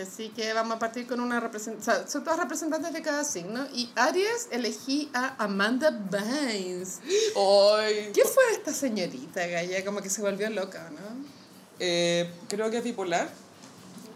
Así 0.01 0.29
que 0.29 0.53
vamos 0.53 0.75
a 0.77 0.79
partir 0.79 1.05
con 1.05 1.19
una 1.19 1.39
representación. 1.39 2.09
son 2.09 2.23
todas 2.23 2.39
representantes 2.39 2.93
de 2.93 3.01
cada 3.01 3.23
signo. 3.23 3.67
Y 3.73 3.91
Aries 3.95 4.47
elegí 4.51 5.09
a 5.13 5.35
Amanda 5.43 5.91
Bynes. 5.91 6.99
Hoy, 7.35 8.11
¿Qué 8.13 8.23
fue 8.23 8.43
de 8.47 8.53
esta 8.53 8.73
señorita, 8.73 9.45
Gaya? 9.45 9.85
Como 9.85 10.01
que 10.01 10.09
se 10.09 10.21
volvió 10.21 10.49
loca, 10.49 10.89
¿no? 10.91 11.43
eh, 11.79 12.29
creo 12.47 12.69
que 12.71 12.77
es 12.77 12.83
bipolar 12.83 13.29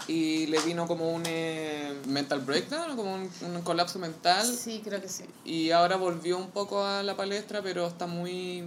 y 0.08 0.46
le 0.48 0.60
vino 0.62 0.88
como 0.88 1.12
un 1.14 1.24
eh, 1.26 1.94
mental 2.08 2.40
breakdown, 2.42 2.96
como 2.96 3.14
un, 3.16 3.30
un 3.42 3.62
colapso 3.62 4.00
mental 4.00 4.46
Sí, 4.46 4.82
creo 4.84 5.02
que 5.02 5.10
sí. 5.10 5.26
y 5.44 5.72
ahora 5.72 5.98
volvió 5.98 6.38
un 6.38 6.50
poco 6.52 6.84
a 6.84 7.04
la 7.04 7.18
palestra, 7.18 7.62
pero 7.62 7.88
está 7.88 8.08
muy... 8.08 8.64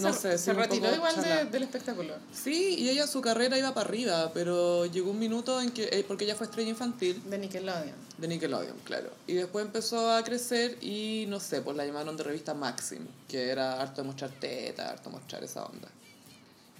No 0.00 0.12
se, 0.12 0.32
sé, 0.32 0.38
se 0.38 0.52
retiró 0.52 0.92
igual 0.94 1.14
de- 1.22 1.44
del 1.46 1.62
espectáculo. 1.62 2.14
Sí, 2.32 2.74
y 2.78 2.88
ella 2.90 3.06
su 3.06 3.20
carrera 3.20 3.56
iba 3.58 3.72
para 3.74 3.88
arriba, 3.88 4.30
pero 4.34 4.86
llegó 4.86 5.10
un 5.12 5.18
minuto 5.18 5.60
en 5.60 5.70
que, 5.70 5.84
eh, 5.84 6.04
porque 6.06 6.24
ella 6.24 6.34
fue 6.34 6.46
estrella 6.46 6.68
infantil 6.70 7.22
De 7.30 7.38
Nickelodeon. 7.38 7.94
de 8.18 8.28
Nickelodeon, 8.28 8.76
claro. 8.84 9.10
Y 9.26 9.34
después 9.34 9.64
empezó 9.64 10.10
a 10.12 10.22
crecer 10.24 10.76
y 10.82 11.26
no 11.28 11.38
sé, 11.40 11.60
pues 11.62 11.76
la 11.76 11.86
llamaron 11.86 12.16
de 12.16 12.24
revista 12.24 12.54
Maxim, 12.54 13.06
que 13.28 13.48
era 13.50 13.80
harto 13.80 14.02
de 14.02 14.08
mostrar 14.08 14.30
teta, 14.32 14.90
harto 14.90 15.10
de 15.10 15.16
mostrar 15.16 15.44
esa 15.44 15.64
onda. 15.64 15.88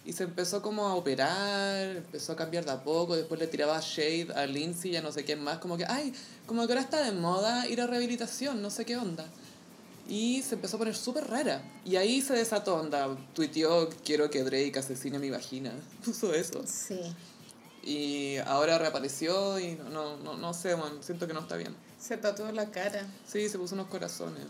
Y 0.05 0.12
se 0.12 0.24
empezó 0.24 0.62
como 0.62 0.86
a 0.88 0.94
operar, 0.94 1.96
empezó 1.96 2.32
a 2.32 2.36
cambiar 2.36 2.64
de 2.64 2.70
a 2.72 2.82
poco, 2.82 3.14
después 3.14 3.38
le 3.38 3.46
tiraba 3.46 3.78
shade 3.80 4.28
a 4.34 4.46
Lindsay 4.46 4.92
y 4.92 4.96
a 4.96 5.03
no 5.03 5.12
sé 5.12 5.24
quién 5.24 5.42
más, 5.42 5.59
como 5.59 5.76
que, 5.76 5.84
ay, 5.86 6.12
como 6.46 6.66
que 6.66 6.72
ahora 6.72 6.80
está 6.82 7.03
de 7.03 7.12
moda 7.12 7.66
ir 7.68 7.80
a 7.80 7.86
rehabilitación, 7.86 8.61
no 8.62 8.70
sé 8.70 8.84
qué 8.86 8.96
onda. 8.96 9.26
Y 10.09 10.43
se 10.43 10.55
empezó 10.55 10.77
a 10.77 10.79
poner 10.79 10.97
súper 10.97 11.29
rara. 11.29 11.63
Y 11.85 11.97
ahí 11.97 12.23
se 12.23 12.35
desató 12.35 12.77
onda, 12.77 13.15
tuiteó, 13.35 13.91
quiero 14.05 14.31
que 14.31 14.43
Drake 14.43 14.79
asesine 14.79 15.19
mi 15.19 15.31
vagina, 15.31 15.73
puso 16.05 16.33
eso. 16.35 16.65
Sí. 16.67 17.01
Y 17.83 18.39
ahora 18.39 18.79
reapareció 18.79 19.59
y 19.59 19.75
no, 19.75 19.89
no, 19.91 20.17
no, 20.17 20.37
no 20.37 20.55
sé, 20.55 20.77
man, 20.77 21.03
siento 21.03 21.27
que 21.27 21.35
no 21.35 21.41
está 21.41 21.57
bien. 21.57 21.75
Se 21.99 22.17
tatuó 22.17 22.51
la 22.53 22.71
cara. 22.71 23.07
Sí, 23.27 23.49
se 23.49 23.59
puso 23.59 23.75
unos 23.75 23.89
corazones. 23.89 24.45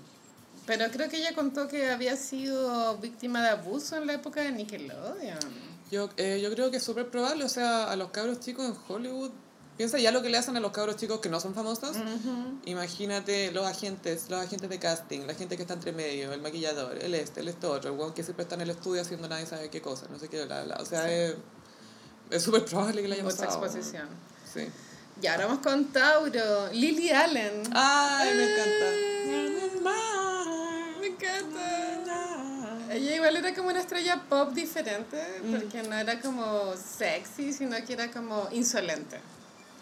Pero 0.67 0.91
creo 0.91 1.09
que 1.09 1.17
ella 1.17 1.35
contó 1.35 1.67
que 1.67 1.91
había 1.91 2.17
sido 2.17 2.97
víctima 2.99 3.43
de 3.43 3.49
abuso 3.49 3.97
en 3.97 4.07
la 4.07 4.15
época 4.15 4.43
de 4.43 4.53
Nickelodeon. 4.53 5.39
Yo, 5.91 6.11
eh, 6.19 6.41
yo 6.43 6.53
creo 6.53 6.71
que 6.71 6.77
es 6.77 6.83
súper 6.83 7.09
probable, 7.09 7.45
o 7.45 7.49
sea, 7.49 7.91
a 7.91 7.97
los 7.97 8.11
cabros 8.11 8.41
chicos 8.41 8.67
en 8.67 8.77
Hollywood, 8.87 9.31
piensa 9.79 9.99
ya 9.99 10.13
lo 10.13 10.21
que 10.21 10.29
le 10.29 10.37
hacen 10.37 10.55
a 10.57 10.61
los 10.61 10.73
cabros 10.73 10.97
chicos 10.97 11.21
que 11.21 11.31
no 11.31 11.41
son 11.41 11.55
famosos. 11.55 11.97
Imagínate 12.67 13.51
los 13.53 13.65
agentes, 13.67 14.29
los 14.29 14.41
agentes 14.45 14.69
de 14.69 14.79
casting, 14.79 15.21
la 15.27 15.35
gente 15.35 15.57
que 15.57 15.63
está 15.63 15.73
entre 15.75 15.93
medio, 15.93 16.33
el 16.33 16.43
maquillador, 16.43 16.99
el 17.03 17.15
este, 17.15 17.41
el 17.41 17.49
esto 17.49 17.71
otro, 17.73 17.91
el 17.93 17.99
weón 17.99 18.13
que 18.13 18.23
siempre 18.23 18.43
está 18.43 18.57
en 18.57 18.61
el 18.63 18.71
estudio 18.71 19.01
haciendo 19.01 19.27
nadie 19.29 19.47
sabe 19.47 19.71
qué 19.71 19.81
cosa, 19.81 20.07
no 20.11 20.19
sé 20.19 20.29
qué, 20.29 20.45
bla, 20.45 20.65
bla. 20.65 20.77
O 20.81 20.85
sea, 20.85 21.11
es 21.11 21.35
es 22.31 22.43
súper 22.43 22.65
probable 22.67 23.01
que 23.01 23.09
le 23.09 23.15
haya 23.15 23.25
Mucha 23.25 23.47
pasado. 23.47 23.65
exposición. 23.65 24.07
Sí. 24.53 24.69
Y 25.23 25.27
ahora 25.27 25.47
vamos 25.47 25.63
con 25.63 25.87
Tauro. 25.87 26.69
Lily 26.73 27.11
Allen. 27.11 27.63
Ay, 27.73 28.35
me 28.37 28.53
encanta. 28.53 29.89
Me 31.01 31.07
encanta. 31.07 31.65
Ella 32.95 33.17
igual 33.17 33.37
era 33.37 33.55
como 33.55 33.69
una 33.69 33.81
estrella 33.81 34.23
pop 34.29 34.51
diferente, 34.53 35.23
Mm. 35.43 35.53
porque 35.55 35.83
no 35.83 35.97
era 35.97 36.21
como 36.21 36.73
sexy, 36.77 37.53
sino 37.53 37.77
que 37.87 37.93
era 37.93 38.11
como 38.11 38.49
insolente. 38.53 39.21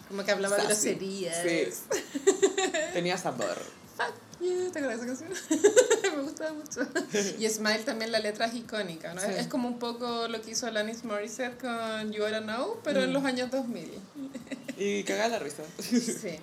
Como 0.07 0.23
que 0.23 0.31
hablaba 0.31 0.55
Sassy. 0.57 0.67
groserías. 0.95 1.37
Sí. 1.43 1.69
Tenía 2.93 3.17
sabor. 3.17 3.57
Fuck 3.97 4.13
you, 4.41 4.69
¿te 4.71 4.79
acuerdas 4.79 4.97
esa 5.03 5.05
canción? 5.07 5.29
Me 6.17 6.21
gustaba 6.23 6.53
mucho. 6.53 6.81
Y 7.39 7.49
Smile 7.49 7.79
también 7.79 8.11
la 8.11 8.19
letra 8.19 8.45
es 8.45 8.53
icónica, 8.53 9.13
¿no? 9.13 9.21
Sí. 9.21 9.27
Es 9.37 9.47
como 9.47 9.67
un 9.67 9.79
poco 9.79 10.27
lo 10.27 10.41
que 10.41 10.51
hizo 10.51 10.67
Alanis 10.67 11.03
Morissette 11.03 11.59
con 11.59 12.11
You 12.11 12.23
Oughta 12.23 12.41
Know, 12.41 12.79
pero 12.83 13.01
Mm. 13.01 13.03
en 13.03 13.13
los 13.13 13.23
años 13.25 13.51
2000. 13.51 13.91
Y 14.77 15.03
cagada 15.03 15.29
la 15.29 15.39
risa. 15.39 15.63
Sí. 15.79 16.39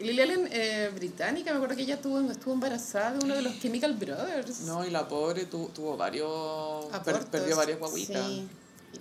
Y 0.00 0.04
Lily 0.04 0.20
Allen, 0.22 0.48
eh, 0.50 0.90
británica, 0.94 1.50
me 1.52 1.58
acuerdo 1.58 1.76
que 1.76 1.82
ella 1.82 2.00
tuvo, 2.00 2.18
estuvo 2.30 2.54
embarazada 2.54 3.12
de 3.12 3.24
uno 3.24 3.34
de 3.36 3.42
los 3.42 3.60
Chemical 3.60 3.94
Brothers. 3.94 4.60
No, 4.62 4.84
y 4.84 4.90
la 4.90 5.06
pobre 5.06 5.44
tu- 5.44 5.68
tuvo 5.68 5.96
varios. 5.96 6.86
per- 7.04 7.24
perdió 7.26 7.54
varias 7.56 7.78
guaguitas. 7.78 8.26
Sí. 8.26 8.48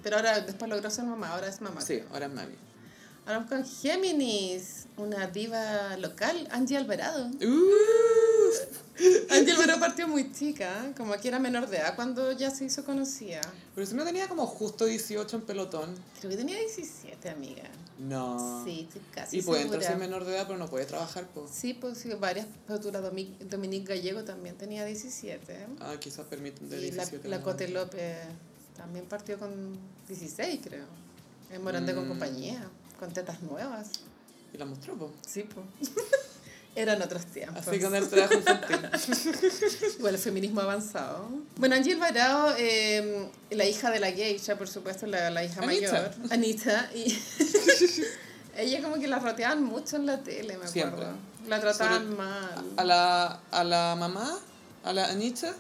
Pero 0.04 0.18
ahora 0.18 0.40
después 0.42 0.70
logró 0.70 0.90
ser 0.92 1.06
mamá, 1.06 1.30
ahora 1.30 1.48
es 1.48 1.62
mamá. 1.62 1.82
Sí, 1.82 2.04
ahora 2.12 2.26
es 2.28 2.32
mami. 2.34 2.54
Vamos 3.26 3.48
con 3.50 3.66
Géminis, 3.66 4.86
una 4.98 5.28
diva 5.28 5.96
local, 5.98 6.46
Angie 6.52 6.76
Alvarado. 6.76 7.28
Uh, 7.28 9.34
Angie 9.34 9.54
Alvarado 9.54 9.80
partió 9.80 10.10
muy 10.10 10.34
chica, 10.34 10.92
como 10.98 11.14
que 11.16 11.30
era 11.30 11.40
menor 11.40 11.70
de 11.70 11.78
edad 11.78 11.96
cuando 11.96 12.34
ya 12.34 12.52
se 12.52 12.66
hizo 12.66 12.84
conocida. 12.84 13.40
pero 13.76 13.88
si 13.88 13.96
no 13.96 14.04
tenía 14.04 14.28
como 14.28 14.46
justo 14.46 14.84
18 14.86 15.38
en 15.38 15.42
pelotón. 15.44 15.96
Creo 16.20 16.32
que 16.32 16.38
tenía 16.38 16.60
17, 16.60 17.30
amiga. 17.30 17.64
No. 17.98 18.62
Sí, 18.66 18.90
casi 19.14 19.38
Y 19.38 19.42
puede 19.42 19.62
segura. 19.62 19.78
entrar 19.78 19.84
si 19.84 19.94
es 19.94 20.00
menor 20.10 20.26
de 20.26 20.36
edad, 20.36 20.46
pero 20.46 20.60
no 20.60 20.68
puede 20.70 20.86
trabajar, 20.86 21.26
pues. 21.34 21.50
Sí, 21.52 21.74
pues 21.74 22.00
sí, 22.00 22.10
varias. 22.20 22.46
Pero 22.68 22.92
la 22.92 23.00
Domi- 23.02 23.38
Dominique 23.50 23.96
Gallego 23.96 24.26
también 24.26 24.58
tenía 24.58 24.84
17. 24.84 25.66
Ah, 25.80 25.96
quizás 25.98 26.26
permiten 26.26 26.70
de 26.70 26.76
Y 26.78 26.92
la, 26.92 27.06
17. 27.06 27.30
la 27.30 27.38
¿no? 27.38 27.44
Cote 27.44 27.70
López 27.70 28.18
también 28.76 29.06
partió 29.06 29.40
con 29.40 29.78
16, 30.10 30.60
creo. 30.62 30.86
En 31.52 31.64
Morante 31.64 31.94
con 31.94 32.06
Mm. 32.06 32.10
compañía, 32.10 32.68
con 33.04 33.14
tetas 33.14 33.42
nuevas. 33.42 33.88
Y 34.54 34.58
la 34.58 34.66
mostró, 34.66 34.96
pues. 34.96 35.12
Sí, 35.28 35.44
pues. 35.44 35.92
Eran 36.76 37.02
otros 37.02 37.26
tiempos. 37.26 37.68
Así 37.68 37.80
con 37.80 37.94
el 37.96 38.08
trabajo 38.10 38.34
infantil. 38.34 38.80
Igual 40.00 40.16
el 40.16 40.20
feminismo 40.20 40.62
avanzado. 40.62 41.28
Bueno, 41.58 41.76
Angie 41.76 41.94
Alvarado, 41.94 42.56
eh, 42.58 43.28
la 43.52 43.66
hija 43.66 43.92
de 43.92 44.00
la 44.00 44.12
geisha, 44.12 44.58
por 44.58 44.68
supuesto, 44.68 45.06
la, 45.06 45.30
la 45.30 45.44
hija 45.44 45.62
Anita. 45.62 45.92
mayor. 45.92 46.12
Anita. 46.32 46.90
Y 46.96 47.16
ella 48.58 48.82
como 48.82 48.96
que 48.96 49.08
la 49.08 49.20
roteaban 49.20 49.64
mucho 49.64 49.98
en 49.98 50.06
la 50.08 50.24
tele, 50.24 50.58
me 50.58 50.66
acuerdo. 50.66 50.72
Siempre. 50.72 51.06
La 51.48 51.60
trataban 51.60 52.04
Sobre- 52.06 52.16
mal. 52.16 52.66
A 52.78 52.84
la, 52.84 53.40
a 53.52 53.64
la 53.64 53.96
mamá 54.00 54.40
a 54.84 54.94
la 54.94 55.10
Anita 55.10 55.54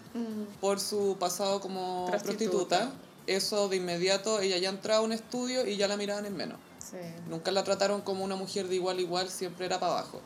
por 0.61 0.79
su 0.79 1.15
pasado 1.19 1.61
como 1.61 2.07
Prostituta. 2.09 2.77
prostituta. 2.79 2.91
Eso 3.27 3.69
de 3.69 3.77
inmediato, 3.77 4.41
ella 4.41 4.57
ya 4.57 4.69
entraba 4.69 4.99
a 4.99 5.01
un 5.03 5.11
estudio 5.13 5.65
y 5.67 5.77
ya 5.77 5.87
la 5.87 5.95
miraban 5.95 6.25
en 6.25 6.35
menos. 6.35 6.57
Sí. 6.93 7.23
Nunca 7.29 7.51
la 7.51 7.63
trataron 7.63 8.01
como 8.01 8.23
una 8.23 8.35
mujer 8.35 8.67
de 8.67 8.75
igual 8.75 8.97
a 8.99 9.01
igual, 9.01 9.29
siempre 9.29 9.65
era 9.65 9.79
para 9.79 9.93
abajo. 9.93 10.21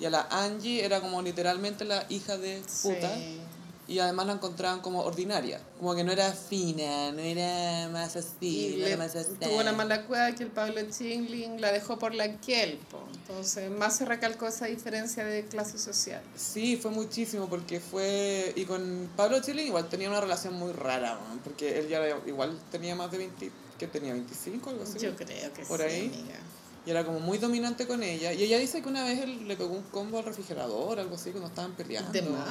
Y 0.00 0.06
a 0.06 0.10
la 0.10 0.26
Angie 0.30 0.84
era 0.84 1.00
como 1.00 1.20
literalmente 1.22 1.84
la 1.84 2.06
hija 2.08 2.36
de 2.38 2.62
puta. 2.82 3.14
Sí. 3.14 3.40
Y 3.88 4.00
además 4.00 4.26
la 4.26 4.32
encontraban 4.32 4.80
como 4.80 5.02
ordinaria. 5.02 5.60
Como 5.78 5.94
que 5.94 6.02
no 6.02 6.10
era 6.10 6.32
fina, 6.32 7.12
no 7.12 7.20
era 7.20 7.88
más 7.90 8.16
así, 8.16 8.30
Y 8.40 8.70
no 8.72 8.76
le- 8.78 8.86
era 8.88 8.96
más 8.96 9.14
así. 9.14 9.30
tuvo 9.40 9.60
una 9.60 9.70
mala 9.72 10.06
cueva 10.06 10.32
que 10.32 10.42
el 10.42 10.50
Pablo 10.50 10.80
Chingling 10.90 11.60
la 11.60 11.70
dejó 11.70 11.96
por 11.96 12.12
la 12.12 12.40
Kelpo. 12.40 12.98
Entonces, 13.14 13.70
más 13.70 13.96
se 13.96 14.04
recalcó 14.04 14.48
esa 14.48 14.66
diferencia 14.66 15.24
de 15.24 15.44
clase 15.44 15.78
social. 15.78 16.20
Sí, 16.34 16.76
fue 16.76 16.90
muchísimo 16.90 17.48
porque 17.48 17.78
fue... 17.78 18.52
Y 18.56 18.64
con 18.64 19.08
Pablo 19.16 19.40
Chilling 19.40 19.66
igual 19.68 19.88
tenía 19.88 20.08
una 20.10 20.20
relación 20.20 20.54
muy 20.54 20.72
rara, 20.72 21.16
porque 21.44 21.78
él 21.78 21.88
ya 21.88 22.00
igual 22.26 22.58
tenía 22.72 22.96
más 22.96 23.12
de 23.12 23.18
20... 23.18 23.52
¿Qué 23.78 23.86
tenía? 23.86 24.14
¿25 24.14 24.66
algo 24.68 24.82
así? 24.82 24.98
Yo 24.98 25.14
creo 25.14 25.52
que 25.52 25.62
Por 25.64 25.80
sí, 25.80 25.84
ahí. 25.86 26.06
amiga. 26.06 26.38
Y 26.86 26.90
era 26.90 27.04
como 27.04 27.18
muy 27.18 27.38
dominante 27.38 27.86
con 27.86 28.02
ella. 28.02 28.32
Y 28.32 28.44
ella 28.44 28.58
dice 28.58 28.80
que 28.80 28.88
una 28.88 29.02
vez 29.04 29.18
él 29.20 29.48
le 29.48 29.56
pegó 29.56 29.74
un 29.74 29.82
combo 29.82 30.18
al 30.18 30.24
refrigerador, 30.24 31.00
algo 31.00 31.16
así, 31.16 31.30
cuando 31.30 31.48
estaban 31.48 31.72
peleando. 31.72 32.12
De 32.12 32.22
más. 32.22 32.46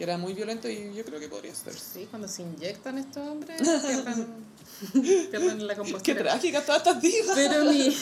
Que 0.00 0.04
era 0.04 0.16
muy 0.16 0.32
violento 0.32 0.66
y 0.66 0.94
yo 0.94 1.04
creo 1.04 1.20
que 1.20 1.28
podría 1.28 1.54
ser. 1.54 1.74
Sí, 1.74 2.06
cuando 2.08 2.26
se 2.26 2.40
inyectan 2.40 2.96
estos 2.96 3.18
hombres, 3.28 3.60
pierden, 3.60 4.26
pierden 5.30 5.66
la 5.66 5.74
Qué 5.74 5.78
compostura. 5.80 6.18
trágica 6.22 6.62
todas 6.64 6.78
estas 6.78 7.02
divas. 7.02 7.32
Pero 7.36 7.64
mi, 7.66 7.94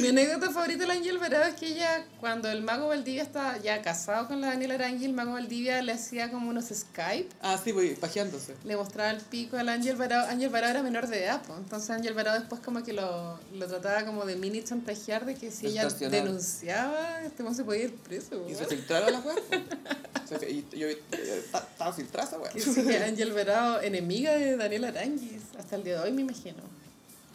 mi 0.00 0.08
anécdota 0.08 0.50
favorita 0.50 0.78
de 0.80 0.86
la 0.86 0.94
Ángel 0.94 1.18
Verado 1.18 1.44
es 1.44 1.54
que 1.56 1.66
ella, 1.66 2.06
cuando 2.20 2.48
el 2.48 2.62
mago 2.62 2.88
Valdivia 2.88 3.22
estaba 3.22 3.58
ya 3.58 3.82
casado 3.82 4.28
con 4.28 4.40
la 4.40 4.46
Daniela 4.46 4.76
Arangui, 4.76 5.04
el 5.04 5.12
mago 5.12 5.32
Valdivia 5.32 5.82
le 5.82 5.92
hacía 5.92 6.30
como 6.30 6.48
unos 6.48 6.70
Skype, 6.72 7.28
Ah, 7.42 7.60
sí, 7.62 7.74
pues 7.74 7.98
pajeándose. 7.98 8.54
le 8.64 8.74
mostraba 8.74 9.10
el 9.10 9.20
pico 9.20 9.58
al 9.58 9.68
Ángel 9.68 9.96
Varado. 9.96 10.28
Ángel 10.28 10.48
Varado 10.48 10.70
era 10.72 10.82
menor 10.82 11.06
de 11.08 11.22
edad, 11.24 11.42
pues. 11.46 11.58
entonces 11.58 11.90
Ángel 11.90 12.14
Varado 12.14 12.38
después 12.38 12.62
como 12.62 12.82
que 12.82 12.94
lo, 12.94 13.38
lo 13.54 13.66
trataba 13.66 14.06
como 14.06 14.24
de 14.24 14.36
mini 14.36 14.64
chantajear 14.64 15.26
de 15.26 15.34
que 15.34 15.50
si 15.50 15.66
ella 15.66 15.86
denunciaba, 15.86 17.22
este 17.26 17.42
man 17.42 17.54
se 17.54 17.62
podía 17.64 17.84
ir 17.84 17.94
preso. 17.96 18.46
Y 18.48 18.54
se 18.54 18.64
filtraron 18.64 19.12
las 19.12 19.22
weas. 19.22 19.38
po. 19.40 19.56
Se 20.28 20.38
fi- 20.38 20.64
Y 20.72 20.78
yo 20.78 20.86
eh, 20.88 21.02
ta- 21.10 21.18
estaba 21.44 21.92
filtrada 21.92 22.28
esa. 22.28 22.52
Que 22.52 22.60
sí 22.60 22.94
Ángel 22.96 23.32
Verado, 23.32 23.80
enemiga 23.82 24.32
de 24.32 24.56
Daniel 24.56 24.84
Aranguis, 24.84 25.42
hasta 25.58 25.76
el 25.76 25.84
día 25.84 25.96
de 25.98 26.00
hoy 26.08 26.12
me 26.12 26.22
imagino. 26.22 26.62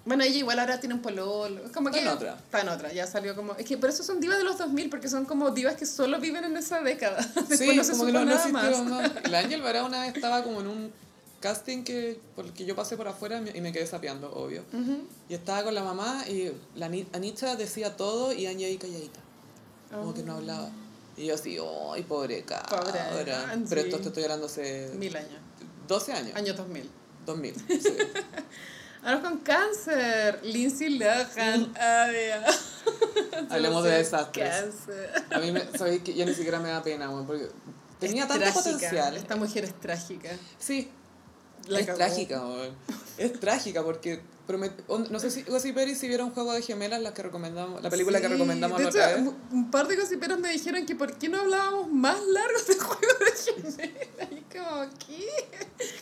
Bueno, 0.06 0.24
ella 0.24 0.38
igual 0.38 0.58
ahora 0.60 0.80
tiene 0.80 0.96
un 0.96 1.02
pololo. 1.02 1.66
Es 1.66 1.72
como 1.72 1.90
Está 1.90 2.00
que 2.00 2.06
en 2.08 2.14
otra. 2.14 2.36
Está 2.36 2.62
en 2.62 2.70
otra, 2.70 2.94
ya 2.94 3.06
salió 3.06 3.36
como... 3.36 3.54
Es 3.56 3.66
que 3.66 3.78
por 3.78 3.90
eso 3.90 4.04
son 4.04 4.22
divas 4.22 4.38
de 4.38 4.46
los 4.46 4.58
2000, 4.58 4.90
porque 4.90 5.10
son 5.10 5.26
como 5.26 5.52
divas 5.52 5.76
que 5.76 5.86
solo 5.86 6.18
viven 6.22 6.46
en 6.46 6.56
esa 6.56 6.82
década. 6.82 7.18
Después 7.36 7.60
Sí, 7.60 7.76
no 7.76 7.84
se 7.84 7.92
como 7.92 8.06
que 8.06 8.12
no, 8.14 8.20
no 8.22 8.26
nada 8.28 8.48
más. 8.48 8.64
existieron 8.70 8.90
más. 8.90 9.12
Y 9.26 9.30
La 9.30 9.40
Ángel 9.40 9.62
Vará 9.62 9.84
una 9.84 10.02
vez 10.02 10.16
estaba 10.16 10.44
como 10.44 10.62
en 10.62 10.68
un 10.68 10.92
casting 11.42 11.84
que, 11.84 12.20
por 12.38 12.46
el 12.46 12.54
que 12.54 12.66
yo 12.66 12.74
pasé 12.74 12.96
por 12.96 13.08
afuera 13.10 13.42
y 13.54 13.60
me 13.60 13.74
quedé 13.74 13.86
sapeando, 13.86 14.32
obvio. 14.34 14.64
Ujú. 14.72 15.02
Y 15.28 15.34
estaba 15.34 15.66
con 15.66 15.76
la 15.76 15.84
mamá 15.84 16.24
y 16.26 16.54
la 16.76 16.86
Ani- 16.86 17.08
Anita 17.12 17.58
decía 17.58 17.98
todo 17.98 18.32
y 18.32 18.46
Ángel 18.48 18.66
ahí 18.70 18.78
calladita. 18.78 19.20
Como 19.92 20.14
que 20.14 20.24
no 20.24 20.36
hablaba. 20.36 20.70
Y 21.18 21.26
yo 21.26 21.36
así, 21.36 21.58
¡ay, 21.94 22.04
pobre 22.04 22.44
cabra! 22.44 22.70
Pobre. 22.70 23.34
Pero 23.68 23.82
esto 23.82 23.98
te 24.00 24.08
estoy 24.10 24.24
hablando 24.24 24.46
hace 24.46 24.92
Mil 24.96 25.16
años. 25.16 25.40
12 25.88 26.14
años. 26.14 26.36
Año 26.36 26.54
2000. 26.54 26.90
2000. 27.26 27.56
sí. 27.82 27.98
Ahora 29.04 29.22
con 29.22 29.38
cáncer. 29.40 30.40
Lindsay 30.44 30.98
Lohan. 30.98 31.74
Ay, 31.78 32.16
Hablemos 33.50 33.84
de 33.84 33.92
desastres. 33.92 34.50
Cáncer. 34.50 35.12
A 35.32 35.40
mí, 35.40 35.52
me, 35.52 35.62
sabéis 35.78 36.04
que 36.04 36.14
ya 36.14 36.26
ni 36.26 36.34
siquiera 36.34 36.60
me 36.60 36.70
da 36.70 36.84
pena, 36.84 37.10
porque 37.26 37.48
tenía 38.00 38.24
Es 38.24 38.28
tanto 38.28 38.44
trágica. 38.44 38.64
potencial. 38.64 39.16
Esta 39.18 39.36
mujer 39.36 39.64
es 39.66 39.74
trágica. 39.80 40.30
Sí, 40.60 40.92
La 41.68 41.80
es 41.80 41.86
cagó. 41.86 41.98
trágica. 41.98 42.42
Es 43.18 43.40
trágica 43.40 43.84
porque 43.84 44.22
promet- 44.48 45.10
no 45.10 45.20
sé 45.20 45.32
si 45.32 45.42
Gossip 45.44 45.78
si 45.96 46.08
vieron 46.08 46.32
Juego 46.32 46.54
de 46.54 46.62
Gemelas, 46.62 47.02
las 47.02 47.14
que 47.14 47.24
recomendamos, 47.24 47.82
la 47.82 47.90
película 47.90 48.20
que 48.22 48.28
Sí, 48.28 48.34
recomendamos 48.34 48.78
de 48.78 48.84
la 48.86 48.90
hecho, 48.90 49.00
otra 49.00 49.16
vez. 49.16 49.34
un- 49.52 49.72
par 49.72 49.88
de 49.88 49.96
gossiperos 49.96 50.40
me 50.40 50.52
dijeron 50.52 50.86
que 50.86 50.96
por 50.96 51.18
qué 51.18 51.30
no 51.30 51.40
hablábamos 51.42 51.92
más 51.92 52.18
largo 52.26 52.60
de 52.68 52.76
Juego 52.76 53.14
de 53.26 53.72
Gemelas. 53.72 54.32
Y 54.32 54.58
como, 54.58 54.82
¿qué? 55.06 55.28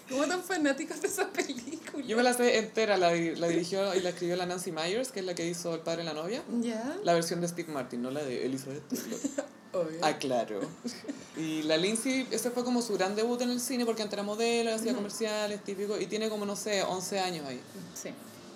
¿Cómo 0.09 0.25
tan 0.27 0.43
fanáticos 0.43 1.01
de 1.01 1.07
esa 1.07 1.29
película? 1.31 2.05
Yo 2.05 2.17
me 2.17 2.23
la 2.23 2.33
sé 2.33 2.57
entera, 2.57 2.97
la, 2.97 3.11
la 3.15 3.47
dirigió 3.47 3.95
y 3.95 4.01
la 4.01 4.09
escribió 4.09 4.35
la 4.35 4.45
Nancy 4.45 4.71
Myers, 4.71 5.11
que 5.11 5.21
es 5.21 5.25
la 5.25 5.33
que 5.35 5.47
hizo 5.47 5.73
El 5.75 5.81
padre 5.81 6.03
y 6.03 6.05
la 6.05 6.13
novia. 6.13 6.43
¿Ya? 6.61 6.97
La 7.03 7.13
versión 7.13 7.41
de 7.41 7.47
Steve 7.47 7.71
Martin, 7.71 8.01
no 8.01 8.11
la 8.11 8.23
de 8.23 8.45
Elizabeth. 8.45 8.83
Obvio. 9.73 9.99
Ah, 10.03 10.17
claro. 10.17 10.61
Y 11.35 11.63
la 11.63 11.75
Lindsay, 11.75 12.25
ese 12.31 12.49
fue 12.49 12.63
como 12.63 12.81
su 12.81 12.93
gran 12.93 13.13
debut 13.13 13.41
en 13.41 13.49
el 13.49 13.59
cine 13.59 13.85
porque 13.85 14.01
antes 14.03 14.13
era 14.13 14.23
modelo, 14.23 14.73
hacía 14.73 14.93
comerciales, 14.93 15.61
típico, 15.65 15.99
y 15.99 16.05
tiene 16.05 16.29
como, 16.29 16.45
no 16.45 16.55
sé, 16.55 16.81
11 16.83 17.04
años 17.13 17.45
ahí. 17.47 17.59
Sí. 17.93 18.09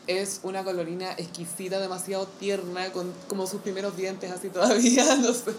Es 0.08 0.40
una 0.42 0.64
colorina 0.64 1.12
exquisita, 1.14 1.80
demasiado 1.80 2.26
tierna, 2.40 2.92
con 2.92 3.14
como 3.28 3.46
sus 3.46 3.62
primeros 3.62 3.96
dientes 3.96 4.32
así 4.32 4.50
todavía, 4.50 5.16
no 5.22 5.34
sé. 5.34 5.52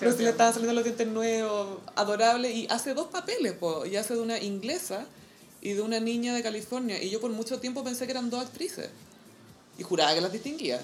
Pero 0.00 0.12
sí 0.16 0.22
le 0.24 0.30
estaban 0.30 0.52
saliendo 0.52 0.74
los 0.74 0.84
dientes 0.84 1.06
nuevos, 1.06 1.78
adorable, 1.94 2.50
y 2.50 2.66
hace 2.70 2.94
dos 2.94 3.06
papeles, 3.08 3.52
po, 3.52 3.86
y 3.86 3.96
hace 3.96 4.14
de 4.14 4.20
una 4.20 4.38
inglesa 4.40 5.06
y 5.62 5.74
de 5.74 5.80
una 5.80 6.00
niña 6.00 6.34
de 6.34 6.42
California, 6.42 7.00
y 7.00 7.08
yo 7.10 7.20
por 7.20 7.30
mucho 7.30 7.60
tiempo 7.60 7.84
pensé 7.84 8.06
que 8.06 8.12
eran 8.12 8.30
dos 8.30 8.44
actrices, 8.44 8.90
y 9.78 9.82
juraba 9.84 10.12
que 10.14 10.20
las 10.20 10.32
distinguía. 10.32 10.80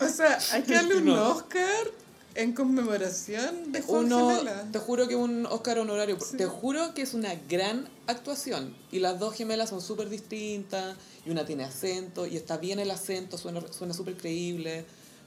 O 0.00 0.08
sea, 0.08 0.38
hay 0.52 0.62
que 0.62 0.74
darle 0.74 0.96
un 0.96 1.06
No. 1.06 1.30
Oscar 1.30 1.90
en 2.34 2.52
conmemoración 2.52 3.72
de 3.72 3.82
Juan 3.82 4.06
Uno, 4.06 4.30
Gemela. 4.30 4.68
te 4.72 4.78
juro 4.78 5.08
que 5.08 5.16
un 5.16 5.46
Oscar 5.46 5.78
honorario, 5.78 6.18
te 6.36 6.46
juro 6.46 6.94
que 6.94 7.02
es 7.02 7.14
una 7.14 7.34
gran 7.48 7.88
actuación, 8.06 8.74
y 8.90 8.98
las 8.98 9.18
dos 9.18 9.34
gemelas 9.34 9.70
son 9.70 9.80
súper 9.80 10.08
distintas, 10.08 10.96
y 11.24 11.30
una 11.30 11.44
tiene 11.44 11.64
acento, 11.64 12.26
y 12.26 12.36
está 12.36 12.56
bien 12.56 12.78
el 12.78 12.90
acento, 12.90 13.38
suena 13.38 13.62
suena 13.72 13.94
súper 13.94 14.16
creíble. 14.16 14.84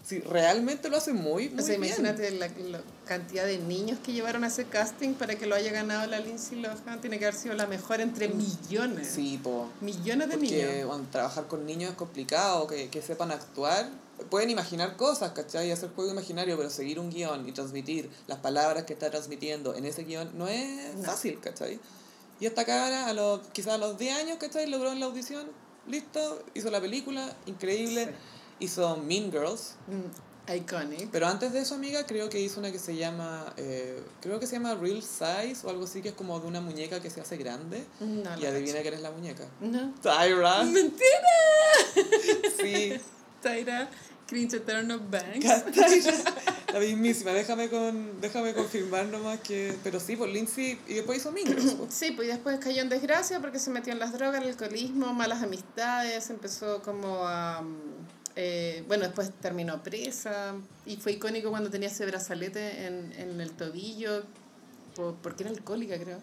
Sí, 0.08 0.20
realmente 0.22 0.88
lo 0.90 0.96
hace 0.96 1.12
muy, 1.12 1.50
muy 1.50 1.60
O 1.62 1.66
sea, 1.66 1.76
bien. 1.78 1.84
imagínate 1.90 2.32
la, 2.32 2.48
la 2.48 2.80
cantidad 3.06 3.46
de 3.46 3.58
niños 3.58 4.00
que 4.06 4.14
llevaron 4.14 4.46
a 4.46 4.48
ese 4.48 4.64
casting 4.66 5.16
para 5.16 5.36
que 5.36 5.46
lo 5.48 5.54
haya 5.56 5.70
ganado 5.74 6.08
la 6.08 6.20
Lindsay 6.22 6.62
Lohan. 6.62 7.02
Tiene 7.02 7.20
que 7.20 7.26
haber 7.26 7.38
sido 7.38 7.56
la 7.56 7.68
mejor 7.68 8.00
entre 8.00 8.30
millones. 8.30 9.06
Sí, 9.14 9.38
po. 9.44 9.68
Millones 9.82 10.30
de 10.30 10.38
Porque 10.38 10.66
niños. 10.74 10.88
bueno, 10.88 11.06
trabajar 11.12 11.48
con 11.48 11.66
niños 11.66 11.92
es 11.92 11.98
complicado, 11.98 12.68
que, 12.68 12.90
que 12.90 13.02
sepan 13.02 13.32
actuar. 13.32 13.90
Pueden 14.30 14.50
imaginar 14.50 14.96
cosas, 14.96 15.32
¿cachai? 15.34 15.68
Y 15.68 15.72
hacer 15.72 15.90
juego 15.94 16.10
imaginario, 16.12 16.56
pero 16.56 16.70
seguir 16.70 17.00
un 17.02 17.10
guion 17.10 17.48
y 17.48 17.52
transmitir 17.52 18.10
las 18.28 18.40
palabras 18.40 18.86
que 18.86 18.94
está 18.94 19.12
transmitiendo 19.12 19.76
en 19.76 19.84
ese 19.84 20.06
guion 20.06 20.32
no 20.38 20.48
es 20.48 20.96
No. 20.96 21.04
fácil, 21.04 21.38
¿cachai? 21.42 21.82
Y 22.40 22.46
esta 22.46 22.64
cara, 22.64 23.08
a 23.08 23.14
los, 23.14 23.42
quizás 23.50 23.74
a 23.74 23.78
los 23.78 23.98
10 23.98 24.20
años, 24.20 24.38
¿cachai? 24.40 24.68
Logró 24.70 24.94
en 24.94 25.02
la 25.02 25.08
audición, 25.08 25.48
listo, 25.86 26.44
hizo 26.54 26.70
la 26.72 26.80
película, 26.80 27.36
increíble. 27.46 28.14
Hizo 28.60 28.98
Mean 28.98 29.32
Girls, 29.32 29.76
Mm, 29.88 30.56
iconic. 30.56 31.10
pero 31.12 31.28
antes 31.28 31.52
de 31.54 31.60
eso, 31.60 31.76
amiga, 31.76 32.06
creo 32.06 32.30
que 32.30 32.40
hizo 32.40 32.60
una 32.60 32.72
que 32.72 32.80
se 32.80 32.96
llama, 32.96 33.54
eh, 33.58 34.02
creo 34.22 34.40
que 34.40 34.48
se 34.48 34.54
llama 34.54 34.76
Real 34.76 35.02
Size 35.04 35.58
o 35.66 35.70
algo 35.70 35.84
así, 35.84 36.02
que 36.02 36.10
es 36.10 36.16
como 36.16 36.40
de 36.40 36.48
una 36.48 36.62
muñeca 36.62 37.00
que 37.02 37.10
se 37.10 37.22
hace 37.22 37.38
grande. 37.38 37.86
No, 38.00 38.08
y 38.38 38.42
no 38.44 38.48
adivina 38.48 38.82
quién 38.82 38.94
es 38.94 39.02
la 39.02 39.12
muñeca. 39.12 39.46
No. 39.62 39.94
Tyra. 40.02 40.64
¡Mentira! 40.64 41.34
Sí. 42.60 42.94
Tyra 43.42 43.90
Cringe 44.28 44.56
Eternal 44.56 45.00
Banks. 45.00 45.66
Tyra. 45.74 46.14
La 46.74 46.80
mismísima. 46.80 47.32
Déjame, 47.32 47.70
con, 47.70 48.20
déjame 48.20 48.54
confirmar 48.54 49.06
nomás 49.06 49.40
que... 49.40 49.74
Pero 49.84 50.00
sí, 50.02 50.16
por 50.18 50.28
Lindsay. 50.28 50.78
Y 50.88 50.96
después 50.96 51.20
hizo 51.20 51.32
Mean 51.32 51.48
Girls, 51.48 51.74
po. 51.76 51.88
Sí, 51.90 52.12
pues 52.12 52.28
después 52.28 52.60
cayó 52.60 52.82
en 52.82 52.90
desgracia 52.90 53.40
porque 53.40 53.60
se 53.60 53.70
metió 53.70 53.94
en 53.94 54.00
las 54.00 54.12
drogas, 54.14 54.42
el 54.42 54.50
alcoholismo, 54.50 55.14
malas 55.14 55.44
amistades, 55.44 56.30
empezó 56.30 56.82
como 56.82 57.26
a... 57.26 57.62
mm, 57.62 57.97
eh, 58.40 58.84
bueno, 58.88 59.04
después 59.06 59.32
terminó 59.42 59.82
presa 59.82 60.54
y 60.86 60.98
fue 60.98 61.14
icónico 61.14 61.50
cuando 61.50 61.70
tenía 61.72 61.90
ese 61.90 62.06
brazalete 62.06 62.86
en, 62.86 63.12
en 63.18 63.42
el 63.42 63.52
tobillo, 63.52 64.24
por- 64.96 65.16
porque 65.16 65.44
era 65.44 65.50
alcohólica, 65.52 65.98
creo. 66.00 66.20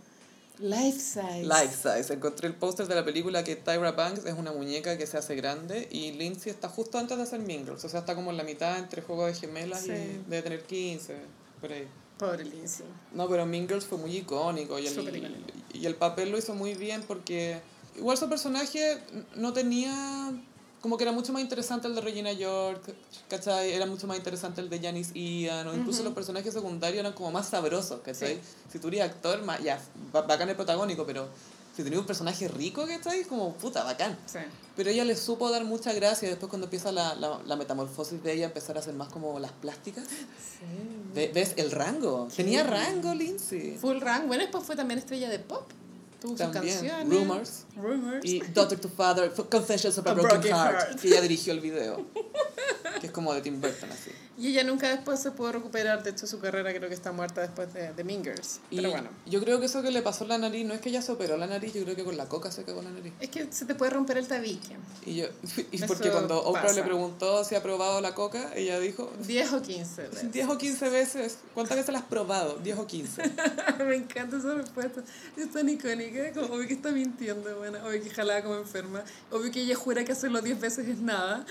Life 0.61 1.01
size. 1.01 1.43
Life 1.43 1.75
Size. 1.83 2.15
Encontré 2.15 2.47
el 2.47 2.55
póster 2.55 2.87
de 2.87 2.95
la 2.95 3.05
película 3.05 3.43
que 3.43 3.57
Tyra 3.57 3.91
Banks 3.91 4.25
es 4.25 4.35
una 4.35 4.53
muñeca 4.53 4.97
que 4.97 5.05
se 5.09 5.19
hace 5.19 5.35
grande 5.35 5.89
y 5.91 6.13
Lindsay 6.13 6.53
está 6.53 6.69
justo 6.69 6.97
antes 6.97 7.17
de 7.17 7.25
hacer 7.25 7.41
Girls. 7.45 7.85
O 7.85 7.89
sea, 7.89 7.99
está 8.01 8.15
como 8.15 8.31
en 8.31 8.37
la 8.37 8.45
mitad 8.45 8.79
entre 8.79 9.03
Juego 9.03 9.27
de 9.27 9.35
Gemelas 9.35 9.83
Sí. 9.83 9.91
y 9.91 10.31
debe 10.31 10.43
tener 10.43 10.63
15, 10.63 11.17
por 11.61 11.73
ahí. 11.73 11.89
Pobre 12.19 12.45
Lindsay. 12.45 12.87
No, 13.13 13.29
pero 13.29 13.45
Girls 13.67 13.85
fue 13.85 13.99
muy 13.99 14.17
icónico 14.17 14.79
y 14.79 14.87
el, 14.87 14.93
icónico. 14.93 15.27
y 15.73 15.87
el 15.87 15.97
papel 15.97 16.31
lo 16.31 16.39
hizo 16.39 16.55
muy 16.55 16.75
bien 16.75 17.03
porque 17.03 17.61
igual 17.97 18.17
su 18.17 18.29
personaje 18.29 18.99
no 19.35 19.53
tenía... 19.53 20.33
Como 20.85 20.99
que 20.99 21.05
era 21.05 21.13
mucho 21.13 21.33
más 21.33 21.41
interesante 21.41 21.89
el 21.89 21.95
de 21.95 22.03
Regina 22.03 22.31
York, 22.31 22.95
¿cachai? 23.27 23.73
Era 23.73 23.87
mucho 23.87 24.07
más 24.07 24.19
interesante 24.19 24.61
el 24.61 24.69
de 24.69 24.79
Janice 24.81 25.19
Ian, 25.19 25.67
o 25.67 25.75
incluso 25.75 26.03
los 26.03 26.13
personajes 26.13 26.53
secundarios 26.53 27.01
eran 27.01 27.15
como 27.15 27.31
más 27.31 27.49
sabrosos, 27.49 28.03
¿cachai? 28.03 28.35
Sí. 28.35 28.41
Si 28.71 28.79
tú 28.79 28.89
eres 28.89 29.01
actor, 29.01 29.43
más, 29.45 29.63
ya, 29.63 29.81
ba- 30.13 30.21
bacán 30.21 30.51
el 30.51 30.57
protagónico, 30.57 31.07
pero 31.07 31.27
Si 31.75 31.83
tenía 31.83 31.99
un 31.99 32.05
personaje 32.07 32.47
rico 32.49 32.87
ahí, 33.07 33.25
como 33.25 33.55
puta, 33.55 33.83
bacán. 33.83 34.17
Sí. 34.27 34.39
Pero 34.77 34.91
ella 34.91 35.05
le 35.07 35.17
supo 35.17 35.51
dar 35.51 35.65
mucha 35.65 35.93
gracia 35.95 36.29
después 36.29 36.51
cuando 36.51 36.67
empieza 36.67 36.93
la, 36.93 37.15
la, 37.15 37.41
la 37.47 37.57
metamorfosis 37.57 38.23
de 38.23 38.33
ella, 38.35 38.45
empezar 38.45 38.77
a 38.77 38.81
hacer 38.81 38.93
más 38.95 39.09
como 39.09 39.39
las 39.41 39.53
plásticas. 39.53 40.05
Ve- 41.15 41.31
¿Ves 41.35 41.55
el 41.57 41.71
rango? 41.71 42.29
Tenía 42.37 42.63
rango, 42.63 43.15
Lindsay. 43.15 43.79
Full 43.79 44.01
rank. 44.01 44.27
Bueno, 44.27 44.43
después 44.43 44.65
fue 44.65 44.77
también 44.77 44.99
estrella 44.99 45.29
de 45.31 45.39
pop. 45.39 45.63
Tuvo 46.25 46.37
También. 46.37 46.75
canciones. 46.75 47.07
Rumors. 47.07 47.65
Rumors. 47.77 48.25
Y 48.25 48.41
Daughter 48.55 48.81
to 48.81 48.89
Father, 48.89 49.31
Confessions 49.51 49.99
of 49.99 50.07
a, 50.07 50.11
A 50.13 50.15
Broken, 50.15 50.31
Broken 50.41 50.53
Heart, 50.57 50.75
Heart. 50.81 51.01
que 51.03 51.09
ella 51.09 51.21
dirigió 51.21 51.53
el 51.53 51.61
video. 51.61 52.07
que 52.99 53.09
es 53.09 53.13
como 53.13 53.35
de 53.35 53.43
Tim 53.43 53.61
Burton, 53.61 53.91
así. 53.93 54.11
Y 54.37 54.49
ella 54.49 54.65
nunca 54.65 54.89
después 54.89 55.21
se 55.21 55.31
pudo 55.31 55.53
recuperar. 55.53 56.03
De 56.03 56.11
hecho, 56.11 56.27
su 56.27 56.41
carrera 56.41 56.75
creo 56.75 56.89
que 56.89 56.95
está 56.95 57.13
muerta 57.13 57.41
después 57.41 57.73
de, 57.73 57.93
de 57.93 58.05
Mingers. 58.05 58.61
Pero 58.71 58.91
bueno. 58.91 59.09
yo 59.27 59.41
creo 59.41 59.61
que 59.61 59.67
eso 59.67 59.83
que 59.83 59.91
le 59.93 60.03
pasó 60.03 60.25
en 60.25 60.31
la 60.31 60.39
nariz, 60.39 60.67
no 60.67 60.75
es 60.75 60.81
que 60.81 60.89
ella 60.89 61.03
se 61.03 61.13
operó 61.13 61.37
la 61.37 61.47
nariz, 61.47 61.73
yo 61.73 61.85
creo 61.85 61.95
que 61.95 62.05
con 62.05 62.17
la 62.17 62.29
coca 62.29 62.51
se 62.51 62.65
cagó 62.65 62.83
la 62.83 62.91
nariz. 62.91 63.13
Es 63.21 63.31
que 63.31 63.47
se 63.53 63.65
te 63.65 63.75
puede 63.77 63.93
romper 63.93 64.19
el 64.19 64.27
tabique. 64.27 64.77
Y, 65.07 65.17
yo, 65.17 65.27
y 65.71 65.77
Eso 65.77 65.87
porque 65.87 66.11
cuando 66.11 66.43
Oprah 66.43 66.63
pasa. 66.63 66.75
le 66.75 66.83
preguntó 66.83 67.45
si 67.45 67.55
ha 67.55 67.63
probado 67.63 68.01
la 68.01 68.15
coca, 68.15 68.51
ella 68.57 68.81
dijo, 68.81 69.13
10 69.25 69.53
o 69.53 69.63
15 69.63 70.03
veces. 70.09 70.33
10 70.33 70.49
o 70.49 70.59
15 70.59 70.91
veces. 70.91 71.39
¿Cuántas 71.55 71.77
veces 71.77 71.93
la 71.93 72.01
has 72.01 72.07
probado? 72.07 72.57
10 72.57 72.79
o 72.79 72.87
15. 72.87 73.23
Me 73.87 73.95
encanta 73.95 74.39
esa 74.39 74.55
respuesta. 74.55 75.03
Es 75.37 75.53
tan 75.53 75.69
icónica. 75.69 76.33
Como 76.33 76.57
obvio 76.57 76.67
que 76.67 76.75
está 76.75 76.91
mintiendo, 76.91 77.57
bueno. 77.59 77.79
Obvio 77.87 78.03
que 78.03 78.11
jalaba 78.11 78.43
como 78.43 78.57
enferma. 78.57 79.05
Obvio 79.31 79.53
que 79.53 79.61
ella 79.61 79.77
jura 79.77 80.05
que 80.05 80.13
hacerlo 80.13 80.41
10 80.41 80.61
veces 80.61 80.89
es 80.89 80.99
nada. 80.99 81.47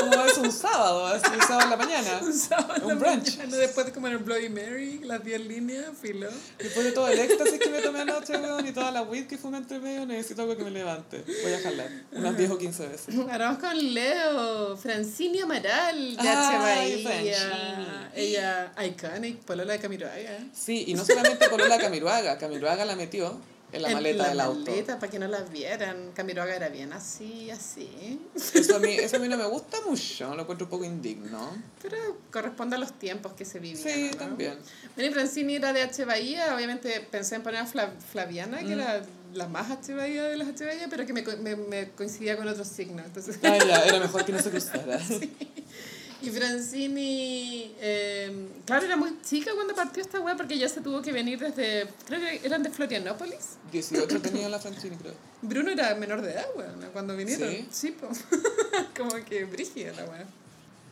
Como 0.00 0.24
es 0.24 0.38
un 0.38 0.52
sábado, 0.52 1.06
así 1.06 1.26
un 1.34 1.40
sábado 1.42 1.62
en 1.64 1.70
la 1.70 1.76
mañana. 1.76 2.05
Un 2.22 2.32
sábado 2.38 2.86
Un 2.86 2.88
la 2.88 2.94
brunch. 2.94 3.36
mañana, 3.38 3.56
Después 3.56 3.86
de 3.86 3.92
comer 3.92 4.12
el 4.12 4.18
Bloody 4.18 4.48
Mary, 4.48 5.00
las 5.04 5.22
10 5.24 5.40
líneas, 5.46 5.84
filo. 6.00 6.28
Después 6.58 6.84
de 6.86 6.92
todo 6.92 7.08
el 7.08 7.18
éxtasis 7.18 7.58
que 7.58 7.68
me 7.68 7.80
tomé 7.80 8.00
anoche, 8.00 8.36
weón, 8.36 8.66
y 8.66 8.72
toda 8.72 8.90
la 8.90 9.02
weed 9.02 9.26
que 9.26 9.36
fumé 9.38 9.58
entre 9.58 9.78
medio, 9.78 10.06
necesito 10.06 10.42
algo 10.42 10.56
que 10.56 10.64
me 10.64 10.70
levante. 10.70 11.24
Voy 11.42 11.52
a 11.52 11.60
jalar. 11.60 11.90
Unas 12.12 12.36
10 12.36 12.50
o 12.50 12.58
15 12.58 12.86
veces. 12.88 13.14
Ahora 13.16 13.38
vamos 13.46 13.58
con 13.60 13.94
Leo. 13.94 14.76
Francini 14.76 15.40
Amaral, 15.40 16.16
de 16.16 16.28
Ay. 16.28 17.04
Bahía. 17.04 18.10
Ella, 18.14 18.72
iconic, 18.84 19.38
polola 19.44 19.72
de 19.74 19.78
Camiroaga. 19.78 20.38
Sí, 20.54 20.84
y 20.88 20.94
no 20.94 21.04
solamente 21.04 21.48
por 21.48 21.66
la 21.68 21.78
Camiruaga, 21.78 22.38
Camiruaga 22.38 22.84
la 22.84 22.96
metió 22.96 23.38
en 23.72 23.82
la 23.82 23.90
maleta 23.90 24.22
la 24.24 24.28
del 24.30 24.40
auto. 24.40 24.70
maleta, 24.70 24.98
para 24.98 25.10
que 25.10 25.18
no 25.18 25.28
la 25.28 25.40
vieran. 25.42 26.12
Camiroaga 26.14 26.54
era 26.56 26.68
bien 26.68 26.92
así, 26.92 27.50
así. 27.50 28.20
Eso 28.54 28.76
a, 28.76 28.78
mí, 28.78 28.92
eso 28.98 29.16
a 29.16 29.18
mí 29.18 29.28
no 29.28 29.36
me 29.36 29.46
gusta 29.46 29.78
mucho, 29.86 30.34
lo 30.34 30.42
encuentro 30.42 30.66
un 30.66 30.70
poco 30.70 30.84
indigno. 30.84 31.50
Pero 31.82 31.96
corresponde 32.32 32.76
a 32.76 32.78
los 32.78 32.92
tiempos 32.98 33.32
que 33.34 33.44
se 33.44 33.58
vivían. 33.58 33.82
Sí, 33.82 34.10
¿no? 34.12 34.16
también. 34.18 34.58
Bueno, 34.94 35.10
y 35.10 35.12
Francini 35.12 35.56
era 35.56 35.72
de 35.72 35.82
H. 35.82 36.04
Bahía, 36.04 36.54
obviamente 36.54 37.06
pensé 37.10 37.34
en 37.34 37.42
poner 37.42 37.60
a 37.62 37.66
Fla- 37.66 37.92
Flaviana, 38.12 38.60
Mm. 38.62 38.66
que 38.66 38.72
era 38.72 39.02
la 39.34 39.48
más 39.48 39.70
H. 39.70 39.92
Bahía 39.94 40.22
de 40.24 40.36
las 40.36 40.48
H. 40.48 40.64
Bahía, 40.64 40.86
pero 40.88 41.04
que 41.04 41.12
me, 41.12 41.22
me, 41.22 41.56
me 41.56 41.90
coincidía 41.90 42.36
con 42.36 42.48
otros 42.48 42.68
signos. 42.68 43.04
Entonces, 43.04 43.38
Ah, 43.42 43.58
ya, 43.58 43.84
era 43.84 43.98
mejor 44.00 44.24
que 44.24 44.32
no 44.32 44.40
se 44.40 44.50
cruzara. 44.50 44.98
y 46.22 46.30
Francini, 46.30 47.74
eh, 47.80 48.48
claro, 48.64 48.86
era 48.86 48.96
muy 48.96 49.20
chica 49.22 49.52
cuando 49.54 49.74
partió 49.74 50.02
esta 50.02 50.20
web 50.20 50.36
porque 50.36 50.58
ya 50.58 50.68
se 50.68 50.80
tuvo 50.80 51.02
que 51.02 51.12
venir 51.12 51.38
desde, 51.38 51.86
creo 52.06 52.20
que 52.20 52.40
eran 52.46 52.62
de 52.62 52.70
Florianópolis. 52.70 53.56
18 53.72 54.20
tenía 54.22 54.48
la 54.48 54.58
Francini, 54.58 54.96
creo. 54.96 55.14
Bruno 55.42 55.70
era 55.70 55.94
menor 55.94 56.22
de 56.22 56.32
edad, 56.32 56.46
cuando 56.92 57.16
vinieron. 57.16 57.48
¿Sí? 57.50 57.68
Sí, 57.70 57.96
como 58.96 59.10
que 59.24 59.44
brígida 59.44 59.92
la 59.92 60.04
weón. 60.04 60.26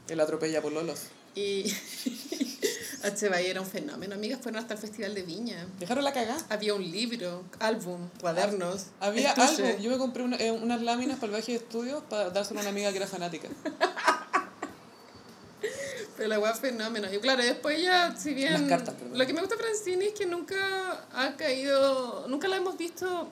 El 0.09 0.21
atropella 0.21 0.61
por 0.61 0.73
Lolos. 0.73 1.01
Y 1.35 1.65
H. 3.03 3.27
Era 3.51 3.61
un 3.61 3.67
fenómeno. 3.67 4.15
Amigas 4.15 4.39
fueron 4.41 4.61
hasta 4.63 4.75
el 4.75 4.81
Festival 4.81 5.15
de 5.15 5.23
Viña. 5.23 5.67
Dejaron 5.81 6.05
la 6.05 6.13
cagada. 6.13 6.39
Había 6.49 6.75
un 6.75 6.83
libro, 6.91 7.43
álbum, 7.59 8.09
cuadernos. 8.21 8.87
Había 9.01 9.31
estuche. 9.31 9.67
algo, 9.67 9.83
yo 9.83 9.91
me 9.91 9.99
compré 9.99 10.23
una- 10.23 10.37
eh, 10.37 10.53
unas 10.53 10.81
láminas 10.83 11.17
para 11.19 11.27
el 11.33 11.37
viaje 11.37 11.53
de 11.53 11.59
estudios 11.59 12.03
para 12.09 12.31
dárselo 12.31 12.61
a 12.61 12.63
una 12.63 12.71
amiga 12.71 12.91
que 12.93 12.99
era 12.99 13.07
fanática. 13.07 13.49
Pero 16.17 16.29
la 16.29 16.39
weá 16.39 16.55
fenómeno. 16.55 17.13
Y 17.13 17.19
claro, 17.19 17.43
después 17.43 17.83
ya, 17.83 18.15
si 18.17 18.35
bien. 18.35 18.53
Las 18.53 18.63
cartas, 18.63 18.95
perdón. 18.95 19.19
Lo 19.19 19.27
que 19.27 19.33
me 19.33 19.41
gusta 19.41 19.57
de 19.57 19.63
Francini 19.63 20.07
es 20.07 20.13
que 20.15 20.27
nunca 20.27 21.07
ha 21.13 21.37
caído. 21.37 22.27
Nunca 22.29 22.47
la 22.49 22.57
hemos 22.57 22.77
visto 22.79 23.29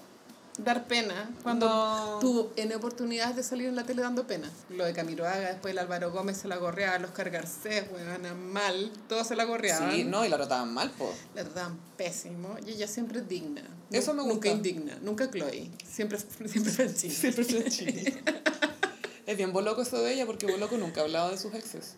dar 0.59 0.87
pena. 0.87 1.31
Cuando 1.43 1.67
No. 1.67 2.19
tuvo 2.21 2.53
N 2.57 2.75
oportunidades 2.75 3.37
de 3.37 3.43
salir 3.43 3.69
en 3.69 3.77
la 3.77 3.85
tele 3.85 4.03
dando 4.03 4.27
pena. 4.27 4.51
Lo 4.71 4.85
de 4.85 4.93
Camiroaga, 4.93 5.49
después 5.51 5.73
el 5.73 5.79
Álvaro 5.79 6.11
Gómez 6.11 6.37
se 6.39 6.49
la 6.49 6.57
gorreaba, 6.57 6.99
los 6.99 7.15
Garcés, 7.15 7.85
weón, 7.93 8.53
mal. 8.53 8.93
Todos 9.09 9.29
se 9.29 9.37
la 9.37 9.45
gorreaban. 9.45 9.93
Sí, 9.93 10.05
no, 10.05 10.25
y 10.25 10.29
la 10.29 10.37
trataban 10.37 10.75
mal, 10.75 10.91
po. 10.91 11.13
La 11.35 11.45
trataban 11.45 11.79
pésimo. 11.97 12.57
Y 12.67 12.73
ella 12.73 12.89
siempre 12.89 13.21
es 13.21 13.29
digna. 13.29 13.63
Eso 13.93 14.13
me 14.13 14.19
Nunca 14.23 14.35
gusta. 14.35 14.49
indigna. 14.49 14.99
Nunca 15.03 15.31
Chloe. 15.31 15.71
Siempre, 15.89 16.19
siempre 16.19 16.73
Francini. 16.73 17.15
Siempre 17.15 17.45
Francini. 17.45 18.05
es 19.27 19.37
bien 19.37 19.53
boloco 19.53 19.83
eso 19.83 20.03
de 20.03 20.13
ella 20.13 20.27
porque 20.27 20.47
Boloco 20.47 20.77
nunca 20.79 21.01
ha 21.01 21.05
hablado 21.05 21.31
de 21.31 21.39
sus 21.39 21.55
exes. 21.55 21.95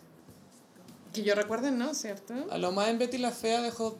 Que 1.15 1.23
yo 1.23 1.33
recuerde, 1.35 1.71
¿no? 1.71 1.93
¿Cierto? 1.95 2.33
A 2.51 2.57
lo 2.57 2.71
más 2.71 2.89
en 2.89 2.99
Betty 2.99 3.17
la 3.17 3.31
Fea 3.31 3.61
dejó 3.61 3.97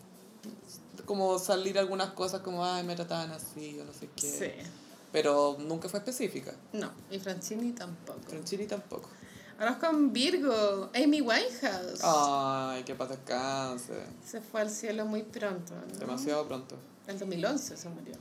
como 1.06 1.40
salir 1.40 1.78
algunas 1.80 2.12
cosas 2.12 2.42
como, 2.42 2.66
ay, 2.66 2.84
me 2.84 2.96
trataban 2.96 3.32
así 3.32 3.80
o 3.80 3.86
no 3.86 3.94
sé 3.94 4.10
qué. 4.16 4.22
Sí. 4.28 4.70
Pero 5.12 5.56
nunca 5.60 5.88
fue 5.88 6.00
específica. 6.00 6.54
No, 6.74 6.92
y 7.10 7.20
Francini 7.20 7.72
tampoco. 7.72 8.20
Franchini 8.28 8.66
tampoco. 8.66 9.10
Ahora 9.58 9.80
con 9.80 10.12
Virgo, 10.12 10.90
Amy 10.94 11.22
Winehouse. 11.22 12.02
Ay, 12.04 12.84
que 12.84 12.94
paz 12.96 13.10
descanse. 13.10 13.94
Se 14.26 14.42
fue 14.42 14.60
al 14.62 14.70
cielo 14.70 15.06
muy 15.06 15.24
pronto, 15.24 15.74
¿no? 15.94 15.98
Demasiado 16.00 16.46
pronto. 16.48 16.76
En 17.08 17.18
2011 17.18 17.78
se 17.78 17.88
murió. 17.90 18.16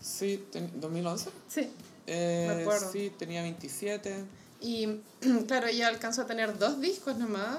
Sí, 0.00 0.46
ten- 0.52 0.80
¿2011? 0.80 1.30
Sí. 1.48 1.68
Eh, 2.06 2.46
Me 2.54 2.62
acuerdo. 2.62 2.92
Sí, 2.92 3.12
tenía 3.18 3.42
27. 3.42 4.24
Y 4.60 5.00
claro, 5.48 5.66
ella 5.66 5.88
alcanzó 5.88 6.22
a 6.22 6.26
tener 6.26 6.56
dos 6.58 6.80
discos 6.80 7.16
nomás. 7.16 7.58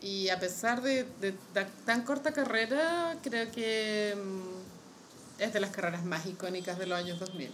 Y 0.00 0.28
a 0.28 0.38
pesar 0.38 0.82
de, 0.82 1.04
de 1.20 1.32
ta- 1.52 1.68
tan 1.84 2.02
corta 2.02 2.32
carrera, 2.32 3.16
creo 3.22 3.50
que 3.50 4.14
mm, 4.16 5.42
es 5.42 5.52
de 5.52 5.60
las 5.60 5.70
carreras 5.70 6.04
más 6.04 6.24
icónicas 6.26 6.78
de 6.78 6.86
los 6.86 6.98
años 6.98 7.18
2000. 7.18 7.50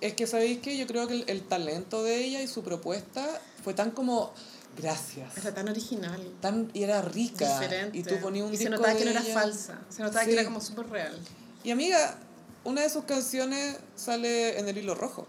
Es 0.00 0.14
que, 0.14 0.26
¿sabéis 0.28 0.60
qué? 0.60 0.76
Yo 0.76 0.86
creo 0.86 1.08
que 1.08 1.14
el, 1.14 1.24
el 1.28 1.42
talento 1.42 2.04
de 2.04 2.22
ella 2.24 2.40
y 2.40 2.46
su 2.46 2.62
propuesta 2.62 3.26
fue 3.64 3.74
tan 3.74 3.90
como, 3.90 4.32
gracias. 4.76 5.36
Era 5.38 5.52
tan 5.52 5.68
original, 5.68 6.22
Tan, 6.40 6.70
y 6.72 6.84
era 6.84 7.02
rica. 7.02 7.52
diferente. 7.52 7.98
Y 7.98 8.04
tú 8.04 8.16
ponías 8.20 8.46
un 8.46 8.54
y 8.54 8.56
se 8.56 8.64
disco 8.64 8.76
notaba 8.76 8.92
de 8.94 8.98
que 9.00 9.04
no 9.06 9.10
era 9.10 9.20
ella. 9.22 9.34
falsa. 9.34 9.78
Se 9.88 10.02
notaba 10.02 10.20
Sí. 10.22 10.28
que 10.30 10.34
era 10.34 10.44
como 10.44 10.60
súper 10.60 10.88
real. 10.88 11.18
Y 11.64 11.72
amiga, 11.72 12.16
una 12.62 12.82
de 12.82 12.90
sus 12.90 13.02
canciones 13.04 13.76
sale 13.96 14.56
en 14.60 14.68
el 14.68 14.78
hilo 14.78 14.94
rojo. 14.94 15.26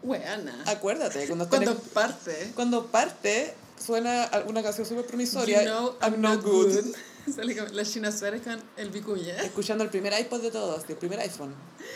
Buena. 0.00 0.62
Acuérdate, 0.66 1.26
cuando, 1.26 1.44
en 1.44 1.50
Cuando 1.50 1.74
parte. 1.80 2.52
cuando 2.54 2.86
parte, 2.86 3.52
suena 3.78 4.30
una 4.46 4.62
canción 4.62 4.86
súper 4.86 5.06
promisoria. 5.06 5.62
You 5.62 5.68
know 5.68 5.96
I'm, 6.00 6.20
not 6.20 6.42
good. 6.42 6.84
Sale 7.34 7.56
con 7.56 7.76
la 7.76 7.84
China 7.84 8.10
Suárez 8.10 8.42
con 8.42 8.62
el 8.76 8.90
Vicuña. 8.90 9.36
Escuchando 9.42 9.84
el 9.84 9.90
primer 9.90 10.18
iPod 10.18 10.40
de 10.40 10.50
todos, 10.50 10.84
el 10.88 10.96
primer 10.96 11.20
iPhone. 11.20 11.54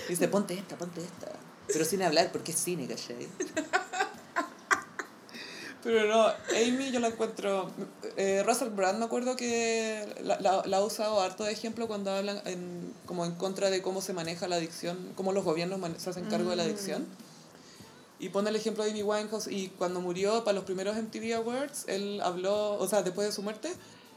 Dice, 0.09 0.29
ponte 0.29 0.55
esta, 0.55 0.77
ponte 0.77 1.01
esta. 1.01 1.33
Pero 1.69 1.85
sin 1.85 2.03
hablar, 2.03 2.31
porque 2.33 2.53
es 2.53 2.59
cine, 2.59 2.87
¿cachai? 2.87 3.29
Pero 5.83 6.07
no, 6.07 6.27
Amy 6.57 6.93
yo 6.93 7.01
la 7.01 7.09
encuentro... 7.09 7.69
eh, 8.17 8.45
Russell 8.47 8.69
Brand 8.69 9.01
me 9.01 9.05
acuerdo 9.05 9.35
que 9.35 10.07
la, 10.23 10.39
la, 10.39 10.63
la 10.65 10.77
ha 10.77 10.85
usado 10.85 11.21
harto 11.21 11.43
de 11.43 11.51
ejemplo 11.51 11.89
cuando 11.89 12.13
hablan 12.13 12.41
en, 12.45 12.95
como 13.05 13.25
en 13.25 13.33
contra 13.33 13.69
de 13.69 13.83
cómo 13.83 14.01
se 14.01 14.13
maneja 14.13 14.47
la 14.47 14.57
adicción, 14.57 15.13
cómo 15.17 15.33
los 15.33 15.43
gobiernos 15.45 15.81
se 16.01 16.11
hacen 16.11 16.27
cargo 16.27 16.51
de 16.51 16.57
la 16.57 16.63
adicción. 16.63 17.07
Y 18.23 18.29
pone 18.29 18.51
el 18.51 18.57
ejemplo 18.57 18.85
de 18.85 18.93
Amy 18.93 19.03
Winehouse 19.03 19.49
y 19.49 19.71
cuando 19.77 20.01
murió 20.01 20.45
para 20.45 20.55
los 20.55 20.63
primeros 20.63 20.97
MTV 20.97 21.35
Awards, 21.35 21.87
él 21.89 22.21
habló, 22.23 22.75
o 22.75 22.87
sea, 22.87 23.03
después 23.03 23.27
de 23.27 23.33
su 23.33 23.43
muerte, 23.43 23.69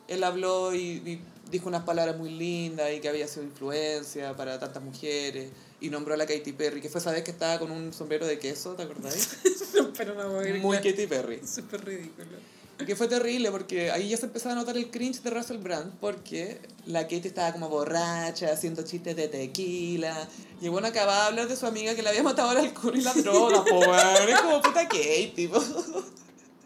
él 0.08 0.24
habló 0.24 0.76
y, 0.76 1.02
y 1.04 1.22
dijo 1.50 1.68
unas 1.68 1.86
palabras 1.86 2.16
muy 2.16 2.30
lindas 2.30 2.94
y 2.94 3.00
que 3.00 3.10
había 3.10 3.28
sido 3.28 3.44
influencia 3.44 4.36
para 4.38 4.60
tantas 4.60 4.84
mujeres 4.84 5.50
y 5.82 5.90
nombró 5.90 6.14
a 6.14 6.18
la 6.18 6.28
Katy 6.28 6.54
Perry, 6.54 6.82
que 6.82 6.90
fue 6.90 7.02
esa 7.02 7.12
vez 7.12 7.24
que 7.24 7.32
estaba 7.32 7.58
con 7.58 7.72
un 7.72 7.94
sombrero 7.94 8.28
de 8.28 8.38
queso, 8.38 8.76
¿te 8.76 8.84
acordáis? 8.84 9.40
Pero 9.98 10.14
no. 10.14 10.60
Muy 10.60 10.78
Katy 10.78 11.08
Perry. 11.08 11.42
Súper 11.44 11.84
ridículo. 11.84 12.38
Que 12.78 12.96
fue 12.96 13.08
terrible 13.08 13.52
porque 13.52 13.90
ahí 13.92 14.10
ya 14.10 14.18
se 14.18 14.26
empezaba 14.26 14.54
a 14.54 14.56
notar 14.58 14.76
el 14.76 14.92
cringe 14.92 15.22
de 15.22 15.30
Russell 15.30 15.58
Brand 15.60 15.94
porque 16.02 16.60
la 16.86 17.04
Katy 17.04 17.28
estaba 17.28 17.54
como 17.54 17.70
borracha, 17.70 18.52
haciendo 18.52 18.84
chistes 18.84 19.16
de 19.16 19.30
tequila. 19.30 20.28
Y 20.62 20.68
bueno 20.68 20.88
acababa 20.88 21.22
de 21.22 21.28
hablar 21.28 21.48
de 21.48 21.56
su 21.56 21.66
amiga 21.66 21.96
que 21.96 22.02
le 22.02 22.10
había 22.10 22.24
matado 22.24 22.52
el 22.52 22.58
alcohol 22.58 22.98
y 22.98 23.02
la 23.02 23.14
droga, 23.14 23.64
po, 23.64 23.80
weón. 23.80 24.30
Es 24.30 24.42
como 24.42 24.62
puta 24.62 24.88
Katy, 24.88 25.48
po. 25.48 25.64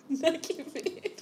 Nada 0.09 0.41
que 0.41 0.63
ver. 0.63 1.15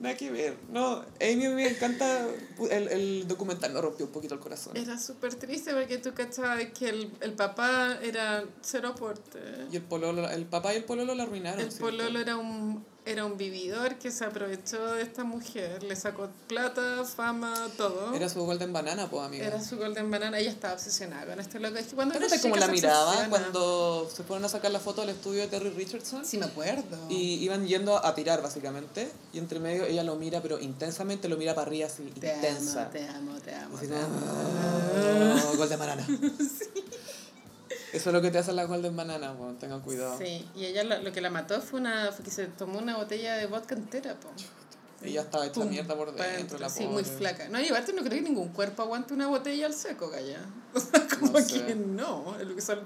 Nada 0.00 0.16
que 0.16 0.30
ver. 0.30 0.56
No, 0.72 1.04
Amy 1.20 1.48
me 1.48 1.68
encanta. 1.68 2.26
El, 2.70 2.88
el 2.88 3.28
documental 3.28 3.72
me 3.72 3.80
rompió 3.80 4.06
un 4.06 4.12
poquito 4.12 4.34
el 4.34 4.40
corazón. 4.40 4.76
Era 4.76 4.98
súper 4.98 5.34
triste 5.34 5.72
porque 5.72 5.98
tú 5.98 6.14
cachabas 6.14 6.64
que 6.76 6.88
el, 6.88 7.12
el 7.20 7.34
papá 7.34 7.98
era 8.02 8.44
cero 8.62 8.88
aporte. 8.88 9.38
Y 9.70 9.76
el 9.76 9.82
pololo, 9.82 10.28
el 10.28 10.46
papá 10.46 10.72
y 10.74 10.78
el 10.78 10.84
pololo 10.84 11.14
la 11.14 11.24
arruinaron. 11.24 11.60
El 11.60 11.70
¿cierto? 11.70 11.84
pololo 11.84 12.18
era 12.18 12.36
un 12.36 12.84
era 13.06 13.24
un 13.24 13.36
vividor 13.36 13.96
que 13.98 14.10
se 14.10 14.24
aprovechó 14.24 14.94
de 14.94 15.02
esta 15.02 15.24
mujer, 15.24 15.82
le 15.82 15.96
sacó 15.96 16.28
plata, 16.46 17.04
fama, 17.04 17.68
todo. 17.76 18.14
Era 18.14 18.28
su 18.28 18.44
golden 18.44 18.72
banana, 18.72 19.08
pues, 19.10 19.24
amiga. 19.24 19.46
Era 19.46 19.62
su 19.62 19.76
golden 19.78 20.10
banana, 20.10 20.38
ella 20.38 20.50
estaba 20.50 20.74
obsesionada 20.74 21.26
con 21.26 21.40
este 21.40 21.58
loco. 21.60 21.78
Es 21.78 21.86
que 21.86 21.94
cuando 21.94 22.16
uno 22.18 22.26
cómo 22.42 22.56
la 22.56 22.68
miraba 22.68 23.04
obsesiona. 23.06 23.28
cuando 23.30 24.10
se 24.14 24.22
fueron 24.22 24.44
a 24.44 24.48
sacar 24.48 24.70
la 24.70 24.80
foto 24.80 25.00
del 25.00 25.10
estudio 25.10 25.40
de 25.42 25.48
Terry 25.48 25.70
Richardson. 25.70 26.24
Sí, 26.24 26.38
me 26.38 26.46
acuerdo. 26.46 26.98
Y 27.08 27.42
iban 27.42 27.66
yendo 27.66 28.04
a 28.04 28.14
tirar, 28.14 28.42
básicamente. 28.42 29.10
Y 29.32 29.38
entre 29.38 29.58
medio 29.60 29.84
ella 29.84 30.04
lo 30.04 30.16
mira, 30.16 30.40
pero 30.42 30.60
intensamente 30.60 31.28
lo 31.28 31.36
mira 31.36 31.54
para 31.54 31.66
arriba, 31.68 31.86
así, 31.86 32.02
te 32.20 32.34
intensa. 32.34 32.82
amo, 32.82 32.90
te 32.90 33.08
amo, 33.08 33.32
te 33.40 33.54
amo. 33.54 33.76
Así 33.78 33.86
te 33.88 33.96
amo. 33.96 34.20
"Oh, 35.52 35.56
Golden 35.56 35.78
Banana. 35.78 36.06
Eso 37.92 38.10
es 38.10 38.14
lo 38.14 38.22
que 38.22 38.30
te 38.30 38.38
hacen 38.38 38.56
las 38.56 38.68
Golden 38.68 38.96
Banana, 38.96 39.32
bueno, 39.32 39.54
tengan 39.58 39.80
cuidado. 39.80 40.16
Sí, 40.18 40.48
y 40.54 40.64
ella 40.66 40.84
lo, 40.84 40.98
lo 41.02 41.12
que 41.12 41.20
la 41.20 41.30
mató 41.30 41.60
fue, 41.60 41.80
una, 41.80 42.12
fue 42.12 42.24
que 42.24 42.30
se 42.30 42.46
tomó 42.46 42.78
una 42.78 42.96
botella 42.96 43.36
de 43.36 43.46
vodka 43.46 43.74
entera, 43.74 44.14
po. 44.14 44.28
Ella 45.02 45.22
estaba 45.22 45.46
hecha 45.46 45.54
Pum, 45.54 45.70
mierda 45.70 45.96
por 45.96 46.14
dentro, 46.14 46.58
la 46.58 46.68
Sí, 46.68 46.84
pobre. 46.84 46.92
muy 46.92 47.04
flaca. 47.04 47.48
No, 47.48 47.58
y 47.58 47.66
aparte 47.68 47.94
no 47.94 48.02
creo 48.02 48.12
que 48.16 48.20
ningún 48.20 48.48
cuerpo 48.50 48.82
aguante 48.82 49.14
una 49.14 49.28
botella 49.28 49.64
al 49.64 49.72
seco, 49.72 50.10
sea, 50.78 51.06
como 51.18 51.32
No 51.32 51.40
sé. 51.40 51.64
que 51.64 51.74
no, 51.74 52.36
es 52.38 52.46
lo 52.46 52.54
que 52.54 52.60
son 52.60 52.80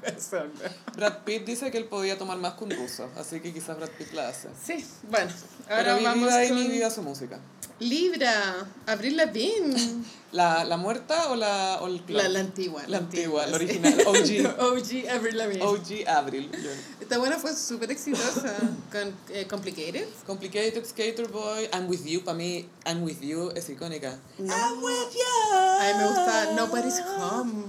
ser. 0.20 0.50
Brad 0.94 1.18
Pitt 1.24 1.46
dice 1.46 1.70
que 1.70 1.78
él 1.78 1.86
podía 1.86 2.18
tomar 2.18 2.36
más 2.36 2.54
que 2.54 2.64
un 2.64 2.70
ruso, 2.72 3.08
así 3.16 3.40
que 3.40 3.54
quizás 3.54 3.76
Brad 3.78 3.88
Pitt 3.88 4.12
la 4.12 4.28
hace. 4.28 4.48
Sí, 4.62 4.84
bueno, 5.08 5.30
Pero 5.66 5.76
ahora 5.78 5.94
vi- 5.96 6.04
vamos 6.04 6.18
viva 6.28 6.30
con 6.48 6.58
Amy, 6.58 6.68
viva 6.68 6.90
su 6.90 7.02
música. 7.02 7.40
Libra, 7.80 8.66
Abril 8.86 9.16
Lavigne. 9.16 10.04
¿La, 10.32 10.64
la 10.64 10.76
muerta 10.76 11.30
o 11.30 11.34
la, 11.34 11.78
o 11.80 11.88
el? 11.88 12.02
La, 12.06 12.28
la 12.28 12.38
antigua. 12.38 12.84
La 12.86 12.98
antigua, 12.98 13.44
la 13.46 13.56
original, 13.56 13.98
OG. 14.06 14.60
OG 14.60 15.08
Avril 15.10 15.36
Lavigne. 15.36 15.64
OG 15.64 16.06
Avril. 16.06 16.50
yo. 16.52 16.70
Esta 17.00 17.18
buena 17.18 17.36
fue 17.38 17.52
súper 17.56 17.90
exitosa 17.90 18.54
con 18.92 19.12
eh, 19.30 19.46
Complicated. 19.48 20.06
Complicated 20.26 20.84
Skater 20.84 21.26
Boy, 21.26 21.68
I'm 21.72 21.88
With 21.88 22.04
You, 22.04 22.22
para 22.22 22.36
mí, 22.36 22.68
I'm 22.86 23.02
With 23.02 23.20
You 23.22 23.50
es 23.56 23.68
icónica. 23.70 24.20
No. 24.38 24.54
I'm 24.54 24.80
With 24.80 25.12
You. 25.14 25.56
A 25.56 25.92
mí 25.92 25.98
me 25.98 26.06
gusta 26.06 26.52
Nobody's 26.54 27.00
Home. 27.18 27.64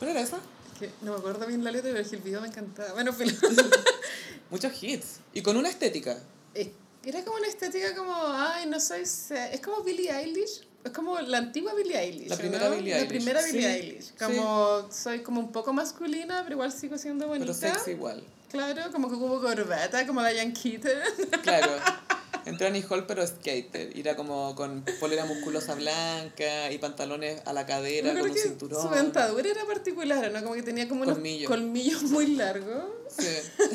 ¿Cuál 0.00 0.10
era 0.10 0.22
esa? 0.22 0.38
Que 0.80 0.90
no 1.02 1.12
me 1.12 1.18
acuerdo 1.18 1.46
bien 1.46 1.62
la 1.62 1.70
letra, 1.70 1.90
pero 1.92 2.02
es 2.02 2.12
el 2.12 2.20
video 2.20 2.40
me 2.40 2.48
encantaba. 2.48 2.94
Bueno, 2.94 3.12
fue 3.12 3.26
Muchos 4.50 4.82
hits. 4.82 5.20
Y 5.32 5.42
con 5.42 5.56
una 5.56 5.68
estética. 5.68 6.18
Eh, 6.54 6.72
Era 7.04 7.24
como 7.24 7.36
una 7.36 7.48
estética 7.48 7.94
como, 7.96 8.14
ay, 8.16 8.66
no 8.66 8.78
soy... 8.80 9.02
Es 9.02 9.60
como 9.62 9.82
Billie 9.82 10.10
Eilish. 10.10 10.66
Es 10.84 10.90
como 10.92 11.20
la 11.20 11.38
antigua 11.38 11.74
Billie 11.74 11.98
Eilish. 11.98 12.28
La 12.28 12.34
¿o 12.34 12.38
primera 12.38 12.68
no? 12.68 12.76
Billie 12.76 12.90
La 12.90 12.96
Eilish. 12.98 13.08
primera 13.08 13.42
Billie 13.42 13.60
Sí, 13.60 13.66
Eilish. 13.66 14.14
Como 14.18 14.88
soy 14.92 15.20
como 15.22 15.40
un 15.40 15.52
poco 15.52 15.72
masculina, 15.72 16.40
pero 16.42 16.54
igual 16.54 16.72
sigo 16.72 16.98
siendo 16.98 17.26
bonita. 17.28 17.52
Pero 17.60 17.74
sexy 17.74 17.92
igual. 17.92 18.22
Claro, 18.50 18.90
como 18.92 19.08
que 19.08 19.14
hubo 19.14 19.40
corbata, 19.40 20.06
como 20.06 20.22
Diane 20.24 20.52
Keaton. 20.52 20.92
Claro. 21.42 21.72
Entró 22.44 22.66
Annie 22.66 22.84
Hall, 22.90 23.06
pero 23.06 23.24
skater. 23.24 23.96
Era 23.96 24.16
como 24.16 24.56
con 24.56 24.84
polera 24.98 25.24
musculosa 25.24 25.76
blanca 25.76 26.72
y 26.72 26.78
pantalones 26.78 27.40
a 27.46 27.52
la 27.52 27.64
cadera 27.66 28.12
con 28.12 28.30
un 28.30 28.36
cinturón. 28.36 28.82
su 28.82 28.88
dentadura 28.92 29.48
era 29.48 29.64
particular, 29.64 30.30
¿no? 30.32 30.42
Como 30.42 30.54
que 30.56 30.62
tenía 30.64 30.88
como 30.88 31.02
unos 31.02 31.14
Colmillo. 31.14 31.48
colmillos 31.48 32.02
muy 32.02 32.26
largos. 32.34 32.84
Sí. 33.16 33.28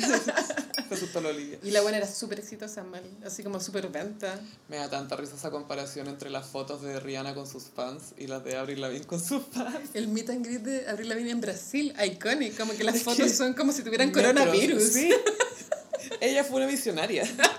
La 1.14 1.28
Olivia. 1.30 1.58
Y 1.62 1.70
la 1.70 1.80
buena 1.82 1.98
era 1.98 2.06
súper 2.06 2.38
exitosa, 2.38 2.84
mal. 2.84 3.02
Así 3.24 3.42
como 3.42 3.58
súper 3.60 3.88
venta. 3.88 4.40
Me 4.68 4.76
da 4.76 4.88
tanta 4.88 5.16
risa 5.16 5.34
esa 5.36 5.50
comparación 5.50 6.06
entre 6.08 6.30
las 6.30 6.46
fotos 6.46 6.82
de 6.82 7.00
Rihanna 7.00 7.34
con 7.34 7.46
sus 7.48 7.64
fans 7.64 8.12
y 8.16 8.26
las 8.26 8.44
de 8.44 8.56
Avril 8.56 8.80
Lavigne 8.80 9.06
con 9.06 9.20
sus 9.22 9.42
fans. 9.52 9.90
El 9.94 10.08
meet 10.08 10.30
and 10.30 10.44
greet 10.44 10.62
de 10.62 10.88
Avril 10.88 11.08
Lavigne 11.08 11.30
en 11.30 11.40
Brasil, 11.40 11.94
iconic. 12.04 12.56
Como 12.56 12.72
que 12.74 12.84
las 12.84 12.96
Es 12.96 13.02
fotos 13.02 13.26
que- 13.26 13.28
son 13.34 13.54
como 13.54 13.72
si 13.72 13.82
tuvieran 13.82 14.08
Metros. 14.08 14.24
coronavirus. 14.24 14.82
Sí. 14.84 15.10
Ella 16.20 16.44
fue 16.44 16.56
una 16.58 16.66
visionaria. 16.66 17.24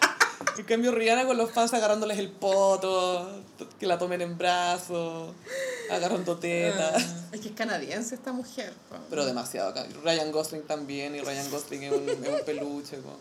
En 0.59 0.65
cambio, 0.65 0.91
Rihanna 0.91 1.25
con 1.25 1.37
los 1.37 1.51
fans 1.51 1.73
agarrándoles 1.73 2.19
el 2.19 2.29
poto, 2.29 3.43
que 3.79 3.87
la 3.87 3.97
tomen 3.97 4.21
en 4.21 4.37
brazos, 4.37 5.33
agarrando 5.89 6.37
teta. 6.37 6.91
Ah, 6.95 7.29
es 7.31 7.39
que 7.39 7.47
es 7.47 7.55
canadiense 7.55 8.15
esta 8.15 8.33
mujer. 8.33 8.73
po. 8.89 8.97
Pero 9.09 9.25
demasiado. 9.25 9.73
Ryan 10.03 10.33
Gosling 10.33 10.63
también, 10.63 11.15
y 11.15 11.21
Ryan 11.21 11.49
Gosling 11.49 11.83
es 11.83 11.93
un, 11.93 12.09
es 12.09 12.17
un 12.17 12.45
peluche. 12.45 12.97
po. 12.97 13.15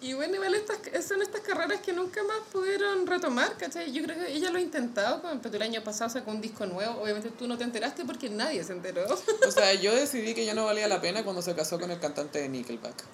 Y 0.00 0.14
bueno, 0.14 0.34
igual 0.34 0.52
estas, 0.56 0.78
son 1.06 1.22
estas 1.22 1.42
carreras 1.42 1.80
que 1.80 1.92
nunca 1.92 2.24
más 2.24 2.38
pudieron 2.52 3.06
retomar, 3.06 3.56
¿cachai? 3.56 3.92
Yo 3.92 4.02
creo 4.02 4.18
que 4.18 4.32
ella 4.32 4.50
lo 4.50 4.58
ha 4.58 4.60
intentado, 4.60 5.22
pero 5.40 5.54
el 5.54 5.62
año 5.62 5.84
pasado 5.84 6.10
sacó 6.10 6.32
un 6.32 6.40
disco 6.40 6.66
nuevo. 6.66 7.00
Obviamente 7.00 7.30
tú 7.30 7.46
no 7.46 7.56
te 7.56 7.62
enteraste 7.62 8.04
porque 8.04 8.28
nadie 8.30 8.64
se 8.64 8.72
enteró. 8.72 9.06
O 9.46 9.50
sea, 9.52 9.74
yo 9.74 9.94
decidí 9.94 10.34
que 10.34 10.44
ya 10.44 10.54
no 10.54 10.64
valía 10.64 10.88
la 10.88 11.00
pena 11.00 11.22
cuando 11.22 11.40
se 11.40 11.54
casó 11.54 11.78
con 11.78 11.92
el 11.92 12.00
cantante 12.00 12.40
de 12.40 12.48
Nickelback. 12.48 13.04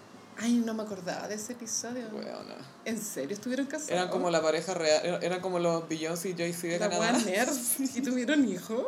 Ay, 0.42 0.52
no 0.64 0.72
me 0.72 0.82
acordaba 0.82 1.28
de 1.28 1.34
ese 1.34 1.52
episodio. 1.52 2.06
Weona. 2.12 2.56
¿En 2.86 3.00
serio 3.00 3.34
estuvieron 3.34 3.66
casados? 3.66 3.90
Eran 3.90 4.08
como 4.08 4.30
la 4.30 4.40
pareja 4.40 4.72
real, 4.74 5.18
eran- 5.22 5.40
como 5.40 5.58
los 5.58 5.86
Beyoncé 5.88 6.30
y 6.30 6.34
Jay-Z 6.34 6.66
de 6.68 6.78
La 6.78 6.88
Canadá. 6.90 7.18
nerd. 7.26 7.52
¿Y 7.94 8.00
tuvieron 8.00 8.48
hijos? 8.48 8.84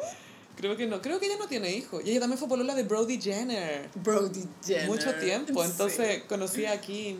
Creo 0.56 0.76
que 0.76 0.86
no, 0.86 1.00
creo 1.02 1.18
que 1.20 1.26
ella 1.26 1.36
no 1.38 1.48
tiene 1.48 1.70
hijos. 1.72 2.02
Y 2.04 2.10
ella 2.10 2.20
también 2.20 2.38
fue 2.38 2.48
polola 2.48 2.74
de 2.74 2.84
Brody 2.84 3.20
Jenner. 3.20 3.88
Brody 3.96 4.44
Jenner. 4.64 4.86
Mucho 4.88 5.14
tiempo, 5.16 5.62
Sí. 5.64 5.70
entonces 5.70 6.22
conocí 6.28 6.64
a 6.66 6.80
Kim. 6.80 7.18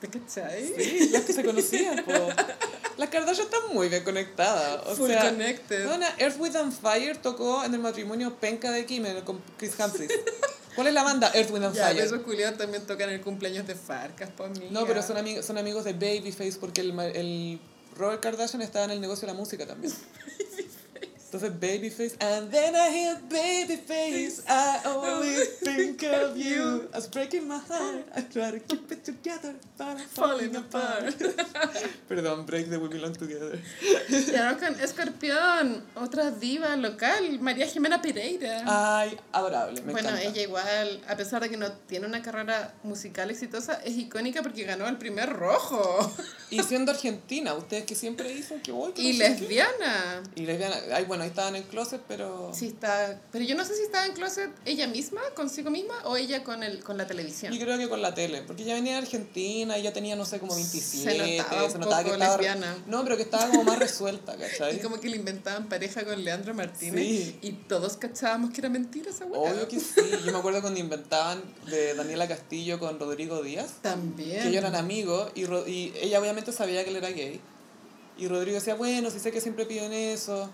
¿Te 0.00 0.06
cachai? 0.08 0.64
Sí, 0.76 1.08
las 1.10 1.22
que 1.22 1.32
se 1.32 1.44
conocían, 1.44 2.04
po. 2.04 2.12
Las 2.98 3.08
Kardashian 3.10 3.46
están 3.46 3.74
muy 3.74 3.88
bien 3.88 4.04
conectadas. 4.04 4.80
O 4.86 4.94
Full 4.94 5.08
sea, 5.10 5.30
connected. 5.30 5.86
bueno, 5.86 6.06
Earth, 6.18 6.36
Wind 6.38 6.56
and 6.56 6.72
Fire 6.72 7.16
tocó 7.16 7.64
en 7.64 7.74
el 7.74 7.80
matrimonio 7.80 8.34
penca 8.36 8.70
de 8.70 8.86
Kim 8.86 9.04
con 9.24 9.40
Chris 9.58 9.72
Humphries. 9.78 10.10
¿Cuál 10.78 10.86
es 10.86 10.94
la 10.94 11.02
banda? 11.02 11.32
Earth, 11.34 11.50
Wind 11.50 11.64
and 11.64 11.74
Ya, 11.74 11.88
Fire. 11.88 12.04
esos 12.04 12.20
culiados 12.20 12.56
también 12.56 12.86
tocan 12.86 13.10
el 13.10 13.20
cumpleaños 13.20 13.66
de 13.66 13.74
Farcas, 13.74 14.30
por 14.30 14.48
mí. 14.56 14.68
No, 14.70 14.86
pero 14.86 15.02
son, 15.02 15.16
amigos 15.16 15.44
son 15.44 15.58
amigos 15.58 15.82
de 15.82 15.92
Babyface 15.92 16.56
porque 16.60 16.82
el, 16.82 16.96
el 17.00 17.58
Robert 17.96 18.22
Kardashian 18.22 18.62
estaba 18.62 18.84
en 18.84 18.92
el 18.92 19.00
negocio 19.00 19.26
de 19.26 19.32
la 19.32 19.36
música 19.36 19.66
también. 19.66 19.92
Entonces 21.30 21.52
Babyface, 21.60 22.16
and 22.20 22.50
then 22.50 22.74
I 22.74 22.88
hear 22.90 23.16
Babyface, 23.28 24.42
I 24.48 24.80
always 24.86 25.46
think 25.60 26.02
of 26.04 26.36
you. 26.38 26.88
I 26.94 26.96
was 26.96 27.06
breaking 27.10 27.46
my 27.46 27.58
heart, 27.58 28.06
I 28.16 28.22
try 28.22 28.50
to 28.50 28.58
keep 28.60 28.90
it 28.90 29.04
together, 29.04 29.54
but 29.76 29.88
I'm 29.88 29.98
falling 29.98 30.56
apart. 30.56 31.14
Perdón, 32.08 32.46
break 32.46 32.70
the 32.70 32.78
We 32.78 32.88
Belong 32.88 33.12
Together. 33.12 33.60
Y 34.08 34.36
ahora 34.36 34.56
con 34.56 34.80
Escorpión, 34.80 35.84
otra 35.96 36.30
diva 36.30 36.74
local, 36.76 37.38
María 37.40 37.66
Jimena 37.66 38.00
Pereira. 38.00 38.62
Ay, 38.66 39.14
adorable, 39.32 39.82
me 39.82 39.92
bueno, 39.92 40.08
encanta. 40.08 40.28
ella 40.30 40.42
igual, 40.42 41.02
a 41.08 41.16
pesar 41.16 41.42
de 41.42 41.50
que 41.50 41.58
no 41.58 41.70
tiene 41.72 42.06
una 42.06 42.22
carrera 42.22 42.72
musical 42.82 43.30
exitosa, 43.30 43.74
es 43.84 43.98
icónica 43.98 44.40
porque 44.42 44.64
ganó 44.64 44.88
el 44.88 44.96
primer 44.96 45.28
rojo. 45.28 46.10
Y 46.50 46.62
siendo 46.62 46.92
argentina, 46.92 47.52
ustedes 47.52 47.84
que 47.84 47.94
siempre 47.94 48.30
dicen 48.32 48.60
que 48.62 48.72
voy, 48.72 48.92
que 48.92 49.02
y 49.02 49.18
no 49.18 49.26
sé 49.26 49.34
qué. 49.34 49.40
lesbiana. 49.40 50.22
Y 50.34 50.46
lesbiana, 50.46 50.76
ay, 50.94 51.04
bueno, 51.04 51.17
ahí 51.22 51.30
estaban 51.30 51.56
en 51.56 51.62
closet, 51.64 52.00
pero... 52.08 52.50
Sí 52.54 52.66
está, 52.68 53.20
pero 53.32 53.44
yo 53.44 53.54
no 53.54 53.64
sé 53.64 53.74
si 53.76 53.82
estaba 53.82 54.06
en 54.06 54.12
closet 54.12 54.50
ella 54.64 54.86
misma, 54.86 55.20
consigo 55.34 55.70
misma, 55.70 55.94
o 56.04 56.16
ella 56.16 56.44
con 56.44 56.62
el 56.62 56.82
con 56.82 56.96
la 56.96 57.06
televisión. 57.06 57.52
Yo 57.52 57.60
creo 57.60 57.78
que 57.78 57.88
con 57.88 58.02
la 58.02 58.14
tele, 58.14 58.42
porque 58.42 58.64
ya 58.64 58.74
venía 58.74 58.92
de 58.92 58.98
Argentina 58.98 59.76
y 59.78 59.82
ya 59.82 59.92
tenía, 59.92 60.16
no 60.16 60.24
sé, 60.24 60.38
como 60.38 60.54
27. 60.54 61.38
notaba 61.38 61.64
un 61.66 61.72
poco 61.72 61.88
que 62.04 62.10
estaba. 62.12 62.36
lesbiana. 62.36 62.76
No, 62.86 63.02
pero 63.04 63.16
que 63.16 63.22
estaba 63.22 63.48
como 63.48 63.64
más 63.64 63.78
resuelta, 63.78 64.36
¿cachai? 64.36 64.76
Y 64.78 64.80
como 64.80 65.00
que 65.00 65.08
le 65.08 65.16
inventaban 65.16 65.68
pareja 65.68 66.04
con 66.04 66.22
Leandro 66.24 66.54
Martínez 66.54 67.04
Sí. 67.04 67.38
y 67.42 67.52
todos 67.52 67.96
cachábamos 67.96 68.50
que 68.50 68.60
era 68.60 68.68
mentira 68.68 69.10
esa 69.10 69.24
weá. 69.26 69.52
Obvio 69.52 69.68
que 69.68 69.80
sí. 69.80 70.00
Yo 70.24 70.32
me 70.32 70.38
acuerdo 70.38 70.60
cuando 70.60 70.78
inventaban 70.80 71.42
de 71.66 71.94
Daniela 71.94 72.28
Castillo 72.28 72.78
con 72.78 72.98
Rodrigo 72.98 73.42
Díaz, 73.42 73.74
También. 73.82 74.42
que 74.42 74.48
ellos 74.48 74.58
eran 74.58 74.74
amigos 74.74 75.30
y, 75.34 75.42
y 75.70 75.92
ella 76.00 76.20
obviamente 76.20 76.52
sabía 76.52 76.84
que 76.84 76.90
él 76.90 76.96
era 76.96 77.10
gay. 77.10 77.40
Y 78.16 78.26
Rodrigo 78.26 78.56
decía, 78.56 78.74
bueno, 78.74 79.10
si 79.12 79.20
sé 79.20 79.30
que 79.30 79.40
siempre 79.40 79.64
piden 79.64 79.92
eso. 79.92 80.50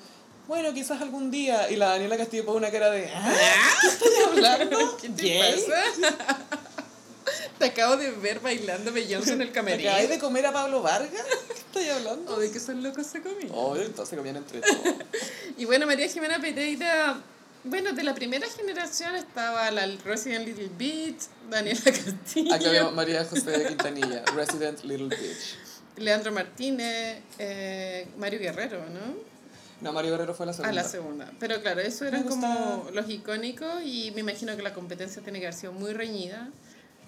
Bueno, 0.46 0.72
quizás 0.74 1.00
algún 1.00 1.30
día. 1.30 1.70
Y 1.70 1.76
la 1.76 1.88
Daniela 1.90 2.16
Castillo 2.16 2.44
pone 2.44 2.58
una 2.58 2.70
cara 2.70 2.90
de. 2.90 3.08
¿Ah? 3.14 3.32
¿Qué 3.80 3.86
estoy 3.88 4.10
hablando? 4.30 4.96
¿Qué 4.98 5.08
te 5.08 5.22
¿Gay? 5.22 5.64
pasa? 5.66 6.16
Te 7.58 7.66
acabo 7.66 7.96
de 7.96 8.10
ver 8.10 8.40
bailando 8.40 8.92
Beyoncé 8.92 9.32
en 9.32 9.40
el 9.40 9.48
¿Me 9.48 9.52
camerino. 9.54 9.88
acabáis 9.88 10.10
de 10.10 10.18
comer 10.18 10.44
a 10.46 10.52
Pablo 10.52 10.82
Vargas? 10.82 11.22
¿Qué 11.46 11.54
estoy 11.54 11.88
hablando? 11.88 12.34
O 12.34 12.38
de 12.38 12.50
que 12.50 12.58
son 12.60 12.82
locos 12.82 13.06
se 13.06 13.22
comían. 13.22 13.48
Obvio, 13.52 13.82
entonces 13.82 14.16
comían 14.18 14.36
entre 14.36 14.60
todos. 14.60 14.76
Y 15.56 15.64
bueno, 15.64 15.86
María 15.86 16.08
Jimena 16.08 16.40
Pereira, 16.40 17.16
bueno, 17.62 17.92
de 17.92 18.02
la 18.02 18.12
primera 18.14 18.46
generación 18.48 19.14
estaba 19.14 19.70
la 19.70 19.86
Resident 20.04 20.46
Little 20.46 20.70
Beach, 20.76 21.22
Daniela 21.48 21.80
Castillo, 21.84 22.52
Acá 22.54 22.68
veo 22.70 22.90
María 22.90 23.24
José 23.24 23.52
de 23.52 23.66
Quintanilla, 23.68 24.24
Resident 24.34 24.82
Little 24.82 25.08
Bitch. 25.16 25.56
Leandro 25.96 26.32
Martínez, 26.32 27.20
eh, 27.38 28.08
Mario 28.18 28.40
Guerrero, 28.40 28.78
¿no? 28.90 29.33
No, 29.80 29.92
Mario 29.92 30.12
Guerrero 30.12 30.34
fue 30.34 30.46
la 30.46 30.52
A 30.52 30.54
segunda. 30.54 30.74
la 30.82 30.84
segunda. 30.88 31.32
Pero 31.40 31.60
claro, 31.60 31.80
eso 31.80 32.04
eran 32.06 32.24
como 32.24 32.88
los 32.92 33.08
icónicos 33.10 33.82
y 33.84 34.10
me 34.14 34.20
imagino 34.20 34.56
que 34.56 34.62
la 34.62 34.72
competencia 34.72 35.22
tiene 35.22 35.40
que 35.40 35.46
haber 35.46 35.58
sido 35.58 35.72
muy 35.72 35.92
reñida. 35.92 36.48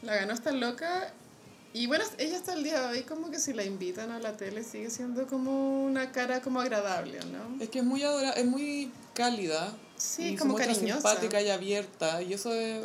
La 0.02 0.14
ganó 0.16 0.32
esta 0.34 0.51
loca 0.52 1.12
y 1.72 1.86
bueno, 1.86 2.05
ella 2.18 2.36
hasta 2.36 2.55
el 2.55 2.64
día 2.64 2.80
de 2.82 2.98
hoy 2.98 3.02
como 3.05 3.30
que 3.30 3.38
si 3.38 3.52
la 3.52 3.64
invitan 3.64 4.10
a 4.10 4.18
la 4.18 4.36
tele 4.36 4.62
sigue 4.64 4.90
siendo 4.90 5.26
como 5.26 5.84
una 5.84 6.12
cara 6.12 6.40
como 6.40 6.60
agradable, 6.60 7.18
¿no? 7.32 7.62
Es 7.62 7.70
que 7.70 7.78
es 7.80 7.84
muy 7.84 8.02
adora 8.02 8.30
es 8.30 8.47
muy 8.47 8.90
cálida. 9.14 9.72
Sí, 9.97 10.30
y 10.30 10.36
como 10.36 10.55
cariñosa. 10.55 10.94
simpática 10.94 11.40
y 11.40 11.48
abierta. 11.51 12.20
Y 12.22 12.34
eso 12.34 12.52
es, 12.52 12.84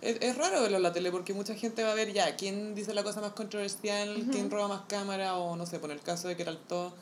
Es, 0.00 0.18
es 0.20 0.36
raro 0.36 0.60
verlo 0.62 0.76
en 0.76 0.82
la 0.82 0.92
tele 0.92 1.10
porque 1.10 1.32
mucha 1.32 1.54
gente 1.54 1.82
va 1.82 1.92
a 1.92 1.94
ver 1.94 2.12
ya 2.12 2.36
quién 2.36 2.74
dice 2.74 2.92
la 2.94 3.02
cosa 3.02 3.20
más 3.20 3.32
controversial, 3.32 4.26
quién 4.30 4.50
roba 4.50 4.68
más 4.68 4.82
cámara 4.86 5.36
o 5.36 5.56
no 5.56 5.64
sé, 5.66 5.78
por 5.78 5.90
el 5.90 6.00
caso 6.00 6.28
de 6.28 6.36
que 6.36 6.42
era 6.42 6.50
el 6.52 6.58
todo, 6.58 6.94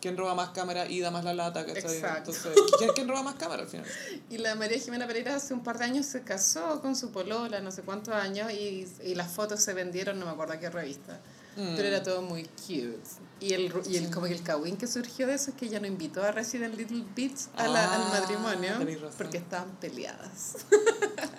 quién 0.00 0.16
roba 0.16 0.34
más 0.34 0.50
cámara 0.50 0.88
y 0.88 1.00
da 1.00 1.10
más 1.10 1.24
la 1.24 1.34
lata. 1.34 1.64
¿cachai? 1.66 1.82
Exacto. 1.96 2.32
Entonces, 2.32 2.52
¿quién, 2.78 2.90
quién 2.94 3.08
roba 3.08 3.22
más 3.22 3.34
cámara 3.36 3.62
al 3.62 3.68
final? 3.68 3.86
Y 4.30 4.38
la 4.38 4.54
María 4.54 4.78
Jimena 4.78 5.06
Pereira 5.06 5.36
hace 5.36 5.54
un 5.54 5.62
par 5.62 5.78
de 5.78 5.84
años 5.84 6.06
se 6.06 6.22
casó 6.22 6.80
con 6.80 6.96
su 6.96 7.10
polola, 7.10 7.60
no 7.60 7.70
sé 7.70 7.82
cuántos 7.82 8.14
años, 8.14 8.50
y, 8.52 8.86
y 9.04 9.14
las 9.14 9.30
fotos 9.32 9.60
se 9.60 9.72
vendieron, 9.74 10.18
no 10.18 10.26
me 10.26 10.32
acuerdo 10.32 10.54
a 10.54 10.58
qué 10.58 10.70
revista. 10.70 11.20
Mm. 11.56 11.74
Pero 11.76 11.88
era 11.88 12.02
todo 12.02 12.22
muy 12.22 12.44
cute. 12.44 12.98
Y 13.40 13.54
el, 13.54 13.72
y 13.88 13.96
el 13.96 14.10
como 14.10 14.26
que 14.26 14.32
el 14.34 14.42
cagüín 14.42 14.76
que 14.76 14.86
surgió 14.86 15.26
de 15.26 15.34
eso 15.34 15.50
es 15.50 15.56
que 15.56 15.66
ella 15.66 15.80
no 15.80 15.86
invitó 15.86 16.22
a 16.22 16.30
Resident 16.30 16.76
Little 16.76 17.04
Beats 17.16 17.48
a 17.56 17.66
la- 17.66 17.84
Ah, 17.84 17.94
al 18.14 18.20
matrimonio 18.20 18.78
tenés 18.78 19.00
razón. 19.00 19.14
porque 19.18 19.38
estaban 19.38 19.70
peleadas. 19.80 20.56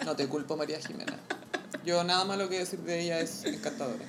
No 0.06 0.16
te 0.16 0.28
culpo, 0.28 0.58
María 0.58 0.80
Jimena. 0.80 1.18
Yo 1.86 2.04
nada 2.04 2.26
malo 2.26 2.50
que 2.50 2.60
decir 2.60 2.80
de 2.80 3.02
ella 3.02 3.20
es 3.22 3.44
encantadora. 3.46 4.04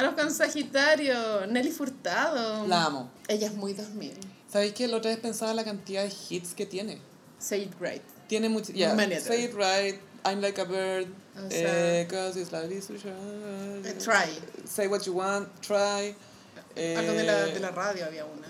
Ahora 0.00 0.16
con 0.16 0.30
Sagitario, 0.32 1.46
Nelly 1.46 1.70
Furtado. 1.70 2.66
La 2.66 2.86
amo. 2.86 3.10
Ella 3.28 3.48
es 3.48 3.54
muy 3.54 3.74
2000. 3.74 4.14
¿Sabéis 4.50 4.72
que 4.72 4.88
la 4.88 4.96
otra 4.96 5.10
vez 5.10 5.20
pensaba 5.20 5.52
la 5.52 5.62
cantidad 5.62 6.02
de 6.04 6.12
hits 6.30 6.54
que 6.54 6.64
tiene? 6.64 6.98
Say 7.38 7.64
it 7.64 7.74
right. 7.78 8.02
Tiene 8.26 8.48
mucho. 8.48 8.72
Many 8.72 9.20
Say 9.20 9.44
It 9.44 9.54
Right, 9.54 10.00
I'm 10.24 10.40
Like 10.40 10.58
a 10.60 10.64
Bird, 10.64 11.06
O 11.36 11.50
sea, 11.50 12.00
eh, 12.00 12.06
Cause 12.08 12.40
It's 12.40 12.50
Like 12.52 12.68
This. 12.68 12.88
Eh, 12.90 13.92
try. 13.98 14.30
Say 14.66 14.86
What 14.88 15.02
You 15.04 15.14
Want, 15.14 15.48
Try. 15.60 16.14
eh, 16.76 16.96
Algo 16.96 17.12
de 17.12 17.24
la, 17.24 17.44
de 17.46 17.60
la 17.60 17.70
radio 17.70 18.06
había 18.06 18.24
una. 18.24 18.46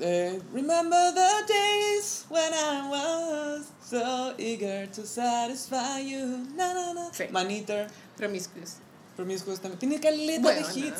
eh, 0.00 0.40
remember 0.52 1.12
the 1.14 1.44
days 1.46 2.24
when 2.30 2.52
I 2.52 2.88
was 2.88 3.66
so 3.84 4.34
eager 4.38 4.86
to 4.88 5.06
satisfy 5.06 6.00
you. 6.00 6.46
Na, 6.56 6.72
na, 6.74 6.92
na. 6.94 7.10
Sí. 7.12 7.30
Man 7.30 7.48
Eater, 7.50 7.86
Promiscuous. 8.16 8.76
Promiscuous 9.20 9.60
también. 9.60 9.78
Tiene 9.78 10.00
caleta 10.00 10.40
Bueno, 10.42 10.66
de 10.66 10.80
hits. 10.80 10.98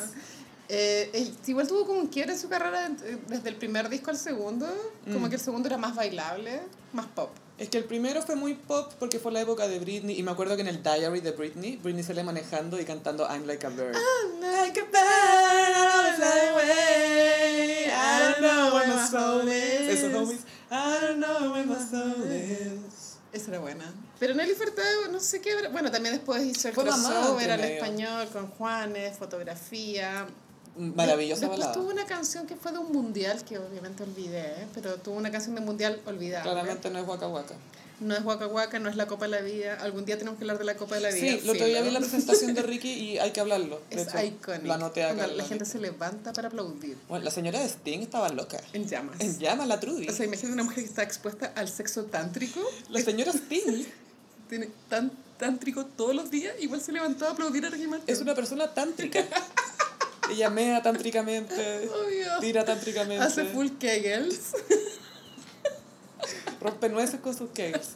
eh, 0.69 1.09
eh, 1.13 1.31
igual 1.47 1.67
tuvo 1.67 1.85
como 1.87 1.99
un 1.99 2.07
quiebre 2.07 2.33
en 2.33 2.39
su 2.39 2.47
carrera 2.49 2.87
eh, 3.03 3.17
desde 3.27 3.49
el 3.49 3.55
primer 3.55 3.89
disco 3.89 4.11
al 4.11 4.17
segundo. 4.17 4.67
Como 5.11 5.25
Mm. 5.25 5.29
que 5.29 5.35
el 5.35 5.41
segundo 5.41 5.67
era 5.67 5.77
más 5.77 5.95
bailable, 5.95 6.61
más 6.93 7.07
pop. 7.07 7.31
Es 7.57 7.69
que 7.69 7.77
el 7.79 7.83
primero 7.85 8.21
fue 8.23 8.35
muy 8.35 8.53
pop 8.55 8.91
porque 8.99 9.19
fue 9.19 9.31
la 9.31 9.41
época 9.41 9.67
de 9.67 9.79
Britney 9.79 10.17
y 10.19 10.23
me 10.23 10.31
acuerdo 10.31 10.55
que 10.55 10.61
en 10.61 10.67
el 10.67 10.81
diary 10.83 11.19
de 11.21 11.31
Britney, 11.31 11.77
Britney 11.77 12.03
sale 12.03 12.23
manejando 12.23 12.79
y 12.79 12.85
cantando 12.85 13.25
I'm 13.27 13.45
like 13.47 13.65
a 13.65 13.69
bird. 13.69 13.95
like 14.41 14.79
a 14.79 14.85
bird, 14.85 14.95
I 16.05 16.15
fly 16.15 16.47
away. 16.53 17.85
I 17.91 18.19
don't 18.19 18.41
know 18.41 18.73
where 18.75 18.87
my 18.87 19.07
soul 19.07 19.47
is. 19.47 20.03
Eso, 20.03 20.07
homies. 20.07 20.41
I 20.71 20.97
don't 21.01 21.19
know 21.19 21.51
where 21.53 21.65
my 21.65 21.75
soul 21.75 22.23
is. 22.31 23.00
Esa 23.33 23.51
era 23.51 23.59
buena. 23.59 23.85
Pero 24.19 24.33
Nelly 24.35 24.53
Furtado, 24.53 25.07
no 25.09 25.19
sé 25.19 25.39
qué. 25.41 25.67
Bueno, 25.71 25.89
también 25.89 26.15
después 26.15 26.43
hizo 26.43 26.67
el 26.67 26.73
Fue 26.73 26.83
crossover 26.83 27.51
al 27.51 27.61
español 27.61 28.27
con 28.29 28.47
Juanes, 28.51 29.17
fotografía. 29.17 30.27
Maravillosa 30.75 31.41
Después 31.41 31.59
balada. 31.59 31.73
tuvo 31.73 31.89
una 31.89 32.05
canción 32.05 32.47
que 32.47 32.55
fue 32.55 32.71
de 32.71 32.77
un 32.77 32.91
mundial 32.93 33.43
que 33.43 33.57
obviamente 33.57 34.03
olvidé, 34.03 34.67
pero 34.73 34.95
tuvo 34.95 35.15
una 35.15 35.29
canción 35.29 35.55
de 35.55 35.61
mundial 35.61 36.01
olvidada. 36.05 36.43
Claramente 36.43 36.89
no 36.89 36.99
es 36.99 37.07
Waka 37.07 37.27
Waka. 37.27 37.55
No 38.01 38.15
es 38.15 38.23
Waka 38.25 38.47
Waka, 38.47 38.79
no 38.79 38.89
es 38.89 38.95
la 38.95 39.05
Copa 39.07 39.25
de 39.25 39.31
la 39.31 39.41
Vida. 39.41 39.75
Algún 39.79 40.05
día 40.05 40.17
tenemos 40.17 40.37
que 40.37 40.43
hablar 40.43 40.57
de 40.57 40.65
la 40.65 40.75
Copa 40.75 40.95
de 40.95 41.01
la 41.01 41.09
Vida. 41.11 41.19
Sí, 41.21 41.27
el 41.43 41.49
otro 41.49 41.65
día 41.65 41.77
filo. 41.77 41.85
vi 41.85 41.91
la 41.91 41.99
presentación 41.99 42.53
de 42.55 42.61
Ricky 42.63 42.89
y 42.91 43.19
hay 43.19 43.31
que 43.31 43.39
hablarlo. 43.39 43.79
De 43.91 44.01
Es 44.01 44.07
hecho, 44.07 44.23
icónico. 44.23 44.65
Lo 44.67 44.73
anoté 44.73 45.03
acá. 45.03 45.27
Lo 45.27 45.35
la 45.35 45.45
gente 45.45 45.65
se 45.65 45.79
levanta 45.79 46.33
para 46.33 46.47
aplaudir. 46.47 46.97
Bueno, 47.07 47.23
la 47.25 47.31
señora 47.31 47.59
de 47.59 47.67
Sting 47.69 47.99
estaba 48.01 48.29
loca. 48.29 48.59
En 48.73 48.87
llamas. 48.87 49.17
En 49.19 49.37
llama 49.37 49.65
la 49.67 49.79
Trudy. 49.79 50.07
O 50.09 50.13
sea, 50.13 50.25
imagínate 50.25 50.53
una 50.53 50.63
mujer 50.63 50.83
que 50.83 50.89
está 50.89 51.03
expuesta 51.03 51.53
al 51.55 51.69
sexo 51.69 52.05
tántrico. 52.05 52.59
La 52.89 53.01
señora 53.01 53.31
Sting 53.31 53.85
Tiene 54.49 54.69
tan 54.89 55.11
tántrico 55.37 55.85
todos 55.85 56.15
los 56.15 56.29
días. 56.31 56.55
Igual 56.59 56.81
se 56.81 56.91
levantó 56.91 57.27
a 57.27 57.31
aplaudir 57.31 57.65
a 57.65 57.69
Ricky 57.69 57.87
Martin. 57.87 58.13
es 58.13 58.19
una 58.19 58.33
persona 58.35 58.73
tántrica. 58.73 59.23
Ella 60.31 60.49
mea 60.49 60.81
tántricamente, 60.81 61.89
Obvio. 61.89 62.39
tira 62.39 62.63
tántricamente, 62.63 63.23
Hace 63.23 63.43
full 63.45 63.67
kegels. 63.79 64.53
Rompe 66.59 66.89
nueces 66.89 67.19
con 67.19 67.35
sus 67.37 67.49
cakes. 67.49 67.89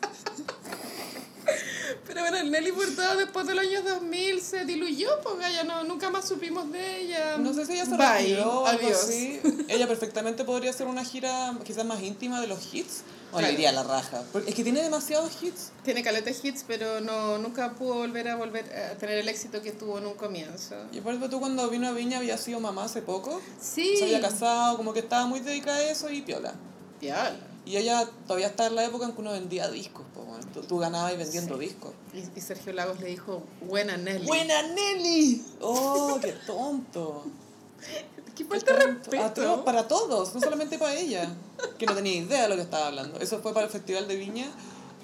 Pero 2.08 2.22
bueno, 2.22 2.44
Nelly 2.50 2.72
Furtado 2.72 3.18
después 3.18 3.46
del 3.48 3.60
año 3.60 3.82
2000 3.82 4.42
se 4.42 4.66
diluyó, 4.66 5.10
porque 5.24 5.52
ya 5.54 5.64
no, 5.64 5.84
nunca 5.84 6.10
más 6.10 6.28
supimos 6.28 6.72
de 6.72 7.02
ella. 7.02 7.38
No 7.38 7.54
sé 7.54 7.66
si 7.66 7.74
ella 7.74 7.86
se 7.86 7.96
Bye, 7.98 8.08
retiró 8.20 8.66
adiós. 8.68 9.04
así. 9.04 9.42
Ella 9.68 9.88
perfectamente 9.88 10.44
podría 10.44 10.70
hacer 10.72 10.88
una 10.88 11.04
gira 11.04 11.58
quizás 11.64 11.86
más 11.86 12.02
íntima 12.02 12.42
de 12.42 12.48
los 12.48 12.74
hits. 12.74 13.02
O 13.32 13.38
Claro. 13.38 13.48
le 13.48 13.54
iría 13.54 13.70
a 13.70 13.74
la 13.74 13.84
raja. 13.84 14.24
Porque 14.32 14.52
es 14.52 14.56
que 14.56 14.64
tiene 14.64 14.82
demasiados 14.82 15.44
hits. 15.44 15.72
Tiene 15.84 16.04
caleta 16.04 16.30
de 16.30 16.38
hits, 16.42 16.64
pero 16.66 17.02
no, 17.02 17.38
nunca 17.38 17.74
pudo 17.74 17.96
volver 17.96 18.30
a 18.30 18.36
volver 18.38 18.64
a 18.74 18.98
tener 18.98 19.18
el 19.18 19.28
éxito 19.28 19.62
que 19.62 19.72
tuvo 19.74 19.98
en 19.98 20.06
un 20.06 20.14
comienzo. 20.14 20.76
Y 20.94 21.02
por 21.02 21.12
ejemplo, 21.12 21.30
tú 21.30 21.40
cuando 21.40 21.68
vino 21.70 21.88
a 21.88 21.92
Viña 21.92 22.20
había 22.20 22.38
sido 22.38 22.60
mamá 22.62 22.86
hace 22.86 23.02
poco. 23.02 23.42
Sí. 23.60 23.98
Se 23.98 24.06
había 24.06 24.22
casado, 24.22 24.78
como 24.78 24.94
que 24.94 25.00
estaba 25.00 25.26
muy 25.26 25.42
dedicada 25.42 25.78
a 25.78 25.84
eso 25.90 26.10
y 26.10 26.22
piola. 26.22 26.54
Piola. 27.00 27.36
Y 27.66 27.78
ella 27.78 28.08
todavía 28.28 28.48
está 28.48 28.68
en 28.68 28.76
la 28.76 28.86
época 28.86 29.06
en 29.06 29.14
que 29.14 29.22
uno 29.22 29.32
vendía 29.32 29.70
discos. 29.70 30.06
po, 30.14 30.22
bueno. 30.22 30.46
tú, 30.54 30.62
tú 30.62 30.78
ganabas 30.78 31.14
y 31.14 31.18
vendiendo 31.18 31.58
discos. 31.58 31.94
Y, 32.14 32.20
y 32.38 32.42
Sergio 32.42 32.74
Lagos 32.74 33.00
le 33.00 33.08
dijo, 33.08 33.44
buena 33.62 33.98
Nelly. 33.98 34.26
¡Buena 34.28 34.62
Nelly! 34.62 35.44
¡Oh, 35.62 36.20
qué 36.22 36.34
tonto! 36.46 37.26
Qué 38.36 38.44
falta 38.44 38.74
de 38.74 38.80
todos, 38.80 39.08
respeto. 39.08 39.64
para 39.64 39.88
todos, 39.88 40.36
no 40.36 40.42
solamente 40.42 40.78
para 40.78 40.94
ella, 40.96 41.34
que 41.78 41.86
no 41.86 41.96
tenía 41.96 42.16
idea 42.16 42.44
de 42.44 42.50
lo 42.50 42.56
que 42.56 42.64
estaba 42.64 42.88
hablando. 42.88 43.18
Eso 43.20 43.40
fue 43.40 43.54
para 43.54 43.66
el 43.68 43.72
Festival 43.72 44.10
de 44.10 44.18
Viña, 44.18 44.48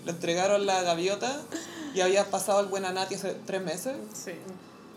le 0.04 0.12
entregaron 0.12 0.66
la 0.66 0.82
gaviota 0.82 1.42
y 1.96 2.02
había 2.02 2.30
pasado 2.30 2.60
el 2.60 2.66
Buena 2.66 2.92
Nati 2.92 3.16
hace 3.16 3.38
tres 3.46 3.62
meses. 3.62 3.96
Sí. 4.14 4.34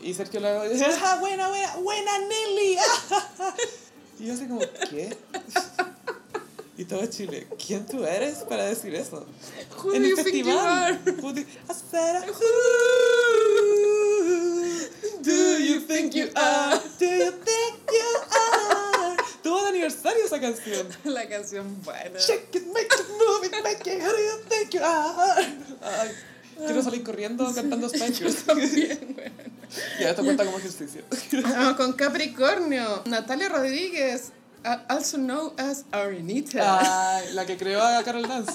Y 0.00 0.14
Sergio 0.14 0.40
Lago 0.40 0.64
decía, 0.64 0.88
¡ah, 1.04 1.18
buena, 1.20 1.48
buena, 1.48 1.76
buena 1.76 2.18
Nelly! 2.18 2.76
Y 4.20 4.26
yo 4.26 4.34
así 4.34 4.46
como, 4.46 4.60
¿qué? 4.90 5.16
Y 6.76 6.84
todo 6.86 7.06
Chile, 7.06 7.46
¿quién 7.64 7.86
tú 7.86 8.04
eres 8.04 8.38
para 8.38 8.64
decir 8.64 8.92
eso? 8.96 9.24
Who 9.78 9.90
do 9.90 9.94
en 9.94 10.04
el 10.04 10.10
you 10.10 10.16
think 10.16 10.44
you 10.44 10.58
are? 10.58 10.98
festival. 10.98 12.24
Do, 15.22 15.58
you 15.58 15.80
think 15.80 16.14
you 16.14 16.28
are? 16.34 16.80
Do 16.98 17.06
you 17.06 17.30
think 17.30 17.78
you 17.88 18.08
are? 18.30 19.16
Tuvo 19.42 19.62
de 19.62 19.68
aniversario 19.68 20.24
esa 20.24 20.40
canción. 20.40 20.88
La 21.04 21.28
canción 21.28 21.80
buena. 21.84 22.18
Shake 22.18 22.56
it, 22.56 22.66
make 22.66 22.86
it, 22.86 23.08
move 23.08 23.44
it, 23.46 23.52
make 23.62 23.86
it, 23.86 24.02
who 24.02 24.10
do 24.10 24.18
you 24.18 24.38
think 24.48 24.74
you 24.74 24.80
are? 24.82 25.46
Ay, 25.80 26.10
quiero 26.58 26.82
salir 26.82 27.04
corriendo 27.04 27.54
cantando 27.54 27.88
Spankers. 27.88 28.44
Bien, 28.74 29.14
bueno. 29.14 29.34
Ya, 30.00 30.10
esto 30.10 30.24
cuenta 30.24 30.44
como 30.44 30.58
ejercicio. 30.58 31.02
Vamos 31.42 31.76
con 31.76 31.92
Capricornio. 31.92 33.02
Natalia 33.06 33.48
Rodríguez, 33.48 34.32
also 34.88 35.16
known 35.18 35.52
as 35.58 35.84
Arenita. 35.92 37.16
Ay, 37.18 37.32
la 37.34 37.44
que 37.46 37.56
creó 37.56 37.82
a 37.82 38.02
Carol 38.02 38.26
Dance. 38.26 38.52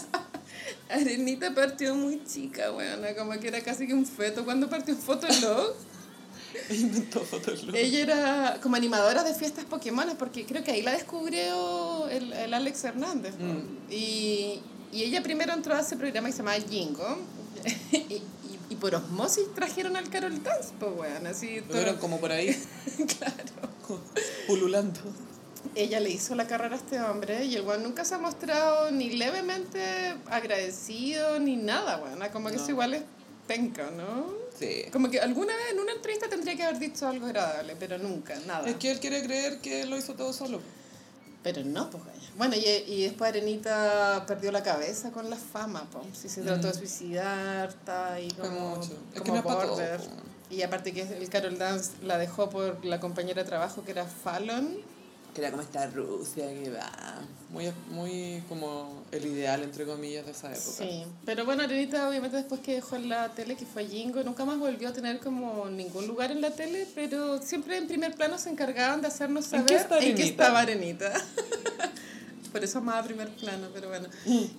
Arenita 0.89 1.53
partió 1.53 1.95
muy 1.95 2.23
chica, 2.25 2.71
weona, 2.71 3.13
como 3.15 3.31
que 3.39 3.47
era 3.47 3.61
casi 3.61 3.85
que 3.87 3.93
un 3.93 4.05
feto 4.05 4.43
cuando 4.43 4.69
partió 4.69 4.93
en 4.93 4.99
Fotolog. 4.99 5.73
Inventó 6.69 7.21
Fotolog. 7.21 7.75
Ella 7.75 7.99
era 8.01 8.59
como 8.61 8.75
animadora 8.75 9.23
de 9.23 9.33
fiestas 9.35 9.65
Pokémon, 9.65 10.15
porque 10.17 10.45
creo 10.45 10.63
que 10.63 10.71
ahí 10.71 10.81
la 10.81 10.91
descubrió 10.93 12.07
el, 12.09 12.33
el 12.33 12.53
Alex 12.53 12.83
Hernández. 12.83 13.35
po. 13.35 13.43
Mm. 13.43 13.77
Y, 13.91 14.61
y 14.91 15.03
ella 15.03 15.21
primero 15.21 15.53
entró 15.53 15.75
a 15.75 15.81
ese 15.81 15.95
programa 15.95 16.27
que 16.27 16.33
se 16.33 16.39
llamaba 16.39 16.57
Jingo. 16.67 17.19
y, 17.91 17.97
y, 17.97 18.23
y 18.69 18.75
por 18.75 18.95
osmosis 18.95 19.45
trajeron 19.53 19.95
al 19.95 20.09
Carol 20.09 20.41
Dance, 20.41 20.69
pues, 20.79 20.91
weón, 20.97 21.27
así. 21.27 21.61
todo- 21.61 21.73
Fueron 21.77 21.97
como 21.97 22.19
por 22.19 22.31
ahí, 22.31 22.55
claro. 23.19 23.99
pululando. 24.47 24.99
Ella 25.75 25.99
le 25.99 26.09
hizo 26.09 26.35
la 26.35 26.47
carrera 26.47 26.75
a 26.75 26.77
este 26.77 26.99
hombre 27.01 27.45
y 27.45 27.55
el 27.55 27.61
weón 27.61 27.83
nunca 27.83 28.03
se 28.03 28.15
ha 28.15 28.17
mostrado 28.17 28.89
ni 28.91 29.11
levemente 29.11 30.15
agradecido 30.29 31.39
ni 31.39 31.55
nada, 31.55 31.97
weón. 31.97 32.19
Como 32.31 32.49
que 32.49 32.55
No. 32.55 32.61
eso 32.61 32.71
igual 32.71 32.93
es 32.95 33.03
penca, 33.47 33.89
¿no? 33.91 34.27
Sí. 34.57 34.83
Como 34.91 35.09
que 35.09 35.19
alguna 35.19 35.55
vez 35.55 35.71
en 35.71 35.79
una 35.79 35.93
entrevista 35.93 36.27
tendría 36.29 36.55
que 36.55 36.63
haber 36.63 36.79
dicho 36.79 37.07
algo 37.07 37.25
agradable, 37.27 37.75
pero 37.79 37.97
nunca, 37.97 38.35
nada. 38.45 38.67
Es 38.69 38.75
que 38.75 38.91
él 38.91 38.99
quiere 38.99 39.23
creer 39.23 39.59
que 39.59 39.85
lo 39.85 39.97
hizo 39.97 40.13
todo 40.15 40.33
solo. 40.33 40.59
Pero 41.41 41.63
no, 41.63 41.89
pues 41.89 42.03
gaya. 42.03 42.19
Bueno, 42.37 42.55
y, 42.55 42.59
y 42.91 43.03
después 43.03 43.29
Arenita 43.29 44.25
perdió 44.27 44.51
la 44.51 44.61
cabeza 44.61 45.11
con 45.11 45.29
la 45.29 45.37
fama, 45.37 45.87
pues. 45.91 46.05
Si 46.17 46.29
se 46.29 46.41
trató 46.41 46.67
de 46.67 46.73
suicidar, 46.73 47.69
está 47.69 48.13
ahí 48.13 48.29
como, 48.31 48.75
mucho. 48.75 48.91
Es 49.13 49.21
que 49.21 49.29
como 49.29 49.35
no 49.35 49.43
todo, 49.43 49.69
border. 49.69 49.99
po. 49.99 50.05
Y 50.49 50.61
aparte 50.63 50.91
que 50.93 51.01
el 51.03 51.29
Carol 51.29 51.57
Dance 51.57 51.91
la 52.03 52.17
dejó 52.17 52.49
por 52.49 52.83
la 52.83 52.99
compañera 52.99 53.43
de 53.43 53.47
trabajo 53.47 53.83
que 53.85 53.91
era 53.91 54.05
Fallon. 54.05 54.77
Que 55.33 55.41
era 55.41 55.51
como 55.51 55.61
esta 55.61 55.87
Rusia 55.87 56.47
que 56.47 56.69
va. 56.71 56.89
Muy, 57.49 57.71
muy 57.89 58.43
como 58.47 59.03
el 59.11 59.25
ideal, 59.25 59.63
entre 59.63 59.85
comillas, 59.85 60.25
de 60.25 60.31
esa 60.31 60.51
época. 60.51 60.61
Sí, 60.61 61.03
pero 61.25 61.45
bueno, 61.45 61.63
Arenita 61.63 62.07
obviamente 62.07 62.37
después 62.37 62.61
que 62.61 62.75
dejó 62.75 62.95
en 62.95 63.09
la 63.09 63.29
tele, 63.29 63.55
que 63.55 63.65
fue 63.65 63.85
Jingo, 63.87 64.23
nunca 64.23 64.45
más 64.45 64.59
volvió 64.59 64.89
a 64.89 64.93
tener 64.93 65.19
como 65.19 65.67
ningún 65.69 66.07
lugar 66.07 66.31
en 66.31 66.41
la 66.41 66.51
tele, 66.51 66.87
pero 66.93 67.41
siempre 67.41 67.77
en 67.77 67.87
primer 67.87 68.15
plano 68.15 68.37
se 68.37 68.49
encargaban 68.49 69.01
de 69.01 69.07
hacernos 69.07 69.51
¿En 69.53 69.65
qué 69.65 69.79
saber 69.79 70.03
en 70.03 70.15
qué 70.15 70.23
estaba 70.23 70.59
Arenita. 70.59 71.11
Por 72.51 72.63
eso 72.63 72.81
más 72.81 73.03
a 73.03 73.03
primer 73.03 73.29
plano, 73.29 73.67
pero 73.73 73.89
bueno. 73.89 74.07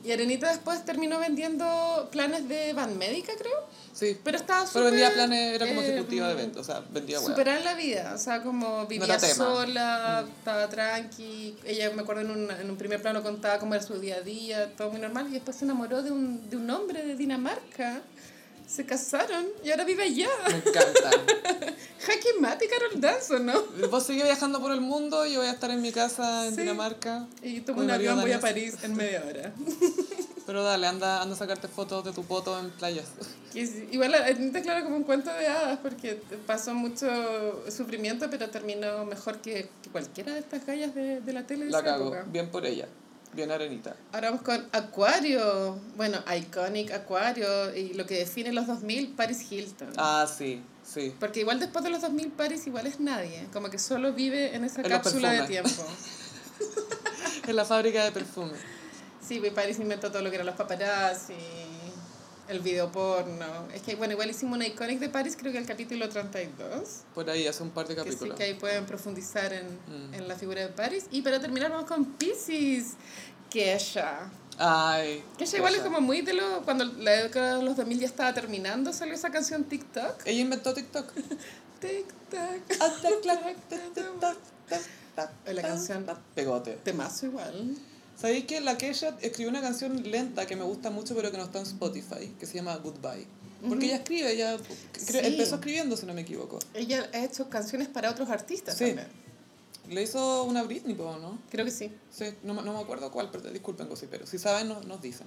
Y 0.04 0.12
Arenita 0.12 0.50
después 0.50 0.84
terminó 0.84 1.18
vendiendo 1.18 2.08
planes 2.12 2.48
de 2.48 2.72
van 2.72 2.96
médica, 2.98 3.32
creo. 3.38 3.68
Sí. 3.92 4.16
Pero 4.22 4.38
estaba 4.38 4.66
Pero 4.72 4.86
vendía 4.86 5.08
súper, 5.08 5.26
planes, 5.26 5.54
era 5.54 5.66
como 5.66 5.82
eh, 5.82 5.88
ejecutiva 5.88 6.26
de 6.28 6.32
eventos, 6.32 6.62
o 6.62 6.64
sea, 6.72 6.84
vendía 6.90 7.18
hueá. 7.18 7.28
Superar 7.28 7.60
la 7.62 7.74
vida, 7.74 8.12
o 8.14 8.18
sea, 8.18 8.42
como 8.42 8.86
vivía 8.86 9.18
tema. 9.18 9.34
sola, 9.34 10.24
estaba 10.38 10.68
tranqui. 10.68 11.56
Ella, 11.64 11.90
me 11.90 12.02
acuerdo, 12.02 12.22
en 12.22 12.30
un, 12.30 12.50
en 12.50 12.70
un 12.70 12.76
primer 12.76 13.02
plano 13.02 13.22
contaba 13.22 13.58
cómo 13.58 13.74
era 13.74 13.82
su 13.82 13.98
día 13.98 14.16
a 14.16 14.20
día, 14.20 14.74
todo 14.76 14.90
muy 14.90 15.00
normal. 15.00 15.26
Y 15.28 15.32
después 15.32 15.56
se 15.56 15.64
enamoró 15.64 16.02
de 16.02 16.12
un, 16.12 16.48
de 16.48 16.56
un 16.56 16.70
hombre 16.70 17.04
de 17.04 17.16
Dinamarca. 17.16 18.02
Se 18.70 18.86
casaron 18.86 19.46
y 19.64 19.70
ahora 19.70 19.84
vive 19.84 20.04
allá. 20.04 20.28
Me 20.48 20.54
encanta. 20.58 21.10
Jaque 22.00 22.28
Mate 22.40 22.68
Carol 22.68 23.00
Dance, 23.00 23.40
¿no? 23.40 23.62
Vos 23.90 24.04
seguís 24.06 24.22
viajando 24.22 24.60
por 24.60 24.72
el 24.72 24.80
mundo, 24.80 25.26
yo 25.26 25.40
voy 25.40 25.48
a 25.48 25.52
estar 25.52 25.70
en 25.70 25.82
mi 25.82 25.90
casa 25.92 26.46
en 26.46 26.54
Sí. 26.54 26.60
Dinamarca. 26.60 27.26
Y 27.42 27.60
tomo 27.62 27.80
un 27.80 27.90
avión, 27.90 28.20
voy 28.20 28.32
a. 28.32 28.40
París 28.40 28.76
en 28.82 28.94
media 28.96 29.24
hora. 29.26 29.52
Pero 30.46 30.62
dale, 30.64 30.86
anda, 30.86 31.20
anda 31.22 31.34
a 31.34 31.38
sacarte 31.38 31.68
fotos 31.68 32.04
de 32.04 32.12
tu 32.12 32.24
poto 32.24 32.58
en 32.58 32.70
playas. 32.70 33.06
Igual 33.54 34.14
Arenita, 34.14 34.62
claro, 34.62 34.84
como 34.84 34.96
un 34.96 35.04
cuento 35.04 35.32
de 35.32 35.46
hadas, 35.48 35.78
porque 35.80 36.20
pasó 36.46 36.72
mucho 36.74 37.06
sufrimiento, 37.70 38.28
pero 38.30 38.48
terminó 38.50 39.04
mejor 39.04 39.38
que, 39.38 39.68
que 39.82 39.90
cualquiera 39.90 40.32
de 40.34 40.40
estas 40.40 40.64
gallas 40.64 40.94
de, 40.94 41.20
de 41.20 41.32
la 41.32 41.46
tele 41.46 41.64
de 41.66 41.70
La 41.72 41.78
esa 41.78 41.86
cago. 41.86 42.04
época. 42.06 42.24
Bien 42.30 42.48
por 42.50 42.64
ella. 42.66 42.86
Bien 43.32 43.50
arenita. 43.50 43.94
Ahora 44.12 44.30
vamos 44.30 44.42
con 44.44 44.68
Acuario. 44.72 45.78
Bueno, 45.96 46.18
Iconic 46.36 46.90
Acuario 46.92 47.74
y 47.76 47.94
lo 47.94 48.04
que 48.06 48.14
define 48.18 48.52
los 48.52 48.66
2000, 48.66 49.14
Paris 49.14 49.50
Hilton. 49.50 49.92
Ah, 49.96 50.26
sí, 50.26 50.62
sí. 50.84 51.14
Porque 51.20 51.40
igual 51.40 51.60
después 51.60 51.84
de 51.84 51.90
los 51.90 52.00
2000, 52.02 52.32
Paris 52.32 52.66
igual 52.66 52.86
es 52.88 52.98
nadie. 52.98 53.46
Como 53.52 53.70
que 53.70 53.78
solo 53.78 54.12
vive 54.12 54.54
en 54.56 54.64
esa 54.64 54.80
En 54.82 54.88
cápsula 54.88 55.30
de 55.30 55.38
perfumes. 55.42 55.64
tiempo. 55.76 55.92
En 57.46 57.56
la 57.56 57.64
fábrica 57.64 58.04
de 58.04 58.12
perfume. 58.12 58.52
Sí, 59.26 59.38
pues 59.40 59.52
Paris 59.52 59.78
inventó 59.80 60.10
todo 60.10 60.22
lo 60.22 60.28
que 60.30 60.36
eran 60.36 60.46
los 60.46 60.54
paparazzi, 60.56 61.32
el 62.50 62.60
video 62.60 62.90
porno. 62.90 63.68
Es 63.74 63.82
que, 63.82 63.94
bueno, 63.94 64.12
igual 64.12 64.28
hicimos 64.30 64.56
una 64.56 64.66
Iconic 64.66 64.98
de 64.98 65.08
Paris, 65.08 65.36
creo 65.38 65.52
que 65.52 65.58
el 65.58 65.66
capítulo 65.66 66.08
32. 66.08 67.02
Por 67.14 67.30
ahí, 67.30 67.46
hace 67.46 67.62
un 67.62 67.70
par 67.70 67.86
de 67.88 67.94
Que 67.94 68.02
sí, 68.02 68.06
capítulos. 68.08 68.36
que 68.36 68.42
ahí 68.44 68.54
pueden 68.54 68.86
profundizar 68.86 69.52
en, 69.52 69.66
Mm. 69.86 70.14
en 70.14 70.28
la 70.28 70.34
figura 70.36 70.60
de 70.62 70.68
Paris. 70.68 71.06
Y 71.10 71.22
para 71.22 71.40
terminar 71.40 71.70
vamos 71.70 71.86
con 71.86 72.04
Pisces, 72.04 72.94
Kesha. 73.50 74.30
Ay. 74.58 75.24
Kesha 75.38 75.56
igual 75.56 75.74
es 75.74 75.80
como 75.80 76.00
muy 76.00 76.20
de 76.22 76.34
lo... 76.34 76.62
Cuando 76.62 76.84
la 76.84 77.12
década 77.12 77.56
de 77.58 77.62
los 77.62 77.76
2000 77.76 78.00
ya 78.00 78.06
estaba 78.06 78.34
terminando, 78.34 78.92
salió 78.92 79.14
esa 79.14 79.30
canción 79.30 79.64
TikTok. 79.64 80.22
Ella 80.26 80.40
inventó 80.42 80.74
TikTok. 80.74 81.10
TikTok. 81.80 82.80
La 85.46 85.62
canción. 85.62 86.06
Pegote. 86.34 86.78
Temazo 86.84 87.26
igual. 87.26 87.76
¿Sabéis 88.20 88.44
que 88.44 88.60
la 88.60 88.76
Kesha 88.76 89.16
escribió 89.22 89.48
una 89.50 89.60
canción 89.62 90.02
lenta 90.10 90.46
que 90.46 90.56
me 90.56 90.64
gusta 90.64 90.90
mucho 90.90 91.14
pero 91.14 91.30
que 91.30 91.38
no 91.38 91.44
está 91.44 91.58
en 91.58 91.64
Spotify, 91.66 92.34
que 92.38 92.46
se 92.46 92.54
llama 92.54 92.76
Goodbye? 92.76 93.26
Porque 93.68 93.86
ella 93.86 93.96
escribe, 93.96 94.32
ella 94.32 94.56
Sí. 94.98 95.18
empezó 95.18 95.56
escribiendo, 95.56 95.96
si 95.96 96.06
no 96.06 96.14
me 96.14 96.22
equivoco. 96.22 96.58
Ella 96.74 97.08
ha 97.12 97.24
hecho 97.24 97.48
canciones 97.48 97.88
para 97.88 98.10
otros 98.10 98.28
artistas 98.30 98.76
Sí. 98.76 98.86
también. 98.86 99.08
Le 99.88 100.02
hizo 100.02 100.44
una 100.44 100.62
Britney, 100.62 100.94
¿no? 100.94 101.38
Creo 101.50 101.64
que 101.64 101.70
sí. 101.70 101.90
Sí, 102.10 102.26
no, 102.42 102.54
no 102.54 102.72
me 102.74 102.78
acuerdo 102.80 103.10
cuál, 103.10 103.30
pero 103.30 103.50
disculpen, 103.50 103.88
pero 104.10 104.26
si 104.26 104.38
saben, 104.38 104.68
no- 104.68 104.80
nos 104.82 105.00
dicen. 105.02 105.26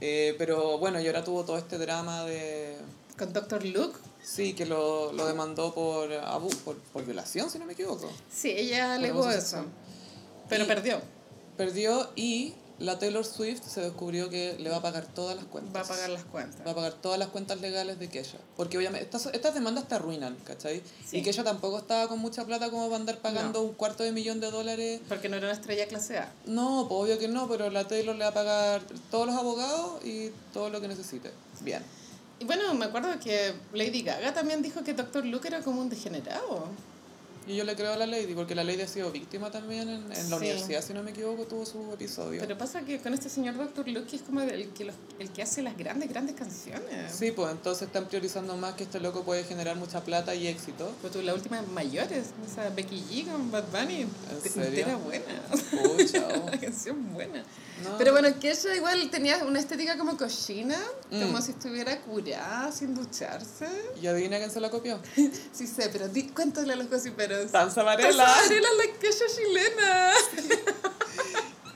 Eh, 0.00 0.34
pero 0.38 0.78
bueno, 0.78 1.00
y 1.00 1.06
ahora 1.06 1.22
tuvo 1.24 1.44
todo 1.44 1.58
este 1.58 1.76
drama 1.78 2.24
de... 2.24 2.76
Con 3.18 3.32
Dr. 3.32 3.64
Luke. 3.66 3.98
Sí, 4.24 4.54
que 4.54 4.64
lo, 4.64 5.12
lo 5.12 5.26
demandó 5.26 5.74
por, 5.74 6.10
abu- 6.12 6.54
por, 6.64 6.76
por 6.78 7.04
violación, 7.04 7.50
si 7.50 7.58
no 7.58 7.64
me 7.66 7.74
equivoco. 7.74 8.10
Sí, 8.32 8.48
ella 8.50 8.94
alegó 8.94 9.24
abuso 9.24 9.38
eso. 9.38 9.64
Pero 10.48 10.64
Y- 10.64 10.66
perdió. 10.66 11.00
Perdió 11.64 12.08
y 12.16 12.54
la 12.78 12.98
Taylor 12.98 13.22
Swift 13.22 13.60
se 13.66 13.82
descubrió 13.82 14.30
que 14.30 14.56
le 14.58 14.70
va 14.70 14.76
a 14.78 14.80
pagar 14.82 15.04
todas 15.04 15.36
las 15.36 15.44
cuentas. 15.44 15.76
Va 15.76 15.84
a 15.84 15.88
pagar 15.88 16.08
las 16.08 16.24
cuentas. 16.24 16.66
Va 16.66 16.70
a 16.70 16.74
pagar 16.74 16.94
todas 16.94 17.18
las 17.18 17.28
cuentas 17.28 17.60
legales 17.60 17.98
de 17.98 18.08
Kesha. 18.08 18.38
Porque 18.56 18.78
obviamente 18.78 19.04
estas, 19.04 19.26
estas 19.34 19.52
demandas 19.52 19.86
te 19.86 19.94
arruinan, 19.96 20.34
¿cachai? 20.46 20.82
Sí. 21.06 21.18
Y 21.18 21.22
Kesha 21.22 21.44
tampoco 21.44 21.76
estaba 21.76 22.08
con 22.08 22.18
mucha 22.18 22.46
plata 22.46 22.70
como 22.70 22.86
para 22.86 22.96
andar 22.96 23.18
pagando 23.18 23.58
No. 23.60 23.66
un 23.66 23.74
cuarto 23.74 24.02
de 24.04 24.12
millón 24.12 24.40
de 24.40 24.50
dólares. 24.50 25.02
Porque 25.06 25.28
no 25.28 25.36
era 25.36 25.48
una 25.48 25.54
estrella 25.54 25.86
clase 25.86 26.16
A. 26.16 26.32
No, 26.46 26.86
pues 26.88 27.02
obvio 27.02 27.18
que 27.18 27.28
no, 27.28 27.46
pero 27.46 27.68
la 27.68 27.86
Taylor 27.86 28.16
le 28.16 28.24
va 28.24 28.30
a 28.30 28.34
pagar 28.34 28.80
todos 29.10 29.26
los 29.26 29.36
abogados 29.36 30.02
y 30.02 30.30
todo 30.54 30.70
lo 30.70 30.80
que 30.80 30.88
necesite. 30.88 31.30
Bien. 31.60 31.82
Y 32.38 32.46
bueno, 32.46 32.72
me 32.72 32.86
acuerdo 32.86 33.10
que 33.22 33.52
Lady 33.74 34.00
Gaga 34.00 34.32
también 34.32 34.62
dijo 34.62 34.82
que 34.82 34.94
Dr. 34.94 35.26
Luke 35.26 35.46
era 35.46 35.60
como 35.60 35.82
un 35.82 35.90
degenerado. 35.90 36.68
Y 37.46 37.56
yo 37.56 37.64
le 37.64 37.74
creo 37.74 37.92
a 37.92 37.96
la 37.96 38.06
Lady, 38.06 38.34
porque 38.34 38.54
la 38.54 38.62
Lady 38.62 38.82
ha 38.82 38.86
sido 38.88 39.10
víctima 39.10 39.50
también 39.50 39.88
en, 39.88 40.02
en 40.02 40.08
la 40.08 40.14
Sí. 40.14 40.34
universidad, 40.34 40.84
si 40.84 40.92
no 40.92 41.02
me 41.02 41.10
equivoco, 41.10 41.44
tuvo 41.46 41.66
su 41.66 41.92
episodio. 41.92 42.40
Pero 42.40 42.56
pasa 42.56 42.82
que 42.82 42.98
con 43.00 43.12
este 43.14 43.28
señor 43.28 43.56
Dr. 43.56 43.88
Luke 43.88 44.14
es 44.14 44.22
como 44.22 44.40
el 44.42 44.68
que, 44.68 44.84
los, 44.84 44.94
el 45.18 45.30
que 45.30 45.42
hace 45.42 45.62
las 45.62 45.76
grandes, 45.76 46.08
grandes 46.10 46.36
canciones. 46.36 47.12
Sí, 47.12 47.32
pues 47.32 47.50
entonces 47.50 47.86
están 47.88 48.06
priorizando 48.06 48.56
más 48.56 48.74
que 48.74 48.84
este 48.84 49.00
loco 49.00 49.22
puede 49.24 49.42
generar 49.44 49.76
mucha 49.76 50.02
plata 50.04 50.34
y 50.34 50.46
éxito. 50.46 50.92
Pero 51.02 51.12
tú, 51.14 51.22
la 51.22 51.34
última 51.34 51.60
mayores, 51.62 52.26
esa 52.48 52.68
Becky 52.70 53.02
G 53.10 53.30
con 53.30 53.50
Bad 53.50 53.64
Bunny, 53.72 54.06
era 54.76 54.96
buena. 54.96 55.24
Pucha, 55.70 56.28
oh. 56.36 56.40
Una 56.46 56.60
canción 56.60 57.12
buena. 57.12 57.42
No. 57.82 57.96
Pero 57.96 58.12
bueno, 58.12 58.28
que 58.38 58.50
ella 58.50 58.76
igual 58.76 59.10
tenía 59.10 59.42
una 59.44 59.58
estética 59.58 59.96
como 59.96 60.16
cochina, 60.16 60.76
Mm. 61.10 61.22
como 61.22 61.42
si 61.42 61.50
estuviera 61.50 61.98
curada, 62.02 62.70
sin 62.70 62.94
ducharse. 62.94 63.66
¿Y 64.00 64.06
adivina 64.06 64.38
quién 64.38 64.50
se 64.50 64.60
la 64.60 64.70
copió? 64.70 65.00
Sí 65.52 65.66
sé, 65.66 65.88
pero 65.92 66.06
di, 66.08 66.28
cuéntale 66.28 66.72
a 66.74 66.76
los 66.76 66.88
gossiperos. 66.88 67.29
Danza 67.38 67.82
Varela, 67.82 68.24
Varela. 68.24 68.68
la 68.78 68.98
quecha 68.98 69.24
chilena. 69.34 70.12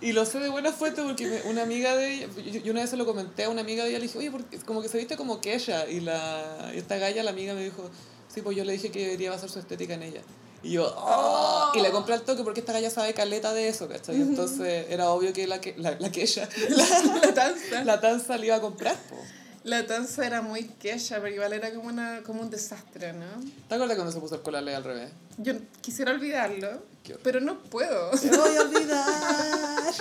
Y 0.01 0.13
lo 0.13 0.27
sé 0.27 0.39
de 0.39 0.51
buena 0.51 0.71
fuente 0.71 1.03
porque 1.03 1.41
una 1.47 1.63
amiga 1.63 1.97
de 1.97 2.13
ella, 2.13 2.27
yo, 2.63 2.73
una 2.73 2.83
vez 2.83 2.91
se 2.91 2.97
lo 2.99 3.07
comenté 3.07 3.45
a 3.45 3.49
una 3.49 3.63
amiga 3.63 3.85
de 3.85 3.89
ella, 3.91 3.99
le 4.01 4.05
dije, 4.07 4.19
oye, 4.19 4.31
porque 4.31 4.59
como 4.59 4.83
que 4.83 4.89
se 4.91 4.99
viste 4.99 5.17
como 5.17 5.41
Kesha. 5.41 5.89
Y, 5.89 6.01
la, 6.01 6.73
esta 6.75 6.99
galla, 6.99 7.23
la 7.23 7.31
amiga, 7.31 7.55
me 7.55 7.65
dijo, 7.65 7.89
sí, 8.29 8.43
pues 8.43 8.55
yo 8.55 8.65
le 8.65 8.75
dije 8.75 8.91
que 8.91 9.01
debería 9.01 9.31
basar 9.31 9.49
su 9.49 9.59
estética 9.61 9.95
en 9.95 10.03
ella. 10.03 10.21
Y 10.63 10.73
yo, 10.73 10.95
"Oh", 10.95 11.73
y 11.75 11.81
le 11.81 11.91
compré 11.91 12.13
al 12.15 12.21
toque 12.23 12.43
porque 12.43 12.61
esta 12.61 12.75
galla 12.75 12.91
sabe 12.91 13.15
caleta 13.15 13.55
de 13.55 13.69
eso, 13.69 13.89
¿cachai? 13.89 14.17
Entonces 14.17 14.87
era 14.91 15.09
obvio 15.09 15.33
que 15.33 15.47
la, 15.47 15.61
que, 15.63 15.75
la, 15.79 15.93
la 15.93 16.11
La 16.69 17.31
danza. 17.35 17.85
la 17.85 18.01
tanza 18.03 18.37
le 18.37 18.47
iba 18.49 18.57
a 18.57 18.61
comprar, 18.61 18.97
po. 19.09 19.17
La 19.65 19.83
danza 19.83 20.27
era 20.27 20.43
muy 20.43 20.65
quecha, 20.65 21.17
pero 21.17 21.29
igual 21.35 21.53
era 21.55 21.73
como, 21.73 21.89
una, 21.89 22.23
como 22.23 22.43
un 22.43 22.51
desastre, 22.51 23.13
¿no? 23.15 23.27
¿Te 23.69 23.75
acuerdas 23.75 23.97
cuando 23.97 24.13
se 24.13 24.21
puso 24.21 24.35
el 24.37 24.43
colale 24.43 24.75
al 24.75 24.85
revés? 24.85 25.11
Yo 25.39 25.55
quisiera 25.81 26.13
olvidarlo, 26.13 26.83
pero 27.23 27.41
no 27.41 27.59
puedo. 27.61 28.11
Te 28.11 28.29
voy 28.29 28.57
a 28.57 28.61
olvidar. 28.61 29.95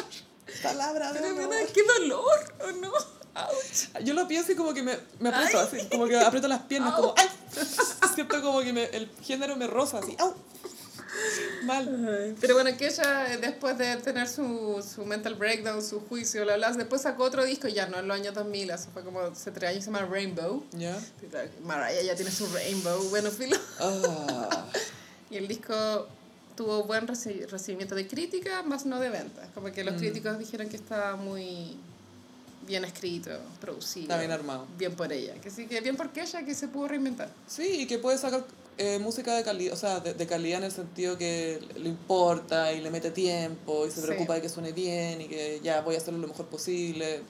Palabra 0.61 1.14
de 1.14 1.19
Pero 1.19 1.44
amor. 1.44 1.56
qué 1.73 1.81
dolor, 1.99 2.53
¿o 2.68 2.72
no? 2.73 2.91
Ouch. 3.35 4.03
Yo 4.03 4.14
lo 4.14 4.27
pienso 4.27 4.52
y 4.52 4.56
como 4.56 4.73
que 4.73 4.84
me, 4.84 4.98
me 5.19 5.30
aprieto 5.30 5.60
Ay. 5.60 5.68
así, 5.80 5.88
como 5.90 6.06
que 6.07 6.19
aprieto 6.19 6.48
las 6.48 6.61
piernas, 6.64 6.94
como 6.94 7.15
¡ay! 7.18 7.27
Siento 8.14 8.41
como 8.41 8.61
que 8.61 8.73
me, 8.73 8.84
el 8.85 9.10
género 9.23 9.56
me 9.56 9.65
roza 9.65 9.99
así, 9.99 10.15
¡au! 10.19 10.35
Mal. 11.65 12.35
Pero 12.41 12.53
bueno, 12.56 12.76
que 12.77 12.88
ella 12.88 13.34
eh, 13.34 13.38
después 13.38 13.77
de 13.77 13.95
tener 13.98 14.27
su, 14.27 14.84
su 14.95 15.06
mental 15.06 15.35
breakdown, 15.35 15.81
su 15.84 15.99
juicio, 16.02 16.44
bla, 16.44 16.57
bla, 16.57 16.72
después 16.72 17.02
sacó 17.02 17.23
otro 17.23 17.44
disco 17.45 17.68
ya 17.68 17.88
no 17.88 17.99
en 17.99 18.07
los 18.07 18.18
años 18.18 18.34
2000, 18.34 18.69
eso 18.72 18.90
fue 18.94 19.03
como 19.03 19.19
hace 19.22 19.52
tres 19.52 19.69
años, 19.72 19.84
se 19.85 19.91
llama 19.91 20.06
Rainbow. 20.06 20.64
¿Ya? 20.73 20.98
Mariah 21.64 22.02
ya 22.03 22.15
tiene 22.15 22.31
su 22.31 22.48
Rainbow, 22.48 23.10
bueno, 23.10 23.30
filo. 23.31 23.57
Ah. 23.80 24.65
Y 25.31 25.38
el 25.38 25.48
disco 25.48 26.07
tuvo 26.56 26.84
buen 26.84 27.07
reci- 27.07 27.48
recibimiento 27.48 27.95
de 27.95 28.07
crítica, 28.07 28.61
más 28.61 28.85
no 28.85 28.99
de 28.99 29.10
ventas. 29.10 29.48
Como 29.56 29.72
que 29.72 29.84
los 29.84 29.95
Mm. 29.95 29.98
críticos 29.98 30.38
dijeron 30.38 30.69
que 30.69 30.76
estaba 30.76 31.15
muy 31.15 31.76
bien 32.68 32.85
escrito, 32.85 33.31
producido. 33.60 34.03
Está 34.03 34.19
bien 34.19 34.31
armado. 34.31 34.68
Bien 34.77 34.94
por 34.95 35.11
ella. 35.11 35.34
Que 35.41 35.49
sí, 35.49 35.65
que 35.65 35.81
bien 35.81 35.98
porque 35.98 36.22
ella 36.22 36.45
que 36.45 36.53
se 36.53 36.68
pudo 36.68 36.88
reinventar. 36.90 37.30
Sí, 37.48 37.81
y 37.81 37.88
que 37.88 37.98
puede 37.98 38.19
sacar 38.19 38.44
eh, 38.77 38.99
música 38.99 39.35
de 39.35 39.43
calidad, 39.43 39.73
o 39.73 39.77
sea, 39.77 39.99
de, 39.99 40.13
de 40.13 40.27
calidad 40.27 40.59
en 40.59 40.65
el 40.65 40.71
sentido 40.71 41.17
que 41.17 41.59
le 41.75 41.89
importa 41.89 42.71
y 42.73 42.81
le 42.81 42.89
mete 42.91 43.11
tiempo 43.11 43.85
y 43.85 43.91
se 43.91 44.01
Sí. 44.01 44.07
preocupa 44.07 44.35
de 44.35 44.41
que 44.41 44.49
suene 44.49 44.71
bien 44.71 45.21
y 45.21 45.27
que 45.27 45.59
ya 45.63 45.81
voy 45.81 45.95
a 45.95 45.97
hacerlo 45.99 46.19
lo 46.19 46.27
mejor 46.27 46.47
posible. 46.47 47.21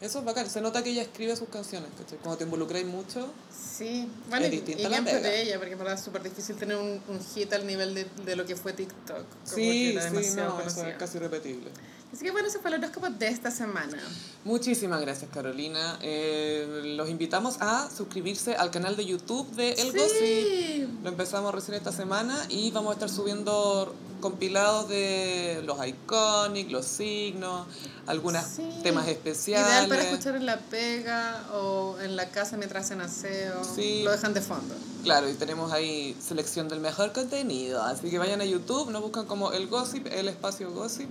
Eso 0.00 0.18
es 0.18 0.24
bacán. 0.24 0.50
Se 0.50 0.60
nota 0.60 0.82
que 0.82 0.90
ella 0.90 1.02
escribe 1.02 1.36
sus 1.36 1.48
canciones, 1.48 1.88
¿cachai? 1.96 2.18
Cuando 2.18 2.36
te 2.36 2.44
involucráis 2.44 2.84
mucho, 2.86 3.32
Sí, 3.78 4.08
bueno, 4.28 4.44
Es 4.46 4.52
y, 4.52 4.56
y 4.56 4.60
pega. 4.60 5.32
ella, 5.34 5.58
porque 5.58 5.72
en 5.72 5.78
verdad 5.78 5.94
es 5.94 6.00
súper 6.00 6.22
difícil 6.22 6.56
tener 6.56 6.76
un, 6.76 7.00
un 7.08 7.20
hit 7.34 7.52
al 7.52 7.66
nivel 7.66 7.94
de, 7.94 8.06
de 8.26 8.36
lo 8.36 8.44
que 8.44 8.54
fue 8.56 8.72
TikTok. 8.72 9.24
Como 9.24 9.44
sí, 9.56 9.62
que 9.62 9.92
era 9.92 10.02
sí, 10.10 10.34
no, 10.36 10.60
eso 10.60 10.86
es 10.86 10.96
casi 10.96 11.18
repetible. 11.18 11.70
Así 12.12 12.24
que 12.26 12.30
bueno, 12.30 12.48
ese 12.48 12.58
fue 12.58 12.70
el 12.70 12.76
horóscopo 12.82 13.08
de 13.08 13.28
esta 13.28 13.50
semana. 13.50 13.96
Muchísimas 14.44 15.00
gracias, 15.00 15.30
Carolina. 15.32 15.98
Eh, 16.02 16.82
los 16.96 17.08
invitamos 17.08 17.56
a 17.60 17.88
suscribirse 17.90 18.54
al 18.54 18.70
canal 18.70 18.96
de 18.96 19.06
YouTube 19.06 19.50
de 19.52 19.72
El 19.72 19.92
Gossip. 19.92 21.02
Lo 21.02 21.08
empezamos 21.08 21.54
recién 21.54 21.74
esta 21.74 21.90
semana 21.90 22.38
y 22.50 22.70
vamos 22.70 22.90
a 22.90 22.94
estar 22.94 23.08
subiendo 23.08 23.94
compilados 24.20 24.88
de 24.90 25.62
los 25.64 25.84
iconic, 25.84 26.70
los 26.70 26.84
signos, 26.84 27.66
algunos 28.06 28.44
Sí. 28.44 28.62
temas 28.82 29.08
especiales. 29.08 29.66
Ideal 29.66 29.88
para 29.88 30.02
escuchar 30.02 30.36
en 30.36 30.44
la 30.46 30.58
pega 30.60 31.44
o 31.54 31.96
en 32.00 32.14
la 32.14 32.28
casa 32.28 32.58
mientras 32.58 32.84
hacen 32.84 33.00
aseo. 33.00 33.64
Sí. 33.64 34.02
Lo 34.04 34.12
dejan 34.12 34.34
de 34.34 34.42
fondo. 34.42 34.74
Claro, 35.02 35.28
y 35.30 35.32
tenemos 35.34 35.72
ahí 35.72 36.14
selección 36.24 36.68
del 36.68 36.80
mejor 36.80 37.12
contenido. 37.12 37.82
Así 37.82 38.10
que 38.10 38.18
vayan 38.18 38.42
a 38.42 38.44
YouTube, 38.44 38.90
nos 38.90 39.00
buscan 39.00 39.24
como 39.26 39.50
El 39.52 39.66
Gossip, 39.68 40.06
el 40.08 40.28
espacio 40.28 40.70
Gossip. 40.72 41.08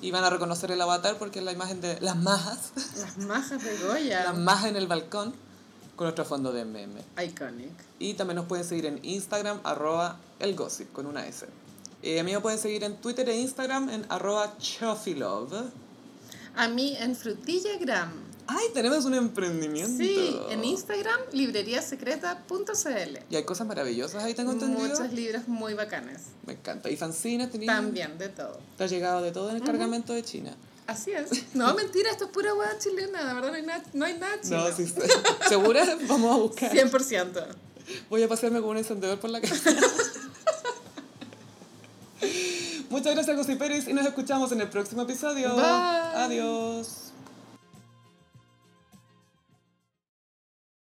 Y 0.00 0.10
van 0.10 0.22
a 0.24 0.30
reconocer 0.30 0.70
el 0.70 0.80
avatar 0.80 1.16
porque 1.18 1.40
es 1.40 1.44
la 1.44 1.52
imagen 1.52 1.80
de 1.80 2.00
las 2.00 2.16
majas, 2.16 2.72
Las 2.96 3.18
majas 3.18 3.62
de 3.64 3.76
Goya. 3.78 4.24
las 4.24 4.38
majas 4.38 4.66
en 4.66 4.76
el 4.76 4.86
balcón, 4.86 5.34
con 5.96 6.04
nuestro 6.04 6.24
fondo 6.24 6.52
de 6.52 6.64
meme. 6.64 7.02
Iconic. 7.22 7.72
Y 7.98 8.14
también 8.14 8.36
nos 8.36 8.46
pueden 8.46 8.64
seguir 8.64 8.86
en 8.86 9.00
Instagram, 9.04 9.60
arroba 9.64 10.18
elgossip, 10.38 10.92
con 10.92 11.06
una 11.06 11.26
S. 11.26 11.46
Eh, 12.02 12.20
a 12.20 12.22
mí 12.22 12.32
me 12.32 12.40
pueden 12.40 12.60
seguir 12.60 12.84
en 12.84 12.96
Twitter 13.00 13.28
e 13.28 13.36
Instagram 13.36 13.88
en 13.90 14.06
arroba 14.08 14.56
chofilove. 14.58 15.64
A 16.54 16.68
mí 16.68 16.96
en 16.96 17.16
Frutillagram. 17.16 18.27
¡Ay, 18.50 18.64
tenemos 18.72 19.04
un 19.04 19.12
emprendimiento! 19.12 20.02
Sí, 20.02 20.34
en 20.48 20.64
Instagram, 20.64 21.20
libreriasecreta.cl. 21.32 23.18
Y 23.30 23.36
hay 23.36 23.44
cosas 23.44 23.66
maravillosas 23.66 24.24
ahí, 24.24 24.32
tengo 24.32 24.52
entendido. 24.52 24.88
Muchos 24.88 25.12
libros 25.12 25.46
muy 25.48 25.74
bacanes. 25.74 26.22
Me 26.46 26.54
encanta. 26.54 26.88
¿Y 26.88 26.96
fanzines 26.96 27.50
tenías? 27.50 27.76
También, 27.76 28.16
de 28.16 28.30
todo. 28.30 28.58
Te 28.78 28.84
ha 28.84 28.86
llegado 28.86 29.20
de 29.20 29.32
todo 29.32 29.50
en 29.50 29.56
el 29.56 29.62
cargamento 29.62 30.14
de 30.14 30.22
China. 30.22 30.56
Así 30.86 31.10
es. 31.12 31.54
No, 31.54 31.74
mentira, 31.76 32.10
esto 32.10 32.24
es 32.24 32.30
pura 32.30 32.54
hueá 32.54 32.78
chilena. 32.78 33.22
De 33.22 33.34
verdad, 33.34 33.50
no 33.50 33.54
hay 33.54 33.62
nada, 33.62 33.84
no 33.92 34.06
hay 34.06 34.18
nada 34.18 34.40
chino. 34.40 34.66
No, 34.66 34.74
sí, 34.74 34.86
sí. 34.86 34.94
¿Segura? 35.46 35.84
Vamos 36.08 36.34
a 36.34 36.38
buscar. 36.38 36.72
100%. 36.72 37.46
Voy 38.08 38.22
a 38.22 38.28
pasearme 38.28 38.62
con 38.62 38.70
un 38.70 38.78
encendedor 38.78 39.20
por 39.20 39.28
la 39.28 39.42
casa. 39.42 39.70
Muchas 42.88 43.14
gracias, 43.14 43.36
Gossiperis, 43.36 43.86
y 43.88 43.92
nos 43.92 44.06
escuchamos 44.06 44.50
en 44.52 44.62
el 44.62 44.70
próximo 44.70 45.02
episodio. 45.02 45.54
Bye. 45.54 45.64
Adiós. 45.64 47.07